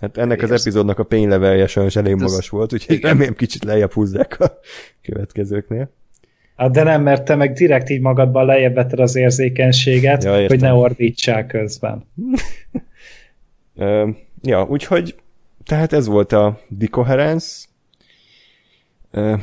Hát 0.00 0.16
ennek 0.18 0.42
az 0.42 0.50
epizódnak 0.50 0.98
a 0.98 1.04
pain 1.04 1.28
levelje 1.28 1.66
sajnos 1.66 1.96
elég 1.96 2.12
Ez- 2.12 2.20
magas 2.20 2.48
volt, 2.48 2.72
úgyhogy 2.72 2.96
igen. 2.96 3.10
remélem 3.10 3.34
kicsit 3.34 3.64
lejjebb 3.64 3.92
húzzák 3.92 4.40
a 4.40 4.58
következőknél. 5.02 5.90
Hát 6.56 6.70
de 6.70 6.82
nem, 6.82 7.02
mert 7.02 7.24
te 7.24 7.34
meg 7.34 7.52
direkt 7.52 7.88
így 7.90 8.00
magadban 8.00 8.46
lejjebb 8.46 8.74
vetted 8.74 8.98
az 9.00 9.16
érzékenységet, 9.16 10.24
Ja, 10.24 10.40
értem. 10.40 10.46
hogy 10.48 10.60
ne 10.60 10.72
ordítsál 10.72 11.46
közben. 11.46 12.04
Ö, 13.74 14.08
ja, 14.42 14.66
úgyhogy 14.68 15.14
tehát 15.64 15.92
ez 15.92 16.06
volt 16.06 16.32
a 16.32 16.60
Decoherence. 16.68 17.66
Ö, 19.10 19.34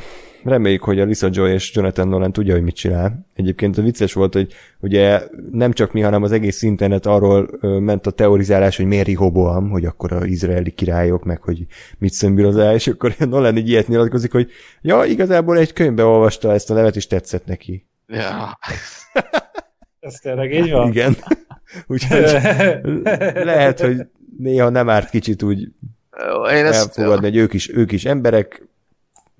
reméljük, 0.43 0.83
hogy 0.83 0.99
a 0.99 1.03
Lisa 1.03 1.29
Joy 1.31 1.51
és 1.51 1.75
Jonathan 1.75 2.07
Nolan 2.07 2.31
tudja, 2.31 2.53
hogy 2.53 2.63
mit 2.63 2.75
csinál. 2.75 3.25
Egyébként 3.33 3.77
a 3.77 3.81
vicces 3.81 4.13
volt, 4.13 4.33
hogy 4.33 4.53
ugye 4.79 5.21
nem 5.51 5.71
csak 5.71 5.91
mi, 5.91 6.01
hanem 6.01 6.23
az 6.23 6.31
egész 6.31 6.61
internet 6.61 7.05
arról 7.05 7.49
ö, 7.61 7.79
ment 7.79 8.07
a 8.07 8.11
teorizálás, 8.11 8.77
hogy 8.77 8.85
miért 8.85 9.07
Rehoboam, 9.07 9.69
hogy 9.69 9.85
akkor 9.85 10.11
az 10.11 10.25
izraeli 10.25 10.71
királyok, 10.71 11.23
meg 11.23 11.41
hogy 11.41 11.65
mit 11.97 12.13
szömbirozál, 12.13 12.73
és 12.73 12.87
akkor 12.87 13.15
Nolan 13.29 13.57
így 13.57 13.69
ilyet 13.69 13.87
nyilatkozik, 13.87 14.31
hogy 14.31 14.51
ja, 14.81 15.03
igazából 15.03 15.57
egy 15.57 15.73
könyvbe 15.73 16.03
olvasta 16.03 16.53
ezt 16.53 16.71
a 16.71 16.73
nevet, 16.73 16.95
és 16.95 17.07
tetszett 17.07 17.45
neki. 17.45 17.85
Ja. 18.07 18.59
Ez 19.99 20.13
tényleg 20.13 20.53
így 20.53 20.71
van? 20.71 20.87
Igen. 20.87 21.15
Úgyhogy 21.87 22.21
lehet, 23.33 23.79
hogy 23.79 24.07
néha 24.37 24.69
nem 24.69 24.89
árt 24.89 25.09
kicsit 25.09 25.43
úgy 25.43 25.59
Én 26.49 26.65
ezt, 26.65 26.79
elfogadni, 26.79 27.27
hogy 27.27 27.37
ők 27.37 27.53
is, 27.53 27.69
ők 27.69 27.91
is 27.91 28.05
emberek. 28.05 28.61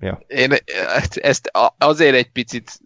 Ja. 0.00 0.20
én 0.26 0.52
ezt 1.14 1.50
azért 1.78 2.14
egy 2.14 2.30
picit 2.30 2.80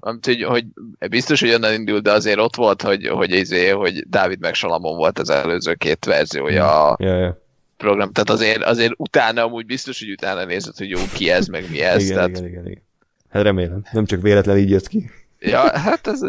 amit, 0.00 0.26
hogy, 0.26 0.42
hogy 0.42 0.64
biztos, 1.10 1.40
hogy 1.40 1.52
onnan 1.52 1.72
indult, 1.72 2.02
de 2.02 2.12
azért 2.12 2.38
ott 2.38 2.56
volt, 2.56 2.82
hogy, 2.82 3.06
hogy, 3.06 3.32
izé, 3.32 3.68
hogy 3.68 4.08
Dávid 4.08 4.40
meg 4.40 4.54
Salamon 4.54 4.96
volt 4.96 5.18
az 5.18 5.30
előző 5.30 5.74
két 5.74 6.04
verziója 6.04 6.90
a 6.90 6.96
Ja, 7.00 7.18
ja. 7.18 7.42
program, 7.76 8.12
tehát 8.12 8.30
azért, 8.30 8.62
azért 8.62 8.92
utána 8.96 9.42
amúgy 9.42 9.66
biztos, 9.66 9.98
hogy 9.98 10.10
utána 10.10 10.44
nézett, 10.44 10.78
hogy 10.78 10.90
jó, 10.90 10.98
ki 11.14 11.30
ez, 11.30 11.46
meg 11.46 11.70
mi 11.70 11.80
ez. 11.80 12.02
igen, 12.02 12.14
tehát, 12.14 12.30
igen, 12.30 12.46
igen, 12.46 12.66
igen. 12.66 12.82
Hát 13.28 13.42
remélem. 13.42 13.82
Nem 13.92 14.04
csak 14.06 14.22
véletlen 14.22 14.58
így 14.58 14.70
jött 14.70 14.88
ki. 14.88 15.10
Ja, 15.40 15.78
hát 15.78 16.06
ez, 16.06 16.20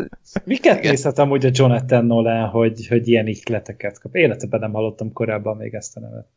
Miket 0.44 0.78
Igen. 0.78 0.92
nézhet 0.92 1.20
amúgy 1.20 1.46
a 1.46 1.50
Jonathan 1.54 2.06
Nolan, 2.06 2.48
hogy, 2.48 2.88
hogy 2.88 3.08
ilyen 3.08 3.28
ihleteket 3.28 4.00
kap? 4.00 4.16
Életemben 4.16 4.60
nem 4.60 4.74
hallottam 4.74 5.14
korábban 5.14 5.58
még 5.58 5.74
ezt 5.74 5.98
a 5.98 6.00
nevet. 6.00 6.28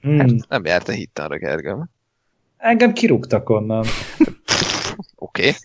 Hmm. 0.00 0.36
nem 0.48 0.64
járt 0.64 0.88
a 0.88 0.92
hittanra, 0.92 1.38
Gergem. 1.38 1.90
Engem 2.56 2.92
kirúgtak 2.92 3.48
onnan. 3.48 3.84
Oké. 5.14 5.52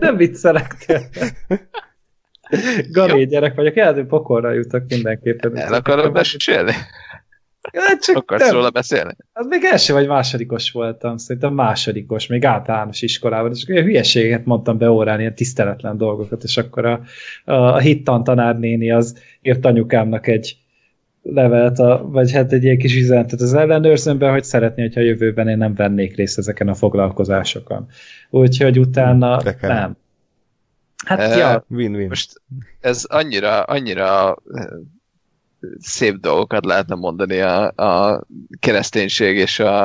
Nem 0.00 0.16
viccelek 0.16 0.74
tényleg. 0.74 1.36
Gyerek 3.28 3.54
vagyok, 3.54 3.76
elő 3.76 4.06
pokolra 4.06 4.52
jutok 4.52 4.84
mindenképpen. 4.88 5.56
El 5.56 5.72
akarod 5.72 6.12
mesélni? 6.12 6.72
Hát 7.72 8.02
csak 8.02 8.16
Akarsz 8.16 8.44
nem. 8.44 8.54
róla 8.54 8.70
beszélni? 8.70 9.16
Az 9.32 9.46
még 9.46 9.64
első 9.64 9.92
vagy 9.92 10.06
másodikos 10.06 10.70
voltam, 10.70 11.16
szerintem 11.16 11.54
másodikos, 11.54 12.26
még 12.26 12.44
általános 12.44 13.02
iskolában, 13.02 13.50
és 13.50 13.68
olyan 13.68 13.84
hülyeséget 13.84 14.44
mondtam 14.44 14.78
be 14.78 14.90
órán, 14.90 15.20
ilyen 15.20 15.34
tiszteletlen 15.34 15.96
dolgokat, 15.96 16.42
és 16.42 16.56
akkor 16.56 16.86
a, 16.86 17.00
a, 17.44 17.52
a 17.52 17.78
hittan 17.78 18.24
tanárnéni 18.24 18.90
az 18.90 19.18
írt 19.42 19.64
anyukámnak 19.64 20.26
egy 20.26 20.56
levelet, 21.22 21.78
a, 21.78 22.08
vagy 22.08 22.32
hát 22.32 22.52
egy 22.52 22.64
ilyen 22.64 22.78
kis 22.78 22.96
üzenetet 22.96 23.40
az 23.40 23.54
ellenőrzőmben, 23.54 24.30
hogy 24.30 24.44
szeretné, 24.44 24.82
hogyha 24.82 25.00
a 25.00 25.04
jövőben 25.04 25.48
én 25.48 25.58
nem 25.58 25.74
vennék 25.74 26.16
részt 26.16 26.38
ezeken 26.38 26.68
a 26.68 26.74
foglalkozásokon. 26.74 27.86
Úgyhogy 28.30 28.78
utána 28.78 29.40
nem. 29.60 29.96
Hát 31.06 31.18
Eh, 31.18 31.36
ja, 31.36 31.64
Win-win. 31.68 32.08
Most 32.08 32.42
ez 32.80 33.04
annyira, 33.04 33.62
annyira 33.62 34.36
szép 35.78 36.14
dolgokat 36.14 36.64
lehetne 36.64 36.94
mondani 36.94 37.40
a, 37.40 37.66
a 37.70 38.22
kereszténység 38.60 39.36
és 39.36 39.58
a, 39.60 39.84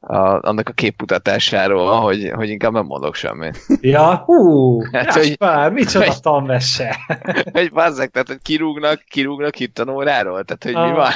a, 0.00 0.48
annak 0.48 0.68
a 0.68 0.72
képmutatásáról, 0.72 2.00
hogy, 2.00 2.30
hogy 2.34 2.48
inkább 2.48 2.72
nem 2.72 2.84
mondok 2.84 3.14
semmit. 3.14 3.58
ja, 3.80 4.16
hú, 4.16 4.80
Hát, 4.92 5.04
hát, 5.04 5.14
hogy- 5.14 5.72
micsoda 5.72 6.06
hogy- 6.06 6.20
tanmesse. 6.20 6.96
Hogy 7.52 7.72
bazzek, 7.72 8.10
tehát 8.10 8.28
hogy 8.28 8.42
kirúgnak, 8.42 9.02
kirúgnak 9.08 9.54
hittanóráról? 9.54 10.44
Tehát, 10.44 10.62
hogy 10.64 10.72
mi 10.72 10.90
Ah. 10.90 10.96
van? 10.96 11.12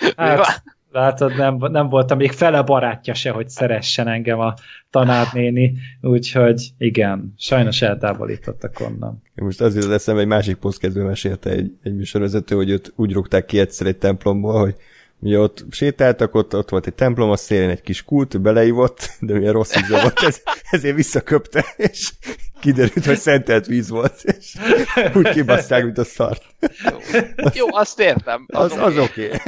Mi 0.00 0.36
van? 0.36 0.46
Látod, 0.92 1.36
nem, 1.36 1.56
nem 1.56 1.88
voltam 1.88 2.18
még 2.18 2.32
fele 2.32 2.62
barátja 2.62 3.14
se, 3.14 3.30
hogy 3.30 3.48
szeressen 3.48 4.08
engem 4.08 4.38
a 4.38 4.54
tanárnéni, 4.90 5.74
úgyhogy 6.00 6.62
igen, 6.78 7.34
sajnos 7.36 7.82
eltávolítottak 7.82 8.80
onnan. 8.80 9.22
Most 9.34 9.60
az 9.60 9.74
jutott 9.74 9.92
eszembe, 9.92 10.20
egy 10.20 10.26
másik 10.26 10.56
posztkedvő 10.56 11.04
mesélte 11.04 11.50
egy, 11.50 11.72
egy 11.82 11.96
műsorvezető, 11.96 12.54
hogy 12.54 12.70
őt 12.70 12.92
úgy 12.96 13.12
rúgták 13.12 13.44
ki 13.44 13.58
egyszer 13.58 13.86
egy 13.86 13.98
templomból, 13.98 14.60
hogy 14.60 14.74
ugye 15.20 15.38
ott 15.38 15.64
sétáltak, 15.70 16.34
ott, 16.34 16.54
ott 16.54 16.68
volt 16.68 16.86
egy 16.86 16.94
templom, 16.94 17.30
a 17.30 17.36
szélén 17.36 17.68
egy 17.68 17.80
kis 17.80 18.04
kult, 18.04 18.40
beleívott, 18.40 19.10
de 19.20 19.38
milyen 19.38 19.52
rossz 19.52 19.76
íze 19.76 20.00
volt, 20.00 20.22
ez, 20.22 20.40
ezért 20.70 20.96
visszaköpte, 20.96 21.64
és 21.76 22.10
kiderült, 22.60 23.04
hogy 23.04 23.18
szentelt 23.18 23.66
víz 23.66 23.88
volt, 23.88 24.22
és 24.22 24.54
úgy 25.14 25.28
kibaszták, 25.28 25.84
mint 25.84 25.98
a 25.98 26.04
szart. 26.04 26.42
Jó, 27.52 27.66
azt 27.70 28.00
értem. 28.00 28.46
Az, 28.48 28.72
az 28.76 28.98
oké. 28.98 29.26
Okay. 29.26 29.38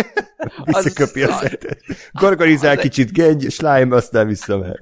Visszaköpi 0.64 1.22
a 1.22 1.28
az- 1.28 1.40
szentelt. 1.40 1.78
Gargarizál 2.12 2.76
az- 2.76 2.82
kicsit 2.82 3.12
gengy, 3.12 3.50
slime, 3.50 3.96
aztán 3.96 4.26
visszamegy. 4.26 4.78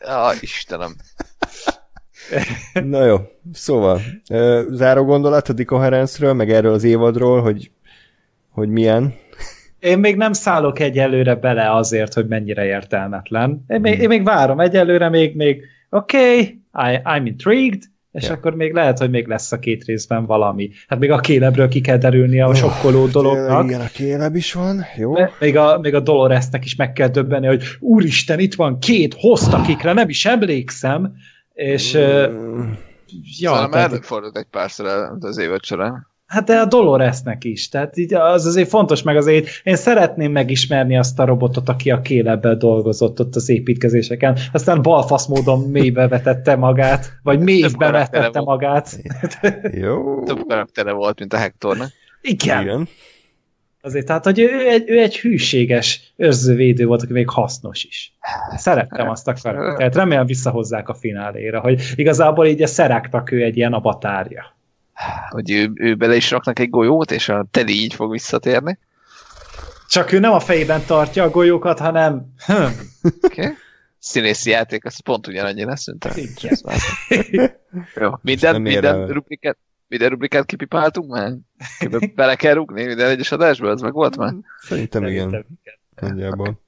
Ja, 0.00 0.32
Istenem. 0.40 0.96
Na 2.72 3.04
jó, 3.04 3.16
szóval, 3.52 4.00
záró 4.70 5.04
gondolat 5.04 5.48
a 5.48 5.52
Decoherence-ről, 5.52 6.32
meg 6.32 6.50
erről 6.50 6.72
az 6.72 6.84
évadról, 6.84 7.42
hogy, 7.42 7.70
hogy 8.50 8.68
milyen. 8.68 9.14
Én 9.84 9.98
még 9.98 10.16
nem 10.16 10.32
szállok 10.32 10.78
egyelőre 10.78 11.34
bele 11.34 11.74
azért, 11.74 12.14
hogy 12.14 12.26
mennyire 12.26 12.64
értelmetlen. 12.64 13.64
Én 13.68 13.80
még, 13.80 13.98
én 13.98 14.08
még 14.08 14.24
várom, 14.24 14.60
egyelőre 14.60 15.08
még, 15.08 15.36
még 15.36 15.62
oké, 15.90 16.18
okay, 16.18 16.40
I, 16.94 17.00
I'm 17.04 17.22
intrigued, 17.24 17.82
és 18.12 18.22
Ja. 18.22 18.28
yeah. 18.28 18.38
akkor 18.38 18.54
még 18.54 18.72
lehet, 18.72 18.98
hogy 18.98 19.10
még 19.10 19.26
lesz 19.26 19.52
a 19.52 19.58
két 19.58 19.84
részben 19.84 20.26
valami. 20.26 20.70
Hát 20.88 20.98
még 20.98 21.10
a 21.10 21.18
kélebről 21.18 21.68
ki 21.68 21.80
kell 21.80 21.96
derülni 21.96 22.40
a 22.40 22.54
sokkoló 22.54 23.06
dolognak. 23.06 23.64
Igen, 23.64 23.80
a 23.80 23.86
kéleb 23.86 24.34
is 24.34 24.52
van, 24.52 24.84
jó. 24.96 25.14
De 25.14 25.30
Még 25.40 25.56
a, 25.56 25.78
még 25.78 25.94
a 25.94 26.00
Doloresnek 26.00 26.64
is 26.64 26.76
meg 26.76 26.92
kell 26.92 27.08
döbbenni, 27.08 27.46
hogy 27.46 27.62
úristen, 27.80 28.38
itt 28.38 28.54
van 28.54 28.78
két 28.78 29.14
host, 29.18 29.52
akikre 29.52 29.92
nem 29.92 30.08
is 30.08 30.24
emlékszem, 30.24 31.14
és 31.54 31.96
Mm, 31.96 32.70
ja, 33.38 33.48
Szóval 33.48 33.60
már 33.60 33.70
tehát, 33.70 33.90
előfordult 33.90 34.36
egy 34.36 34.46
párszor 34.50 34.86
az 35.20 35.38
évad 35.38 35.64
során. 35.64 36.12
Hát 36.26 36.44
de 36.44 36.58
a 36.58 36.64
Doloresnek 36.64 37.44
is, 37.44 37.68
tehát 37.68 37.96
így 37.96 38.14
az 38.14 38.46
azért 38.46 38.68
fontos, 38.68 39.02
meg 39.02 39.16
azért 39.16 39.48
én 39.64 39.76
szeretném 39.76 40.32
megismerni 40.32 40.96
azt 40.96 41.18
a 41.18 41.24
robotot, 41.24 41.68
aki 41.68 41.90
a 41.90 42.00
kélebbel 42.00 42.56
dolgozott 42.56 43.20
ott 43.20 43.34
az 43.34 43.48
építkezéseken, 43.48 44.38
aztán 44.52 44.82
balfasz 44.82 45.26
módon 45.26 45.70
mélybe 45.70 46.08
vetette 46.08 46.56
magát, 46.56 47.12
vagy 47.22 47.40
mélybe 47.40 47.90
vetette 47.90 48.40
magát. 48.40 49.00
Jó. 49.72 50.22
Több 50.22 50.44
karaktere 50.48 50.92
volt, 50.92 51.18
mint 51.18 51.32
a 51.32 51.36
Hectornak. 51.36 51.88
Igen. 52.20 52.62
Igen. 52.62 52.88
Azért, 53.82 54.06
tehát, 54.06 54.24
hogy 54.24 54.38
ő 54.38 54.68
egy, 54.68 54.90
ő 54.90 54.98
egy 54.98 55.18
hűséges 55.18 56.12
őrzővédő 56.16 56.86
volt, 56.86 57.02
aki 57.02 57.12
még 57.12 57.28
hasznos 57.28 57.84
is. 57.84 58.16
Szerettem 58.56 59.08
azt 59.08 59.28
a 59.28 59.34
karaktert. 59.42 59.94
Remélem 59.94 60.26
visszahozzák 60.26 60.88
a 60.88 60.94
fináléra, 60.94 61.60
hogy 61.60 61.82
igazából 61.94 62.46
így 62.46 62.66
szerágtak 62.66 63.30
ő 63.30 63.42
egy 63.42 63.56
ilyen 63.56 63.72
avatárja. 63.72 64.56
Hogy 65.28 65.50
ő, 65.50 65.70
ő 65.74 65.94
bele 65.94 66.16
is 66.16 66.30
raknak 66.30 66.58
egy 66.58 66.70
golyót, 66.70 67.10
és 67.10 67.28
a 67.28 67.46
Teddy 67.50 67.82
így 67.82 67.94
fog 67.94 68.10
visszatérni. 68.10 68.78
Csak 69.88 70.12
ő 70.12 70.18
nem 70.18 70.32
a 70.32 70.40
fejében 70.40 70.84
tartja 70.86 71.24
a 71.24 71.30
golyókat, 71.30 71.78
hanem 71.78 72.32
hm, 72.46 72.52
Oké? 73.02 73.12
Okay? 73.22 73.52
Színészi 73.98 74.50
játék, 74.50 74.84
az 74.84 74.98
pont 75.02 75.26
ugyanannyi 75.26 75.64
lesz, 75.64 75.86
mint 75.86 76.04
a... 76.04 76.10
Jó, 78.00 78.10
minden, 78.22 78.60
minden 78.60 79.06
rubrikát, 79.06 79.58
minden 79.88 80.08
rubrikát 80.08 80.44
kipipáltunk 80.44 81.10
már? 81.10 81.32
Bele 82.14 82.36
kell 82.36 82.54
rúgni 82.54 82.84
minden 82.84 83.10
egyes 83.10 83.32
adásba, 83.32 83.70
ez 83.70 83.80
meg 83.80 83.92
volt 83.92 84.16
már? 84.16 84.34
Szerintem 84.62 85.06
igen, 85.06 85.46
nagyjából. 86.00 86.63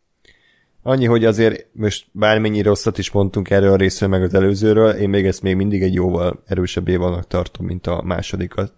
Annyi, 0.87 1.05
hogy 1.05 1.25
azért 1.25 1.67
most 1.73 2.07
bármennyi 2.13 2.63
rosszat 2.63 2.99
is 2.99 3.11
mondtunk 3.11 3.51
erről 3.51 3.73
a 3.73 3.77
részről, 3.77 4.09
meg 4.09 4.23
az 4.23 4.35
előzőről, 4.35 4.91
én 4.91 5.09
még 5.09 5.27
ezt 5.27 5.43
még 5.43 5.57
mindig 5.57 5.83
egy 5.83 5.95
jóval 5.95 6.43
erősebb 6.47 6.89
évadnak 6.89 7.27
tartom, 7.27 7.67
mint 7.67 7.87
a 7.87 8.03
másodikat, 8.03 8.73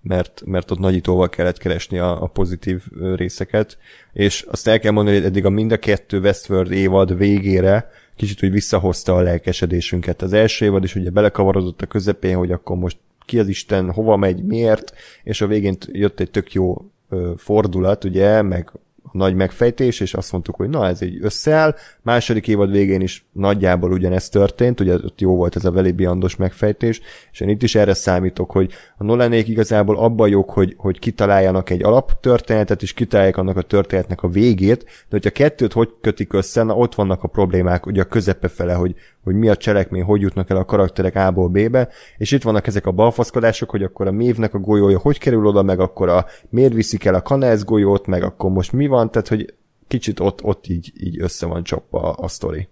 mert, 0.00 0.42
mert 0.44 0.70
ott 0.70 0.78
nagyítóval 0.78 1.28
kellett 1.28 1.58
keresni 1.58 1.98
a, 1.98 2.22
a 2.22 2.26
pozitív 2.26 2.82
részeket, 3.14 3.78
és 4.12 4.44
azt 4.50 4.68
el 4.68 4.78
kell 4.78 4.92
mondani, 4.92 5.16
hogy 5.16 5.26
eddig 5.26 5.44
a 5.44 5.50
mind 5.50 5.72
a 5.72 5.78
kettő 5.78 6.20
Westworld 6.20 6.72
évad 6.72 7.16
végére 7.16 7.90
kicsit 8.16 8.42
úgy 8.42 8.50
visszahozta 8.50 9.14
a 9.14 9.20
lelkesedésünket. 9.20 10.22
Az 10.22 10.32
első 10.32 10.64
évad 10.64 10.84
is 10.84 10.94
ugye 10.94 11.10
belekavarodott 11.10 11.82
a 11.82 11.86
közepén, 11.86 12.36
hogy 12.36 12.52
akkor 12.52 12.76
most 12.76 12.96
ki 13.26 13.38
az 13.38 13.48
Isten, 13.48 13.92
hova 13.92 14.16
megy, 14.16 14.44
miért, 14.44 14.92
és 15.24 15.40
a 15.40 15.46
végén 15.46 15.76
jött 15.92 16.20
egy 16.20 16.30
tök 16.30 16.52
jó 16.52 16.90
fordulat, 17.36 18.04
ugye, 18.04 18.42
meg 18.42 18.72
nagy 19.12 19.34
megfejtés, 19.34 20.00
és 20.00 20.14
azt 20.14 20.32
mondtuk, 20.32 20.54
hogy 20.54 20.68
na, 20.68 20.86
ez 20.86 21.02
egy 21.02 21.18
összeáll. 21.20 21.74
Második 22.02 22.48
évad 22.48 22.70
végén 22.70 23.00
is 23.00 23.24
nagyjából 23.32 23.92
ugyanezt 23.92 24.32
történt, 24.32 24.80
ugye 24.80 24.94
ott 24.94 25.20
jó 25.20 25.36
volt 25.36 25.56
ez 25.56 25.64
a 25.64 25.70
Veli 25.70 25.92
Biandos 25.92 26.36
megfejtés, 26.36 27.00
és 27.32 27.40
én 27.40 27.48
itt 27.48 27.62
is 27.62 27.74
erre 27.74 27.94
számítok, 27.94 28.50
hogy 28.50 28.72
a 28.96 29.04
Nolanék 29.04 29.48
igazából 29.48 29.96
abban 29.96 30.28
jók, 30.28 30.50
hogy, 30.50 30.74
hogy 30.76 30.98
kitaláljanak 30.98 31.70
egy 31.70 31.82
alaptörténetet, 31.82 32.82
és 32.82 32.92
kitalálják 32.92 33.36
annak 33.36 33.56
a 33.56 33.62
történetnek 33.62 34.22
a 34.22 34.28
végét, 34.28 34.84
de 34.84 34.90
hogyha 35.10 35.30
kettőt 35.30 35.72
hogy 35.72 35.90
kötik 36.00 36.32
össze, 36.32 36.62
na 36.62 36.74
ott 36.74 36.94
vannak 36.94 37.22
a 37.22 37.28
problémák, 37.28 37.86
ugye 37.86 38.02
a 38.02 38.04
közepe 38.04 38.48
fele, 38.48 38.74
hogy, 38.74 38.94
hogy 39.22 39.34
mi 39.34 39.48
a 39.48 39.56
cselekmény, 39.56 40.02
hogy 40.02 40.20
jutnak 40.20 40.50
el 40.50 40.56
a 40.56 40.64
karakterek 40.64 41.16
A-ból 41.16 41.48
B-be, 41.48 41.88
és 42.16 42.30
itt 42.30 42.42
vannak 42.42 42.66
ezek 42.66 42.86
a 42.86 42.92
balfaszkodások, 42.92 43.70
hogy 43.70 43.82
akkor 43.82 44.06
a 44.06 44.12
mévnek 44.12 44.54
a 44.54 44.58
golyója 44.58 44.98
hogy 44.98 45.18
kerül 45.18 45.46
oda, 45.46 45.62
meg 45.62 45.80
akkor 45.80 46.08
a 46.08 46.26
miért 46.48 46.72
viszik 46.72 47.04
el 47.04 47.14
a 47.14 47.22
kanesz 47.22 47.64
golyót, 47.64 48.06
meg 48.06 48.22
akkor 48.22 48.50
most 48.50 48.72
mi 48.72 48.86
van, 48.86 49.10
tehát 49.10 49.28
hogy 49.28 49.54
kicsit 49.88 50.20
ott, 50.20 50.42
ott 50.42 50.66
így, 50.66 50.92
így 50.98 51.20
össze 51.20 51.46
van 51.46 51.62
csapva 51.62 52.00
a, 52.00 52.24
a 52.24 52.28
sztori. 52.28 52.68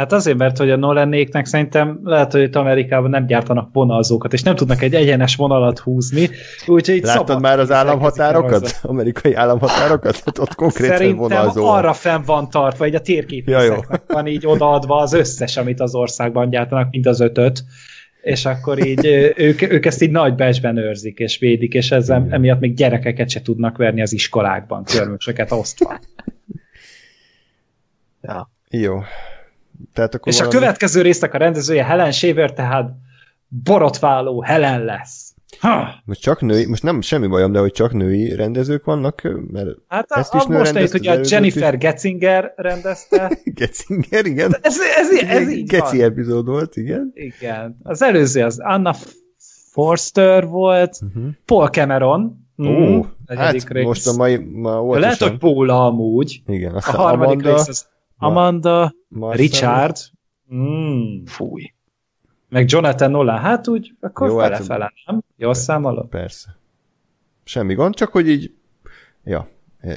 Hát 0.00 0.12
azért, 0.12 0.36
mert 0.36 0.58
hogy 0.58 0.70
a 0.70 0.76
Nolannéknek 0.76 1.46
szerintem 1.46 2.00
lehet, 2.04 2.32
hogy 2.32 2.42
itt 2.42 2.56
Amerikában 2.56 3.10
nem 3.10 3.26
gyártanak 3.26 3.68
vonalzókat, 3.72 4.32
és 4.32 4.42
nem 4.42 4.54
tudnak 4.54 4.82
egy 4.82 4.94
egyenes 4.94 5.36
vonalat 5.36 5.78
húzni. 5.78 6.28
Úgyhogy 6.66 7.02
Láttad 7.02 7.40
már 7.40 7.58
az 7.58 7.70
államhatárokat? 7.70 8.78
Amerikai 8.82 9.34
államhatárokat? 9.34 10.22
Hát 10.24 10.38
ott 10.38 10.54
konkrétan 10.54 10.96
Szerintem 10.96 11.20
vonalzó. 11.20 11.66
arra 11.66 11.92
fenn 11.92 12.22
van 12.24 12.50
tartva, 12.50 12.84
egy 12.84 12.94
a 12.94 13.00
térképészeknek 13.00 14.02
ja, 14.06 14.14
van 14.14 14.26
így 14.26 14.46
odaadva 14.46 14.96
az 14.96 15.12
összes, 15.12 15.56
amit 15.56 15.80
az 15.80 15.94
országban 15.94 16.50
gyártanak, 16.50 16.90
mint 16.90 17.06
az 17.06 17.20
ötöt 17.20 17.64
és 18.22 18.44
akkor 18.44 18.86
így 18.86 19.06
ők, 19.36 19.62
ők 19.62 19.86
ezt 19.86 20.02
így 20.02 20.10
nagy 20.10 20.34
becsben 20.34 20.76
őrzik 20.76 21.18
és 21.18 21.38
védik, 21.38 21.74
és 21.74 21.90
ezzel 21.90 22.26
emiatt 22.30 22.60
még 22.60 22.74
gyerekeket 22.74 23.28
se 23.30 23.42
tudnak 23.42 23.76
verni 23.76 24.02
az 24.02 24.12
iskolákban, 24.12 24.84
körmösöket 24.84 25.52
osztva. 25.52 26.00
Ja. 28.22 28.50
Jó. 28.70 28.98
Tehát 29.92 30.14
akkor 30.14 30.32
és 30.32 30.38
valami... 30.38 30.56
a 30.56 30.58
következő 30.58 31.02
résznek 31.02 31.34
a 31.34 31.38
rendezője 31.38 31.84
Helen 31.84 32.12
Shaver, 32.12 32.52
tehát 32.52 32.90
borotváló 33.48 34.42
Helen 34.42 34.84
lesz. 34.84 35.34
Ha. 35.58 35.88
Most 36.04 36.20
csak 36.20 36.40
női, 36.40 36.66
most 36.66 36.82
nem 36.82 37.00
semmi 37.00 37.26
bajom, 37.26 37.52
de 37.52 37.58
hogy 37.58 37.72
csak 37.72 37.92
női 37.92 38.34
rendezők 38.34 38.84
vannak, 38.84 39.22
mert 39.50 39.68
hát 39.88 40.06
ezt 40.10 40.34
is 40.34 40.42
a, 40.42 40.48
nő 40.48 40.58
most 40.58 40.90
hogy 40.90 41.06
a 41.06 41.20
Jennifer 41.22 41.74
is. 41.74 41.80
Getzinger 41.80 42.52
rendezte. 42.56 43.38
Getzinger, 43.60 44.26
igen. 44.26 44.56
Ez, 44.60 44.76
ez, 44.96 45.10
ez, 45.10 45.28
ez 45.28 45.50
így 45.50 45.66
Geci 45.66 45.96
van. 45.96 46.06
epizód 46.06 46.46
volt, 46.46 46.76
igen. 46.76 47.10
Igen. 47.14 47.76
Az 47.82 48.02
előző 48.02 48.44
az 48.44 48.58
Anna 48.58 48.94
Forster 49.70 50.46
volt, 50.46 50.98
uh-huh. 51.02 51.30
Paul 51.44 51.68
Cameron, 51.68 52.48
Ó, 52.58 52.64
oh, 52.64 53.06
hát 53.26 53.52
rész. 53.68 53.84
most 53.84 54.06
a 54.06 54.12
mai 54.12 54.36
ma 54.36 54.80
volt 54.80 55.00
Lehet, 55.00 55.18
hogy 55.18 55.38
Paula 55.38 55.86
amúgy. 55.86 56.42
Igen, 56.46 56.74
aztán 56.74 56.94
a 56.94 56.98
harmadik 56.98 57.38
Amanda, 57.38 57.54
rész 57.56 57.68
az 57.68 57.88
Amanda, 58.20 58.94
Marcel. 59.08 59.46
Richard, 59.46 59.96
mm. 60.54 61.24
fúj. 61.24 61.72
Meg 62.48 62.70
Jonathan 62.70 63.10
Nolan, 63.10 63.38
hát 63.38 63.68
úgy, 63.68 63.94
akkor 64.00 64.28
Jó, 64.28 64.38
fele, 64.38 64.54
hát, 64.54 64.64
fele, 64.64 64.92
nem? 65.06 65.22
Jól 65.36 65.54
számolod? 65.54 66.08
Persze. 66.08 66.56
Semmi 67.44 67.74
gond, 67.74 67.94
csak 67.94 68.12
hogy 68.12 68.28
így, 68.28 68.54
ja, 69.24 69.48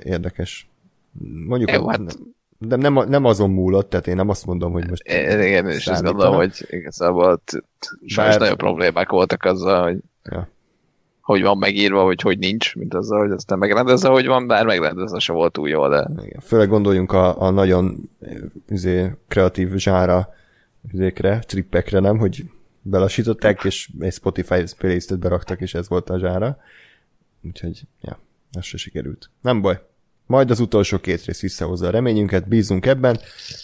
érdekes. 0.03 0.69
Mondjuk, 1.47 1.71
Jó, 1.71 1.87
hát... 1.87 2.19
de 2.57 2.75
nem, 2.75 2.93
nem 2.93 3.25
azon 3.25 3.49
múlott, 3.49 3.89
tehát 3.89 4.07
én 4.07 4.15
nem 4.15 4.29
azt 4.29 4.45
mondom, 4.45 4.71
hogy 4.71 4.89
most... 4.89 5.07
Igen, 5.07 5.69
és 5.69 5.87
azt 5.87 6.03
gondolom, 6.03 6.35
hogy 6.35 6.65
igazából 6.69 7.41
sajnos 8.05 8.35
nagyon 8.35 8.57
problémák 8.57 9.09
voltak 9.09 9.43
azzal, 9.43 9.83
hogy 9.83 9.97
ja. 10.23 10.49
Hogy 11.23 11.41
van 11.41 11.57
megírva, 11.57 12.03
hogy 12.03 12.21
hogy 12.21 12.37
nincs, 12.37 12.75
mint 12.75 12.93
azzal, 12.93 13.19
hogy 13.19 13.31
aztán 13.31 13.57
megrendezze, 13.57 14.09
hogy 14.09 14.25
van, 14.25 14.47
bár 14.47 14.65
megrendezze 14.65 15.19
se 15.19 15.33
volt 15.33 15.51
túl 15.51 15.69
jó, 15.69 15.87
de... 15.87 16.09
Igen. 16.25 16.39
Főleg 16.39 16.69
gondoljunk 16.69 17.11
a, 17.11 17.41
a 17.41 17.49
nagyon 17.49 18.09
izé, 18.69 19.11
kreatív 19.27 19.75
zsára 19.75 20.33
üzékre, 20.93 21.39
trippekre, 21.39 21.99
nem, 21.99 22.17
hogy 22.17 22.43
belassították, 22.81 23.63
és 23.63 23.89
egy 23.99 24.13
Spotify 24.13 24.63
playlistet 24.77 25.19
beraktak, 25.19 25.61
és 25.61 25.73
ez 25.73 25.89
volt 25.89 26.09
a 26.09 26.19
zsára. 26.19 26.57
Úgyhogy, 27.41 27.81
ja, 28.01 28.19
ez 28.51 28.63
se 28.63 28.77
sikerült. 28.77 29.29
Nem 29.41 29.61
baj. 29.61 29.81
Majd 30.25 30.51
az 30.51 30.59
utolsó 30.59 30.97
két 30.97 31.25
rész 31.25 31.41
visszahozza 31.41 31.87
a 31.87 31.91
reményünket, 31.91 32.47
bízunk 32.47 32.85
ebben. 32.85 33.19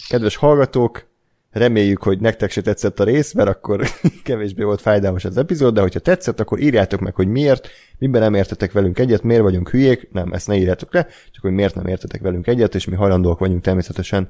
Kedves 0.08 0.36
hallgatók, 0.36 1.06
Reméljük, 1.50 2.02
hogy 2.02 2.20
nektek 2.20 2.50
se 2.50 2.60
tetszett 2.60 3.00
a 3.00 3.04
rész, 3.04 3.32
mert 3.32 3.48
akkor 3.48 3.86
kevésbé 4.24 4.62
volt 4.62 4.80
fájdalmas 4.80 5.24
az 5.24 5.36
epizód, 5.36 5.74
de 5.74 5.80
hogyha 5.80 5.98
tetszett, 5.98 6.40
akkor 6.40 6.60
írjátok 6.60 7.00
meg, 7.00 7.14
hogy 7.14 7.28
miért, 7.28 7.68
miben 7.98 8.20
nem 8.20 8.34
értetek 8.34 8.72
velünk 8.72 8.98
egyet, 8.98 9.22
miért 9.22 9.42
vagyunk 9.42 9.70
hülyék, 9.70 10.08
nem, 10.12 10.32
ezt 10.32 10.46
ne 10.46 10.56
írjátok 10.56 10.94
le, 10.94 11.06
csak 11.30 11.42
hogy 11.42 11.52
miért 11.52 11.74
nem 11.74 11.86
értetek 11.86 12.20
velünk 12.20 12.46
egyet, 12.46 12.74
és 12.74 12.84
mi 12.84 12.94
hajlandóak 12.94 13.38
vagyunk 13.38 13.62
természetesen 13.62 14.28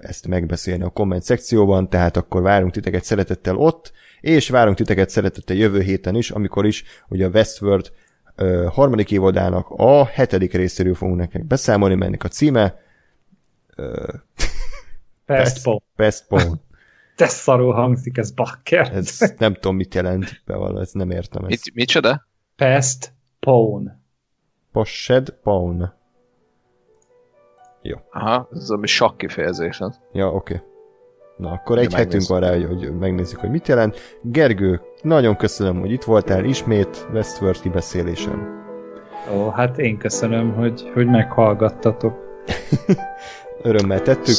ezt 0.00 0.26
megbeszélni 0.26 0.82
a 0.82 0.88
komment 0.88 1.22
szekcióban, 1.22 1.88
tehát 1.88 2.16
akkor 2.16 2.42
várunk 2.42 2.72
titeket 2.72 3.04
szeretettel 3.04 3.56
ott, 3.56 3.92
és 4.20 4.48
várunk 4.48 4.76
titeket 4.76 5.10
szeretettel 5.10 5.56
jövő 5.56 5.80
héten 5.80 6.14
is, 6.14 6.30
amikor 6.30 6.66
is 6.66 6.84
ugye 7.08 7.26
a 7.26 7.30
Westworld 7.30 7.92
ö, 8.36 8.66
harmadik 8.70 9.10
évadának 9.10 9.66
a 9.68 10.04
hetedik 10.04 10.52
részéről 10.52 10.94
fogunk 10.94 11.18
nektek 11.18 11.46
beszámolni, 11.46 11.94
mennek 11.94 12.24
a 12.24 12.28
címe 12.28 12.80
ö, 13.76 14.08
Pestpone. 15.36 15.80
Pestpone. 15.96 16.50
Te 17.16 17.26
szarul 17.26 17.72
hangzik 17.72 18.16
ez 18.16 18.30
bakker. 18.30 18.90
Ez 18.94 19.34
nem 19.38 19.54
tudom, 19.54 19.76
mit 19.76 19.94
jelent, 19.94 20.42
bevallom, 20.44 20.76
ezt 20.76 20.94
nem 20.94 21.10
értem. 21.10 21.44
Ezt. 21.44 21.64
Mit, 21.64 21.74
micsoda? 21.74 22.26
Pestpone. 22.56 24.00
Poshed 24.72 25.34
Pone. 25.42 25.98
Jó. 27.82 27.96
Aha, 28.10 28.48
ez 28.52 28.70
a 28.70 28.86
sakk 28.86 29.18
kifejezés. 29.18 29.82
Ja, 30.12 30.26
oké. 30.26 30.54
Okay. 30.54 30.66
Na, 31.36 31.50
akkor 31.50 31.78
egy 31.78 31.94
hetünk 31.94 32.26
van 32.26 32.40
rá, 32.40 32.50
hogy, 32.50 32.64
hogy 32.64 32.98
megnézzük, 32.98 33.38
hogy 33.38 33.50
mit 33.50 33.68
jelent. 33.68 34.18
Gergő, 34.22 34.80
nagyon 35.02 35.36
köszönöm, 35.36 35.80
hogy 35.80 35.90
itt 35.90 36.02
voltál 36.02 36.44
ismét 36.44 37.06
Westworld 37.12 37.60
kibeszélésem. 37.60 38.64
Ó, 39.34 39.48
hát 39.48 39.78
én 39.78 39.98
köszönöm, 39.98 40.54
hogy, 40.54 40.90
hogy 40.94 41.06
meghallgattatok. 41.06 42.18
Örömmel 43.62 44.02
tettük 44.02 44.36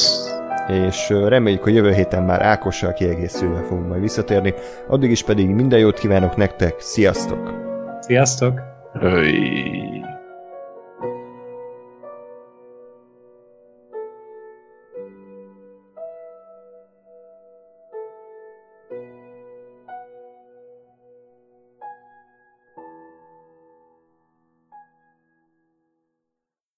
és 0.68 1.08
reméljük, 1.08 1.62
hogy 1.62 1.74
jövő 1.74 1.92
héten 1.92 2.22
már 2.22 2.42
Ákossal 2.42 2.92
kiegészülve 2.92 3.62
fogunk 3.62 3.88
majd 3.88 4.00
visszatérni. 4.00 4.54
Addig 4.88 5.10
is 5.10 5.22
pedig 5.22 5.48
minden 5.48 5.78
jót 5.78 5.98
kívánok 5.98 6.36
nektek, 6.36 6.74
sziasztok! 6.78 7.52
Sziasztok! 8.00 8.60
Hey. 9.00 9.81